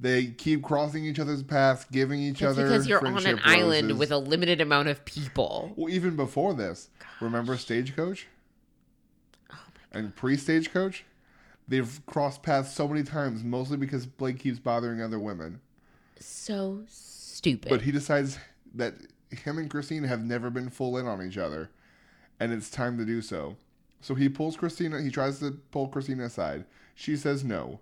They 0.01 0.25
keep 0.25 0.63
crossing 0.63 1.05
each 1.05 1.19
other's 1.19 1.43
paths, 1.43 1.85
giving 1.91 2.19
each 2.19 2.41
It's 2.41 2.51
other 2.51 2.63
because 2.63 2.87
you're 2.87 3.05
on 3.05 3.27
an 3.27 3.39
island 3.43 3.99
with 3.99 4.11
a 4.11 4.17
limited 4.17 4.59
amount 4.59 4.87
of 4.87 5.05
people. 5.05 5.73
Well, 5.75 5.93
even 5.93 6.15
before 6.15 6.55
this, 6.55 6.89
remember 7.21 7.55
Stagecoach 7.55 8.27
Oh 9.53 9.57
and 9.91 10.15
pre-Stagecoach? 10.15 11.05
They've 11.67 12.01
crossed 12.07 12.41
paths 12.41 12.73
so 12.73 12.87
many 12.87 13.03
times, 13.03 13.43
mostly 13.43 13.77
because 13.77 14.07
Blake 14.07 14.39
keeps 14.39 14.57
bothering 14.57 15.01
other 15.01 15.19
women. 15.19 15.61
So 16.19 16.81
stupid. 16.87 17.69
But 17.69 17.81
he 17.81 17.91
decides 17.91 18.39
that 18.73 18.95
him 19.29 19.59
and 19.59 19.69
Kristina 19.69 20.07
have 20.07 20.23
never 20.23 20.49
been 20.49 20.69
full 20.69 20.97
in 20.97 21.05
on 21.05 21.25
each 21.25 21.37
other, 21.37 21.69
and 22.39 22.51
it's 22.51 22.71
time 22.71 22.97
to 22.97 23.05
do 23.05 23.21
so. 23.21 23.55
So 24.01 24.15
he 24.15 24.29
pulls 24.29 24.57
Kristina. 24.57 25.03
He 25.03 25.11
tries 25.11 25.37
to 25.39 25.51
pull 25.69 25.89
Kristina 25.89 26.25
aside. 26.25 26.65
She 26.95 27.15
says 27.15 27.43
no, 27.43 27.79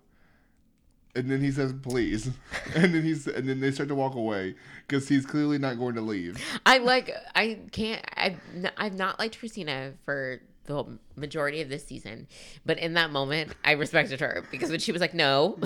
and 1.14 1.30
then 1.30 1.40
he 1.40 1.50
says 1.50 1.72
please, 1.82 2.30
and 2.74 2.94
then 2.94 3.02
he's 3.02 3.26
and 3.26 3.48
then 3.48 3.60
they 3.60 3.70
start 3.70 3.88
to 3.88 3.94
walk 3.94 4.14
away 4.14 4.54
because 4.86 5.08
he's 5.08 5.26
clearly 5.26 5.58
not 5.58 5.78
going 5.78 5.94
to 5.94 6.00
leave. 6.00 6.42
I 6.66 6.78
like. 6.78 7.10
I 7.34 7.58
can't. 7.72 8.04
I've 8.16 8.38
n- 8.54 8.70
I've 8.76 8.94
not 8.94 9.18
liked 9.18 9.40
Kristina 9.40 9.94
for 10.04 10.40
the 10.66 10.84
majority 11.16 11.60
of 11.62 11.68
this 11.68 11.84
season, 11.84 12.28
but 12.64 12.78
in 12.78 12.94
that 12.94 13.10
moment, 13.10 13.54
I 13.64 13.72
respected 13.72 14.20
her 14.20 14.44
because 14.50 14.70
when 14.70 14.78
she 14.80 14.92
was 14.92 15.00
like, 15.00 15.14
"No," 15.14 15.58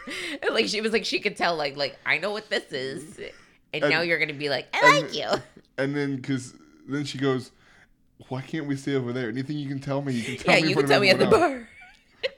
like 0.52 0.66
she 0.68 0.80
was 0.80 0.92
like, 0.92 1.04
she 1.04 1.20
could 1.20 1.36
tell, 1.36 1.54
like, 1.56 1.76
like 1.76 1.96
I 2.04 2.18
know 2.18 2.30
what 2.32 2.48
this 2.50 2.72
is, 2.72 3.18
and, 3.72 3.84
And- 3.84 3.90
now 3.90 4.00
you're 4.00 4.18
gonna 4.18 4.32
be 4.34 4.48
like, 4.48 4.66
"I 4.72 4.96
and- 4.96 5.06
like 5.06 5.14
you." 5.14 5.28
And 5.76 5.94
then 5.94 6.16
because 6.16 6.54
then 6.88 7.04
she 7.04 7.18
goes. 7.18 7.50
Why 8.26 8.40
can't 8.42 8.66
we 8.66 8.74
stay 8.74 8.96
over 8.96 9.12
there? 9.12 9.28
Anything 9.28 9.58
you 9.58 9.68
can 9.68 9.78
tell 9.78 10.02
me, 10.02 10.12
you 10.12 10.24
can 10.24 10.36
tell 10.44 10.56
Yeah, 10.56 10.62
me. 10.62 10.68
you 10.70 10.74
can 10.74 10.86
tell 10.88 11.00
me 11.00 11.08
at 11.10 11.20
the 11.20 11.26
bar. 11.26 11.68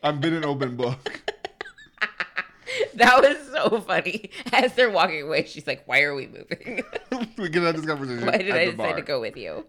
I've 0.03 0.21
been 0.21 0.35
an 0.35 0.45
open 0.45 0.77
book. 0.77 1.23
That 2.95 3.21
was 3.21 3.37
so 3.53 3.81
funny. 3.81 4.31
As 4.53 4.75
they're 4.75 4.91
walking 4.91 5.23
away, 5.23 5.45
she's 5.45 5.67
like, 5.67 5.83
"Why 5.87 6.03
are 6.03 6.15
we 6.15 6.27
moving? 6.27 6.83
we 7.39 7.49
can 7.49 7.65
have 7.65 7.77
this 7.77 7.87
conversation. 7.87 8.27
Why 8.27 8.39
did 8.39 8.51
I 8.51 8.67
decide 8.67 8.77
bar. 8.77 8.97
to 8.97 9.03
go 9.03 9.21
with 9.21 9.37
you?" 9.37 9.65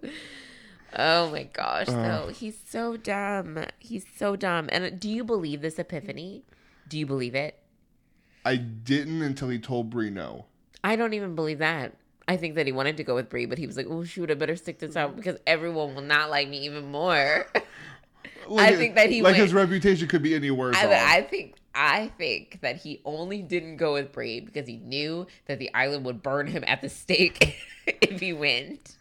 Oh 0.96 1.32
my 1.32 1.44
gosh, 1.44 1.88
uh. 1.88 1.94
though 1.94 2.28
he's 2.30 2.58
so 2.66 2.98
dumb. 2.98 3.66
He's 3.80 4.06
so 4.16 4.36
dumb. 4.36 4.70
And 4.72 5.00
do 5.00 5.10
you 5.10 5.24
believe 5.24 5.62
this 5.62 5.80
epiphany? 5.80 6.44
Do 6.88 6.98
you 6.98 7.06
believe 7.06 7.36
it? 7.36 7.58
I 8.44 8.58
didn't 8.58 9.22
until 9.22 9.50
he 9.50 9.60
told 9.60 9.90
Brie 9.90 10.10
no. 10.10 10.46
I 10.84 10.96
don't 10.96 11.14
even 11.14 11.36
believe 11.36 11.60
that. 11.60 11.96
I 12.28 12.38
think 12.38 12.56
that 12.56 12.66
he 12.66 12.72
wanted 12.72 12.98
to 12.98 13.04
go 13.04 13.16
with 13.16 13.30
Brie, 13.30 13.46
but 13.46 13.58
he 13.58 13.68
was 13.68 13.78
like, 13.78 13.88
"Oh 13.90 14.04
shoot, 14.04 14.30
I 14.32 14.34
better 14.34 14.56
stick 14.56 14.80
this 14.80 14.96
out 14.96 15.16
because 15.16 15.38
everyone 15.48 15.96
will 15.96 16.02
not 16.02 16.30
like 16.30 16.50
me 16.50 16.66
even 16.66 16.92
more." 16.92 17.48
Like, 18.48 18.74
I 18.74 18.76
think 18.76 18.96
that 18.96 19.10
he 19.10 19.22
like 19.22 19.34
went- 19.34 19.44
his 19.44 19.54
reputation 19.54 20.08
could 20.08 20.24
be 20.24 20.36
any 20.36 20.52
worse. 20.52 20.76
I. 20.76 21.18
I 21.18 21.22
think 21.22 21.56
I 21.74 22.12
think 22.18 22.60
that 22.62 22.78
he 22.78 23.02
only 23.06 23.42
didn't 23.42 23.78
go 23.78 23.94
with 23.94 24.12
Brie 24.12 24.42
because 24.42 24.68
he 24.68 24.78
knew 24.78 25.28
that 25.46 25.60
the 25.60 25.74
island 25.74 26.06
would 26.06 26.22
burn 26.22 26.48
him 26.48 26.64
at 26.68 26.82
the 26.82 26.90
stake 26.90 27.56
if 27.86 28.20
he 28.20 28.34
went. 28.34 28.98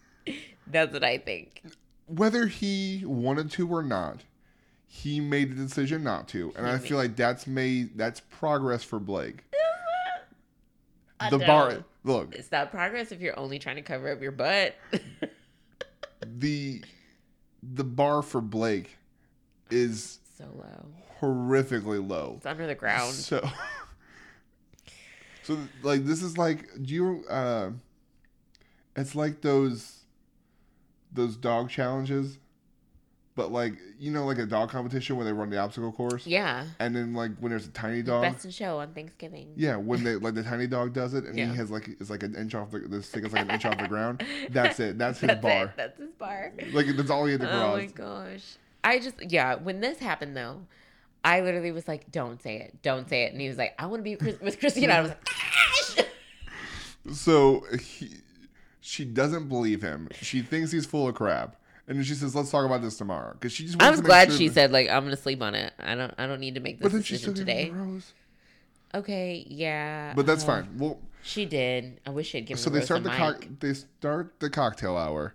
That's 0.66 0.92
what 0.92 1.02
I 1.02 1.18
think. 1.18 1.62
Whether 2.06 2.46
he 2.46 3.02
wanted 3.04 3.50
to 3.52 3.68
or 3.68 3.82
not, 3.82 4.22
he 4.86 5.20
made 5.20 5.52
the 5.52 5.62
decision 5.62 6.02
not 6.02 6.28
to, 6.28 6.52
and 6.56 6.66
I 6.66 6.78
feel 6.78 6.96
like 6.96 7.14
that's 7.16 7.46
made 7.46 7.96
that's 7.96 8.20
progress 8.20 8.82
for 8.82 8.98
Blake. 8.98 9.44
The 11.28 11.38
bar, 11.38 11.84
look, 12.02 12.34
It's 12.34 12.50
not 12.50 12.70
progress 12.70 13.12
if 13.12 13.20
you're 13.20 13.38
only 13.38 13.58
trying 13.58 13.76
to 13.76 13.82
cover 13.82 14.10
up 14.10 14.22
your 14.22 14.32
butt. 14.32 14.74
the 16.26 16.82
the 17.62 17.84
bar 17.84 18.22
for 18.22 18.40
Blake 18.40 18.96
is 19.70 20.18
so 20.40 20.48
low. 20.56 20.86
horrifically 21.20 22.06
low. 22.06 22.34
It's 22.38 22.46
under 22.46 22.66
the 22.66 22.74
ground. 22.74 23.12
So, 23.14 23.40
so 25.42 25.58
like 25.82 26.04
this 26.04 26.22
is 26.22 26.38
like 26.38 26.66
do 26.82 26.94
you 26.94 27.24
uh, 27.28 27.70
it's 28.96 29.14
like 29.14 29.40
those 29.40 29.96
those 31.12 31.36
dog 31.36 31.70
challenges, 31.70 32.38
but 33.34 33.50
like 33.50 33.74
you 33.98 34.10
know 34.10 34.24
like 34.26 34.38
a 34.38 34.46
dog 34.46 34.70
competition 34.70 35.16
where 35.16 35.24
they 35.24 35.32
run 35.32 35.50
the 35.50 35.58
obstacle 35.58 35.92
course, 35.92 36.26
Yeah. 36.26 36.66
and 36.78 36.94
then 36.94 37.14
like 37.14 37.32
when 37.40 37.50
there's 37.50 37.66
a 37.66 37.70
tiny 37.70 38.02
dog. 38.02 38.22
Best 38.22 38.44
in 38.44 38.50
show 38.50 38.78
on 38.78 38.92
Thanksgiving. 38.94 39.52
Yeah, 39.56 39.76
when 39.76 40.04
they 40.04 40.16
like 40.16 40.34
the 40.34 40.42
tiny 40.42 40.66
dog 40.66 40.92
does 40.92 41.14
it, 41.14 41.24
and 41.24 41.36
Yeah. 41.38 41.50
he 41.50 41.56
has 41.56 41.70
like 41.70 41.88
it's 42.00 42.10
like 42.10 42.22
an 42.22 42.34
inch 42.36 42.54
off 42.54 42.70
the 42.70 42.80
the 42.80 43.02
stick 43.02 43.24
is 43.24 43.32
like 43.32 43.42
an 43.42 43.50
inch 43.50 43.64
off 43.64 43.78
the 43.78 43.88
ground. 43.88 44.24
That's 44.50 44.78
it. 44.80 44.98
That's 44.98 45.20
his 45.20 45.28
That's 45.28 45.42
bar. 45.42 45.64
it. 45.64 45.70
That's 45.76 45.98
his 45.98 46.10
bar. 46.12 46.52
Like 46.72 46.86
that's 46.96 47.10
all 47.10 47.24
he 47.26 47.32
had 47.32 47.40
to 47.40 47.50
Oh 47.52 47.76
my 47.76 47.86
gosh. 47.86 48.56
I 48.82 48.98
just 48.98 49.16
yeah, 49.30 49.56
when 49.56 49.80
this 49.80 49.98
happened 49.98 50.36
though, 50.36 50.62
I 51.24 51.40
literally 51.42 51.72
was 51.72 51.86
like, 51.88 52.10
"Don't 52.10 52.42
say 52.42 52.56
it, 52.56 52.82
don't 52.82 53.08
say 53.08 53.24
it," 53.24 53.32
and 53.32 53.40
he 53.40 53.48
was 53.48 53.58
like, 53.58 53.74
"I 53.78 53.86
want 53.86 54.00
to 54.00 54.04
be 54.04 54.16
with, 54.16 54.20
Chris- 54.40 54.40
with 54.40 54.60
Kristina." 54.60 54.90
I 54.90 55.00
was 55.02 55.10
like, 55.10 55.28
"Ah!" 55.28 56.04
So 57.12 57.64
he, 57.80 58.10
She 58.80 59.04
doesn't 59.04 59.48
believe 59.48 59.82
him. 59.82 60.08
She 60.20 60.42
thinks 60.42 60.70
he's 60.72 60.86
full 60.86 61.08
of 61.08 61.14
crap. 61.14 61.56
And 61.88 62.04
she 62.06 62.14
says, 62.14 62.34
"Let's 62.36 62.50
talk 62.50 62.64
about 62.64 62.82
this 62.82 62.96
tomorrow." 62.96 63.32
Because 63.32 63.52
she 63.52 63.64
just. 63.66 63.82
I 63.82 63.90
was 63.90 64.00
glad 64.00 64.28
sure 64.28 64.38
she 64.38 64.48
that- 64.48 64.54
said 64.54 64.72
like 64.72 64.88
I'm 64.88 65.04
gonna 65.04 65.16
sleep 65.16 65.42
on 65.42 65.54
it. 65.54 65.72
I 65.78 65.94
don't 65.94 66.14
I 66.18 66.26
don't 66.26 66.40
need 66.40 66.54
to 66.54 66.60
make 66.60 66.78
this 66.80 66.92
decision 66.92 67.34
today. 67.34 67.72
Okay, 68.94 69.46
yeah. 69.48 70.12
But 70.14 70.26
that's 70.26 70.44
uh, 70.44 70.46
fine. 70.48 70.78
Well, 70.78 70.98
She 71.22 71.44
did. 71.46 72.00
I 72.06 72.10
wish 72.10 72.28
she 72.28 72.38
had 72.38 72.46
given. 72.46 72.62
so 72.62 72.70
they 72.70 72.80
start 72.80 73.02
the 73.04 73.10
cock. 73.10 73.46
They 73.60 73.74
start 73.74 74.38
the 74.40 74.50
cocktail 74.50 74.96
hour, 74.96 75.34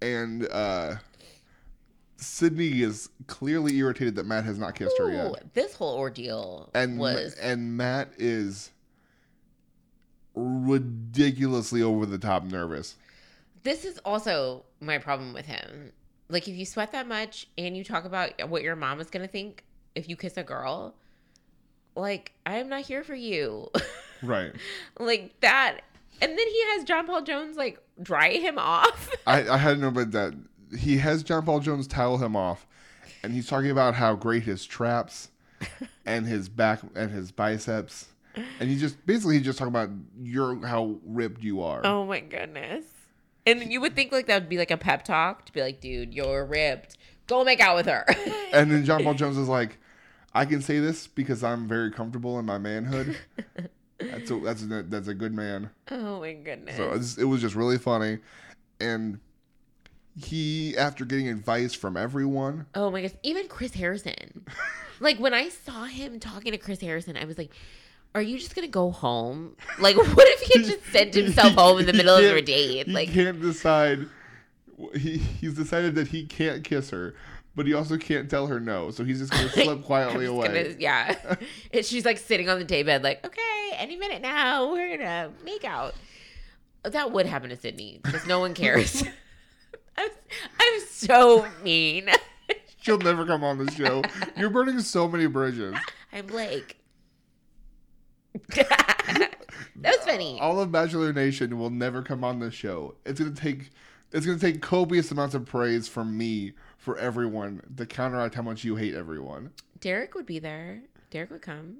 and 0.00 0.46
uh 0.50 0.96
Sydney 2.22 2.82
is 2.82 3.08
clearly 3.26 3.76
irritated 3.76 4.14
that 4.16 4.26
Matt 4.26 4.44
has 4.44 4.58
not 4.58 4.74
kissed 4.74 4.96
her 4.98 5.10
yet, 5.12 5.54
this 5.54 5.74
whole 5.74 5.96
ordeal 5.96 6.70
and 6.74 6.98
was 6.98 7.34
and 7.34 7.76
Matt 7.76 8.12
is 8.18 8.70
ridiculously 10.34 11.82
over 11.82 12.06
the 12.06 12.18
top 12.18 12.44
nervous. 12.44 12.96
this 13.62 13.84
is 13.84 13.98
also 14.04 14.64
my 14.80 14.98
problem 14.98 15.32
with 15.32 15.46
him. 15.46 15.92
Like 16.28 16.48
if 16.48 16.56
you 16.56 16.64
sweat 16.64 16.92
that 16.92 17.06
much 17.06 17.46
and 17.58 17.76
you 17.76 17.84
talk 17.84 18.04
about 18.04 18.48
what 18.48 18.62
your 18.62 18.76
mom 18.76 19.00
is 19.00 19.10
gonna 19.10 19.28
think 19.28 19.64
if 19.94 20.08
you 20.08 20.16
kiss 20.16 20.36
a 20.36 20.42
girl, 20.42 20.94
like 21.94 22.32
I 22.46 22.56
am 22.56 22.68
not 22.68 22.82
here 22.82 23.04
for 23.04 23.14
you. 23.14 23.68
Right. 24.24 24.52
like 25.00 25.40
that. 25.40 25.80
And 26.20 26.30
then 26.38 26.46
he 26.46 26.62
has 26.68 26.84
John 26.84 27.08
Paul 27.08 27.22
Jones 27.22 27.56
like 27.56 27.82
dry 28.00 28.30
him 28.34 28.56
off. 28.56 29.10
I, 29.26 29.48
I 29.48 29.56
hadn't 29.56 29.80
known 29.80 29.90
about 29.96 30.12
that. 30.12 30.34
He 30.76 30.98
has 30.98 31.22
John 31.22 31.44
Paul 31.44 31.60
Jones 31.60 31.86
towel 31.86 32.18
him 32.18 32.34
off, 32.36 32.66
and 33.22 33.32
he's 33.32 33.46
talking 33.46 33.70
about 33.70 33.94
how 33.94 34.14
great 34.14 34.42
his 34.44 34.64
traps 34.64 35.30
and 36.06 36.26
his 36.26 36.48
back 36.48 36.80
and 36.94 37.10
his 37.10 37.30
biceps, 37.32 38.08
and 38.58 38.68
he 38.68 38.76
just 38.76 39.04
basically 39.06 39.36
he's 39.36 39.44
just 39.44 39.58
talking 39.58 39.72
about 39.72 39.90
your 40.22 40.64
how 40.66 40.96
ripped 41.04 41.42
you 41.42 41.62
are. 41.62 41.84
oh 41.84 42.04
my 42.06 42.20
goodness. 42.20 42.84
And 43.44 43.72
you 43.72 43.80
would 43.80 43.96
think 43.96 44.12
like 44.12 44.26
that 44.28 44.42
would 44.42 44.48
be 44.48 44.56
like 44.58 44.70
a 44.70 44.76
pep 44.76 45.04
talk 45.04 45.44
to 45.46 45.52
be 45.52 45.60
like, 45.60 45.80
dude, 45.80 46.14
you're 46.14 46.44
ripped. 46.44 46.96
Go 47.26 47.42
make 47.42 47.58
out 47.60 47.74
with 47.76 47.86
her. 47.86 48.04
And 48.52 48.70
then 48.70 48.84
John 48.84 49.02
Paul 49.02 49.14
Jones 49.22 49.36
is 49.38 49.48
like, 49.48 49.78
I 50.34 50.44
can 50.44 50.60
say 50.62 50.78
this 50.78 51.06
because 51.06 51.42
I'm 51.42 51.66
very 51.66 51.90
comfortable 51.90 52.38
in 52.38 52.44
my 52.44 52.58
manhood. 52.58 53.16
That's 53.98 54.30
a, 54.30 54.38
that's 54.40 54.62
a, 54.62 54.82
that's 54.84 55.08
a 55.08 55.14
good 55.14 55.32
man. 55.34 55.70
oh 55.90 56.20
my 56.20 56.34
goodness. 56.34 56.76
So 56.76 56.92
it 57.20 57.24
was 57.24 57.40
just 57.40 57.54
really 57.54 57.78
funny, 57.78 58.18
and 58.80 59.18
he 60.20 60.76
after 60.76 61.04
getting 61.04 61.28
advice 61.28 61.74
from 61.74 61.96
everyone. 61.96 62.66
Oh 62.74 62.90
my 62.90 63.02
gosh, 63.02 63.12
even 63.22 63.48
Chris 63.48 63.74
Harrison. 63.74 64.44
like 65.00 65.18
when 65.18 65.34
I 65.34 65.48
saw 65.48 65.84
him 65.84 66.20
talking 66.20 66.52
to 66.52 66.58
Chris 66.58 66.80
Harrison, 66.80 67.16
I 67.16 67.24
was 67.24 67.38
like, 67.38 67.50
"Are 68.14 68.22
you 68.22 68.38
just 68.38 68.54
gonna 68.54 68.68
go 68.68 68.90
home? 68.90 69.56
Like, 69.78 69.96
what 69.96 70.28
if 70.28 70.40
he 70.40 70.58
had 70.60 70.68
just 70.68 70.84
sent 70.92 71.14
himself 71.14 71.54
home 71.54 71.78
in 71.78 71.86
the 71.86 71.92
middle 71.94 72.16
of 72.16 72.24
a 72.36 72.42
date? 72.42 72.88
Like, 72.88 73.08
he 73.08 73.14
can't 73.24 73.40
decide. 73.40 74.06
He 74.94 75.18
he's 75.18 75.54
decided 75.54 75.94
that 75.94 76.08
he 76.08 76.26
can't 76.26 76.64
kiss 76.64 76.90
her, 76.90 77.14
but 77.54 77.66
he 77.66 77.72
also 77.74 77.96
can't 77.96 78.28
tell 78.28 78.48
her 78.48 78.58
no. 78.60 78.90
So 78.90 79.04
he's 79.04 79.20
just 79.20 79.30
gonna 79.32 79.48
slip 79.48 79.82
quietly 79.84 80.26
I'm 80.26 80.32
away. 80.32 80.46
gonna- 80.48 80.76
yeah. 80.78 81.36
and 81.72 81.84
she's 81.84 82.04
like 82.04 82.18
sitting 82.18 82.48
on 82.48 82.58
the 82.58 82.64
daybed, 82.64 83.02
like, 83.02 83.24
"Okay, 83.24 83.70
any 83.76 83.96
minute 83.96 84.20
now, 84.22 84.72
we're 84.72 84.96
gonna 84.96 85.30
make 85.44 85.64
out." 85.64 85.94
That 86.84 87.12
would 87.12 87.26
happen 87.26 87.50
to 87.50 87.56
Sydney 87.56 88.00
because 88.02 88.26
no 88.26 88.40
one 88.40 88.54
cares. 88.54 89.04
I'm, 89.96 90.10
I'm 90.58 90.80
so 90.88 91.46
mean. 91.62 92.08
She'll 92.80 92.98
never 92.98 93.24
come 93.24 93.44
on 93.44 93.64
the 93.64 93.70
show. 93.70 94.02
You're 94.36 94.50
burning 94.50 94.80
so 94.80 95.08
many 95.08 95.26
bridges. 95.26 95.74
I'm 96.12 96.26
Blake. 96.26 96.78
that 98.48 99.30
was 99.82 99.96
funny. 100.04 100.40
All 100.40 100.60
of 100.60 100.72
Bachelor 100.72 101.12
Nation 101.12 101.58
will 101.58 101.70
never 101.70 102.02
come 102.02 102.24
on 102.24 102.40
the 102.40 102.50
show. 102.50 102.96
It's 103.06 103.20
gonna 103.20 103.32
take 103.32 103.70
it's 104.10 104.26
gonna 104.26 104.38
take 104.38 104.60
copious 104.60 105.10
amounts 105.10 105.34
of 105.34 105.46
praise 105.46 105.88
from 105.88 106.16
me 106.16 106.52
for 106.76 106.98
everyone 106.98 107.62
to 107.76 107.86
counteract 107.86 108.34
how 108.34 108.42
much 108.42 108.64
you 108.64 108.76
hate 108.76 108.94
everyone. 108.94 109.52
Derek 109.80 110.14
would 110.14 110.26
be 110.26 110.38
there. 110.38 110.82
Derek 111.10 111.30
would 111.30 111.42
come. 111.42 111.76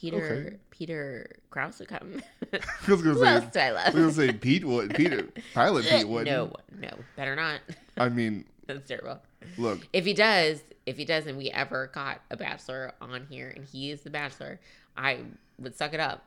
Peter 0.00 0.16
Okay. 0.46 0.56
Peter 0.70 1.36
Kraus 1.50 1.78
would 1.80 1.88
come. 1.88 2.22
I 2.52 2.58
Who 2.84 3.14
say, 3.18 3.26
else 3.26 3.44
do 3.52 3.58
I 3.58 3.66
I 3.66 3.70
love? 3.70 3.94
was 3.94 4.16
gonna 4.16 4.28
say 4.28 4.32
Pete 4.32 4.64
would. 4.64 4.94
Peter, 4.94 5.28
Pilot 5.54 5.86
Pete 5.86 6.08
would. 6.08 6.26
no, 6.26 6.52
no, 6.78 6.90
better 7.16 7.34
not. 7.34 7.60
I 7.96 8.08
mean, 8.08 8.44
That's 8.66 8.86
terrible. 8.86 9.20
look, 9.56 9.86
If 9.92 10.04
he 10.04 10.14
does, 10.14 10.62
if 10.86 10.96
he 10.96 11.04
does, 11.04 11.26
and 11.26 11.36
we 11.36 11.50
ever 11.50 11.88
got 11.92 12.20
a 12.30 12.36
bachelor 12.36 12.92
on 13.00 13.26
here, 13.28 13.52
and 13.54 13.64
he 13.64 13.90
is 13.90 14.02
the 14.02 14.10
bachelor, 14.10 14.60
I 14.96 15.20
would 15.58 15.74
suck 15.76 15.94
it 15.94 16.00
up. 16.00 16.24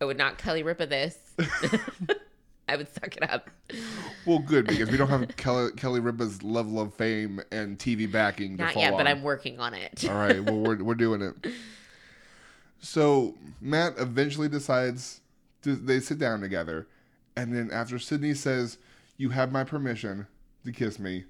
I 0.00 0.06
would 0.06 0.16
not 0.16 0.38
Kelly 0.38 0.62
Ripa 0.62 0.86
this. 0.86 1.18
I 2.68 2.76
would 2.76 2.88
suck 2.94 3.16
it 3.16 3.28
up. 3.28 3.50
well, 4.24 4.38
good 4.38 4.66
because 4.66 4.90
we 4.90 4.96
don't 4.96 5.08
have 5.08 5.36
Kelly, 5.36 5.72
Kelly 5.76 6.00
Ripa's 6.00 6.42
level 6.42 6.80
of 6.80 6.94
fame 6.94 7.40
and 7.52 7.78
TV 7.78 8.10
backing. 8.10 8.56
To 8.56 8.62
Not 8.64 8.76
yet, 8.76 8.92
but. 8.96 9.06
I'm 9.06 9.22
working 9.22 9.58
on 9.60 9.74
it. 9.74 10.04
All 10.08 10.14
right, 10.14 10.42
well, 10.42 10.56
we're, 10.60 10.82
we're 10.82 10.94
doing 10.94 11.20
it. 11.20 11.34
So 12.80 13.36
Matt 13.60 13.94
eventually 13.98 14.48
decides 14.48 15.20
to, 15.62 15.76
they 15.76 16.00
sit 16.00 16.18
down 16.18 16.40
together, 16.40 16.86
and 17.36 17.54
then 17.54 17.70
after 17.70 17.98
Sydney 17.98 18.34
says, 18.34 18.78
"You 19.16 19.30
have 19.30 19.52
my 19.52 19.64
permission 19.64 20.26
to 20.64 20.72
kiss 20.72 20.98
me. 20.98 21.24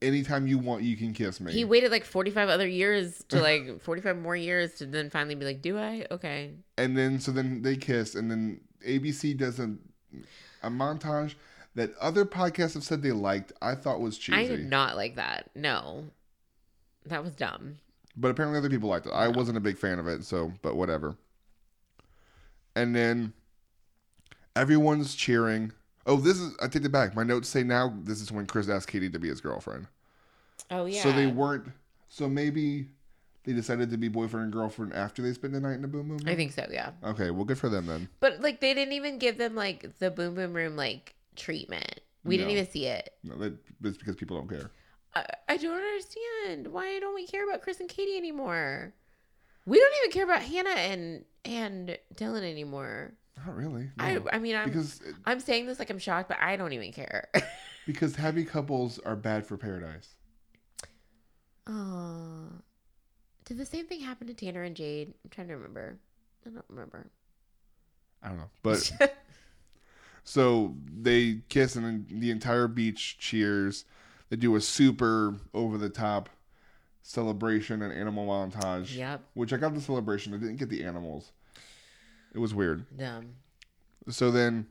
Anytime 0.00 0.46
you 0.46 0.58
want, 0.58 0.82
you 0.82 0.96
can 0.96 1.12
kiss 1.12 1.40
me." 1.40 1.52
He 1.52 1.64
waited 1.64 1.90
like 1.90 2.04
45 2.04 2.48
other 2.48 2.66
years 2.66 3.22
to 3.28 3.40
like 3.40 3.80
45 3.82 4.16
more 4.16 4.36
years 4.36 4.74
to 4.74 4.86
then 4.86 5.10
finally 5.10 5.34
be 5.34 5.44
like, 5.44 5.62
"Do 5.62 5.78
I? 5.78 6.06
Okay." 6.10 6.54
and 6.76 6.96
then 6.96 7.20
so 7.20 7.32
then 7.32 7.62
they 7.62 7.76
kiss, 7.76 8.14
and 8.14 8.30
then 8.30 8.60
ABC 8.86 9.36
does 9.36 9.58
a, 9.58 9.74
a 10.62 10.70
montage 10.70 11.34
that 11.74 11.94
other 11.98 12.24
podcasts 12.24 12.74
have 12.74 12.84
said 12.84 13.02
they 13.02 13.12
liked. 13.12 13.52
I 13.60 13.74
thought 13.74 14.00
was 14.00 14.18
cheesy, 14.18 14.38
I 14.38 14.46
did 14.46 14.66
not 14.68 14.96
like 14.96 15.16
that. 15.16 15.50
No. 15.54 16.04
That 17.06 17.22
was 17.22 17.32
dumb. 17.32 17.76
But 18.18 18.30
apparently 18.30 18.58
other 18.58 18.68
people 18.68 18.88
liked 18.88 19.06
it. 19.06 19.12
I 19.12 19.28
wasn't 19.28 19.56
a 19.56 19.60
big 19.60 19.78
fan 19.78 19.98
of 19.98 20.06
it, 20.06 20.24
so 20.24 20.52
but 20.62 20.76
whatever. 20.76 21.16
And 22.76 22.94
then 22.94 23.32
everyone's 24.54 25.14
cheering. 25.14 25.72
Oh, 26.06 26.16
this 26.16 26.38
is 26.38 26.54
I 26.60 26.68
take 26.68 26.84
it 26.84 26.92
back. 26.92 27.14
My 27.14 27.22
notes 27.22 27.48
say 27.48 27.62
now 27.62 27.94
this 28.02 28.20
is 28.20 28.32
when 28.32 28.46
Chris 28.46 28.68
asked 28.68 28.88
Katie 28.88 29.10
to 29.10 29.18
be 29.18 29.28
his 29.28 29.40
girlfriend. 29.40 29.86
Oh 30.70 30.86
yeah. 30.86 31.02
So 31.02 31.12
they 31.12 31.26
weren't. 31.26 31.66
So 32.08 32.28
maybe 32.28 32.88
they 33.44 33.52
decided 33.52 33.90
to 33.90 33.96
be 33.96 34.08
boyfriend 34.08 34.44
and 34.44 34.52
girlfriend 34.52 34.92
after 34.94 35.22
they 35.22 35.32
spent 35.32 35.52
the 35.52 35.60
night 35.60 35.74
in 35.74 35.82
the 35.82 35.88
boom 35.88 36.08
boom. 36.08 36.18
Room? 36.18 36.28
I 36.28 36.34
think 36.34 36.52
so, 36.52 36.66
yeah. 36.70 36.90
Okay, 37.04 37.30
well, 37.30 37.44
good 37.44 37.58
for 37.58 37.68
them 37.68 37.86
then. 37.86 38.08
But 38.20 38.40
like 38.40 38.60
they 38.60 38.74
didn't 38.74 38.94
even 38.94 39.18
give 39.18 39.38
them 39.38 39.54
like 39.54 39.98
the 39.98 40.10
boom 40.10 40.34
boom 40.34 40.52
room 40.54 40.76
like 40.76 41.14
treatment. 41.36 42.00
We 42.24 42.36
didn't 42.36 42.50
even 42.50 42.68
see 42.68 42.86
it. 42.86 43.14
No, 43.24 43.36
that's 43.80 43.96
because 43.96 44.16
people 44.16 44.36
don't 44.36 44.48
care. 44.48 44.70
I, 45.14 45.24
I 45.48 45.56
don't 45.56 45.82
understand. 45.82 46.68
Why 46.68 46.98
don't 46.98 47.14
we 47.14 47.26
care 47.26 47.48
about 47.48 47.62
Chris 47.62 47.80
and 47.80 47.88
Katie 47.88 48.16
anymore? 48.16 48.92
We 49.66 49.78
don't 49.78 49.94
even 50.00 50.12
care 50.12 50.24
about 50.24 50.42
Hannah 50.42 50.70
and 50.70 51.24
and 51.44 51.98
Dylan 52.14 52.48
anymore. 52.48 53.12
Not 53.36 53.56
really. 53.56 53.90
I 53.98 54.14
no. 54.14 54.28
I 54.32 54.38
mean 54.38 54.56
I'm 54.56 54.66
because 54.66 55.00
uh, 55.06 55.12
I'm 55.26 55.40
saying 55.40 55.66
this 55.66 55.78
like 55.78 55.90
I'm 55.90 55.98
shocked, 55.98 56.28
but 56.28 56.38
I 56.40 56.56
don't 56.56 56.72
even 56.72 56.92
care. 56.92 57.28
because 57.86 58.16
happy 58.16 58.44
couples 58.44 58.98
are 59.00 59.16
bad 59.16 59.46
for 59.46 59.56
paradise. 59.56 60.08
Oh, 61.66 62.48
did 63.44 63.58
the 63.58 63.66
same 63.66 63.86
thing 63.86 64.00
happen 64.00 64.26
to 64.26 64.34
Tanner 64.34 64.62
and 64.62 64.74
Jade? 64.74 65.12
I'm 65.24 65.30
trying 65.30 65.48
to 65.48 65.54
remember. 65.54 65.98
I 66.46 66.50
don't 66.50 66.64
remember. 66.68 67.10
I 68.22 68.28
don't 68.28 68.38
know, 68.38 68.50
but 68.62 68.90
So 70.28 70.74
they 70.94 71.40
kiss 71.48 71.74
and 71.74 71.86
then 71.86 72.06
the 72.20 72.30
entire 72.30 72.68
beach 72.68 73.16
cheers. 73.18 73.86
They 74.30 74.36
do 74.36 74.56
a 74.56 74.60
super 74.60 75.36
over 75.54 75.78
the 75.78 75.88
top 75.88 76.28
celebration 77.02 77.82
and 77.82 77.92
animal 77.92 78.26
montage. 78.26 78.94
yep, 78.96 79.22
Which 79.34 79.52
I 79.52 79.56
got 79.56 79.74
the 79.74 79.80
celebration. 79.80 80.34
I 80.34 80.36
didn't 80.38 80.56
get 80.56 80.68
the 80.68 80.84
animals. 80.84 81.32
It 82.34 82.38
was 82.38 82.54
weird. 82.54 82.84
dumb. 82.96 83.30
So 84.10 84.30
then 84.30 84.66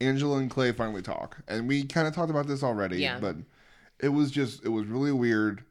Angela 0.00 0.38
and 0.38 0.50
Clay 0.50 0.72
finally 0.72 1.02
talk. 1.02 1.38
And 1.48 1.68
we 1.68 1.84
kind 1.84 2.06
of 2.08 2.14
talked 2.14 2.30
about 2.30 2.46
this 2.48 2.62
already, 2.62 2.98
Yeah. 2.98 3.18
but 3.20 3.36
it 4.00 4.08
was 4.08 4.30
just 4.30 4.64
it 4.64 4.68
was 4.68 4.86
really 4.86 5.12
weird. 5.12 5.64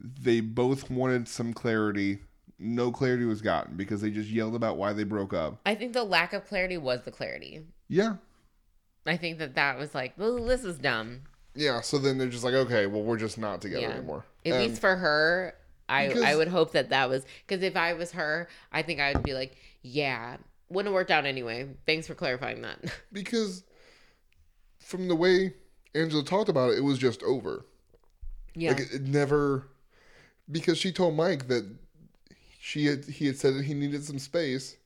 They 0.00 0.40
both 0.40 0.90
wanted 0.90 1.28
some 1.28 1.52
clarity. 1.52 2.20
No 2.58 2.90
clarity 2.90 3.24
was 3.26 3.42
gotten 3.42 3.76
because 3.76 4.00
they 4.00 4.10
just 4.10 4.30
yelled 4.30 4.54
about 4.54 4.78
why 4.78 4.92
they 4.92 5.04
broke 5.04 5.34
up. 5.34 5.60
I 5.66 5.74
think 5.74 5.92
the 5.92 6.04
lack 6.04 6.32
of 6.32 6.46
clarity 6.46 6.78
was 6.78 7.02
the 7.04 7.10
clarity. 7.10 7.66
Yeah. 7.88 8.16
I 9.06 9.16
think 9.18 9.38
that 9.38 9.54
that 9.56 9.76
was 9.78 9.94
like, 9.94 10.14
well, 10.16 10.42
this 10.44 10.64
is 10.64 10.78
dumb. 10.78 11.22
Yeah, 11.54 11.80
so 11.80 11.98
then 11.98 12.18
they're 12.18 12.28
just 12.28 12.44
like, 12.44 12.54
okay, 12.54 12.86
well, 12.86 13.02
we're 13.02 13.16
just 13.16 13.38
not 13.38 13.60
together 13.60 13.82
Yeah. 13.82 13.90
anymore. 13.94 14.24
At 14.44 14.52
And- 14.52 14.62
least 14.70 14.80
for 14.80 14.96
her, 14.96 15.54
I 15.88 16.08
Because- 16.08 16.22
I 16.22 16.34
would 16.36 16.48
hope 16.48 16.72
that 16.72 16.88
that 16.90 17.08
was 17.08 17.24
because 17.46 17.62
if 17.62 17.76
I 17.76 17.92
was 17.92 18.12
her, 18.12 18.48
I 18.72 18.82
think 18.82 19.00
I 19.00 19.12
would 19.12 19.22
be 19.22 19.34
like, 19.34 19.56
yeah, 19.82 20.38
wouldn't 20.68 20.88
have 20.90 20.94
worked 20.94 21.10
out 21.10 21.26
anyway. 21.26 21.68
Thanks 21.86 22.06
for 22.06 22.14
clarifying 22.14 22.62
that. 22.62 22.78
because 23.12 23.62
from 24.80 25.08
the 25.08 25.14
way 25.14 25.54
Angela 25.94 26.24
talked 26.24 26.48
about 26.48 26.72
it, 26.72 26.78
it 26.78 26.82
was 26.84 26.98
just 26.98 27.22
over. 27.22 27.64
yeah, 28.54 28.70
Like 28.70 28.80
it, 28.80 28.92
it 28.94 29.02
never 29.02 29.68
because 30.50 30.76
she 30.78 30.90
told 30.92 31.14
Mike 31.16 31.48
that 31.48 31.64
she 32.60 32.86
had 32.86 33.04
he 33.04 33.26
had 33.26 33.36
said 33.36 33.54
that 33.54 33.64
he 33.64 33.74
needed 33.74 34.04
some 34.04 34.18
space 34.18 34.76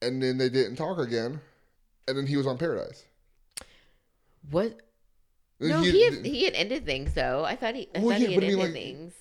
and 0.00 0.22
then 0.22 0.38
they 0.38 0.48
didn't 0.48 0.76
talk 0.76 0.98
again 0.98 1.40
and 2.08 2.16
then 2.16 2.26
he 2.26 2.36
was 2.36 2.46
on 2.46 2.56
Paradise. 2.58 3.04
What? 4.50 4.78
No, 5.60 5.82
he 5.82 6.04
had, 6.04 6.24
he 6.24 6.44
had 6.44 6.54
ended 6.54 6.84
things 6.86 7.12
though. 7.14 7.44
I 7.44 7.54
thought 7.56 7.74
he, 7.74 7.88
I 7.94 7.98
Well, 8.00 8.10
thought 8.10 8.20
yeah, 8.20 8.26
he 8.28 8.34
had 8.34 8.40
but 8.40 8.44
I 8.46 8.48
mean, 8.48 8.58
ended 8.60 8.64
like- 8.64 8.72
things. 8.72 9.14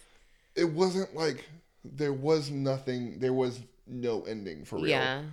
it 0.56 0.70
wasn't 0.70 1.14
like 1.16 1.45
there 1.84 2.14
was 2.14 2.49
nothing. 2.49 3.20
There 3.20 3.34
was 3.34 3.60
no 3.88 4.22
ending 4.24 4.64
for 4.66 4.78
real. 4.78 4.88
Yeah, 4.88 5.24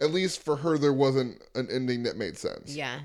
At 0.00 0.10
least 0.12 0.42
for 0.42 0.56
her, 0.56 0.78
there 0.78 0.92
wasn't 0.92 1.42
an 1.54 1.68
ending 1.70 2.04
that 2.04 2.16
made 2.16 2.38
sense. 2.38 2.74
yeah, 2.74 3.00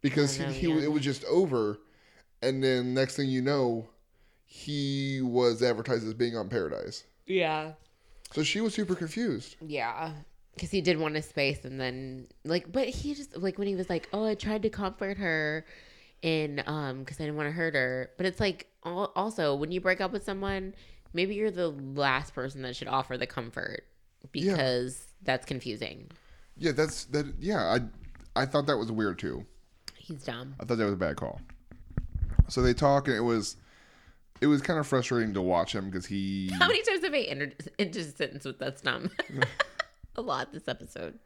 because 0.00 0.38
know, 0.38 0.46
he, 0.46 0.68
yeah. 0.68 0.74
he 0.78 0.84
it 0.84 0.92
was 0.92 1.02
just 1.02 1.24
over, 1.24 1.78
and 2.42 2.62
then 2.62 2.94
next 2.94 3.16
thing 3.16 3.28
you 3.28 3.42
know, 3.42 3.88
he 4.46 5.20
was 5.22 5.62
advertised 5.62 6.06
as 6.06 6.14
being 6.14 6.36
on 6.36 6.48
Paradise. 6.48 7.04
yeah, 7.26 7.72
So 8.32 8.42
she 8.42 8.60
was 8.60 8.74
super 8.74 8.94
confused. 8.94 9.56
yeah. 9.60 10.12
Because 10.54 10.70
he 10.70 10.82
did 10.82 10.98
want 10.98 11.16
a 11.16 11.22
space, 11.22 11.64
and 11.64 11.80
then 11.80 12.26
like, 12.44 12.70
but 12.70 12.86
he 12.86 13.14
just 13.14 13.38
like 13.38 13.56
when 13.58 13.66
he 13.68 13.74
was 13.74 13.88
like, 13.88 14.06
"Oh, 14.12 14.26
I 14.26 14.34
tried 14.34 14.60
to 14.64 14.68
comfort 14.68 15.16
her," 15.16 15.64
and 16.22 16.62
um, 16.66 17.00
because 17.00 17.18
I 17.20 17.24
didn't 17.24 17.36
want 17.36 17.48
to 17.48 17.52
hurt 17.52 17.74
her. 17.74 18.10
But 18.16 18.26
it's 18.26 18.40
like 18.40 18.68
al- 18.84 19.12
also 19.16 19.54
when 19.54 19.70
you 19.72 19.80
break 19.80 20.00
up 20.00 20.12
with 20.12 20.24
someone, 20.24 20.74
maybe 21.12 21.34
you're 21.34 21.50
the 21.50 21.68
last 21.68 22.34
person 22.34 22.62
that 22.62 22.76
should 22.76 22.88
offer 22.88 23.16
the 23.18 23.26
comfort 23.26 23.84
Yeah. 24.32 24.52
because 24.52 25.06
that's 25.22 25.46
confusing. 25.46 26.10
Yeah, 26.56 26.72
that's 26.72 27.04
that. 27.06 27.26
Yeah, 27.40 27.62
I 28.36 28.40
I 28.42 28.46
thought 28.46 28.66
that 28.66 28.76
was 28.76 28.90
weird 28.92 29.18
too. 29.18 29.46
He's 29.96 30.24
dumb. 30.24 30.54
I 30.60 30.64
thought 30.64 30.78
that 30.78 30.84
was 30.84 30.94
a 30.94 30.96
bad 30.96 31.16
call. 31.16 31.40
So 32.48 32.60
they 32.62 32.74
talk, 32.74 33.08
and 33.08 33.16
it 33.16 33.20
was 33.20 33.56
it 34.40 34.46
was 34.48 34.60
kind 34.62 34.78
of 34.78 34.86
frustrating 34.86 35.32
to 35.34 35.40
watch 35.42 35.74
him 35.74 35.86
because 35.90 36.06
he 36.06 36.50
How 36.58 36.66
many 36.66 36.82
times 36.82 37.04
have 37.04 37.14
I 37.14 37.20
entered 37.20 37.54
into 37.78 38.00
a 38.00 38.04
sentence 38.04 38.44
with 38.44 38.58
that's 38.58 38.82
dumb? 38.82 39.10
a 40.16 40.20
lot 40.22 40.52
this 40.52 40.68
episode. 40.68 41.18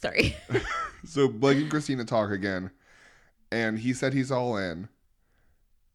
Sorry. 0.00 0.36
So 1.06 1.28
Blake 1.28 1.58
and 1.58 1.70
Kristina 1.70 2.06
talk 2.06 2.30
again, 2.30 2.70
and 3.54 3.78
he 3.78 3.92
said 3.94 4.12
he's 4.12 4.32
all 4.32 4.56
in, 4.56 4.88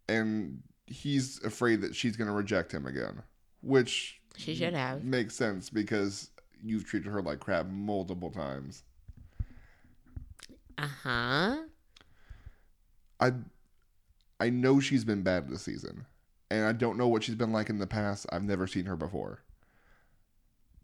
and 0.08 0.64
he's 0.88 1.44
afraid 1.44 1.82
that 1.82 1.94
she's 1.96 2.16
going 2.16 2.28
to 2.30 2.34
reject 2.34 2.72
him 2.72 2.86
again, 2.86 3.22
which 3.62 4.22
She 4.38 4.56
should 4.56 4.74
have. 4.74 5.04
makes 5.04 5.36
sense 5.36 5.70
because 5.70 6.32
you've 6.64 6.86
treated 6.86 7.12
her 7.12 7.22
like 7.22 7.40
crap 7.40 7.68
multiple 7.68 8.32
times. 8.32 8.84
Uh 10.78 10.88
huh. 11.04 11.58
I 13.20 13.34
I 14.40 14.50
know 14.50 14.80
she's 14.80 15.04
been 15.04 15.22
bad 15.24 15.50
this 15.50 15.64
season, 15.64 16.06
and 16.50 16.66
I 16.66 16.72
don't 16.72 16.98
know 16.98 17.08
what 17.10 17.24
she's 17.24 17.36
been 17.36 17.52
like 17.52 17.70
in 17.70 17.80
the 17.80 17.88
past. 17.88 18.26
I've 18.32 18.44
never 18.44 18.68
seen 18.68 18.86
her 18.86 18.96
before. 18.96 19.44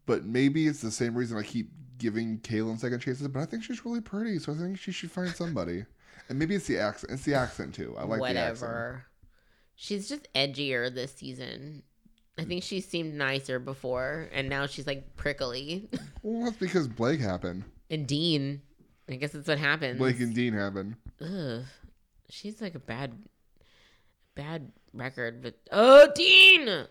But 0.04 0.24
maybe 0.24 0.66
it's 0.68 0.82
the 0.82 0.90
same 0.90 1.14
reason 1.16 1.36
I 1.38 1.42
keep 1.42 1.70
giving 1.98 2.38
Caelynn 2.40 2.78
second 2.78 3.00
chances. 3.00 3.26
But 3.28 3.40
I 3.40 3.46
think 3.46 3.64
she's 3.64 3.84
really 3.84 4.02
pretty, 4.02 4.38
so 4.38 4.52
I 4.52 4.56
think 4.56 4.78
she 4.78 4.92
should 4.92 5.10
find 5.10 5.30
somebody. 5.34 5.86
And 6.28 6.38
maybe 6.38 6.54
it's 6.54 6.66
the 6.66 6.78
accent. 6.78 7.12
It's 7.12 7.24
the 7.24 7.34
accent 7.34 7.74
too. 7.74 7.94
I 7.98 8.04
like 8.04 8.20
the 8.20 8.38
accent. 8.38 8.60
Whatever. 8.70 9.04
She's 9.76 10.08
just 10.08 10.32
edgier 10.34 10.92
this 10.92 11.12
season. 11.14 11.82
I 12.38 12.44
think 12.44 12.62
she 12.62 12.80
seemed 12.80 13.14
nicer 13.14 13.58
before, 13.58 14.28
and 14.32 14.48
now 14.48 14.66
she's 14.66 14.86
like 14.86 15.16
prickly. 15.16 15.88
Well, 16.22 16.44
that's 16.46 16.56
because 16.56 16.88
Blake 16.88 17.20
happened. 17.20 17.62
and 17.88 18.04
Dean, 18.06 18.60
I 19.08 19.14
guess 19.14 19.30
that's 19.30 19.46
what 19.46 19.58
happens. 19.58 19.96
Blake 19.98 20.18
and 20.18 20.34
Dean 20.34 20.52
happened. 20.54 20.96
Ugh. 21.20 21.62
She's 22.28 22.60
like 22.60 22.74
a 22.74 22.80
bad, 22.80 23.12
bad 24.34 24.72
record. 24.92 25.40
But 25.40 25.54
oh, 25.70 26.08
Dean. 26.16 26.68
Ugh. 26.68 26.86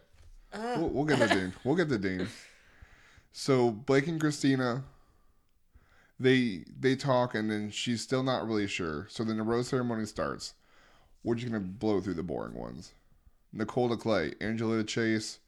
We'll, 0.79 0.89
we'll 0.89 1.03
get 1.05 1.19
to 1.19 1.27
Dean. 1.27 1.53
We'll 1.65 1.75
get 1.75 1.89
to 1.89 1.97
Dean. 1.97 2.27
So 3.37 3.69
Blake 3.71 4.07
and 4.07 4.21
Kristina, 4.21 4.83
they 6.19 6.63
they 6.79 6.95
talk, 6.95 7.35
and 7.35 7.49
then 7.49 7.69
she's 7.69 8.01
still 8.01 8.23
not 8.23 8.47
really 8.47 8.67
sure. 8.67 9.07
So 9.09 9.23
then 9.23 9.37
the 9.37 9.43
rose 9.43 9.67
ceremony 9.67 10.05
starts. 10.05 10.53
We're 11.23 11.35
just 11.35 11.51
gonna 11.51 11.63
blow 11.63 12.01
through 12.01 12.13
the 12.15 12.23
boring 12.23 12.53
ones. 12.55 12.93
Nicole 13.51 13.89
to 13.89 13.97
Clay, 13.97 14.33
Angela 14.41 14.77
to 14.77 14.83
Chase, 14.83 15.39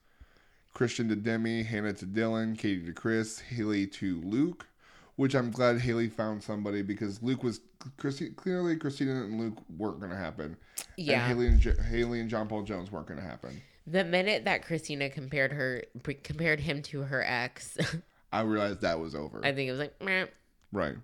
Kristian 0.76 1.10
to 1.10 1.16
Demi, 1.16 1.64
Hannah 1.64 1.94
to 1.94 2.06
Dylan, 2.06 2.58
Katie 2.58 2.86
to 2.86 2.94
Chris, 2.94 3.40
Haley 3.40 3.88
to 3.88 4.22
Luke. 4.22 4.68
Which 5.16 5.34
I'm 5.34 5.50
glad 5.50 5.80
Haley 5.82 6.10
found 6.10 6.44
somebody 6.44 6.84
because 6.84 7.24
Luke 7.24 7.42
was 7.44 7.60
Christi- 7.98 8.30
clearly 8.30 8.76
Kristina 8.76 9.26
and 9.26 9.40
Luke 9.40 9.58
weren't 9.76 10.00
gonna 10.00 10.16
happen. 10.16 10.56
Yeah. 10.96 11.22
And 11.28 11.28
Haley 11.28 11.48
and 11.48 11.60
J- 11.60 11.82
Haley 11.90 12.20
and 12.20 12.30
John 12.30 12.48
Paul 12.48 12.62
Jones 12.62 12.92
weren't 12.92 13.08
gonna 13.08 13.22
happen. 13.22 13.60
The 13.88 14.04
minute 14.04 14.46
that 14.46 14.64
Kristina 14.64 15.12
compared 15.12 15.54
her 15.54 15.82
compared 16.24 16.60
him 16.60 16.84
to 16.84 17.02
her 17.02 17.24
ex, 17.26 17.78
I 18.32 18.42
realized 18.42 18.82
that 18.82 19.00
was 19.00 19.16
over. 19.16 19.42
I 19.44 19.54
think 19.54 19.70
it 19.70 19.72
was 19.72 19.80
like, 19.80 20.00
Meh. 20.04 20.26
Right. 20.72 20.96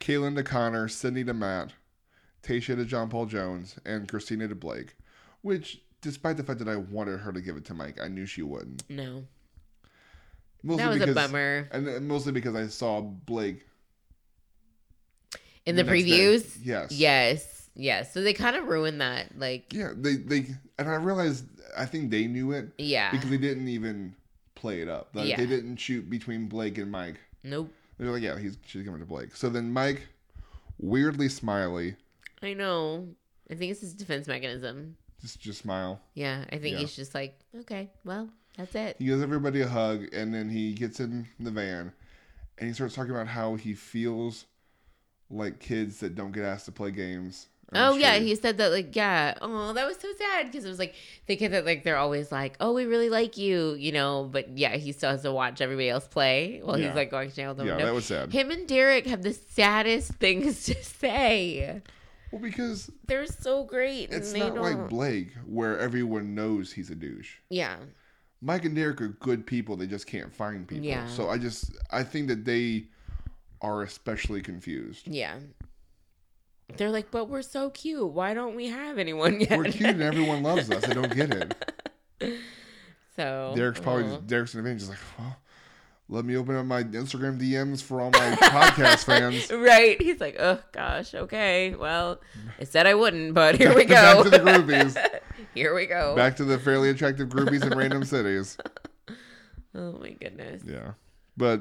Caelynn 0.00 0.34
to 0.36 0.42
Connor, 0.42 0.88
Sydney 0.88 1.24
to 1.24 1.32
Matt, 1.34 1.72
Tayshia 2.42 2.76
to 2.76 2.84
John 2.84 3.08
Paul 3.08 3.26
Jones, 3.26 3.76
and 3.84 4.06
Kristina 4.08 4.48
to 4.48 4.54
Blake. 4.54 4.94
Which, 5.42 5.80
despite 6.02 6.36
the 6.36 6.42
fact 6.42 6.58
that 6.58 6.68
I 6.68 6.76
wanted 6.76 7.20
her 7.20 7.32
to 7.32 7.40
give 7.40 7.56
it 7.56 7.64
to 7.66 7.74
Mike, 7.74 8.00
I 8.00 8.08
knew 8.08 8.26
she 8.26 8.42
wouldn't. 8.42 8.82
no, 8.90 9.24
Mostly 10.62 10.82
that 10.84 10.88
was 10.88 10.98
because, 10.98 11.12
a 11.12 11.14
bummer. 11.14 11.68
And 11.70 12.08
mostly 12.08 12.32
because 12.32 12.54
I 12.56 12.66
saw 12.66 13.00
Blake. 13.00 13.64
In 15.64 15.76
the, 15.76 15.82
day. 15.82 15.90
previews, 15.90 16.56
Yes. 16.62 16.92
yes, 16.92 17.68
yes. 17.74 18.12
So 18.12 18.22
they 18.22 18.32
kind 18.32 18.56
of 18.56 18.66
ruined 18.66 19.00
that. 19.00 19.38
Like, 19.38 19.72
Yeah, 19.72 19.92
they, 19.96 20.14
they, 20.16 20.46
and 20.78 20.88
I 20.88 20.94
realized, 20.94 21.44
I 21.76 21.86
think 21.86 22.10
they 22.10 22.26
knew 22.26 22.52
it 22.52 22.72
yeah, 22.78 23.10
because 23.10 23.30
they 23.30 23.36
didn't 23.38 23.68
even 23.68 24.14
play 24.54 24.80
it 24.80 24.88
up. 24.88 25.10
Like, 25.14 25.28
Yeah. 25.28 25.36
They 25.36 25.46
didn't 25.46 25.76
shoot 25.76 26.08
between 26.10 26.46
Blake 26.48 26.78
and 26.78 26.90
Mike. 26.90 27.16
nope. 27.42 27.72
They're 27.98 28.10
like, 28.10 28.22
yeah, 28.22 28.38
he's 28.38 28.58
she's 28.66 28.82
giving 28.82 28.96
it 28.96 29.00
to 29.00 29.06
Blake. 29.06 29.34
So 29.36 29.48
then 29.48 29.72
Mike, 29.72 30.02
weirdly 30.78 31.28
smiley, 31.28 31.96
I 32.42 32.54
know. 32.54 33.08
I 33.50 33.54
think 33.54 33.70
it's 33.70 33.80
his 33.80 33.94
defense 33.94 34.26
mechanism. 34.26 34.96
just 35.20 35.40
just 35.40 35.60
smile. 35.60 36.00
Yeah, 36.14 36.44
I 36.52 36.58
think 36.58 36.74
Yeah. 36.74 36.78
he's 36.78 36.94
just 36.96 37.14
like, 37.14 37.38
okay, 37.60 37.90
well, 38.04 38.28
that's 38.56 38.74
it. 38.74 38.96
He 38.98 39.06
gives 39.06 39.22
everybody 39.22 39.60
a 39.62 39.68
hug, 39.68 40.06
and 40.12 40.34
then 40.34 40.48
he 40.50 40.72
gets 40.74 41.00
in 41.00 41.26
the 41.40 41.50
van, 41.50 41.92
and 42.58 42.68
he 42.68 42.74
starts 42.74 42.94
talking 42.94 43.12
about 43.12 43.28
how 43.28 43.54
he 43.54 43.72
feels 43.74 44.46
like 45.30 45.58
kids 45.58 46.00
that 46.00 46.14
don't 46.14 46.32
get 46.32 46.44
asked 46.44 46.66
to 46.66 46.72
play 46.72 46.90
games. 46.90 47.48
The 47.72 47.86
Oh 47.88 47.96
yeah, 47.96 48.16
he 48.18 48.34
said 48.36 48.58
that 48.58 48.70
like 48.72 48.94
yeah. 48.94 49.34
Oh, 49.40 49.72
that 49.72 49.86
was 49.86 49.96
so 49.98 50.08
sad 50.16 50.46
because 50.46 50.64
it 50.64 50.68
was 50.68 50.78
like 50.78 50.94
thinking 51.26 51.50
that 51.50 51.64
like 51.66 51.82
they're 51.84 51.96
always 51.96 52.30
like, 52.30 52.56
oh, 52.60 52.72
we 52.72 52.84
really 52.84 53.10
like 53.10 53.36
you, 53.36 53.74
you 53.74 53.92
know. 53.92 54.28
But 54.30 54.56
yeah, 54.56 54.76
he 54.76 54.92
still 54.92 55.10
has 55.10 55.22
to 55.22 55.32
watch 55.32 55.60
everybody 55.60 55.88
else 55.88 56.06
play 56.06 56.60
while 56.62 56.78
Yeah. 56.78 56.88
he's 56.88 56.96
like 56.96 57.10
going 57.10 57.30
to 57.30 57.34
jail. 57.36 57.56
yeah, 57.64 57.76
that 57.76 57.92
was 57.94 58.04
sad. 58.06 58.32
Him 58.32 58.50
and 58.50 58.68
Derek 58.68 59.06
have 59.06 59.22
the 59.22 59.32
saddest 59.32 60.12
things 60.20 60.64
to 60.66 60.74
say. 60.84 61.82
Well, 62.32 62.40
because 62.42 62.90
They're 63.06 63.26
so 63.26 63.64
great. 63.64 64.10
and 64.10 64.18
it's 64.18 64.32
not 64.32 64.54
like 64.56 64.76
don't- 64.76 64.88
Blake, 64.88 65.28
where 65.46 65.78
everyone 65.78 66.34
knows 66.34 66.72
he's 66.72 66.90
a 66.90 66.94
douche. 66.96 67.36
Yeah, 67.50 67.76
Mike 68.42 68.64
and 68.64 68.76
Derek 68.76 69.00
are 69.00 69.08
good 69.08 69.46
people; 69.46 69.76
they 69.76 69.86
just 69.86 70.06
can't 70.06 70.32
find 70.32 70.68
people. 70.68 70.84
Yeah. 70.84 71.06
So 71.08 71.30
I 71.30 71.38
just 71.38 71.70
I 71.90 72.02
think 72.04 72.28
that 72.28 72.44
they 72.44 72.84
are 73.62 73.82
especially 73.82 74.42
confused. 74.42 75.08
yeah. 75.08 75.38
They're 76.76 76.90
like, 76.90 77.10
but 77.10 77.28
we're 77.28 77.42
so 77.42 77.70
cute. 77.70 78.08
Why 78.12 78.34
don't 78.34 78.56
we 78.56 78.68
have 78.68 78.98
anyone 78.98 79.40
yet? 79.40 79.56
We're 79.56 79.64
cute 79.64 79.90
and 79.90 80.02
everyone 80.02 80.42
loves 80.42 80.70
us. 80.70 80.88
I 80.88 80.92
don't 80.92 81.14
get 81.14 81.32
it. 81.32 81.72
so 83.16 83.52
Derek's 83.54 83.80
probably 83.80 84.04
just, 84.04 84.26
Derek's 84.26 84.54
in 84.54 84.64
the 84.64 84.74
just 84.74 84.90
like, 84.90 84.98
well, 85.18 85.36
let 86.08 86.24
me 86.24 86.36
open 86.36 86.56
up 86.56 86.66
my 86.66 86.82
Instagram 86.82 87.40
DMs 87.40 87.82
for 87.82 88.00
all 88.00 88.10
my 88.10 88.36
podcast 88.36 89.04
fans. 89.06 89.50
Right. 89.50 90.00
He's 90.00 90.20
like, 90.20 90.36
oh 90.38 90.60
gosh, 90.72 91.14
okay. 91.14 91.74
Well, 91.74 92.20
I 92.60 92.64
said 92.64 92.86
I 92.86 92.94
wouldn't, 92.94 93.34
but 93.34 93.56
here 93.56 93.74
we 93.74 93.84
go. 93.84 94.22
Back 94.22 94.24
to 94.24 94.30
the 94.30 94.38
groupies. 94.38 95.20
here 95.54 95.74
we 95.74 95.86
go. 95.86 96.14
Back 96.14 96.36
to 96.36 96.44
the 96.44 96.58
fairly 96.58 96.90
attractive 96.90 97.28
groupies 97.28 97.64
in 97.64 97.76
random 97.76 98.04
cities. 98.04 98.56
Oh 99.74 99.92
my 100.00 100.10
goodness. 100.10 100.62
Yeah, 100.64 100.92
but 101.36 101.60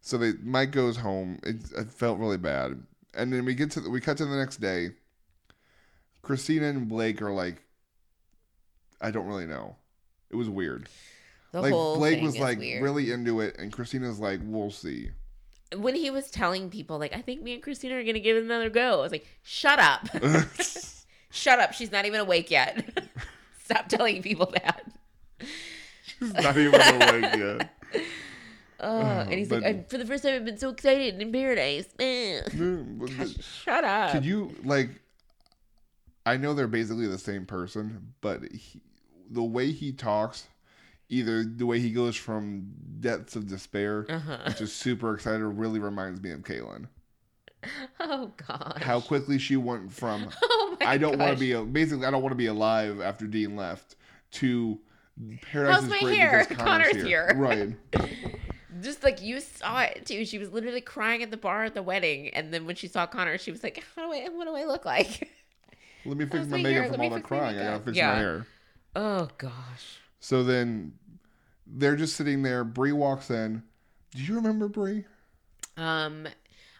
so 0.00 0.18
they 0.18 0.32
Mike 0.42 0.70
goes 0.70 0.96
home. 0.96 1.38
It, 1.42 1.56
it 1.76 1.90
felt 1.90 2.18
really 2.18 2.36
bad, 2.36 2.82
and 3.14 3.32
then 3.32 3.44
we 3.44 3.54
get 3.54 3.70
to 3.72 3.80
the, 3.80 3.90
we 3.90 4.00
cut 4.00 4.16
to 4.18 4.24
the 4.24 4.36
next 4.36 4.58
day. 4.58 4.90
Kristina 6.22 6.70
and 6.70 6.88
Blake 6.88 7.20
are 7.20 7.32
like, 7.32 7.62
I 9.00 9.10
don't 9.10 9.26
really 9.26 9.46
know. 9.46 9.76
It 10.30 10.36
was 10.36 10.48
weird. 10.48 10.88
The 11.50 11.60
like 11.60 11.72
Blake 11.72 12.22
was 12.22 12.38
like 12.38 12.58
weird. 12.58 12.82
really 12.82 13.10
into 13.10 13.40
it, 13.40 13.56
and 13.58 13.72
Kristina's 13.72 14.18
like, 14.18 14.40
we'll 14.42 14.70
see. 14.70 15.10
when 15.76 15.94
he 15.94 16.10
was 16.10 16.30
telling 16.30 16.70
people 16.70 16.98
like, 16.98 17.14
I 17.14 17.20
think 17.20 17.42
me 17.42 17.54
and 17.54 17.62
Kristina 17.62 17.92
are 17.92 18.04
gonna 18.04 18.20
give 18.20 18.36
it 18.36 18.44
another 18.44 18.70
go. 18.70 19.00
I 19.00 19.02
was 19.02 19.12
like, 19.12 19.26
shut 19.42 19.78
up, 19.78 20.08
shut 21.30 21.58
up. 21.58 21.74
She's 21.74 21.92
not 21.92 22.06
even 22.06 22.20
awake 22.20 22.50
yet. 22.50 23.04
Stop 23.64 23.88
telling 23.88 24.22
people 24.22 24.46
that. 24.54 24.86
She's 26.04 26.32
not 26.32 26.56
even 26.56 26.80
awake 26.80 27.36
yet. 27.36 27.70
Oh, 28.82 29.00
and 29.00 29.32
he's 29.32 29.50
like, 29.50 29.62
but- 29.62 29.68
I, 29.68 29.84
for 29.88 29.98
the 29.98 30.04
first 30.06 30.24
time, 30.24 30.34
I've 30.34 30.44
been 30.44 30.58
so 30.58 30.70
excited 30.70 31.20
in 31.20 31.32
paradise. 31.32 31.86
The- 31.98 33.42
Shut 33.64 33.84
up. 33.84 34.12
Could 34.12 34.24
you 34.24 34.54
like? 34.64 34.90
I 36.26 36.36
know 36.36 36.54
they're 36.54 36.68
basically 36.68 37.06
the 37.06 37.18
same 37.18 37.46
person, 37.46 38.14
but 38.20 38.42
he, 38.52 38.80
the 39.30 39.42
way 39.42 39.72
he 39.72 39.92
talks, 39.92 40.46
either 41.08 41.42
the 41.44 41.66
way 41.66 41.80
he 41.80 41.90
goes 41.90 42.14
from 42.16 42.68
depths 43.00 43.34
of 43.36 43.48
despair 43.48 44.06
Uh 44.08 44.18
huh. 44.18 44.36
to 44.52 44.66
super 44.66 45.14
excited, 45.14 45.44
really 45.44 45.78
reminds 45.80 46.20
me 46.22 46.30
of 46.32 46.40
Caelynn. 46.40 46.86
Oh 48.00 48.32
God! 48.48 48.80
How 48.82 49.00
quickly 49.00 49.38
she 49.38 49.56
went 49.56 49.92
from 49.92 50.28
Oh 50.42 50.76
my 50.80 50.86
I 50.86 50.98
don't 50.98 51.16
want 51.18 51.32
to 51.32 51.40
be 51.40 51.54
basically 51.70 52.04
I 52.06 52.10
don't 52.10 52.20
want 52.22 52.32
to 52.32 52.36
be 52.36 52.46
alive 52.46 53.00
after 53.00 53.26
Dean 53.28 53.54
left 53.54 53.94
to 54.32 54.80
Paradise 55.42 55.74
How's 55.76 55.84
is 55.84 55.90
my 55.90 56.00
great 56.00 56.18
hair? 56.18 56.44
because 56.48 56.56
Connor's, 56.64 56.88
Connor's 56.88 57.06
here. 57.06 57.26
here. 57.28 57.36
Right. 57.36 58.10
Just 58.80 59.02
like 59.02 59.20
you 59.22 59.40
saw 59.40 59.82
it 59.82 60.06
too. 60.06 60.24
She 60.24 60.38
was 60.38 60.50
literally 60.52 60.80
crying 60.80 61.22
at 61.22 61.30
the 61.30 61.36
bar 61.36 61.64
at 61.64 61.74
the 61.74 61.82
wedding, 61.82 62.28
and 62.30 62.52
then 62.54 62.64
when 62.66 62.76
she 62.76 62.88
saw 62.88 63.06
Connor, 63.06 63.36
she 63.38 63.50
was 63.50 63.62
like, 63.62 63.82
"How 63.94 64.06
do 64.06 64.12
I? 64.12 64.28
What 64.28 64.46
do 64.46 64.54
I 64.54 64.64
look 64.64 64.84
like?" 64.84 65.28
Let 66.04 66.16
me 66.16 66.24
fix 66.24 66.46
my 66.46 66.56
my 66.56 66.62
makeup 66.62 66.82
hair? 66.84 66.92
from 66.92 67.00
all 67.00 67.10
the 67.10 67.20
crying. 67.20 67.58
I 67.58 67.62
gotta 67.64 67.84
fix 67.84 67.96
Yeah. 67.96 68.12
my 68.12 68.18
hair. 68.18 68.46
Oh 68.96 69.28
gosh. 69.38 69.98
So 70.20 70.42
then 70.42 70.92
they're 71.66 71.96
just 71.96 72.16
sitting 72.16 72.42
there. 72.42 72.64
Bree 72.64 72.92
walks 72.92 73.30
in. 73.30 73.62
Do 74.12 74.22
you 74.22 74.34
remember 74.34 74.68
Bree? 74.68 75.04
Um, 75.76 76.26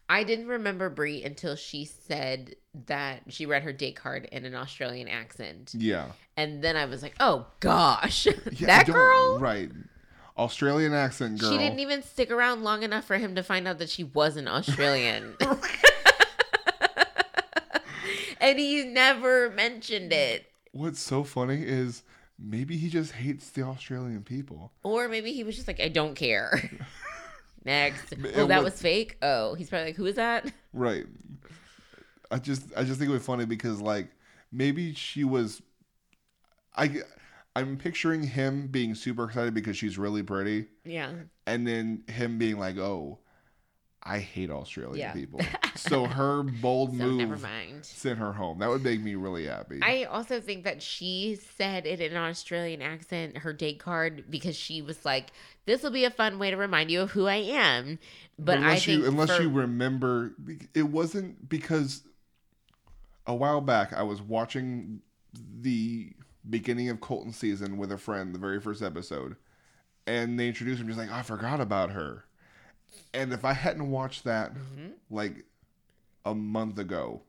I 0.08 0.24
didn't 0.24 0.48
remember 0.48 0.90
Brie 0.90 1.22
until 1.24 1.56
she 1.56 1.84
said 1.84 2.56
that 2.86 3.22
she 3.28 3.46
read 3.46 3.62
her 3.62 3.72
date 3.72 3.96
card 3.96 4.26
in 4.32 4.44
an 4.44 4.54
Australian 4.54 5.08
accent, 5.08 5.72
Yeah. 5.76 6.12
and 6.36 6.62
then 6.62 6.76
I 6.76 6.84
was 6.86 7.02
like, 7.02 7.14
"Oh 7.20 7.46
gosh, 7.60 8.26
yeah 8.52 8.66
that 8.66 8.86
girl." 8.86 9.38
Right. 9.38 9.70
Australian 10.36 10.94
accent 10.94 11.40
girl. 11.40 11.50
She 11.50 11.58
didn't 11.58 11.80
even 11.80 12.02
stick 12.02 12.30
around 12.30 12.62
long 12.62 12.82
enough 12.82 13.04
for 13.04 13.18
him 13.18 13.34
to 13.34 13.42
find 13.42 13.68
out 13.68 13.78
that 13.78 13.90
she 13.90 14.04
wasn't 14.04 14.48
Australian. 14.48 15.34
and 18.40 18.58
he 18.58 18.84
never 18.84 19.50
mentioned 19.50 20.12
it. 20.12 20.46
What's 20.72 21.00
so 21.00 21.24
funny 21.24 21.62
is 21.62 22.02
maybe 22.38 22.76
he 22.76 22.88
just 22.88 23.12
hates 23.12 23.50
the 23.50 23.62
Australian 23.62 24.22
people. 24.22 24.72
Or 24.82 25.08
maybe 25.08 25.32
he 25.32 25.44
was 25.44 25.54
just 25.54 25.68
like, 25.68 25.80
I 25.80 25.88
don't 25.88 26.14
care. 26.14 26.70
Next. 27.64 28.14
Oh, 28.34 28.46
that 28.46 28.64
was- 28.64 28.72
was 28.72 28.82
fake? 28.82 29.18
Oh, 29.22 29.54
he's 29.54 29.68
probably 29.68 29.88
like, 29.88 29.96
who 29.96 30.06
is 30.06 30.16
that? 30.16 30.50
Right. 30.72 31.04
I 32.30 32.38
just 32.38 32.62
I 32.76 32.84
just 32.84 32.98
think 32.98 33.10
it 33.10 33.12
was 33.12 33.26
funny 33.26 33.44
because 33.44 33.80
like 33.82 34.08
maybe 34.50 34.94
she 34.94 35.22
was 35.22 35.60
I 36.74 37.02
I'm 37.54 37.76
picturing 37.76 38.22
him 38.22 38.68
being 38.68 38.94
super 38.94 39.24
excited 39.24 39.52
because 39.54 39.76
she's 39.76 39.98
really 39.98 40.22
pretty 40.22 40.66
Yeah. 40.84 41.12
and 41.46 41.66
then 41.66 42.04
him 42.08 42.38
being 42.38 42.58
like, 42.58 42.78
"Oh, 42.78 43.18
I 44.02 44.18
hate 44.20 44.50
Australian 44.50 44.96
Yeah. 44.98 45.12
people." 45.12 45.40
So 45.74 46.04
her 46.04 46.42
bold 46.42 46.90
So 46.90 46.96
move 47.02 47.18
never 47.18 47.38
mind. 47.38 47.86
sent 47.86 48.18
her 48.18 48.32
home. 48.34 48.58
That 48.58 48.68
would 48.68 48.84
make 48.84 49.00
me 49.00 49.14
really 49.14 49.46
happy. 49.46 49.78
I 49.82 50.04
also 50.04 50.38
think 50.38 50.64
that 50.64 50.82
she 50.82 51.38
said 51.56 51.86
it 51.86 51.98
in 51.98 52.12
an 52.12 52.18
Australian 52.18 52.82
accent, 52.82 53.38
her 53.38 53.54
date 53.54 53.78
card, 53.78 54.24
because 54.28 54.54
she 54.54 54.82
was 54.82 55.02
like, 55.06 55.30
"This 55.64 55.82
will 55.82 55.90
be 55.90 56.04
a 56.04 56.10
fun 56.10 56.38
way 56.38 56.50
to 56.50 56.58
remind 56.58 56.90
you 56.90 57.00
of 57.00 57.12
who 57.12 57.26
I 57.26 57.36
am." 57.36 57.98
But, 58.38 58.58
I 58.58 58.60
unless 58.60 58.84
think 58.84 59.00
you 59.02 59.08
unless 59.08 59.34
for- 59.34 59.42
you 59.42 59.48
remember 59.50 60.34
it 60.74 60.82
wasn't 60.88 61.48
because 61.48 62.02
a 63.26 63.34
while 63.34 63.62
back 63.62 63.92
I 63.94 64.02
was 64.02 64.20
watching 64.20 65.00
the 65.32 66.12
beginning 66.48 66.88
of 66.88 67.00
Colton 67.00 67.32
season 67.32 67.76
with 67.76 67.92
a 67.92 67.98
friend, 67.98 68.34
the 68.34 68.38
very 68.38 68.60
first 68.60 68.82
episode, 68.82 69.36
and 70.06 70.38
they 70.38 70.48
introduced 70.48 70.80
him 70.80 70.86
just 70.88 70.98
like, 70.98 71.10
I 71.10 71.22
forgot 71.22 71.60
about 71.60 71.90
her. 71.90 72.24
And 73.14 73.32
if 73.32 73.44
I 73.44 73.52
hadn't 73.52 73.90
watched 73.90 74.24
that 74.24 74.52
Mhm. 74.54 74.92
like 75.10 75.44
a 76.24 76.34
month 76.34 76.78
ago, 76.78 77.22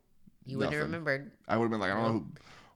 you 0.45 0.57
wouldn't 0.57 0.73
have 0.73 0.84
remembered. 0.84 1.31
I 1.48 1.57
would 1.57 1.65
have 1.65 1.72
been 1.72 1.80
like, 1.80 1.91
I 1.91 1.95
don't 1.95 2.03
know 2.03 2.11
who, 2.19 2.27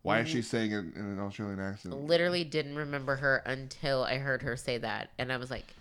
why 0.03 0.19
is 0.19 0.27
Mm-hmm. 0.27 0.37
she 0.37 0.41
saying 0.41 0.71
it 0.71 0.77
in 0.95 1.01
an 1.01 1.19
Australian 1.19 1.59
accent? 1.59 1.95
Literally 1.95 2.43
didn't 2.43 2.75
remember 2.75 3.15
her 3.17 3.37
until 3.45 4.03
I 4.03 4.17
heard 4.19 4.41
her 4.43 4.55
say 4.55 4.77
that, 4.77 5.09
and 5.17 5.31
I 5.31 5.37
was 5.37 5.51
like. 5.51 5.73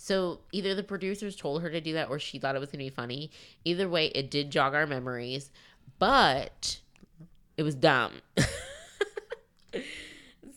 So 0.00 0.40
either 0.52 0.74
the 0.76 0.84
producers 0.84 1.34
told 1.34 1.60
her 1.62 1.70
to 1.70 1.80
do 1.80 1.92
that 1.94 2.08
or 2.08 2.18
she 2.20 2.38
thought 2.38 2.54
it 2.54 2.60
was 2.60 2.68
going 2.70 2.78
to 2.84 2.84
be 2.84 2.94
funny. 2.94 3.30
Either 3.64 3.88
way, 3.88 4.06
it 4.08 4.30
did 4.30 4.50
jog 4.50 4.72
our 4.74 4.86
memories, 4.86 5.50
but 5.98 6.78
it 7.56 7.64
was 7.64 7.74
dumb. 7.74 8.12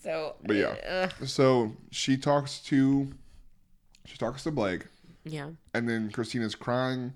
so, 0.01 0.35
But 0.45 0.55
yeah. 0.55 1.09
uh, 1.21 1.25
So 1.25 1.73
she 1.91 2.17
talks 2.17 2.59
to 2.63 3.11
she 4.05 4.17
talks 4.17 4.43
to 4.43 4.51
Blake. 4.51 4.85
yeah. 5.23 5.49
and 5.73 5.88
then 5.88 6.09
Kristina's 6.11 6.55
crying 6.55 7.13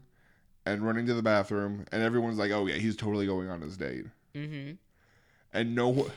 and 0.65 0.81
running 0.85 1.05
to 1.07 1.13
the 1.13 1.21
bathroom, 1.21 1.85
and 1.91 2.01
everyone's 2.01 2.37
like, 2.39 2.51
"Oh 2.51 2.65
yeah, 2.65 2.75
he's 2.75 2.95
totally 2.95 3.25
going 3.25 3.49
on 3.49 3.61
his 3.61 3.77
date," 3.77 4.05
Mm-hmm. 4.33 4.71
and 5.53 5.75
no, 5.75 6.07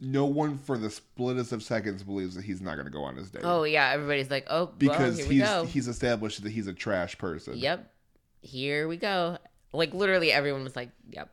no 0.00 0.24
one 0.24 0.58
for 0.58 0.76
the 0.78 0.88
splittest 0.88 1.52
of 1.52 1.62
seconds 1.62 2.02
believes 2.02 2.34
that 2.34 2.44
he's 2.44 2.60
not 2.60 2.74
going 2.74 2.86
to 2.86 2.90
go 2.92 3.02
on 3.04 3.16
his 3.16 3.30
date 3.30 3.42
Oh 3.44 3.62
yeah, 3.64 3.90
everybody's 3.90 4.30
like, 4.30 4.46
oh, 4.50 4.66
because 4.78 5.18
well, 5.18 5.28
here 5.28 5.44
we 5.62 5.62
he's 5.64 5.72
he's 5.72 5.88
established 5.88 6.42
that 6.42 6.50
he's 6.50 6.66
a 6.66 6.72
trash 6.72 7.16
person. 7.18 7.56
Yep, 7.56 7.92
here 8.40 8.88
we 8.88 8.96
go. 8.96 9.38
Like 9.72 9.94
literally, 9.94 10.32
everyone 10.32 10.64
was 10.64 10.74
like, 10.76 10.90
yep, 11.10 11.30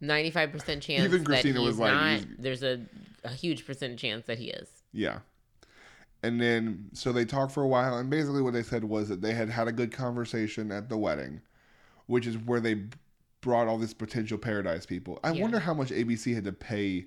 ninety 0.00 0.30
five 0.30 0.52
percent 0.52 0.82
chance. 0.82 1.04
Even 1.04 1.24
Kristina 1.24 1.42
that 1.42 1.60
he's 1.60 1.60
was 1.60 1.78
like, 1.78 1.92
not. 1.92 2.20
There's 2.38 2.62
a, 2.62 2.80
a 3.26 3.34
huge 3.34 3.66
percent 3.66 3.98
chance 3.98 4.26
that 4.26 4.38
he 4.38 4.50
is. 4.50 4.68
Yeah. 4.92 5.18
And 6.22 6.40
then 6.40 6.90
so 6.92 7.12
they 7.12 7.24
talked 7.24 7.52
for 7.52 7.62
a 7.62 7.68
while, 7.68 7.98
and 7.98 8.08
basically 8.10 8.42
what 8.42 8.52
they 8.54 8.62
said 8.62 8.84
was 8.84 9.08
that 9.08 9.20
they 9.20 9.32
had 9.34 9.48
had 9.50 9.68
a 9.68 9.72
good 9.72 9.92
conversation 9.92 10.72
at 10.72 10.88
the 10.88 10.96
wedding, 10.96 11.40
which 12.06 12.26
is 12.26 12.36
where 12.38 12.60
they 12.60 12.82
brought 13.42 13.68
all 13.68 13.78
these 13.78 13.94
potential 13.94 14.38
paradise 14.38 14.86
people. 14.86 15.20
I 15.22 15.32
Yeah. 15.32 15.42
wonder 15.42 15.58
how 15.60 15.74
much 15.74 15.90
ABC 15.90 16.34
had 16.34 16.44
to 16.44 16.52
pay, 16.52 17.06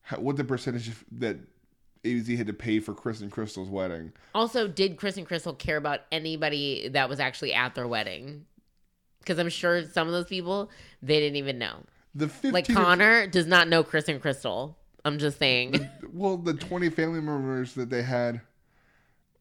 how, 0.00 0.18
what 0.18 0.36
the 0.36 0.44
percentage 0.44 0.88
of- 0.88 1.04
that 1.12 1.36
ABC 2.04 2.34
had 2.36 2.48
to 2.48 2.52
pay 2.52 2.80
for 2.80 2.94
Chris 2.94 3.20
and 3.20 3.30
Krystal's 3.30 3.68
wedding. 3.68 4.12
Also, 4.34 4.66
did 4.66 4.96
Chris 4.96 5.16
and 5.16 5.28
Krystal 5.28 5.56
care 5.56 5.76
about 5.76 6.00
anybody 6.10 6.88
that 6.88 7.08
was 7.08 7.20
actually 7.20 7.52
at 7.52 7.76
their 7.76 7.86
wedding? 7.86 8.46
Because 9.20 9.38
I'm 9.38 9.50
sure 9.50 9.84
some 9.84 10.08
of 10.08 10.12
those 10.12 10.24
people 10.26 10.68
they 11.00 11.20
didn't 11.20 11.36
even 11.36 11.58
know. 11.58 11.84
The 12.14 12.28
fifteen, 12.28 12.52
Like 12.52 12.66
Connor 12.66 13.28
does 13.28 13.46
not 13.46 13.68
know 13.68 13.84
Chris 13.84 14.08
and 14.08 14.20
Krystal. 14.20 14.74
I'm 15.04 15.18
just 15.18 15.38
saying. 15.38 15.88
well, 16.12 16.36
the 16.36 16.54
twenty 16.54 16.90
family 16.90 17.20
members 17.20 17.74
that 17.74 17.90
they 17.90 18.02
had 18.02 18.40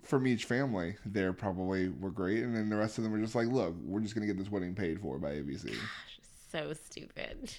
from 0.04 0.26
each 0.26 0.46
family 0.46 0.96
there 1.06 1.34
probably 1.34 1.90
were 1.90 2.12
great, 2.12 2.44
and 2.44 2.56
then 2.56 2.70
the 2.70 2.76
rest 2.76 2.98
of 2.98 3.04
them 3.04 3.14
were 3.14 3.20
just 3.20 3.36
like, 3.36 3.48
"Look, 3.48 3.76
we're 3.84 4.00
just 4.00 4.16
gonna 4.16 4.28
get 4.28 4.38
this 4.38 4.50
wedding 4.50 4.76
paid 4.76 5.00
for 5.00 5.18
by 5.18 5.34
ABC." 5.34 5.68
Gosh, 5.68 6.20
so 6.52 6.74
stupid. 6.74 7.54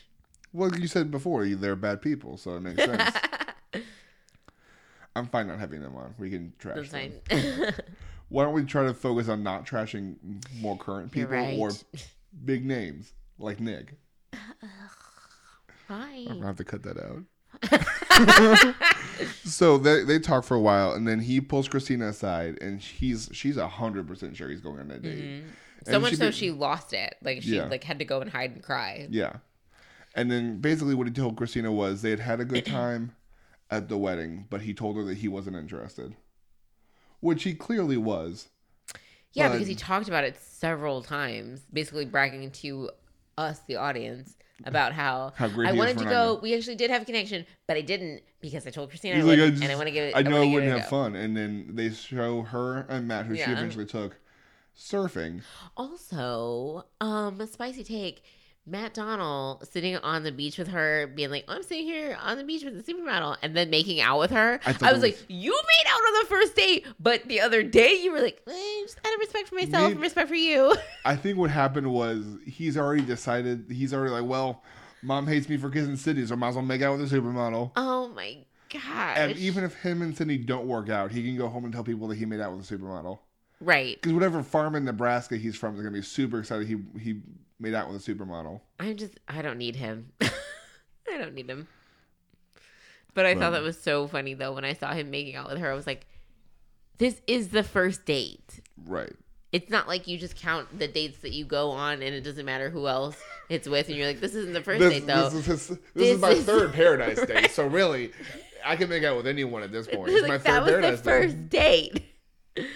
Well, 0.52 0.76
you 0.78 0.86
said 0.86 1.10
before 1.10 1.46
they're 1.46 1.76
bad 1.76 2.02
people, 2.02 2.36
so 2.36 2.56
it 2.56 2.60
makes 2.60 2.84
sense. 2.84 3.16
I'm 5.14 5.26
fine 5.28 5.46
not 5.46 5.58
having 5.58 5.82
them 5.82 5.96
on. 5.96 6.14
We 6.18 6.30
can 6.30 6.52
trash 6.58 6.76
That's 6.76 6.90
them. 6.90 7.12
fine. 7.28 7.74
Why 8.28 8.44
don't 8.44 8.54
we 8.54 8.64
try 8.64 8.84
to 8.84 8.94
focus 8.94 9.28
on 9.28 9.42
not 9.42 9.66
trashing 9.66 10.16
more 10.58 10.76
current 10.78 11.12
people 11.12 11.32
right. 11.32 11.58
or 11.58 11.70
big 12.44 12.64
names 12.64 13.12
like 13.38 13.60
Nick? 13.60 13.94
Fine. 15.86 16.28
I'm 16.28 16.34
gonna 16.36 16.46
have 16.46 16.56
to 16.56 16.64
cut 16.64 16.82
that 16.84 16.98
out. 16.98 17.24
so 19.44 19.78
they 19.78 20.04
they 20.04 20.18
talk 20.18 20.44
for 20.44 20.54
a 20.56 20.60
while, 20.60 20.92
and 20.92 21.06
then 21.06 21.20
he 21.20 21.40
pulls 21.40 21.68
Kristina 21.68 22.08
aside, 22.08 22.58
and 22.60 22.80
he's 22.80 23.28
she's 23.32 23.56
a 23.56 23.68
hundred 23.68 24.06
percent 24.06 24.36
sure 24.36 24.48
he's 24.48 24.60
going 24.60 24.80
on 24.80 24.88
that 24.88 25.02
date. 25.02 25.18
Mhm. 25.18 25.42
So 25.86 25.94
And 25.94 26.02
much 26.02 26.10
she 26.10 26.16
so 26.16 26.26
be- 26.26 26.32
she 26.32 26.50
lost 26.50 26.92
it. 26.92 27.16
Like 27.22 27.42
she 27.42 27.56
Yeah. 27.56 27.64
like 27.66 27.84
had 27.84 27.98
to 27.98 28.04
go 28.04 28.20
and 28.20 28.30
hide 28.30 28.52
and 28.52 28.62
cry. 28.62 29.06
Yeah. 29.10 29.36
And 30.14 30.30
then 30.30 30.60
basically 30.60 30.94
what 30.94 31.06
he 31.06 31.12
told 31.12 31.36
Kristina 31.36 31.72
was 31.72 32.02
they 32.02 32.10
had 32.10 32.20
had 32.20 32.40
a 32.40 32.44
good 32.44 32.66
time 32.66 33.12
at 33.70 33.88
the 33.88 33.96
wedding, 33.98 34.46
but 34.50 34.60
he 34.60 34.74
told 34.74 34.96
her 34.96 35.04
that 35.04 35.16
he 35.18 35.28
wasn't 35.28 35.56
interested. 35.56 36.14
Which 37.20 37.44
he 37.44 37.54
clearly 37.54 37.96
was. 37.96 38.48
Yeah, 39.32 39.48
But- 39.48 39.54
because 39.54 39.68
he 39.68 39.74
talked 39.74 40.08
about 40.08 40.24
it 40.24 40.36
several 40.40 41.02
times, 41.02 41.62
basically 41.72 42.04
bragging 42.04 42.50
to 42.50 42.90
us, 43.38 43.60
the 43.66 43.76
audience, 43.76 44.36
about 44.66 44.92
how, 44.92 45.32
How 45.36 45.48
great 45.48 45.68
I 45.68 45.72
wanted 45.72 45.98
to 45.98 46.04
go. 46.04 46.38
We 46.42 46.54
actually 46.54 46.76
did 46.76 46.90
have 46.90 47.02
a 47.02 47.04
connection, 47.04 47.46
but 47.66 47.76
I 47.76 47.80
didn't 47.80 48.22
because 48.40 48.66
I 48.66 48.70
told 48.70 48.90
Kristina 48.90 49.14
He's 49.14 49.24
I 49.24 49.28
like, 49.28 49.38
I, 49.38 49.44
and 49.44 49.64
I 49.64 49.74
want 49.76 49.86
to 49.86 49.92
give 49.92 50.04
it. 50.04 50.16
I 50.16 50.22
know 50.22 50.36
I 50.36 50.40
wanna 50.40 50.50
wouldn't 50.52 50.72
have 50.78 50.88
fun. 50.88 51.16
And 51.16 51.36
then 51.36 51.70
they 51.74 51.90
show 51.90 52.42
her 52.42 52.86
and 52.88 53.08
Matt, 53.08 53.26
who 53.26 53.36
she 53.36 53.42
eventually 53.42 53.86
took, 53.86 54.18
surfing. 54.76 55.42
Also, 55.76 56.86
um, 57.00 57.40
a 57.40 57.46
spicy 57.46 57.84
take. 57.84 58.22
Matt 58.64 58.94
Donald 58.94 59.66
sitting 59.68 59.96
on 59.96 60.22
the 60.22 60.30
beach 60.30 60.56
with 60.56 60.68
her, 60.68 61.08
being 61.08 61.30
like, 61.30 61.44
"I'm 61.48 61.62
sitting 61.64 61.84
here 61.84 62.16
on 62.22 62.38
the 62.38 62.44
beach 62.44 62.62
with 62.64 62.84
the 62.84 62.92
supermodel," 62.92 63.36
and 63.42 63.56
then 63.56 63.70
making 63.70 64.00
out 64.00 64.20
with 64.20 64.30
her. 64.30 64.60
I 64.64 64.76
I, 64.82 64.92
was 64.92 65.02
like, 65.02 65.18
"You 65.28 65.50
made 65.50 65.90
out 65.90 65.98
on 66.00 66.22
the 66.22 66.26
first 66.28 66.54
date, 66.54 66.86
but 67.00 67.26
the 67.26 67.40
other 67.40 67.64
day 67.64 68.00
you 68.00 68.12
were 68.12 68.20
like, 68.20 68.40
eh, 68.46 68.52
just 68.82 68.98
out 69.04 69.12
of 69.14 69.18
respect 69.20 69.48
for 69.48 69.56
myself 69.56 69.82
Maybe- 69.82 69.92
and 69.92 70.00
respect 70.00 70.28
for 70.28 70.36
you." 70.36 70.76
I 71.04 71.16
think 71.16 71.38
what 71.38 71.50
happened 71.50 71.92
was 71.92 72.24
he's 72.46 72.76
already 72.76 73.02
decided, 73.02 73.66
he's 73.68 73.92
already 73.92 74.12
like, 74.12 74.24
well, 74.24 74.62
mom 75.02 75.26
hates 75.26 75.48
me 75.48 75.56
for 75.56 75.68
kissing 75.68 75.96
Sydney, 75.96 76.24
so 76.26 76.34
I 76.34 76.38
might 76.38 76.50
as 76.50 76.54
well 76.54 76.64
make 76.64 76.82
out 76.82 76.96
with 76.96 77.12
a 77.12 77.16
supermodel. 77.16 77.72
Oh 77.74 78.08
my 78.14 78.38
gosh! 78.72 79.16
And 79.18 79.36
even 79.38 79.64
if 79.64 79.74
him 79.82 80.02
and 80.02 80.16
Cindy 80.16 80.38
don't 80.38 80.68
work 80.68 80.88
out, 80.88 81.10
he 81.10 81.24
can 81.24 81.36
go 81.36 81.48
home 81.48 81.64
and 81.64 81.72
tell 81.74 81.82
people 81.82 82.06
that 82.08 82.14
he 82.16 82.26
made 82.26 82.40
out 82.40 82.56
with 82.56 82.70
a 82.70 82.76
supermodel. 82.78 83.18
right, 83.60 83.96
Because 84.00 84.12
whatever 84.12 84.40
farm 84.44 84.76
in 84.76 84.84
Nebraska 84.84 85.36
he's 85.36 85.56
from, 85.56 85.74
they're 85.74 85.82
gonna 85.82 85.96
be 85.96 86.02
super 86.02 86.38
excited 86.38 86.68
he 86.68 86.76
he 87.00 87.20
made 87.62 87.74
out 87.74 87.90
with 87.90 88.06
a 88.06 88.12
supermodel. 88.14 88.60
I'm 88.80 88.96
just, 88.96 89.18
I 89.28 89.40
don't 89.42 89.56
need 89.58 89.76
him. 89.76 90.12
I 90.20 91.16
don't 91.18 91.34
need 91.34 91.48
him. 91.48 91.68
But 93.14 93.26
I 93.26 93.32
Well- 93.34 93.40
thought 93.42 93.50
that 93.52 93.62
was 93.62 93.80
so 93.80 94.06
funny 94.08 94.34
though 94.34 94.52
when 94.52 94.64
I 94.64 94.72
saw 94.74 94.92
him 94.92 95.10
making 95.10 95.36
out 95.36 95.48
with 95.48 95.58
her. 95.58 95.70
I 95.70 95.74
was 95.74 95.86
like, 95.86 96.06
"This 96.98 97.20
is 97.26 97.48
the 97.48 97.62
first 97.62 98.04
date." 98.04 98.60
Right. 98.84 99.12
It's 99.52 99.68
not 99.70 99.86
like 99.86 100.08
you 100.08 100.16
just 100.16 100.34
count 100.36 100.78
the 100.78 100.88
dates 100.88 101.18
that 101.18 101.32
you 101.32 101.44
go 101.44 101.70
on 101.72 101.94
and 102.02 102.14
it 102.14 102.22
doesn't 102.22 102.46
matter 102.46 102.70
who 102.70 102.88
else 102.88 103.18
it's 103.50 103.68
with, 103.68 103.88
and 103.88 103.98
you're 103.98 104.06
like, 104.06 104.18
this 104.20 104.34
isn't 104.34 104.54
the 104.54 104.62
first 104.62 104.80
This, 104.80 104.94
date 104.94 105.06
though. 105.06 105.24
this, 105.28 105.34
is, 105.34 105.46
this, 105.46 105.66
this 105.66 105.78
This 105.94 106.08
is 106.14 106.20
my 106.22 106.30
is- 106.30 106.44
third 106.46 106.72
paradise 106.74 107.20
date, 107.26 107.50
so 107.50 107.66
really, 107.66 108.12
I 108.64 108.76
can 108.76 108.88
make 108.88 109.04
out 109.04 109.14
with 109.18 109.26
anyone 109.26 109.62
at 109.62 109.70
this 109.70 109.86
point. 109.86 110.10
It's 110.10 110.22
like, 110.22 110.28
my 110.28 110.38
that 110.38 110.64
third 110.64 110.82
was 110.84 111.00
paradise 111.02 111.42
date. 111.50 111.92
first 111.92 112.56
date. 112.56 112.66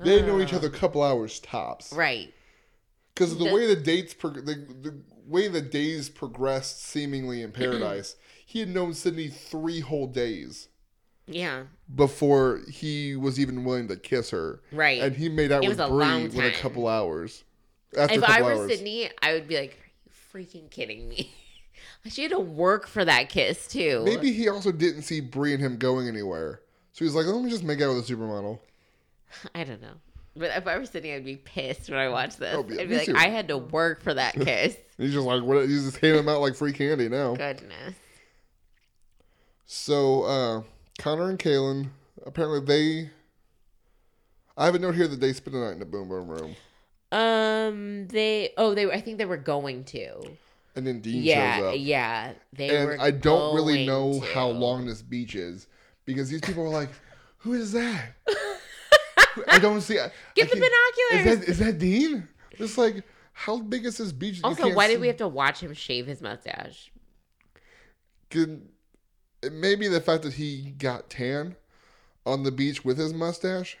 They 0.00 0.22
know 0.22 0.40
each 0.40 0.54
uh. 0.54 0.56
other 0.56 0.68
a 0.68 0.70
couple 0.70 1.02
hours 1.02 1.38
tops. 1.40 1.92
Right. 1.92 2.32
Because 3.16 3.38
the 3.38 3.46
The- 3.46 3.52
way 3.54 3.66
the 3.66 3.80
dates, 3.80 4.12
prog- 4.12 4.44
the, 4.44 4.54
the 4.82 4.94
way 5.26 5.48
the 5.48 5.62
days 5.62 6.10
progressed, 6.10 6.82
seemingly 6.84 7.40
in 7.40 7.50
paradise, 7.50 8.16
he 8.46 8.60
had 8.60 8.68
known 8.68 8.92
Sydney 8.92 9.28
three 9.28 9.80
whole 9.80 10.06
days 10.06 10.68
Yeah. 11.26 11.62
before 11.94 12.60
he 12.70 13.16
was 13.16 13.40
even 13.40 13.64
willing 13.64 13.88
to 13.88 13.96
kiss 13.96 14.28
her. 14.30 14.60
Right. 14.70 15.00
And 15.00 15.16
he 15.16 15.30
made 15.30 15.50
out 15.50 15.64
It 15.64 15.68
with 15.68 15.78
Bree 15.78 16.24
with 16.28 16.36
a 16.44 16.52
couple 16.60 16.86
hours. 16.86 17.42
After 17.98 18.16
if 18.16 18.22
I 18.24 18.42
were 18.42 18.52
hours. 18.52 18.70
Sydney, 18.70 19.08
I 19.22 19.32
would 19.32 19.48
be 19.48 19.56
like, 19.58 19.78
Are 20.34 20.38
you 20.38 20.44
freaking 20.44 20.70
kidding 20.70 21.08
me? 21.08 21.32
she 22.10 22.20
had 22.22 22.32
to 22.32 22.38
work 22.38 22.86
for 22.86 23.02
that 23.02 23.30
kiss 23.30 23.66
too. 23.66 24.02
Maybe 24.04 24.30
he 24.32 24.46
also 24.50 24.72
didn't 24.72 25.02
see 25.02 25.20
Bree 25.20 25.54
and 25.54 25.62
him 25.62 25.78
going 25.78 26.06
anywhere. 26.06 26.60
So 26.92 27.04
he's 27.06 27.14
like, 27.14 27.24
let 27.26 27.42
me 27.42 27.48
just 27.50 27.64
make 27.64 27.80
out 27.80 27.94
with 27.94 28.08
a 28.08 28.12
supermodel. 28.14 28.58
I 29.54 29.64
don't 29.64 29.80
know. 29.80 29.94
But 30.36 30.50
if 30.56 30.66
I 30.66 30.76
were 30.78 30.84
sitting, 30.86 31.12
I'd 31.14 31.24
be 31.24 31.36
pissed 31.36 31.88
when 31.88 31.98
I 31.98 32.08
watched 32.08 32.38
this. 32.38 32.54
Oh, 32.54 32.64
yeah, 32.68 32.82
I'd 32.82 32.88
be 32.88 32.96
like, 32.98 33.06
too. 33.06 33.14
I 33.16 33.28
had 33.28 33.48
to 33.48 33.56
work 33.58 34.02
for 34.02 34.12
that 34.14 34.34
kiss. 34.40 34.76
He's 34.98 35.12
just 35.12 35.26
like, 35.26 35.42
what? 35.42 35.66
He's 35.68 35.84
just 35.84 35.98
handing 35.98 36.28
out 36.28 36.40
like 36.40 36.54
free 36.54 36.72
candy 36.72 37.08
now. 37.08 37.34
Goodness. 37.34 37.94
So, 39.66 40.22
uh, 40.22 40.62
Connor 40.98 41.30
and 41.30 41.38
Caelynn, 41.38 41.88
apparently 42.24 42.60
they. 42.60 43.10
I 44.56 44.64
have 44.66 44.74
a 44.74 44.78
note 44.78 44.94
here 44.94 45.08
that 45.08 45.20
they 45.20 45.32
spent 45.32 45.56
a 45.56 45.60
night 45.60 45.72
in 45.72 45.78
the 45.80 45.84
boom 45.84 46.08
boom 46.08 46.28
room. 46.28 46.56
Um, 47.12 48.08
they 48.08 48.52
oh 48.56 48.74
they 48.74 48.90
I 48.90 49.00
think 49.00 49.18
they 49.18 49.24
were 49.26 49.36
going 49.36 49.84
to. 49.84 50.22
And 50.74 50.86
then 50.86 51.00
Dean 51.00 51.14
shows 51.14 51.24
Yeah, 51.24 51.60
up. 51.64 51.74
yeah. 51.78 52.32
They 52.52 52.84
were. 52.84 52.92
and 52.92 53.02
I 53.02 53.10
don't 53.10 53.54
really 53.54 53.86
know 53.86 54.20
to. 54.20 54.26
how 54.34 54.48
long 54.48 54.86
this 54.86 55.02
beach 55.02 55.34
is 55.34 55.66
because 56.04 56.28
these 56.30 56.40
people 56.42 56.62
are 56.64 56.68
like, 56.68 56.90
"Who 57.38 57.54
is 57.54 57.72
that?" 57.72 58.12
I 59.48 59.58
don't 59.58 59.80
see. 59.80 59.98
I, 59.98 60.10
Get 60.34 60.46
I 60.46 60.54
the 60.54 60.68
binoculars. 61.10 61.26
Is 61.26 61.38
that 61.38 61.48
is 61.48 61.58
that 61.58 61.78
Dean? 61.78 62.28
It's 62.52 62.78
like, 62.78 63.04
how 63.32 63.58
big 63.58 63.84
is 63.84 63.98
this 63.98 64.12
beach? 64.12 64.40
Also, 64.42 64.72
why 64.74 64.86
see? 64.86 64.94
did 64.94 65.00
we 65.00 65.06
have 65.08 65.18
to 65.18 65.28
watch 65.28 65.60
him 65.60 65.74
shave 65.74 66.06
his 66.06 66.22
mustache? 66.22 66.90
Could, 68.30 68.68
it 69.42 69.52
may 69.52 69.74
be 69.74 69.88
the 69.88 70.00
fact 70.00 70.22
that 70.22 70.34
he 70.34 70.74
got 70.78 71.10
tan 71.10 71.56
on 72.24 72.42
the 72.42 72.50
beach 72.50 72.84
with 72.84 72.98
his 72.98 73.12
mustache, 73.14 73.78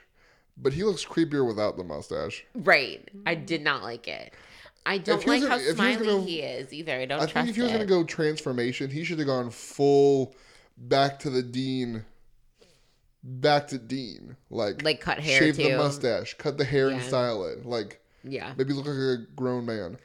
but 0.56 0.72
he 0.72 0.84
looks 0.84 1.04
creepier 1.04 1.46
without 1.46 1.76
the 1.76 1.84
mustache. 1.84 2.44
Right. 2.54 3.08
I 3.24 3.34
did 3.34 3.62
not 3.62 3.82
like 3.82 4.06
it. 4.06 4.32
I 4.84 4.98
don't 4.98 5.26
like 5.26 5.42
how 5.42 5.48
gonna- 5.48 5.62
he 5.62 5.66
was 5.66 5.76
smiley 5.76 6.06
gonna- 6.06 6.22
he 6.22 6.40
is 6.42 6.72
either. 6.72 6.92
I 6.92 7.06
don't 7.06 7.20
I 7.20 7.26
trust 7.26 7.34
think 7.34 7.48
if 7.48 7.56
he 7.56 7.62
was 7.62 7.72
going 7.72 7.82
to 7.82 7.86
go 7.86 8.04
transformation, 8.04 8.88
he 8.88 9.02
should 9.02 9.18
have 9.18 9.26
gone 9.26 9.50
full 9.50 10.34
back 10.78 11.18
to 11.20 11.30
the 11.30 11.42
Dean, 11.42 12.04
back 13.26 13.68
to 13.68 13.78
Dean, 13.78 14.36
like 14.50 14.82
Like, 14.82 15.00
cut 15.00 15.18
hair, 15.18 15.38
shave 15.40 15.56
the 15.56 15.76
mustache, 15.76 16.34
cut 16.38 16.56
the 16.58 16.64
hair 16.64 16.88
and 16.88 17.02
style 17.02 17.44
it, 17.46 17.66
like 17.66 18.00
yeah. 18.22 18.54
maybe 18.56 18.72
look 18.72 18.86
like 18.86 18.96
a 18.96 19.16
grown 19.34 19.66
man. 19.66 19.98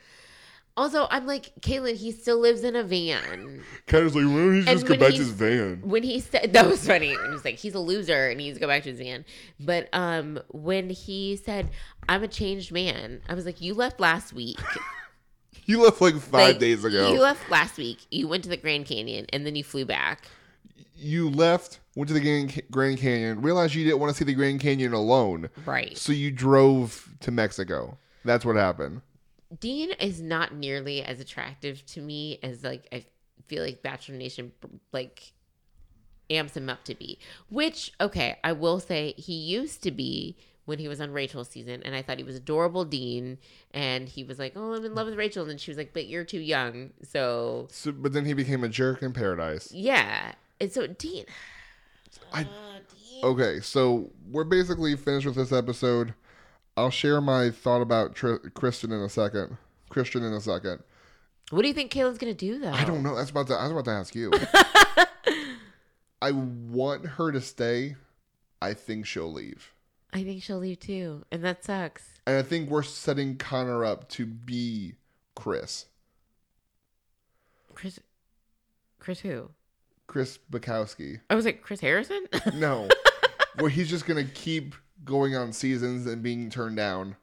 Also, 0.77 1.05
I'm 1.11 1.27
like, 1.27 1.51
Caitlin, 1.59 1.95
he 1.95 2.11
still 2.13 2.39
lives 2.39 2.63
in 2.63 2.77
a 2.77 2.83
van. 2.83 3.61
Kind 3.87 4.05
of 4.05 4.15
like, 4.15 4.23
why 4.23 4.31
don't 4.31 4.55
you 4.55 4.63
And 4.67 4.81
when 4.89 5.11
he's- 5.11 5.27
van? 5.27 5.81
When 5.83 6.01
he 6.01 6.19
said 6.21 6.53
that 6.53 6.65
was 6.65 6.87
funny. 6.87 7.09
He 7.09 7.27
was 7.29 7.43
like, 7.43 7.55
he's 7.55 7.75
a 7.75 7.79
loser 7.79 8.29
and 8.29 8.39
he 8.39 8.47
needs 8.47 8.57
to 8.57 8.61
go 8.61 8.67
back 8.67 8.83
to 8.83 8.89
his 8.89 8.99
van. 8.99 9.25
But 9.59 9.89
um 9.93 10.39
when 10.49 10.89
he 10.89 11.35
said, 11.35 11.69
I'm 12.07 12.23
a 12.23 12.27
changed 12.27 12.71
man, 12.71 13.21
I 13.27 13.33
was 13.33 13.45
like, 13.45 13.59
You 13.61 13.73
left 13.73 13.99
last 13.99 14.33
week. 14.33 14.59
You 15.65 15.83
left 15.83 16.01
like 16.01 16.15
five 16.15 16.31
Like, 16.53 16.59
days 16.59 16.83
ago. 16.83 17.11
You 17.13 17.19
left 17.21 17.49
last 17.51 17.77
week. 17.77 17.99
You 18.09 18.27
went 18.27 18.43
to 18.43 18.49
the 18.49 18.57
Grand 18.57 18.85
Canyon 18.87 19.27
and 19.31 19.45
then 19.45 19.55
you 19.55 19.63
flew 19.63 19.85
back. 19.85 20.25
you 20.95 21.29
left, 21.29 21.79
went 21.95 22.07
to 22.07 22.13
the 22.13 22.19
Grand 22.21 22.61
Grand 22.71 22.97
Canyon, 22.99 23.41
realized 23.41 23.73
you 23.75 23.83
didn't 23.83 23.99
want 23.99 24.11
to 24.11 24.17
see 24.17 24.25
the 24.25 24.33
Grand 24.33 24.59
Canyon 24.61 24.93
alone, 24.93 25.49
Right. 25.65 25.97
so 25.97 26.11
you 26.13 26.31
drove 26.31 27.09
to 27.21 27.31
Mexico. 27.31 27.97
That's 28.25 28.45
what 28.45 28.55
happened. 28.55 29.01
Dean 29.59 29.91
is 29.99 30.21
not 30.21 30.53
nearly 30.53 31.03
as 31.03 31.19
attractive 31.19 31.85
to 31.87 32.01
me 32.01 32.39
as 32.41 32.63
like 32.63 32.87
I 32.93 33.03
feel 33.47 33.63
like 33.63 33.81
Bachelor 33.83 34.15
Nation 34.15 34.53
like 34.93 35.33
amps 36.29 36.55
him 36.55 36.69
up 36.69 36.83
to 36.85 36.95
be. 36.95 37.19
Which 37.49 37.91
okay, 37.99 38.37
I 38.43 38.53
will 38.53 38.79
say 38.79 39.13
he 39.17 39.33
used 39.33 39.83
to 39.83 39.91
be 39.91 40.37
when 40.65 40.77
he 40.79 40.87
was 40.87 41.01
on 41.01 41.11
Rachel's 41.11 41.49
season, 41.49 41.81
and 41.83 41.93
I 41.95 42.01
thought 42.03 42.19
he 42.19 42.23
was 42.23 42.35
adorable, 42.35 42.85
Dean. 42.85 43.39
And 43.71 44.07
he 44.07 44.23
was 44.23 44.39
like, 44.39 44.53
"Oh, 44.55 44.73
I'm 44.75 44.85
in 44.85 44.95
love 44.95 45.07
with 45.07 45.17
Rachel," 45.17 45.49
and 45.49 45.59
she 45.59 45.71
was 45.71 45.77
like, 45.77 45.91
"But 45.91 46.07
you're 46.07 46.23
too 46.23 46.39
young." 46.39 46.91
So 47.03 47.67
So, 47.71 47.91
but 47.91 48.13
then 48.13 48.23
he 48.25 48.33
became 48.33 48.63
a 48.63 48.69
jerk 48.69 49.01
in 49.01 49.11
paradise. 49.11 49.69
yeah, 49.73 50.33
and 50.61 50.71
so 50.71 50.87
Dean. 50.87 51.25
I- 52.31 52.47
Ah, 52.49 52.67
Okay, 53.23 53.59
so 53.59 54.09
we're 54.31 54.43
basically 54.43 54.95
finished 54.95 55.27
with 55.27 55.35
this 55.35 55.51
episode. 55.51 56.15
I'll 56.75 56.89
share 56.89 57.21
my 57.21 57.51
thought 57.51 57.81
about 57.81 58.15
Tr- 58.15 58.35
Kristen 58.55 58.91
in 58.91 58.99
a 59.01 59.09
second. 59.09 59.57
Kristian 59.91 60.25
in 60.27 60.33
a 60.33 60.41
second. 60.41 60.81
What 61.51 61.61
do 61.61 61.67
you 61.67 61.73
think 61.73 61.91
Caelynn's 61.91 62.17
gonna 62.17 62.33
do 62.33 62.57
though? 62.59 62.71
I 62.71 62.83
don't 62.85 63.03
know. 63.03 63.15
That's 63.15 63.29
about 63.29 63.45
to. 63.47 63.53
I 63.55 63.63
was 63.63 63.71
about 63.73 63.85
to 63.85 63.91
ask 63.91 64.15
you. 64.15 64.31
I 66.21 66.31
want 66.31 67.05
her 67.05 67.31
to 67.31 67.41
stay. 67.41 67.95
I 68.61 68.73
think 68.73 69.05
she'll 69.05 69.31
leave, 69.31 69.73
I 70.13 70.23
think 70.23 70.41
she'll 70.43 70.59
leave 70.59 70.79
too, 70.79 71.23
and 71.31 71.43
that 71.43 71.63
sucks. 71.63 72.19
and 72.27 72.37
I 72.37 72.43
think 72.43 72.69
we're 72.69 72.83
setting 72.83 73.37
Connor 73.37 73.83
up 73.83 74.07
to 74.09 74.25
be 74.25 74.93
Chris. 75.35 75.85
Chris, 77.73 77.99
Chris 78.99 79.19
who? 79.21 79.49
Chris 80.11 80.39
Bukowski. 80.51 81.19
Oh, 81.19 81.21
I 81.29 81.35
was 81.35 81.45
like 81.45 81.61
Chris 81.61 81.79
Harrison. 81.79 82.27
No, 82.53 82.89
where 83.59 83.69
he's 83.69 83.89
just 83.89 84.05
gonna 84.05 84.25
keep 84.25 84.75
going 85.05 85.37
on 85.37 85.53
seasons 85.53 86.05
and 86.05 86.21
being 86.21 86.49
turned 86.49 86.75
down 86.75 87.15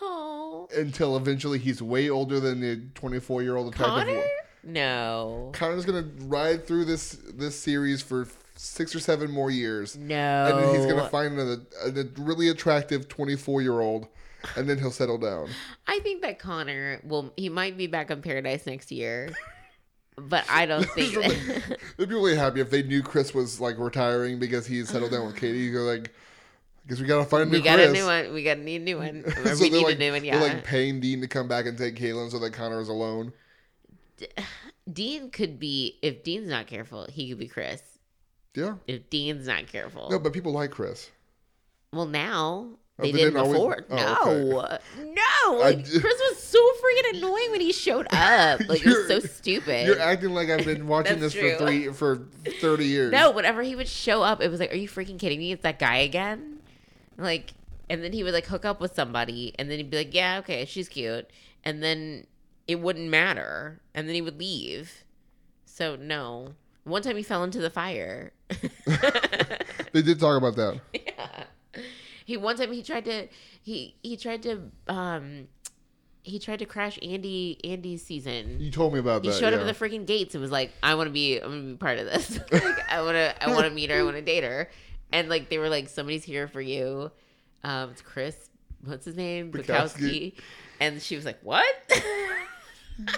oh, 0.00 0.66
until 0.74 1.18
eventually 1.18 1.58
he's 1.58 1.82
way 1.82 2.08
older 2.08 2.40
than 2.40 2.60
the 2.60 2.80
24 2.94 3.42
year 3.42 3.56
old. 3.56 3.74
Connor? 3.74 4.22
No, 4.64 5.50
Connor's 5.52 5.84
gonna 5.84 6.08
ride 6.22 6.66
through 6.66 6.86
this 6.86 7.18
this 7.34 7.54
series 7.54 8.00
for 8.00 8.26
six 8.54 8.94
or 8.94 9.00
seven 9.00 9.30
more 9.30 9.50
years, 9.50 9.94
no. 9.94 10.46
and 10.46 10.58
then 10.58 10.74
he's 10.74 10.86
gonna 10.86 11.10
find 11.10 11.38
a, 11.38 11.60
a, 11.84 12.04
really 12.16 12.48
attractive 12.48 13.08
24 13.08 13.60
year 13.60 13.78
old, 13.78 14.08
and 14.56 14.66
then 14.66 14.78
he'll 14.78 14.90
settle 14.90 15.18
down. 15.18 15.50
I 15.86 15.98
think 15.98 16.22
that 16.22 16.38
Connor 16.38 16.98
will. 17.04 17.34
He 17.36 17.50
might 17.50 17.76
be 17.76 17.86
back 17.86 18.10
on 18.10 18.22
Paradise 18.22 18.66
next 18.66 18.90
year, 18.90 19.28
but 20.16 20.44
I 20.50 20.66
don't 20.66 20.84
think. 20.94 21.14
that- 21.14 21.78
They'd 21.96 22.08
be 22.08 22.14
really 22.14 22.36
happy 22.36 22.60
if 22.60 22.70
they 22.70 22.82
knew 22.82 23.02
Chris 23.02 23.34
was 23.34 23.60
like 23.60 23.78
retiring 23.78 24.38
because 24.38 24.66
he 24.66 24.84
settled 24.84 25.10
down 25.12 25.26
with 25.26 25.36
Katie. 25.36 25.58
You 25.58 25.72
go 25.72 25.80
like, 25.80 26.08
I 26.08 26.88
guess 26.88 27.00
we 27.00 27.06
gotta 27.06 27.24
find 27.24 27.44
a 27.44 27.46
new 27.46 27.52
we 27.52 27.62
got 27.62 27.76
Chris. 27.76 27.90
a 27.90 27.92
new 27.92 28.04
one. 28.06 28.34
We 28.34 28.44
got 28.44 28.58
need 28.58 28.80
a 28.82 28.84
new 28.84 28.98
one. 28.98 29.24
So 29.34 29.42
we 29.42 29.42
they're 29.42 29.70
need 29.70 29.84
like, 29.84 29.96
a 29.96 29.98
new 29.98 30.12
one. 30.12 30.22
they're 30.22 30.34
Yeah. 30.34 30.40
like 30.40 30.64
paying 30.64 31.00
Dean 31.00 31.20
to 31.20 31.28
come 31.28 31.48
back 31.48 31.66
and 31.66 31.76
take 31.76 31.96
Caitlin 31.96 32.30
so 32.30 32.38
that 32.38 32.52
Connor 32.52 32.80
is 32.80 32.88
alone. 32.88 33.32
Dean 34.92 35.30
could 35.30 35.58
be 35.58 35.98
if 36.02 36.22
Dean's 36.22 36.48
not 36.48 36.66
careful. 36.66 37.06
He 37.10 37.28
could 37.28 37.38
be 37.38 37.48
Chris. 37.48 37.82
Yeah. 38.54 38.76
If 38.86 39.10
Dean's 39.10 39.46
not 39.46 39.66
careful. 39.66 40.08
No, 40.10 40.18
but 40.18 40.32
people 40.32 40.52
like 40.52 40.70
Chris. 40.70 41.10
Well, 41.92 42.06
now 42.06 42.68
Oh, 42.98 43.02
they 43.02 43.12
they 43.12 43.18
didn't 43.18 43.34
didn't 43.34 43.54
always- 43.56 43.84
before. 43.84 43.86
oh, 43.90 44.78
no, 44.98 45.12
no. 45.12 45.56
Like, 45.58 45.84
d- 45.84 46.00
Chris 46.00 46.18
was 46.30 46.42
so 46.42 46.58
freaking 46.58 47.18
annoying 47.18 47.50
when 47.50 47.60
he 47.60 47.70
showed 47.72 48.06
up. 48.10 48.60
Like 48.68 48.84
it 48.84 48.86
was 48.86 49.06
so 49.06 49.20
stupid. 49.20 49.86
You're 49.86 50.00
acting 50.00 50.30
like 50.30 50.48
I've 50.48 50.64
been 50.64 50.86
watching 50.86 51.20
this 51.20 51.34
That's 51.34 51.58
for 51.58 51.66
three 51.66 51.92
for 51.92 52.26
thirty 52.60 52.86
years. 52.86 53.12
No, 53.12 53.30
whenever 53.32 53.62
he 53.62 53.76
would 53.76 53.88
show 53.88 54.22
up, 54.22 54.40
it 54.40 54.50
was 54.50 54.60
like, 54.60 54.72
"Are 54.72 54.76
you 54.76 54.88
freaking 54.88 55.18
kidding 55.18 55.38
me? 55.38 55.52
It's 55.52 55.62
that 55.62 55.78
guy 55.78 55.96
again!" 55.98 56.60
Like, 57.18 57.52
and 57.90 58.02
then 58.02 58.12
he 58.14 58.22
would 58.22 58.32
like 58.32 58.46
hook 58.46 58.64
up 58.64 58.80
with 58.80 58.94
somebody, 58.94 59.54
and 59.58 59.70
then 59.70 59.76
he'd 59.76 59.90
be 59.90 59.98
like, 59.98 60.14
"Yeah, 60.14 60.38
okay, 60.38 60.64
she's 60.64 60.88
cute," 60.88 61.28
and 61.64 61.82
then 61.82 62.26
it 62.66 62.80
wouldn't 62.80 63.10
matter, 63.10 63.80
and 63.94 64.08
then 64.08 64.14
he 64.14 64.22
would 64.22 64.38
leave. 64.38 65.04
So 65.66 65.96
no. 65.96 66.54
One 66.84 67.02
time 67.02 67.16
he 67.18 67.22
fell 67.22 67.44
into 67.44 67.60
the 67.60 67.68
fire. 67.70 68.32
They 69.92 70.02
did 70.02 70.20
talk 70.20 70.36
about 70.36 70.56
that. 70.56 70.80
yeah. 70.92 71.44
He 72.26 72.36
one 72.36 72.56
time 72.56 72.72
he 72.72 72.82
tried 72.82 73.04
to 73.04 73.28
he 73.62 73.94
he 74.02 74.16
tried 74.16 74.42
to 74.42 74.60
um 74.88 75.46
he 76.24 76.40
tried 76.40 76.58
to 76.58 76.66
crash 76.66 76.98
Andi 76.98 77.56
Andi's 77.62 78.02
season. 78.02 78.58
You 78.58 78.72
told 78.72 78.92
me 78.92 78.98
about 78.98 79.22
He 79.24 79.30
that. 79.30 79.38
showed 79.38 79.54
up 79.54 79.60
at 79.60 79.66
the 79.66 79.72
freaking 79.72 80.04
gates 80.06 80.34
and 80.34 80.42
was 80.42 80.50
like, 80.50 80.72
"I 80.82 80.96
want 80.96 81.06
to 81.06 81.12
be, 81.12 81.38
I'm 81.38 81.50
gonna 81.50 81.62
be 81.62 81.76
part 81.76 81.98
of 82.00 82.06
this. 82.06 82.40
like, 82.52 82.90
I 82.90 83.00
want 83.02 83.14
to, 83.14 83.42
I 83.42 83.48
want 83.54 83.64
to 83.66 83.70
meet 83.70 83.90
her. 83.90 84.00
I 84.00 84.02
want 84.02 84.16
to 84.16 84.22
date 84.34 84.42
her." 84.42 84.68
And 85.12 85.28
like 85.28 85.48
they 85.50 85.58
were 85.58 85.68
like, 85.68 85.88
"Somebody's 85.88 86.24
here 86.24 86.48
for 86.48 86.60
you." 86.60 87.12
Um, 87.62 87.90
it's 87.90 88.02
Chris. 88.02 88.50
What's 88.84 89.04
his 89.04 89.16
name? 89.16 89.52
Bukowski. 89.52 89.62
Bukowski. 89.64 90.32
And 90.80 91.00
she 91.00 91.14
was 91.14 91.24
like, 91.24 91.38
"What?" 91.44 91.64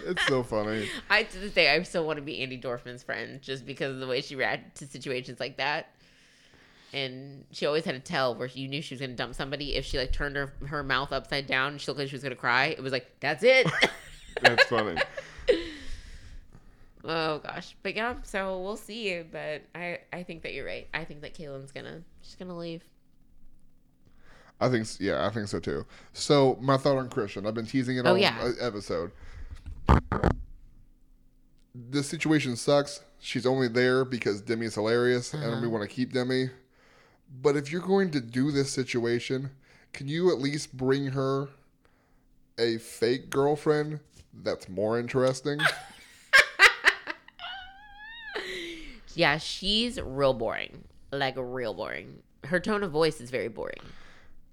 It's 0.07 0.27
so 0.27 0.43
funny. 0.43 0.89
I 1.09 1.23
to 1.23 1.39
this 1.39 1.53
day, 1.53 1.71
I 1.75 1.83
still 1.85 2.05
want 2.05 2.17
to 2.19 2.23
be 2.23 2.39
Andi 2.39 2.61
Dorfman's 2.63 3.03
friend 3.03 3.41
just 3.41 3.65
because 3.65 3.95
of 3.95 4.01
the 4.01 4.07
way 4.07 4.21
she 4.21 4.35
reacted 4.37 4.75
to 4.77 4.87
situations 4.93 5.39
like 5.41 5.57
that. 5.59 5.95
And 6.93 7.45
she 7.51 7.67
always 7.67 7.85
had 7.85 7.95
a 7.95 8.01
tell 8.01 8.35
where 8.35 8.49
you 8.49 8.67
knew 8.69 8.81
she 8.81 8.95
was 8.95 9.01
gonna 9.01 9.15
dump 9.15 9.35
somebody 9.35 9.75
if 9.77 9.85
she 9.85 9.99
like 9.99 10.13
turned 10.13 10.37
her 10.37 10.53
her 10.67 10.83
mouth 10.83 11.13
upside 11.13 11.47
down 11.47 11.73
and 11.73 11.81
she 11.81 11.91
looked 11.91 11.99
like 12.01 12.09
she 12.09 12.15
was 12.15 12.23
gonna 12.23 12.35
cry. 12.35 12.67
It 12.67 12.83
was 12.83 12.93
like 12.93 13.07
that's 13.21 13.43
it. 13.43 13.67
That's 14.41 14.65
funny. 14.67 15.01
oh 17.05 17.39
gosh, 17.39 17.75
but 17.83 17.95
yeah. 17.97 18.15
So 18.23 18.61
we'll 18.61 18.77
see. 18.77 19.23
But 19.23 19.63
I 19.75 19.99
I 20.13 20.23
think 20.23 20.43
that 20.43 20.55
you're 20.55 20.65
right. 20.67 20.87
I 20.95 21.05
think 21.05 21.23
that 21.23 21.35
Caelynn's 21.35 21.73
gonna 21.73 22.03
she's 22.23 22.37
gonna 22.37 22.57
leave. 22.57 22.83
I 24.61 24.69
think, 24.69 24.87
yeah, 24.99 25.25
I 25.27 25.31
think 25.31 25.47
so 25.49 25.61
too. 25.61 25.87
So 26.13 26.57
my 26.61 26.77
thought 26.77 26.97
on 26.99 27.09
Kristian, 27.09 27.47
I've 27.47 27.55
been 27.55 27.67
teasing 27.67 27.97
it 27.97 28.07
Oh, 28.07 28.11
all 28.11 28.19
yeah. 28.19 28.51
episode. 28.61 29.13
This 31.75 32.09
situation 32.09 32.57
sucks. 32.57 33.01
She's 33.21 33.47
only 33.47 33.69
there 33.69 34.05
because 34.05 34.41
Demi 34.41 34.67
is 34.67 34.75
hilarious, 34.75 35.33
and 35.35 35.45
Uh-huh. 35.45 35.61
we 35.61 35.69
want 35.69 35.89
to 35.89 35.95
keep 35.95 36.13
Demi. 36.13 36.51
But 37.31 37.57
if 37.57 37.71
you're 37.71 37.81
going 37.83 38.11
to 38.13 38.21
do 38.21 38.51
this 38.51 38.73
situation, 38.73 39.51
can 39.93 40.09
you 40.09 40.31
at 40.33 40.39
least 40.39 40.77
bring 40.77 41.09
her 41.09 41.49
a 42.59 42.79
fake 42.79 43.31
girlfriend 43.31 44.01
that's 44.33 44.69
more 44.69 44.99
interesting? 44.99 45.61
Yeah, 49.15 49.39
she's 49.39 50.01
real 50.01 50.33
boring. 50.33 50.85
Like 51.11 51.35
real 51.37 51.75
boring. 51.75 52.23
Her 52.45 52.61
tone 52.61 52.85
of 52.85 52.93
voice 52.93 53.21
is 53.21 53.31
very 53.31 53.49
boring. 53.49 53.81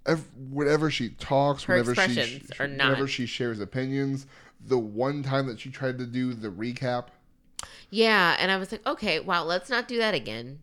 Ev- 0.07 0.27
whenever 0.49 0.89
she 0.89 1.09
talks, 1.09 1.65
Her 1.65 1.73
whenever 1.75 1.93
she, 1.93 2.01
expressions 2.01 2.51
sh- 2.51 2.59
are 2.59 2.67
whenever 2.67 3.07
she 3.07 3.27
shares 3.27 3.59
opinions, 3.59 4.25
the 4.59 4.79
one 4.79 5.21
time 5.21 5.45
that 5.47 5.59
she 5.59 5.69
tried 5.69 5.99
to 5.99 6.05
do 6.07 6.33
the 6.33 6.49
recap, 6.49 7.07
Yeah, 7.91 8.35
and 8.39 8.49
I 8.51 8.57
was 8.57 8.71
like, 8.71 8.85
okay, 8.87 9.19
wow, 9.19 9.43
let's 9.43 9.69
not 9.69 9.87
do 9.87 9.99
that 9.99 10.15
again. 10.15 10.59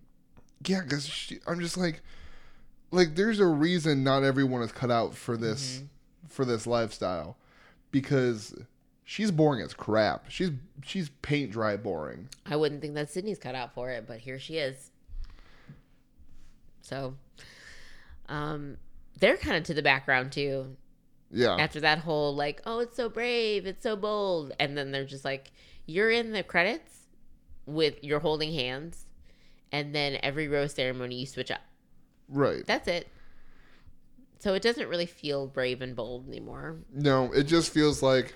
Yeah, 0.67 0.81
because 0.83 1.33
I'm 1.47 1.61
just 1.61 1.77
like, 1.77 2.03
like 2.91 3.15
there's 3.15 3.41
a 3.41 3.47
reason 3.47 4.05
not 4.05 4.23
everyone 4.23 4.63
is 4.63 4.73
cut 4.73 4.91
out 4.91 5.15
for 5.15 5.37
this 5.37 5.77
Mm-hmm. 5.77 5.87
for 6.29 6.45
this 6.45 6.67
lifestyle, 6.67 7.37
because 7.91 8.55
she's 9.05 9.31
boring 9.31 9.63
as 9.63 9.75
crap. 9.75 10.31
She's 10.31 10.51
she's 10.85 11.09
paint 11.23 11.51
dry 11.53 11.77
boring. 11.77 12.29
I 12.47 12.57
wouldn't 12.57 12.81
think 12.81 12.95
that 12.95 13.11
Sydney's 13.11 13.39
cut 13.39 13.55
out 13.55 13.75
for 13.75 13.91
it, 13.91 14.07
but 14.07 14.19
here 14.19 14.39
she 14.39 14.59
is. 14.59 14.91
So, 16.83 17.15
um, 18.29 18.77
they're 19.19 19.37
kind 19.37 19.57
of 19.57 19.65
to 19.65 19.75
the 19.75 19.83
background 19.83 20.33
too. 20.33 20.77
Yeah, 21.35 21.57
After 21.57 21.81
that 21.81 21.99
whole 22.01 22.35
like, 22.35 22.61
oh, 22.67 22.81
it's 22.81 22.95
so 22.97 23.09
brave, 23.09 23.65
it's 23.65 23.83
so 23.83 23.97
bold, 23.97 24.53
and 24.61 24.77
then 24.77 24.91
they're 24.91 25.07
just 25.07 25.25
like, 25.25 25.51
you're 25.87 26.11
in 26.11 26.33
the 26.33 26.43
credits 26.43 27.07
with 27.65 27.95
you're 28.03 28.21
holding 28.21 28.53
hands, 28.53 29.07
and 29.73 29.95
then 29.95 30.19
every 30.23 30.47
rose 30.47 30.75
ceremony 30.75 31.17
you 31.17 31.27
switch 31.27 31.51
up. 31.51 31.63
right. 32.29 32.65
That's 32.67 32.87
it. 32.87 33.09
So 34.39 34.55
it 34.55 34.63
doesn't 34.63 34.89
really 34.89 35.07
feel 35.07 35.47
brave 35.47 35.83
and 35.83 35.95
bold 35.95 36.29
anymore. 36.29 36.77
No, 36.93 37.33
it 37.33 37.45
just 37.45 37.73
feels 37.73 38.03
like 38.03 38.35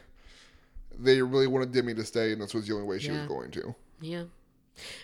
they 0.98 1.20
really 1.20 1.48
wanted 1.48 1.72
Demi 1.72 1.94
to 1.94 2.04
stay, 2.04 2.32
and 2.32 2.40
this 2.40 2.54
was 2.54 2.66
the 2.66 2.74
only 2.74 2.86
way 2.86 2.98
she 2.98 3.10
was 3.10 3.26
going 3.26 3.50
to. 3.52 3.74
Yeah. 4.00 4.24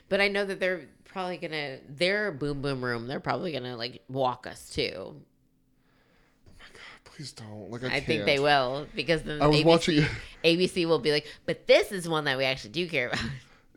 But 0.09 0.21
I 0.21 0.29
know 0.29 0.45
that 0.45 0.61
they're 0.61 0.89
probably 1.05 1.39
gonna 1.39 1.79
their 1.89 2.31
boom 2.31 2.63
boom 2.63 2.85
room, 2.85 3.07
they're 3.07 3.21
probably 3.21 3.53
gonna 3.53 3.77
like 3.77 4.03
walk 4.09 4.47
us 4.47 4.71
too. 4.71 4.93
Oh 4.97 6.53
my 6.59 6.67
god! 6.73 7.05
Please 7.05 7.33
don't. 7.33 7.71
Like 7.71 7.83
I, 7.83 7.87
I, 7.87 7.91
can't. 7.91 8.07
think 8.07 8.25
they 8.27 8.39
will 8.39 8.87
because 8.95 9.23
then 9.23 9.43
I 9.43 9.47
was 9.47 9.61
ABC, 9.61 9.65
watching. 9.65 10.05
ABC 10.45 10.87
will 10.87 10.99
be 10.99 11.11
like, 11.11 11.27
but 11.47 11.67
this 11.67 11.91
is 11.91 12.09
one 12.09 12.25
that 12.25 12.39
we 12.39 12.45
actually 12.45 12.71
do 12.71 12.89
care 12.89 13.09
about. 13.09 13.25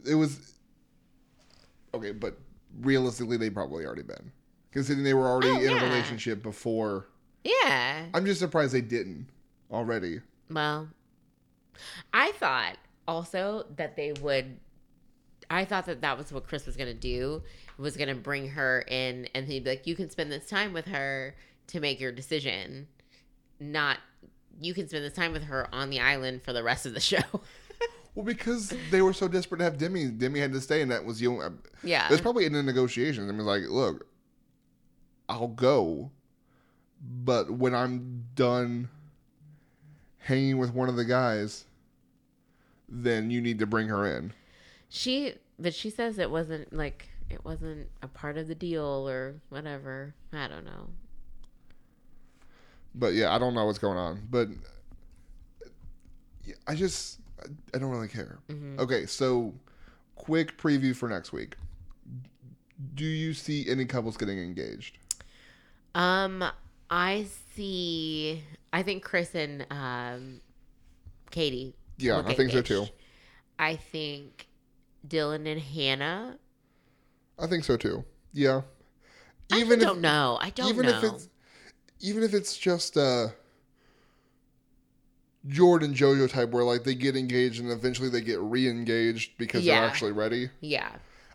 it 0.06 0.15
was 0.15 0.53
okay, 1.94 2.11
but 2.11 2.38
realistically, 2.81 3.38
they 3.38 3.49
probably 3.49 3.85
already 3.85 4.03
been 4.03 4.31
considering 4.72 5.03
they 5.03 5.14
were 5.14 5.27
already 5.27 5.49
Oh, 5.49 5.56
in 5.60 5.72
yeah. 5.72 5.81
a 5.81 5.84
relationship 5.89 6.43
before. 6.43 7.07
yeah. 7.43 8.06
I'm 8.14 8.26
just 8.26 8.39
surprised 8.39 8.73
they 8.73 8.81
didn't 8.81 9.27
already. 9.72 10.19
Well, 10.49 10.89
I 12.14 12.31
thought 12.34 12.77
also 13.07 13.65
that 13.77 13.95
they 13.95 14.14
would. 14.22 14.57
I 15.49 15.64
thought 15.64 15.85
that 15.85 16.02
that 16.02 16.18
was 16.18 16.31
what 16.31 16.47
Chris 16.47 16.65
was 16.65 16.76
gonna 16.76 16.93
do. 16.93 17.43
Was 17.77 17.97
gonna 17.97 18.15
bring 18.15 18.49
her 18.49 18.84
in, 18.88 19.27
and 19.35 19.45
he'd 19.47 19.64
be 19.64 19.69
like, 19.72 19.85
"You 19.88 19.95
can 19.95 20.10
spend 20.10 20.31
this 20.31 20.47
time 20.47 20.73
with 20.73 20.85
her 20.85 21.35
to 21.68 21.80
make 21.80 21.99
your 21.99 22.11
decision." 22.11 22.88
Not 23.60 23.99
you 24.60 24.73
can 24.73 24.88
spend 24.88 25.03
this 25.03 25.14
time 25.14 25.34
with 25.34 25.43
her 25.43 25.68
on 25.73 25.89
the 25.89 25.99
island 25.99 26.41
for 26.43 26.52
the 26.53 26.64
rest 26.64 26.85
of 26.85 26.93
the 26.93 26.99
show. 27.11 27.22
Well, 28.16 28.26
because 28.26 28.74
they 28.92 29.02
were 29.02 29.14
so 29.14 29.28
desperate 29.28 29.58
to 29.58 29.66
have 29.66 29.78
Demi, 29.78 30.06
Demi 30.08 30.40
had 30.40 30.54
to 30.54 30.62
stay, 30.62 30.82
and 30.82 30.90
that 30.90 31.04
was 31.04 31.20
the 31.20 31.28
only. 31.28 31.46
Uh, 31.46 31.50
yeah, 31.84 32.08
It's 32.10 32.22
probably 32.22 32.46
in 32.46 32.54
the 32.54 32.64
negotiations. 32.64 33.30
I 33.30 33.34
mean, 33.34 33.46
like, 33.46 33.64
look, 33.68 34.08
I'll 35.28 35.50
go, 35.50 36.12
but 37.02 37.52
when 37.52 37.76
I'm 37.76 38.24
done 38.36 38.88
hanging 40.20 40.58
with 40.58 40.74
one 40.74 40.88
of 40.88 40.96
the 40.96 41.04
guys, 41.06 41.66
then 42.88 43.30
you 43.30 43.42
need 43.42 43.60
to 43.60 43.66
bring 43.66 43.88
her 43.90 44.06
in. 44.06 44.34
she. 44.90 45.36
But 45.58 45.74
she 45.74 45.90
says 45.90 46.20
it 46.20 46.30
wasn't 46.30 46.74
like 46.74 47.08
it 47.30 47.46
wasn't 47.46 47.88
a 48.02 48.10
part 48.10 48.38
of 48.38 48.50
the 48.50 48.56
deal 48.56 49.08
or 49.08 49.36
whatever. 49.48 50.14
I 50.34 50.50
don't 50.50 50.66
know. 50.66 50.90
But 52.94 53.14
yeah, 53.14 53.34
I 53.34 53.40
don't 53.40 53.54
know 53.54 53.66
what's 53.66 53.80
going 53.80 53.98
on. 53.98 54.28
But 54.30 54.50
I 56.68 56.76
just 56.76 57.20
I, 57.74 57.78
don't 57.78 57.91
really 57.91 58.07
care. 58.07 58.40
Mhm. 58.49 58.80
Okay, 58.80 59.06
so 59.06 59.53
quick 60.16 60.57
preview 60.57 60.95
for 60.95 61.10
next 61.10 61.32
week. 61.34 61.56
Do 62.94 63.06
you 63.06 63.34
see 63.34 63.70
any 63.70 63.86
couples 63.86 64.18
getting 64.18 64.40
engaged? 64.40 64.98
Um, 65.94 66.44
I 66.90 67.26
see. 67.56 68.44
I 68.74 68.84
think 68.84 69.03
Chris 69.03 69.34
and 69.36 69.66
um, 69.70 70.41
Katie. 71.32 71.76
Yeah, 71.98 72.24
I 72.26 72.34
think 72.34 72.52
so 72.52 72.62
too. 72.62 72.86
I 73.57 73.76
think 73.76 74.48
Dylan 75.07 75.48
and 75.49 75.62
Hannah. 75.62 76.38
I 77.40 77.48
think 77.48 77.64
so 77.64 77.78
too. 77.78 78.03
Yeah. 78.34 78.62
Even 79.53 79.82
I 79.82 79.86
don't 79.86 80.02
know. 80.02 80.38
I 80.41 80.49
don't 80.49 80.70
even 80.70 80.86
know. 80.86 80.98
if 80.98 81.03
it's 81.03 81.30
even 81.99 82.24
if 82.24 82.34
it's 82.34 82.57
just 82.57 82.98
uh 82.98 83.28
Jordan 85.47 85.93
JoJo 85.93 86.30
type 86.30 86.49
where 86.51 86.63
like 86.63 86.84
they 86.84 86.95
get 86.95 87.15
engaged 87.15 87.61
and 87.61 87.72
eventually 87.72 88.09
they 88.09 88.22
get 88.22 88.39
re-engaged 88.39 89.38
because 89.38 89.63
Yeah. 89.63 89.80
they're 89.80 89.89
actually 89.89 90.11
ready. 90.11 90.49
yeah, 90.61 90.91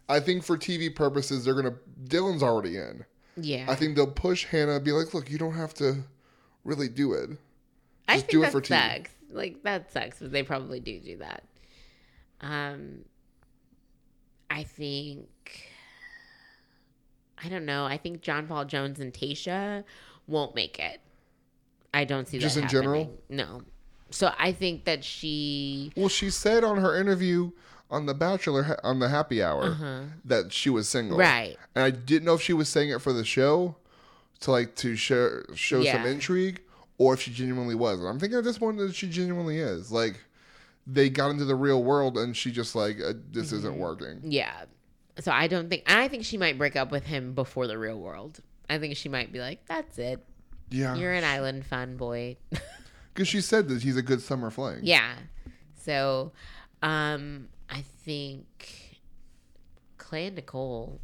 I 0.08 0.20
think 0.20 0.42
for 0.44 0.56
TV 0.58 0.94
purposes 0.94 1.44
they're 1.44 1.54
gonna 1.54 1.76
Dylan's 2.04 2.42
already 2.42 2.76
in. 2.76 3.04
yeah. 3.36 3.66
I 3.68 3.74
think 3.74 3.94
they'll 3.96 4.06
push 4.10 4.46
Hannah 4.46 4.80
be 4.80 4.92
like, 4.92 5.14
look, 5.14 5.30
you 5.30 5.38
don't 5.38 5.54
have 5.54 5.72
to 5.74 6.02
really 6.64 6.88
do 6.88 7.12
it. 7.12 7.30
I 8.08 8.14
just 8.14 8.26
think 8.26 8.30
do 8.32 8.38
it 8.42 8.46
that 8.46 8.52
for 8.52 8.60
TV. 8.60 8.96
sucks. 8.96 9.10
Like 9.30 9.62
that 9.62 9.92
sucks, 9.92 10.18
but 10.18 10.32
they 10.32 10.42
probably 10.42 10.80
do 10.80 10.98
do 10.98 11.16
that. 11.18 11.44
Um, 12.40 13.04
I 14.50 14.64
think. 14.64 15.28
I 17.42 17.48
don't 17.48 17.64
know. 17.64 17.84
I 17.86 17.96
think 17.96 18.20
John 18.20 18.46
Paul 18.46 18.64
Jones 18.66 19.00
and 19.00 19.12
Tayshia 19.14 19.84
won't 20.26 20.54
make 20.54 20.78
it. 20.78 21.00
I 21.94 22.04
don't 22.04 22.28
see 22.28 22.38
Just 22.38 22.56
that 22.56 22.62
in 22.64 22.68
general? 22.68 23.18
No. 23.28 23.62
So 24.10 24.32
I 24.38 24.52
think 24.52 24.84
that 24.84 25.04
she. 25.04 25.92
Well, 25.96 26.08
she 26.08 26.30
said 26.30 26.64
on 26.64 26.78
her 26.78 26.98
interview 27.00 27.52
on 27.90 28.06
the 28.06 28.14
Bachelor 28.14 28.78
on 28.84 28.98
the 29.00 29.08
Happy 29.08 29.42
Hour 29.42 29.64
Uh-huh. 29.64 30.00
that 30.24 30.52
she 30.52 30.70
was 30.70 30.88
single. 30.88 31.18
Right. 31.18 31.56
And 31.74 31.84
I 31.84 31.90
didn't 31.90 32.24
know 32.24 32.34
if 32.34 32.42
she 32.42 32.52
was 32.52 32.68
saying 32.68 32.90
it 32.90 33.00
for 33.00 33.12
the 33.12 33.24
show 33.24 33.76
to 34.40 34.50
like 34.50 34.74
to 34.76 34.96
show 34.96 35.42
show 35.54 35.82
some 35.84 36.06
intrigue 36.06 36.60
or 36.98 37.14
if 37.14 37.20
she 37.22 37.30
genuinely 37.32 37.74
was. 37.74 37.98
And 37.98 38.08
I'm 38.08 38.18
thinking 38.18 38.38
at 38.38 38.44
this 38.44 38.58
point 38.58 38.78
that 38.78 38.94
she 38.94 39.08
genuinely 39.08 39.58
is. 39.58 39.90
Like 39.92 40.20
they 40.86 41.08
got 41.10 41.30
into 41.30 41.44
the 41.44 41.54
real 41.56 41.82
world 41.84 42.16
and 42.18 42.36
she 42.36 42.50
just 42.50 42.74
like 42.74 42.98
uh, 43.00 43.12
this 43.32 43.52
isn't 43.52 43.72
Mm-hmm. 43.72 43.80
working. 43.80 44.20
Yeah. 44.24 44.52
So 45.18 45.32
I 45.32 45.48
don't 45.48 45.68
think. 45.68 45.82
I 45.86 46.08
think 46.08 46.24
she 46.24 46.38
might 46.38 46.56
break 46.58 46.76
up 46.76 46.90
with 46.90 47.04
him 47.04 47.34
before 47.34 47.66
the 47.66 47.76
real 47.76 48.00
world. 48.00 48.40
I 48.68 48.78
think 48.78 48.96
she 48.96 49.08
might 49.08 49.32
be 49.32 49.40
like, 49.40 49.66
"That's 49.66 49.98
it. 49.98 50.24
Yeah. 50.70 50.94
You're 50.94 51.12
an 51.12 51.24
island 51.24 51.66
fun 51.66 51.96
boy." 51.96 52.36
Cuz 53.14 53.28
she 53.28 53.40
said 53.40 53.68
that 53.68 53.82
he's 53.82 53.96
a 53.96 54.02
good 54.02 54.20
summer 54.22 54.50
fling. 54.50 54.80
Yeah. 54.82 55.14
So, 55.82 56.32
um, 56.82 57.48
I 57.68 57.82
think 57.82 58.98
Clay 59.98 60.26
and 60.26 60.36
Nicole. 60.36 61.00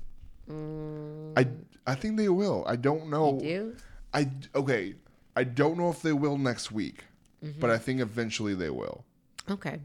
Mm, 0.50 1.32
I 1.36 1.48
I 1.90 1.94
think 1.94 2.16
they 2.16 2.28
will. 2.28 2.64
I 2.66 2.76
don't 2.76 3.08
know. 3.10 3.38
do. 3.40 3.74
I 4.14 4.30
okay. 4.54 4.94
I 5.34 5.44
don't 5.44 5.76
know 5.76 5.90
if 5.90 6.00
they 6.02 6.12
will 6.12 6.38
next 6.38 6.70
week, 6.72 7.04
Mm-hmm. 7.44 7.60
but 7.60 7.68
I 7.70 7.78
think 7.78 8.00
eventually 8.00 8.54
they 8.54 8.70
will. 8.70 9.04
Okay. 9.50 9.80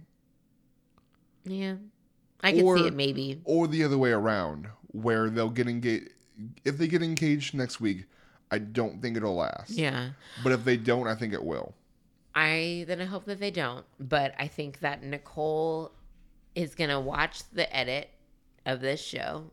Yeah, 1.43 1.75
I 2.41 2.51
can 2.53 2.61
Or- 2.63 2.77
see 2.77 2.87
it. 2.87 2.93
Maybe. 2.93 3.41
or 3.43 3.67
the 3.67 3.83
other 3.83 3.97
way 3.97 4.11
around, 4.11 4.67
where 4.87 5.29
they'll 5.29 5.49
get 5.49 5.67
engaged. 5.67 6.09
If 6.63 6.77
they 6.77 6.87
get 6.87 7.01
engaged 7.01 7.53
next 7.53 7.81
week, 7.81 8.05
I 8.51 8.59
don't 8.59 9.01
think 9.01 9.17
it'll 9.17 9.35
last. 9.35 9.71
Yeah. 9.71 10.11
But 10.43 10.51
if 10.53 10.63
they 10.63 10.77
don't, 10.77 11.07
I 11.07 11.15
think 11.15 11.33
it 11.33 11.43
will. 11.43 11.73
I 12.33 12.85
then 12.87 13.01
I 13.01 13.05
hope 13.05 13.25
that 13.25 13.39
they 13.39 13.51
don't. 13.51 13.85
But 13.99 14.33
I 14.39 14.47
think 14.47 14.79
that 14.79 15.03
Nicole 15.03 15.91
is 16.55 16.75
gonna 16.75 16.99
watch 16.99 17.41
the 17.51 17.73
edit 17.75 18.09
of 18.65 18.81
this 18.81 19.01
show, 19.01 19.51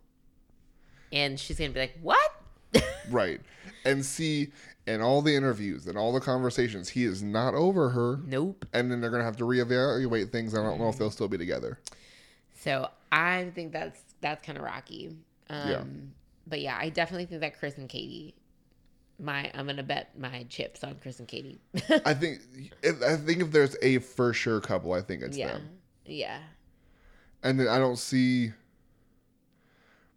and 1.12 1.38
she's 1.38 1.58
gonna 1.58 1.70
be 1.70 1.80
like, 1.80 1.98
"What?" 2.02 2.30
right, 3.10 3.40
and 3.84 4.04
see 4.04 4.52
in 4.86 5.00
all 5.02 5.22
the 5.22 5.34
interviews 5.34 5.86
and 5.86 5.98
all 5.98 6.12
the 6.12 6.20
conversations, 6.20 6.88
he 6.88 7.04
is 7.04 7.22
not 7.22 7.54
over 7.54 7.90
her. 7.90 8.20
Nope. 8.26 8.64
And 8.72 8.90
then 8.90 9.00
they're 9.00 9.10
gonna 9.10 9.24
have 9.24 9.36
to 9.38 9.44
reevaluate 9.44 10.30
things. 10.30 10.54
I 10.54 10.62
don't 10.62 10.78
know 10.78 10.88
if 10.88 10.98
they'll 10.98 11.10
still 11.10 11.28
be 11.28 11.38
together. 11.38 11.78
So 12.54 12.88
I 13.12 13.50
think 13.54 13.72
that's 13.72 14.00
that's 14.20 14.44
kind 14.44 14.58
of 14.58 14.64
rocky. 14.64 15.16
Um, 15.50 15.68
Yeah. 15.70 15.82
But 16.46 16.60
yeah, 16.60 16.78
I 16.80 16.88
definitely 16.88 17.26
think 17.26 17.42
that 17.42 17.58
Chris 17.58 17.76
and 17.76 17.88
Katie. 17.88 18.34
My 19.20 19.50
I'm 19.54 19.66
gonna 19.66 19.82
bet 19.82 20.16
my 20.18 20.44
chips 20.48 20.84
on 20.84 20.94
Chris 21.02 21.18
and 21.18 21.26
Katie. 21.26 21.60
I 22.04 22.14
think 22.14 22.40
if, 22.82 23.02
I 23.02 23.16
think 23.16 23.40
if 23.42 23.50
there's 23.50 23.76
a 23.82 23.98
for 23.98 24.32
sure 24.32 24.60
couple, 24.60 24.92
I 24.92 25.00
think 25.00 25.22
it's 25.22 25.36
yeah. 25.36 25.48
them. 25.54 25.68
Yeah. 26.06 26.38
And 27.42 27.58
then 27.58 27.66
I 27.68 27.78
don't 27.78 27.98
see 27.98 28.52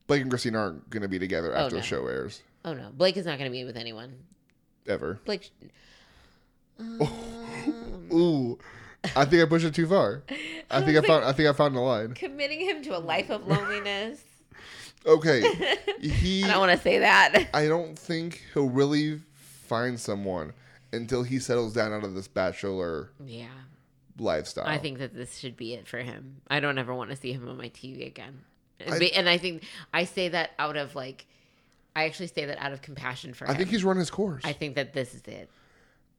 Blake 0.07 0.21
and 0.21 0.29
Christine 0.29 0.55
aren't 0.55 0.89
gonna 0.89 1.07
be 1.07 1.17
together 1.19 1.51
after 1.53 1.63
Oh, 1.65 1.69
no. 1.69 1.75
the 1.77 1.81
show 1.81 2.05
airs 2.07 2.41
Oh 2.63 2.73
no, 2.73 2.89
Blake 2.93 3.17
is 3.17 3.25
not 3.25 3.37
gonna 3.39 3.49
be 3.49 3.63
with 3.63 3.75
anyone. 3.77 4.13
ever. 4.87 5.19
Blake. 5.25 5.49
Ooh, 8.13 8.57
I 9.15 9.25
think 9.25 9.41
I 9.41 9.45
pushed 9.45 9.65
it 9.65 9.73
too 9.73 9.87
far. 9.87 10.23
I 10.69 10.81
think 10.83 10.97
I 10.97 11.01
found 11.07 11.25
I 11.25 11.31
think 11.31 11.49
I 11.49 11.53
found 11.53 11.75
the 11.75 11.79
line. 11.79 12.13
committing 12.13 12.59
him 12.61 12.83
to 12.83 12.97
a 12.97 12.99
life 12.99 13.29
of 13.31 13.47
loneliness. 13.47 14.21
Okay, 15.05 15.41
he. 16.01 16.43
I 16.43 16.47
don't 16.49 16.59
want 16.59 16.71
to 16.71 16.77
say 16.77 16.99
that. 16.99 17.49
I 17.53 17.67
don't 17.67 17.97
think 17.97 18.43
he'll 18.53 18.69
really 18.69 19.19
find 19.33 19.99
someone 19.99 20.53
until 20.93 21.23
he 21.23 21.39
settles 21.39 21.73
down 21.73 21.91
out 21.93 22.03
of 22.03 22.13
this 22.13 22.27
bachelor 22.27 23.09
Yeah. 23.25 23.47
lifestyle. 24.19 24.67
I 24.67 24.77
think 24.77 24.99
that 24.99 25.15
this 25.15 25.37
should 25.37 25.55
be 25.57 25.73
it 25.73 25.87
for 25.87 25.99
him. 25.99 26.41
I 26.49 26.59
don't 26.59 26.77
ever 26.77 26.93
want 26.93 27.09
to 27.11 27.15
see 27.15 27.31
him 27.33 27.47
on 27.47 27.57
my 27.57 27.69
TV 27.69 28.05
again. 28.05 28.41
I- 28.87 28.99
Be- 28.99 29.13
and 29.13 29.29
I 29.29 29.37
think 29.37 29.63
I 29.93 30.03
say 30.05 30.29
that 30.29 30.51
out 30.59 30.75
of 30.77 30.95
like, 30.95 31.25
I 31.95 32.05
actually 32.05 32.27
say 32.27 32.45
that 32.45 32.57
out 32.59 32.71
of 32.73 32.81
compassion 32.81 33.33
for 33.33 33.45
I 33.47 33.51
him. 33.51 33.55
I 33.55 33.57
think 33.57 33.69
he's 33.69 33.83
run 33.83 33.97
his 33.97 34.09
course. 34.11 34.43
I 34.45 34.53
think 34.53 34.75
that 34.75 34.93
this 34.93 35.13
is 35.13 35.21
it. 35.27 35.49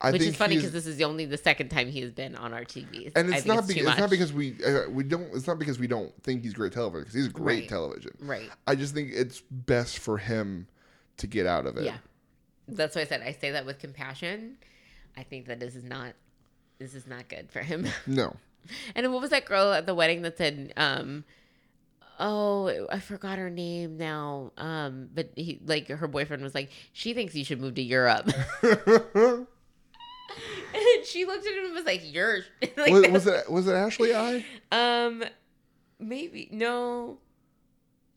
I 0.04 0.10
Which 0.10 0.20
think 0.22 0.32
is 0.32 0.36
funny 0.36 0.56
because 0.56 0.72
this 0.72 0.86
is 0.86 0.96
the 0.96 1.04
only 1.04 1.26
the 1.26 1.36
second 1.38 1.68
time 1.68 1.88
he 1.88 2.00
has 2.00 2.10
been 2.10 2.34
on 2.34 2.52
our 2.52 2.64
TV. 2.64 3.12
and 3.14 3.32
it's 3.32 3.46
not 3.46 3.62
too 3.62 3.74
because 3.74 3.86
it's 3.88 3.98
not 4.00 4.10
because 4.10 4.32
we 4.32 4.56
uh, 4.64 4.90
we 4.90 5.04
don't 5.04 5.32
it's 5.34 5.46
not 5.46 5.58
because 5.60 5.78
we 5.78 5.86
don't 5.86 6.12
think 6.24 6.42
he's 6.42 6.54
great 6.54 6.72
television 6.72 7.02
because 7.04 7.14
he's 7.14 7.28
great 7.28 7.60
Right. 7.60 7.68
television. 7.68 8.10
right. 8.20 8.50
I 8.66 8.74
just 8.74 8.94
think 8.94 9.10
it's 9.12 9.40
best 9.50 9.98
for 10.00 10.18
him 10.18 10.66
to 11.18 11.26
get 11.28 11.46
out 11.46 11.66
of 11.66 11.76
it. 11.76 11.84
Yeah, 11.84 11.98
that's 12.66 12.96
why 12.96 13.02
I 13.02 13.04
said 13.04 13.22
I 13.22 13.32
say 13.32 13.52
that 13.52 13.64
with 13.64 13.78
compassion. 13.78 14.56
I 15.16 15.22
think 15.22 15.46
that 15.46 15.60
this 15.60 15.76
is 15.76 15.84
not 15.84 16.14
this 16.78 16.94
is 16.94 17.06
not 17.06 17.28
good 17.28 17.50
for 17.52 17.60
him. 17.60 17.86
No. 18.08 18.34
And 18.96 19.12
what 19.12 19.20
was 19.20 19.30
that 19.30 19.44
girl 19.44 19.72
at 19.72 19.86
the 19.86 19.94
wedding 19.94 20.22
that 20.22 20.36
said, 20.38 20.72
um, 20.76 21.24
oh, 22.20 22.86
I 22.90 23.00
forgot 23.00 23.38
her 23.38 23.50
name 23.50 23.96
now. 23.98 24.52
Um, 24.56 25.08
but 25.14 25.30
he, 25.36 25.60
like, 25.64 25.88
her 25.88 26.06
boyfriend 26.06 26.42
was 26.44 26.54
like, 26.54 26.70
she 26.92 27.12
thinks 27.12 27.34
you 27.34 27.44
should 27.44 27.60
move 27.60 27.74
to 27.74 27.82
Europe. 27.82 28.30
she 31.06 31.24
looked 31.24 31.46
at 31.46 31.52
him 31.54 31.66
and 31.66 31.74
was 31.74 31.84
like, 31.84 32.02
you're, 32.04 32.40
like, 32.76 32.92
was, 32.92 33.08
was 33.08 33.26
it 33.26 33.50
was 33.50 33.66
it 33.66 33.74
Ashley 33.74 34.14
I? 34.14 34.44
um, 34.70 35.24
maybe, 35.98 36.48
no. 36.52 37.18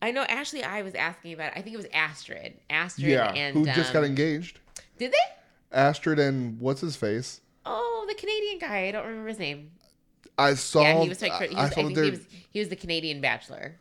I 0.01 0.11
know 0.11 0.23
Ashley 0.23 0.63
I 0.63 0.81
was 0.81 0.93
asking 0.93 1.33
about, 1.33 1.53
I 1.55 1.61
think 1.61 1.73
it 1.73 1.77
was 1.77 1.87
Astrid. 1.93 2.59
Astrid 2.69 3.09
Yeah, 3.09 3.31
and, 3.31 3.55
who 3.55 3.65
just 3.65 3.91
got 3.93 3.99
um, 3.99 4.05
engaged. 4.05 4.59
Did 4.99 5.11
they? 5.11 5.77
Astrid 5.77 6.19
and 6.19 6.59
what's 6.59 6.81
his 6.81 6.95
face? 6.95 7.41
Oh, 7.65 8.05
the 8.07 8.13
Canadian 8.13 8.59
guy. 8.59 8.87
I 8.87 8.91
don't 8.91 9.05
remember 9.05 9.29
his 9.29 9.39
name. 9.39 9.71
I 10.37 10.53
saw. 10.55 10.81
yeah, 10.81 11.01
he 11.01 11.09
was 11.09 11.21
like, 11.21 11.31
I, 11.31 11.47
he 11.47 11.55
was, 11.55 11.63
I, 11.63 11.69
saw 11.69 11.75
think 11.75 11.97
he 11.97 12.09
was, 12.11 12.27
he 12.51 12.59
was 12.59 12.69
the 12.69 12.75
Canadian 12.75 13.21
bachelor. 13.21 13.77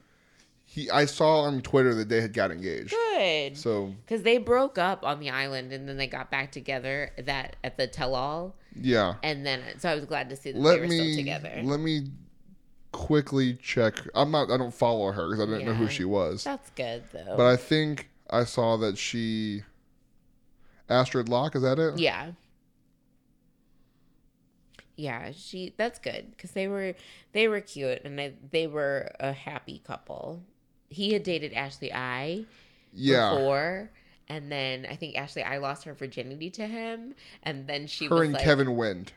he- 0.65 0.91
I 0.91 1.05
saw 1.05 1.41
on 1.41 1.61
Twitter 1.61 1.95
that 1.95 2.09
they 2.09 2.21
had 2.21 2.33
got 2.33 2.51
engaged. 2.51 2.91
Good. 2.91 3.57
So 3.57 3.93
Because 4.05 4.23
they 4.23 4.39
broke 4.39 4.79
up 4.79 5.05
on 5.05 5.21
the 5.21 5.31
island 5.31 5.73
and 5.73 5.89
then 5.89 5.97
they 5.97 6.07
got 6.07 6.31
back 6.31 6.53
together 6.53 7.11
that 7.19 7.57
at 7.63 7.77
the 7.77 7.87
tell 7.87 8.15
all. 8.15 8.55
Yeah, 8.77 9.15
And 9.23 9.47
then, 9.47 9.63
so 9.79 9.89
I 9.89 9.95
was 9.95 10.05
glad 10.05 10.29
to 10.31 10.37
see 10.37 10.51
that 10.53 10.59
they 10.59 10.65
let 10.65 10.81
were 10.81 10.87
still 10.89 11.05
me 11.05 11.17
together. 11.17 11.61
let 11.63 11.79
me 11.81 12.09
quickly 12.93 13.55
check. 13.55 13.95
I'm 14.15 14.31
not. 14.31 14.51
I 14.51 14.57
don't 14.57 14.75
follow 14.75 15.13
her 15.13 15.29
because 15.29 15.49
I 15.49 15.51
didn't 15.53 15.67
know 15.67 15.75
who 15.75 15.89
she 15.89 16.05
was. 16.05 16.45
That's 16.45 16.71
good, 16.71 17.05
though. 17.13 17.35
But 17.37 17.47
I 17.47 17.57
think 17.57 18.11
I 18.31 18.45
saw 18.45 18.77
that 18.79 18.99
she. 18.99 19.63
Astrid 20.89 21.29
Loch, 21.29 21.55
is 21.57 21.63
that 21.63 21.79
it? 21.79 21.99
yeah. 21.99 22.33
Yeah, 24.97 25.33
she. 25.35 25.75
That's 25.77 25.99
good 25.99 26.31
because 26.31 26.53
they 26.53 26.69
were 26.69 26.95
they 27.33 27.49
were 27.49 27.61
cute 27.61 28.03
and 28.05 28.19
they, 28.19 28.35
they 28.51 28.67
were 28.67 29.11
a 29.19 29.33
happy 29.33 29.83
couple. 29.85 30.43
He 30.89 31.13
had 31.13 31.25
dated 31.25 31.53
Ashley 31.53 31.93
I 31.93 32.45
Yeah. 32.93 33.31
before, 33.31 33.91
and 34.29 34.51
then 34.51 34.87
I 34.91 34.97
think 34.97 35.17
Ashley 35.17 35.43
I 35.43 35.59
lost 35.59 35.85
her 35.85 35.95
virginity 35.95 36.51
to 36.51 36.67
him, 36.67 37.15
and 37.43 37.67
then 37.67 37.87
she 37.87 38.07
Her 38.07 38.15
was 38.17 38.25
and 38.25 38.33
like, 38.35 38.43
Kevin 38.43 38.69
Wendt. 38.69 39.09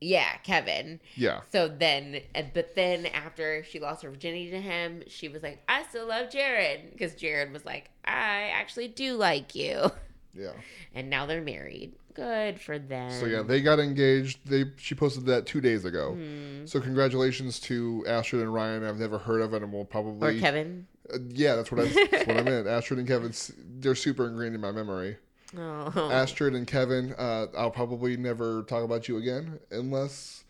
yeah, 0.00 0.36
Kevin. 0.44 1.00
Yeah. 1.14 1.40
So 1.52 1.68
then, 1.68 2.20
but 2.54 2.74
then 2.74 3.06
after 3.06 3.64
she 3.64 3.80
lost 3.80 4.02
her 4.02 4.10
virginity 4.10 4.50
to 4.50 4.60
him, 4.60 5.02
she 5.08 5.28
was 5.28 5.42
like, 5.42 5.62
I 5.68 5.82
still 5.84 6.06
love 6.06 6.30
Jared. 6.30 6.90
Because 6.92 7.14
Jared 7.14 7.52
was 7.52 7.64
like, 7.64 7.90
I 8.04 8.50
actually 8.54 8.88
do 8.88 9.14
like 9.14 9.54
you. 9.54 9.90
Yeah. 10.38 10.52
And 10.94 11.10
now 11.10 11.26
they're 11.26 11.42
married. 11.42 11.94
Good 12.14 12.60
for 12.60 12.78
them. 12.78 13.10
So 13.12 13.26
yeah, 13.26 13.42
they 13.42 13.60
got 13.60 13.78
engaged. 13.78 14.38
They 14.46 14.64
she 14.76 14.94
posted 14.94 15.26
that 15.26 15.46
two 15.46 15.60
days 15.60 15.84
ago. 15.84 16.14
Hmm. 16.14 16.64
So 16.64 16.80
congratulations 16.80 17.60
to 17.60 18.04
Astrid 18.08 18.42
and 18.42 18.52
Ryan. 18.52 18.84
I've 18.84 18.98
never 18.98 19.18
heard 19.18 19.42
of 19.42 19.52
it, 19.52 19.62
and 19.62 19.72
we'll 19.72 19.84
probably 19.84 20.36
Or 20.36 20.40
Kevin. 20.40 20.86
Uh, 21.12 21.18
yeah, 21.28 21.56
that's 21.56 21.70
what 21.70 21.82
I 21.82 22.06
that's 22.10 22.26
what 22.26 22.38
I 22.38 22.42
meant. 22.42 22.66
Astrid 22.66 22.98
and 22.98 23.06
Kevin, 23.06 23.32
they're 23.80 23.94
super 23.94 24.26
ingrained 24.26 24.54
in 24.54 24.60
my 24.60 24.72
memory. 24.72 25.18
Oh, 25.56 26.10
Astrid 26.10 26.54
and 26.54 26.66
Kevin, 26.66 27.14
uh, 27.16 27.46
I'll 27.56 27.70
probably 27.70 28.16
never 28.16 28.62
talk 28.62 28.82
about 28.82 29.08
you 29.08 29.16
again 29.18 29.60
unless 29.70 30.44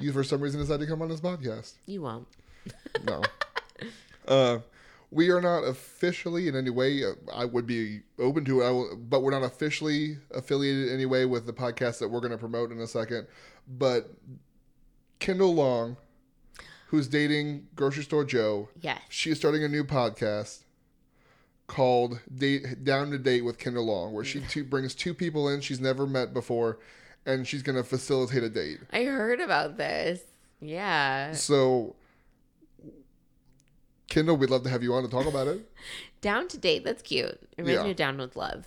you, 0.00 0.12
for 0.12 0.22
some 0.22 0.40
reason, 0.40 0.60
decide 0.60 0.80
to 0.80 0.86
come 0.86 1.02
on 1.02 1.08
this 1.08 1.20
podcast. 1.20 1.74
You 1.86 2.02
won't. 2.02 2.28
No. 3.04 3.22
uh, 4.28 4.58
we 5.12 5.28
are 5.30 5.40
not 5.42 5.60
officially 5.60 6.48
in 6.48 6.56
any 6.56 6.70
way. 6.70 7.04
Uh, 7.04 7.12
I 7.32 7.44
would 7.44 7.66
be 7.66 8.00
open 8.18 8.44
to 8.46 8.62
it, 8.62 8.66
I 8.66 8.70
will, 8.70 8.96
but 8.96 9.22
we're 9.22 9.30
not 9.38 9.44
officially 9.44 10.16
affiliated 10.32 10.88
in 10.88 10.94
any 10.94 11.04
way 11.06 11.26
with 11.26 11.44
the 11.46 11.52
podcast 11.52 11.98
that 11.98 12.08
we're 12.08 12.20
going 12.20 12.32
to 12.32 12.38
promote 12.38 12.72
in 12.72 12.78
a 12.80 12.86
second. 12.86 13.26
But 13.68 14.10
Kendall 15.18 15.54
Long, 15.54 15.98
who's 16.88 17.08
dating 17.08 17.66
Grocery 17.76 18.04
Store 18.04 18.24
Joe, 18.24 18.68
Yes. 18.80 19.00
she 19.10 19.30
is 19.30 19.36
starting 19.38 19.62
a 19.62 19.68
new 19.68 19.84
podcast 19.84 20.60
called 21.66 22.20
Date 22.34 22.82
Down 22.84 23.10
to 23.10 23.18
Date 23.18 23.44
with 23.44 23.58
Kendall 23.58 23.86
Long, 23.86 24.12
where 24.12 24.24
she 24.24 24.40
two, 24.40 24.64
brings 24.64 24.94
two 24.94 25.14
people 25.14 25.48
in 25.48 25.60
she's 25.60 25.80
never 25.80 26.06
met 26.06 26.32
before, 26.34 26.78
and 27.26 27.46
she's 27.46 27.62
going 27.62 27.76
to 27.76 27.84
facilitate 27.84 28.42
a 28.42 28.48
date. 28.48 28.78
I 28.92 29.04
heard 29.04 29.40
about 29.40 29.76
this. 29.76 30.22
Yeah. 30.60 31.32
So, 31.32 31.96
Kendall, 34.12 34.36
we'd 34.36 34.50
love 34.50 34.62
to 34.64 34.68
have 34.68 34.82
you 34.82 34.92
on 34.94 35.02
to 35.02 35.08
talk 35.08 35.26
about 35.26 35.48
it. 35.48 35.68
Down 36.20 36.46
to 36.48 36.58
date. 36.58 36.84
That's 36.84 37.02
cute. 37.02 37.38
Reminds 37.56 37.86
Yeah. 37.86 37.92
Down 37.94 38.18
with 38.18 38.36
Love. 38.36 38.66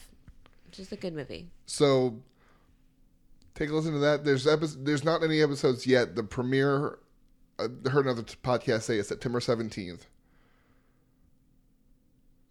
Is 0.78 0.92
a 0.92 0.98
good 0.98 1.14
movie. 1.14 1.48
So, 1.68 2.18
take 3.54 3.70
a 3.70 3.74
listen 3.74 3.94
to 3.94 4.00
that. 4.00 4.26
There's 4.26 4.46
epi- 4.46 4.68
there's 4.80 5.06
not 5.06 5.24
any 5.24 5.42
episodes 5.42 5.88
yet. 5.88 6.16
The 6.16 6.24
premiere, 6.24 6.98
I 7.58 7.68
heard 7.90 8.06
another 8.06 8.24
t- 8.24 8.36
podcast 8.44 8.82
say 8.82 8.98
is 8.98 9.08
September 9.08 9.40
seventeenth. 9.40 10.06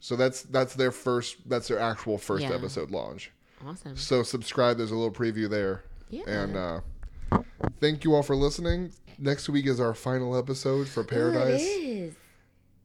So 0.01 0.16
that's 0.16 0.43
that's 0.43 0.75
their 0.75 0.91
first 0.91 1.37
that's 1.49 1.69
their 1.69 1.79
actual 1.79 2.16
first 2.16 2.45
Yeah. 2.45 2.53
episode 2.55 2.91
launch. 2.91 3.31
Awesome. 3.66 3.97
So 3.97 4.23
subscribe. 4.23 4.79
There's 4.79 4.91
a 4.91 4.97
little 4.97 5.12
preview 5.12 5.49
there. 5.51 5.85
Yeah. 6.11 6.23
And 6.27 6.57
uh, 6.57 6.81
thank 7.81 8.05
you 8.05 8.15
all 8.15 8.23
for 8.23 8.37
listening. 8.37 8.93
Next 9.19 9.49
week 9.49 9.66
is 9.66 9.81
our 9.81 9.95
final 9.95 10.35
episode 10.37 10.89
for 10.89 11.05
Paradise. 11.05 11.62
Ooh, 11.62 11.65
it 11.66 11.87
is. 11.87 12.15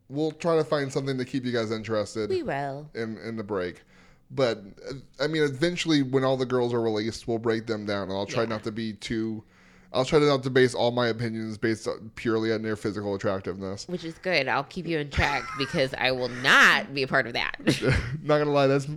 We'll 0.10 0.32
try 0.32 0.56
to 0.56 0.64
find 0.64 0.92
something 0.92 1.18
to 1.18 1.26
keep 1.26 1.46
you 1.46 1.52
guys 1.52 1.72
interested. 1.72 2.30
We 2.30 2.44
will. 2.44 2.90
in 2.96 3.18
in 3.20 3.38
the 3.38 3.44
break. 3.44 3.84
But 4.32 4.64
uh, 4.90 4.94
I 5.24 5.28
mean, 5.28 5.44
eventually, 5.44 6.04
when 6.04 6.24
all 6.24 6.38
the 6.38 6.46
girls 6.46 6.74
are 6.74 6.82
released, 6.82 7.28
we'll 7.28 7.38
break 7.40 7.66
them 7.68 7.86
down, 7.86 8.04
and 8.10 8.14
I'll 8.14 8.26
try 8.26 8.44
Yeah. 8.44 8.50
not 8.50 8.64
to 8.64 8.72
be 8.72 8.94
too. 8.94 9.44
I'll 9.92 10.06
try 10.06 10.20
to 10.20 10.26
not 10.28 10.44
to 10.44 10.52
base 10.52 10.76
all 10.76 10.92
my 10.92 11.08
opinions 11.08 11.58
based 11.58 11.88
purely 12.14 12.54
on 12.54 12.62
their 12.62 12.76
physical 12.76 13.16
attractiveness. 13.16 13.88
Which 13.88 14.04
is 14.04 14.20
good. 14.20 14.48
I'll 14.48 14.64
keep 14.66 14.86
you 14.86 15.00
in 15.00 15.10
check 15.10 15.44
because 15.58 15.96
I 15.98 16.12
will 16.12 16.30
not 16.30 16.94
be 16.94 17.02
a 17.02 17.08
part 17.08 17.26
of 17.26 17.34
that. 17.34 17.56
not 18.22 18.38
gonna 18.38 18.52
lie, 18.52 18.68
that's 18.68 18.88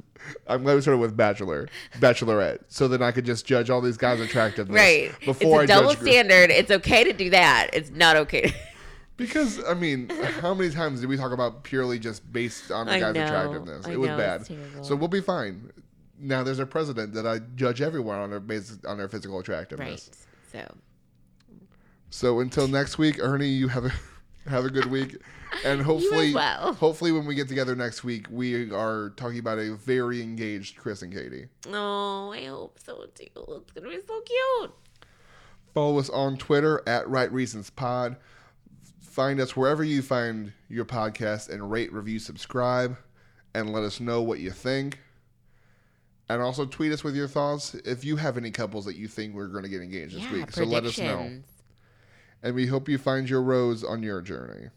I'm 0.46 0.62
glad 0.64 0.74
we 0.74 0.82
started 0.82 0.98
with 0.98 1.16
Bachelor, 1.16 1.68
Bachelorette, 1.98 2.58
so 2.68 2.88
then 2.88 3.00
I 3.02 3.10
could 3.10 3.24
just 3.24 3.46
judge 3.46 3.70
all 3.70 3.80
these 3.80 3.96
guys' 3.96 4.20
attractiveness 4.20 4.78
right. 4.78 5.12
before 5.24 5.62
it's 5.62 5.70
I 5.72 5.76
a 5.76 5.78
double 5.78 5.94
judge 5.94 6.00
gr- 6.00 6.08
standard. 6.08 6.50
It's 6.50 6.70
okay 6.70 7.04
to 7.04 7.12
do 7.14 7.30
that. 7.30 7.70
It's 7.72 7.90
not 7.90 8.16
okay. 8.16 8.52
Because 9.16 9.62
I 9.64 9.74
mean, 9.74 10.08
how 10.40 10.54
many 10.54 10.70
times 10.70 11.00
did 11.00 11.08
we 11.08 11.16
talk 11.16 11.32
about 11.32 11.62
purely 11.64 11.98
just 11.98 12.30
based 12.32 12.70
on 12.70 12.86
the 12.86 12.92
I 12.92 13.00
guy's 13.00 13.14
know. 13.14 13.24
attractiveness? 13.24 13.86
I 13.86 13.92
It 13.92 14.00
was 14.00 14.08
know, 14.10 14.16
bad. 14.16 14.46
So 14.82 14.96
we'll 14.96 15.08
be 15.08 15.20
fine. 15.20 15.70
Now 16.18 16.42
there's 16.42 16.58
a 16.58 16.66
president 16.66 17.12
that 17.14 17.26
I 17.26 17.40
judge 17.56 17.80
everyone 17.82 18.18
on 18.18 18.30
their 18.30 18.40
based 18.40 18.84
on 18.86 18.98
their 18.98 19.08
physical 19.08 19.38
attractiveness. 19.38 20.10
right. 20.54 20.66
So 20.68 20.76
So 22.10 22.40
until 22.40 22.68
next 22.68 22.98
week, 22.98 23.18
Ernie, 23.20 23.48
you 23.48 23.68
have 23.68 23.84
a 23.84 23.92
Have 24.48 24.64
a 24.64 24.70
good 24.70 24.86
week, 24.86 25.18
and 25.64 25.80
hopefully, 25.80 26.34
well. 26.34 26.74
hopefully, 26.74 27.12
when 27.12 27.26
we 27.26 27.36
get 27.36 27.46
together 27.46 27.76
next 27.76 28.02
week, 28.02 28.26
we 28.28 28.72
are 28.72 29.10
talking 29.10 29.38
about 29.38 29.58
a 29.58 29.76
very 29.76 30.20
engaged 30.20 30.76
Chris 30.78 31.00
and 31.02 31.12
Katie. 31.12 31.46
Oh, 31.68 32.32
I 32.32 32.46
hope 32.46 32.76
so 32.84 33.06
too. 33.14 33.26
It's 33.36 33.70
gonna 33.70 33.88
be 33.88 34.00
so 34.04 34.20
cute. 34.22 34.72
Follow 35.72 36.00
us 36.00 36.10
on 36.10 36.38
Twitter 36.38 36.82
at 36.88 37.08
Right 37.08 37.30
Reasons 37.32 37.70
Pod. 37.70 38.16
Find 39.12 39.40
us 39.40 39.54
wherever 39.54 39.84
you 39.84 40.00
find 40.00 40.54
your 40.70 40.86
podcast 40.86 41.50
and 41.50 41.70
rate, 41.70 41.92
review, 41.92 42.18
subscribe, 42.18 42.96
and 43.54 43.70
let 43.70 43.82
us 43.82 44.00
know 44.00 44.22
what 44.22 44.38
you 44.38 44.50
think. 44.50 45.00
And 46.30 46.40
also 46.40 46.64
tweet 46.64 46.92
us 46.92 47.04
with 47.04 47.14
your 47.14 47.28
thoughts 47.28 47.74
if 47.74 48.06
you 48.06 48.16
have 48.16 48.38
any 48.38 48.50
couples 48.50 48.86
that 48.86 48.96
you 48.96 49.08
think 49.08 49.34
we're 49.34 49.48
going 49.48 49.64
to 49.64 49.68
get 49.68 49.82
engaged 49.82 50.16
this 50.16 50.22
Yeah, 50.22 50.32
week. 50.32 50.50
So 50.52 50.64
let 50.64 50.84
us 50.84 50.96
know. 50.96 51.30
And 52.42 52.54
we 52.54 52.66
hope 52.66 52.88
you 52.88 52.96
find 52.96 53.28
your 53.28 53.42
rose 53.42 53.84
on 53.84 54.02
your 54.02 54.22
journey. 54.22 54.70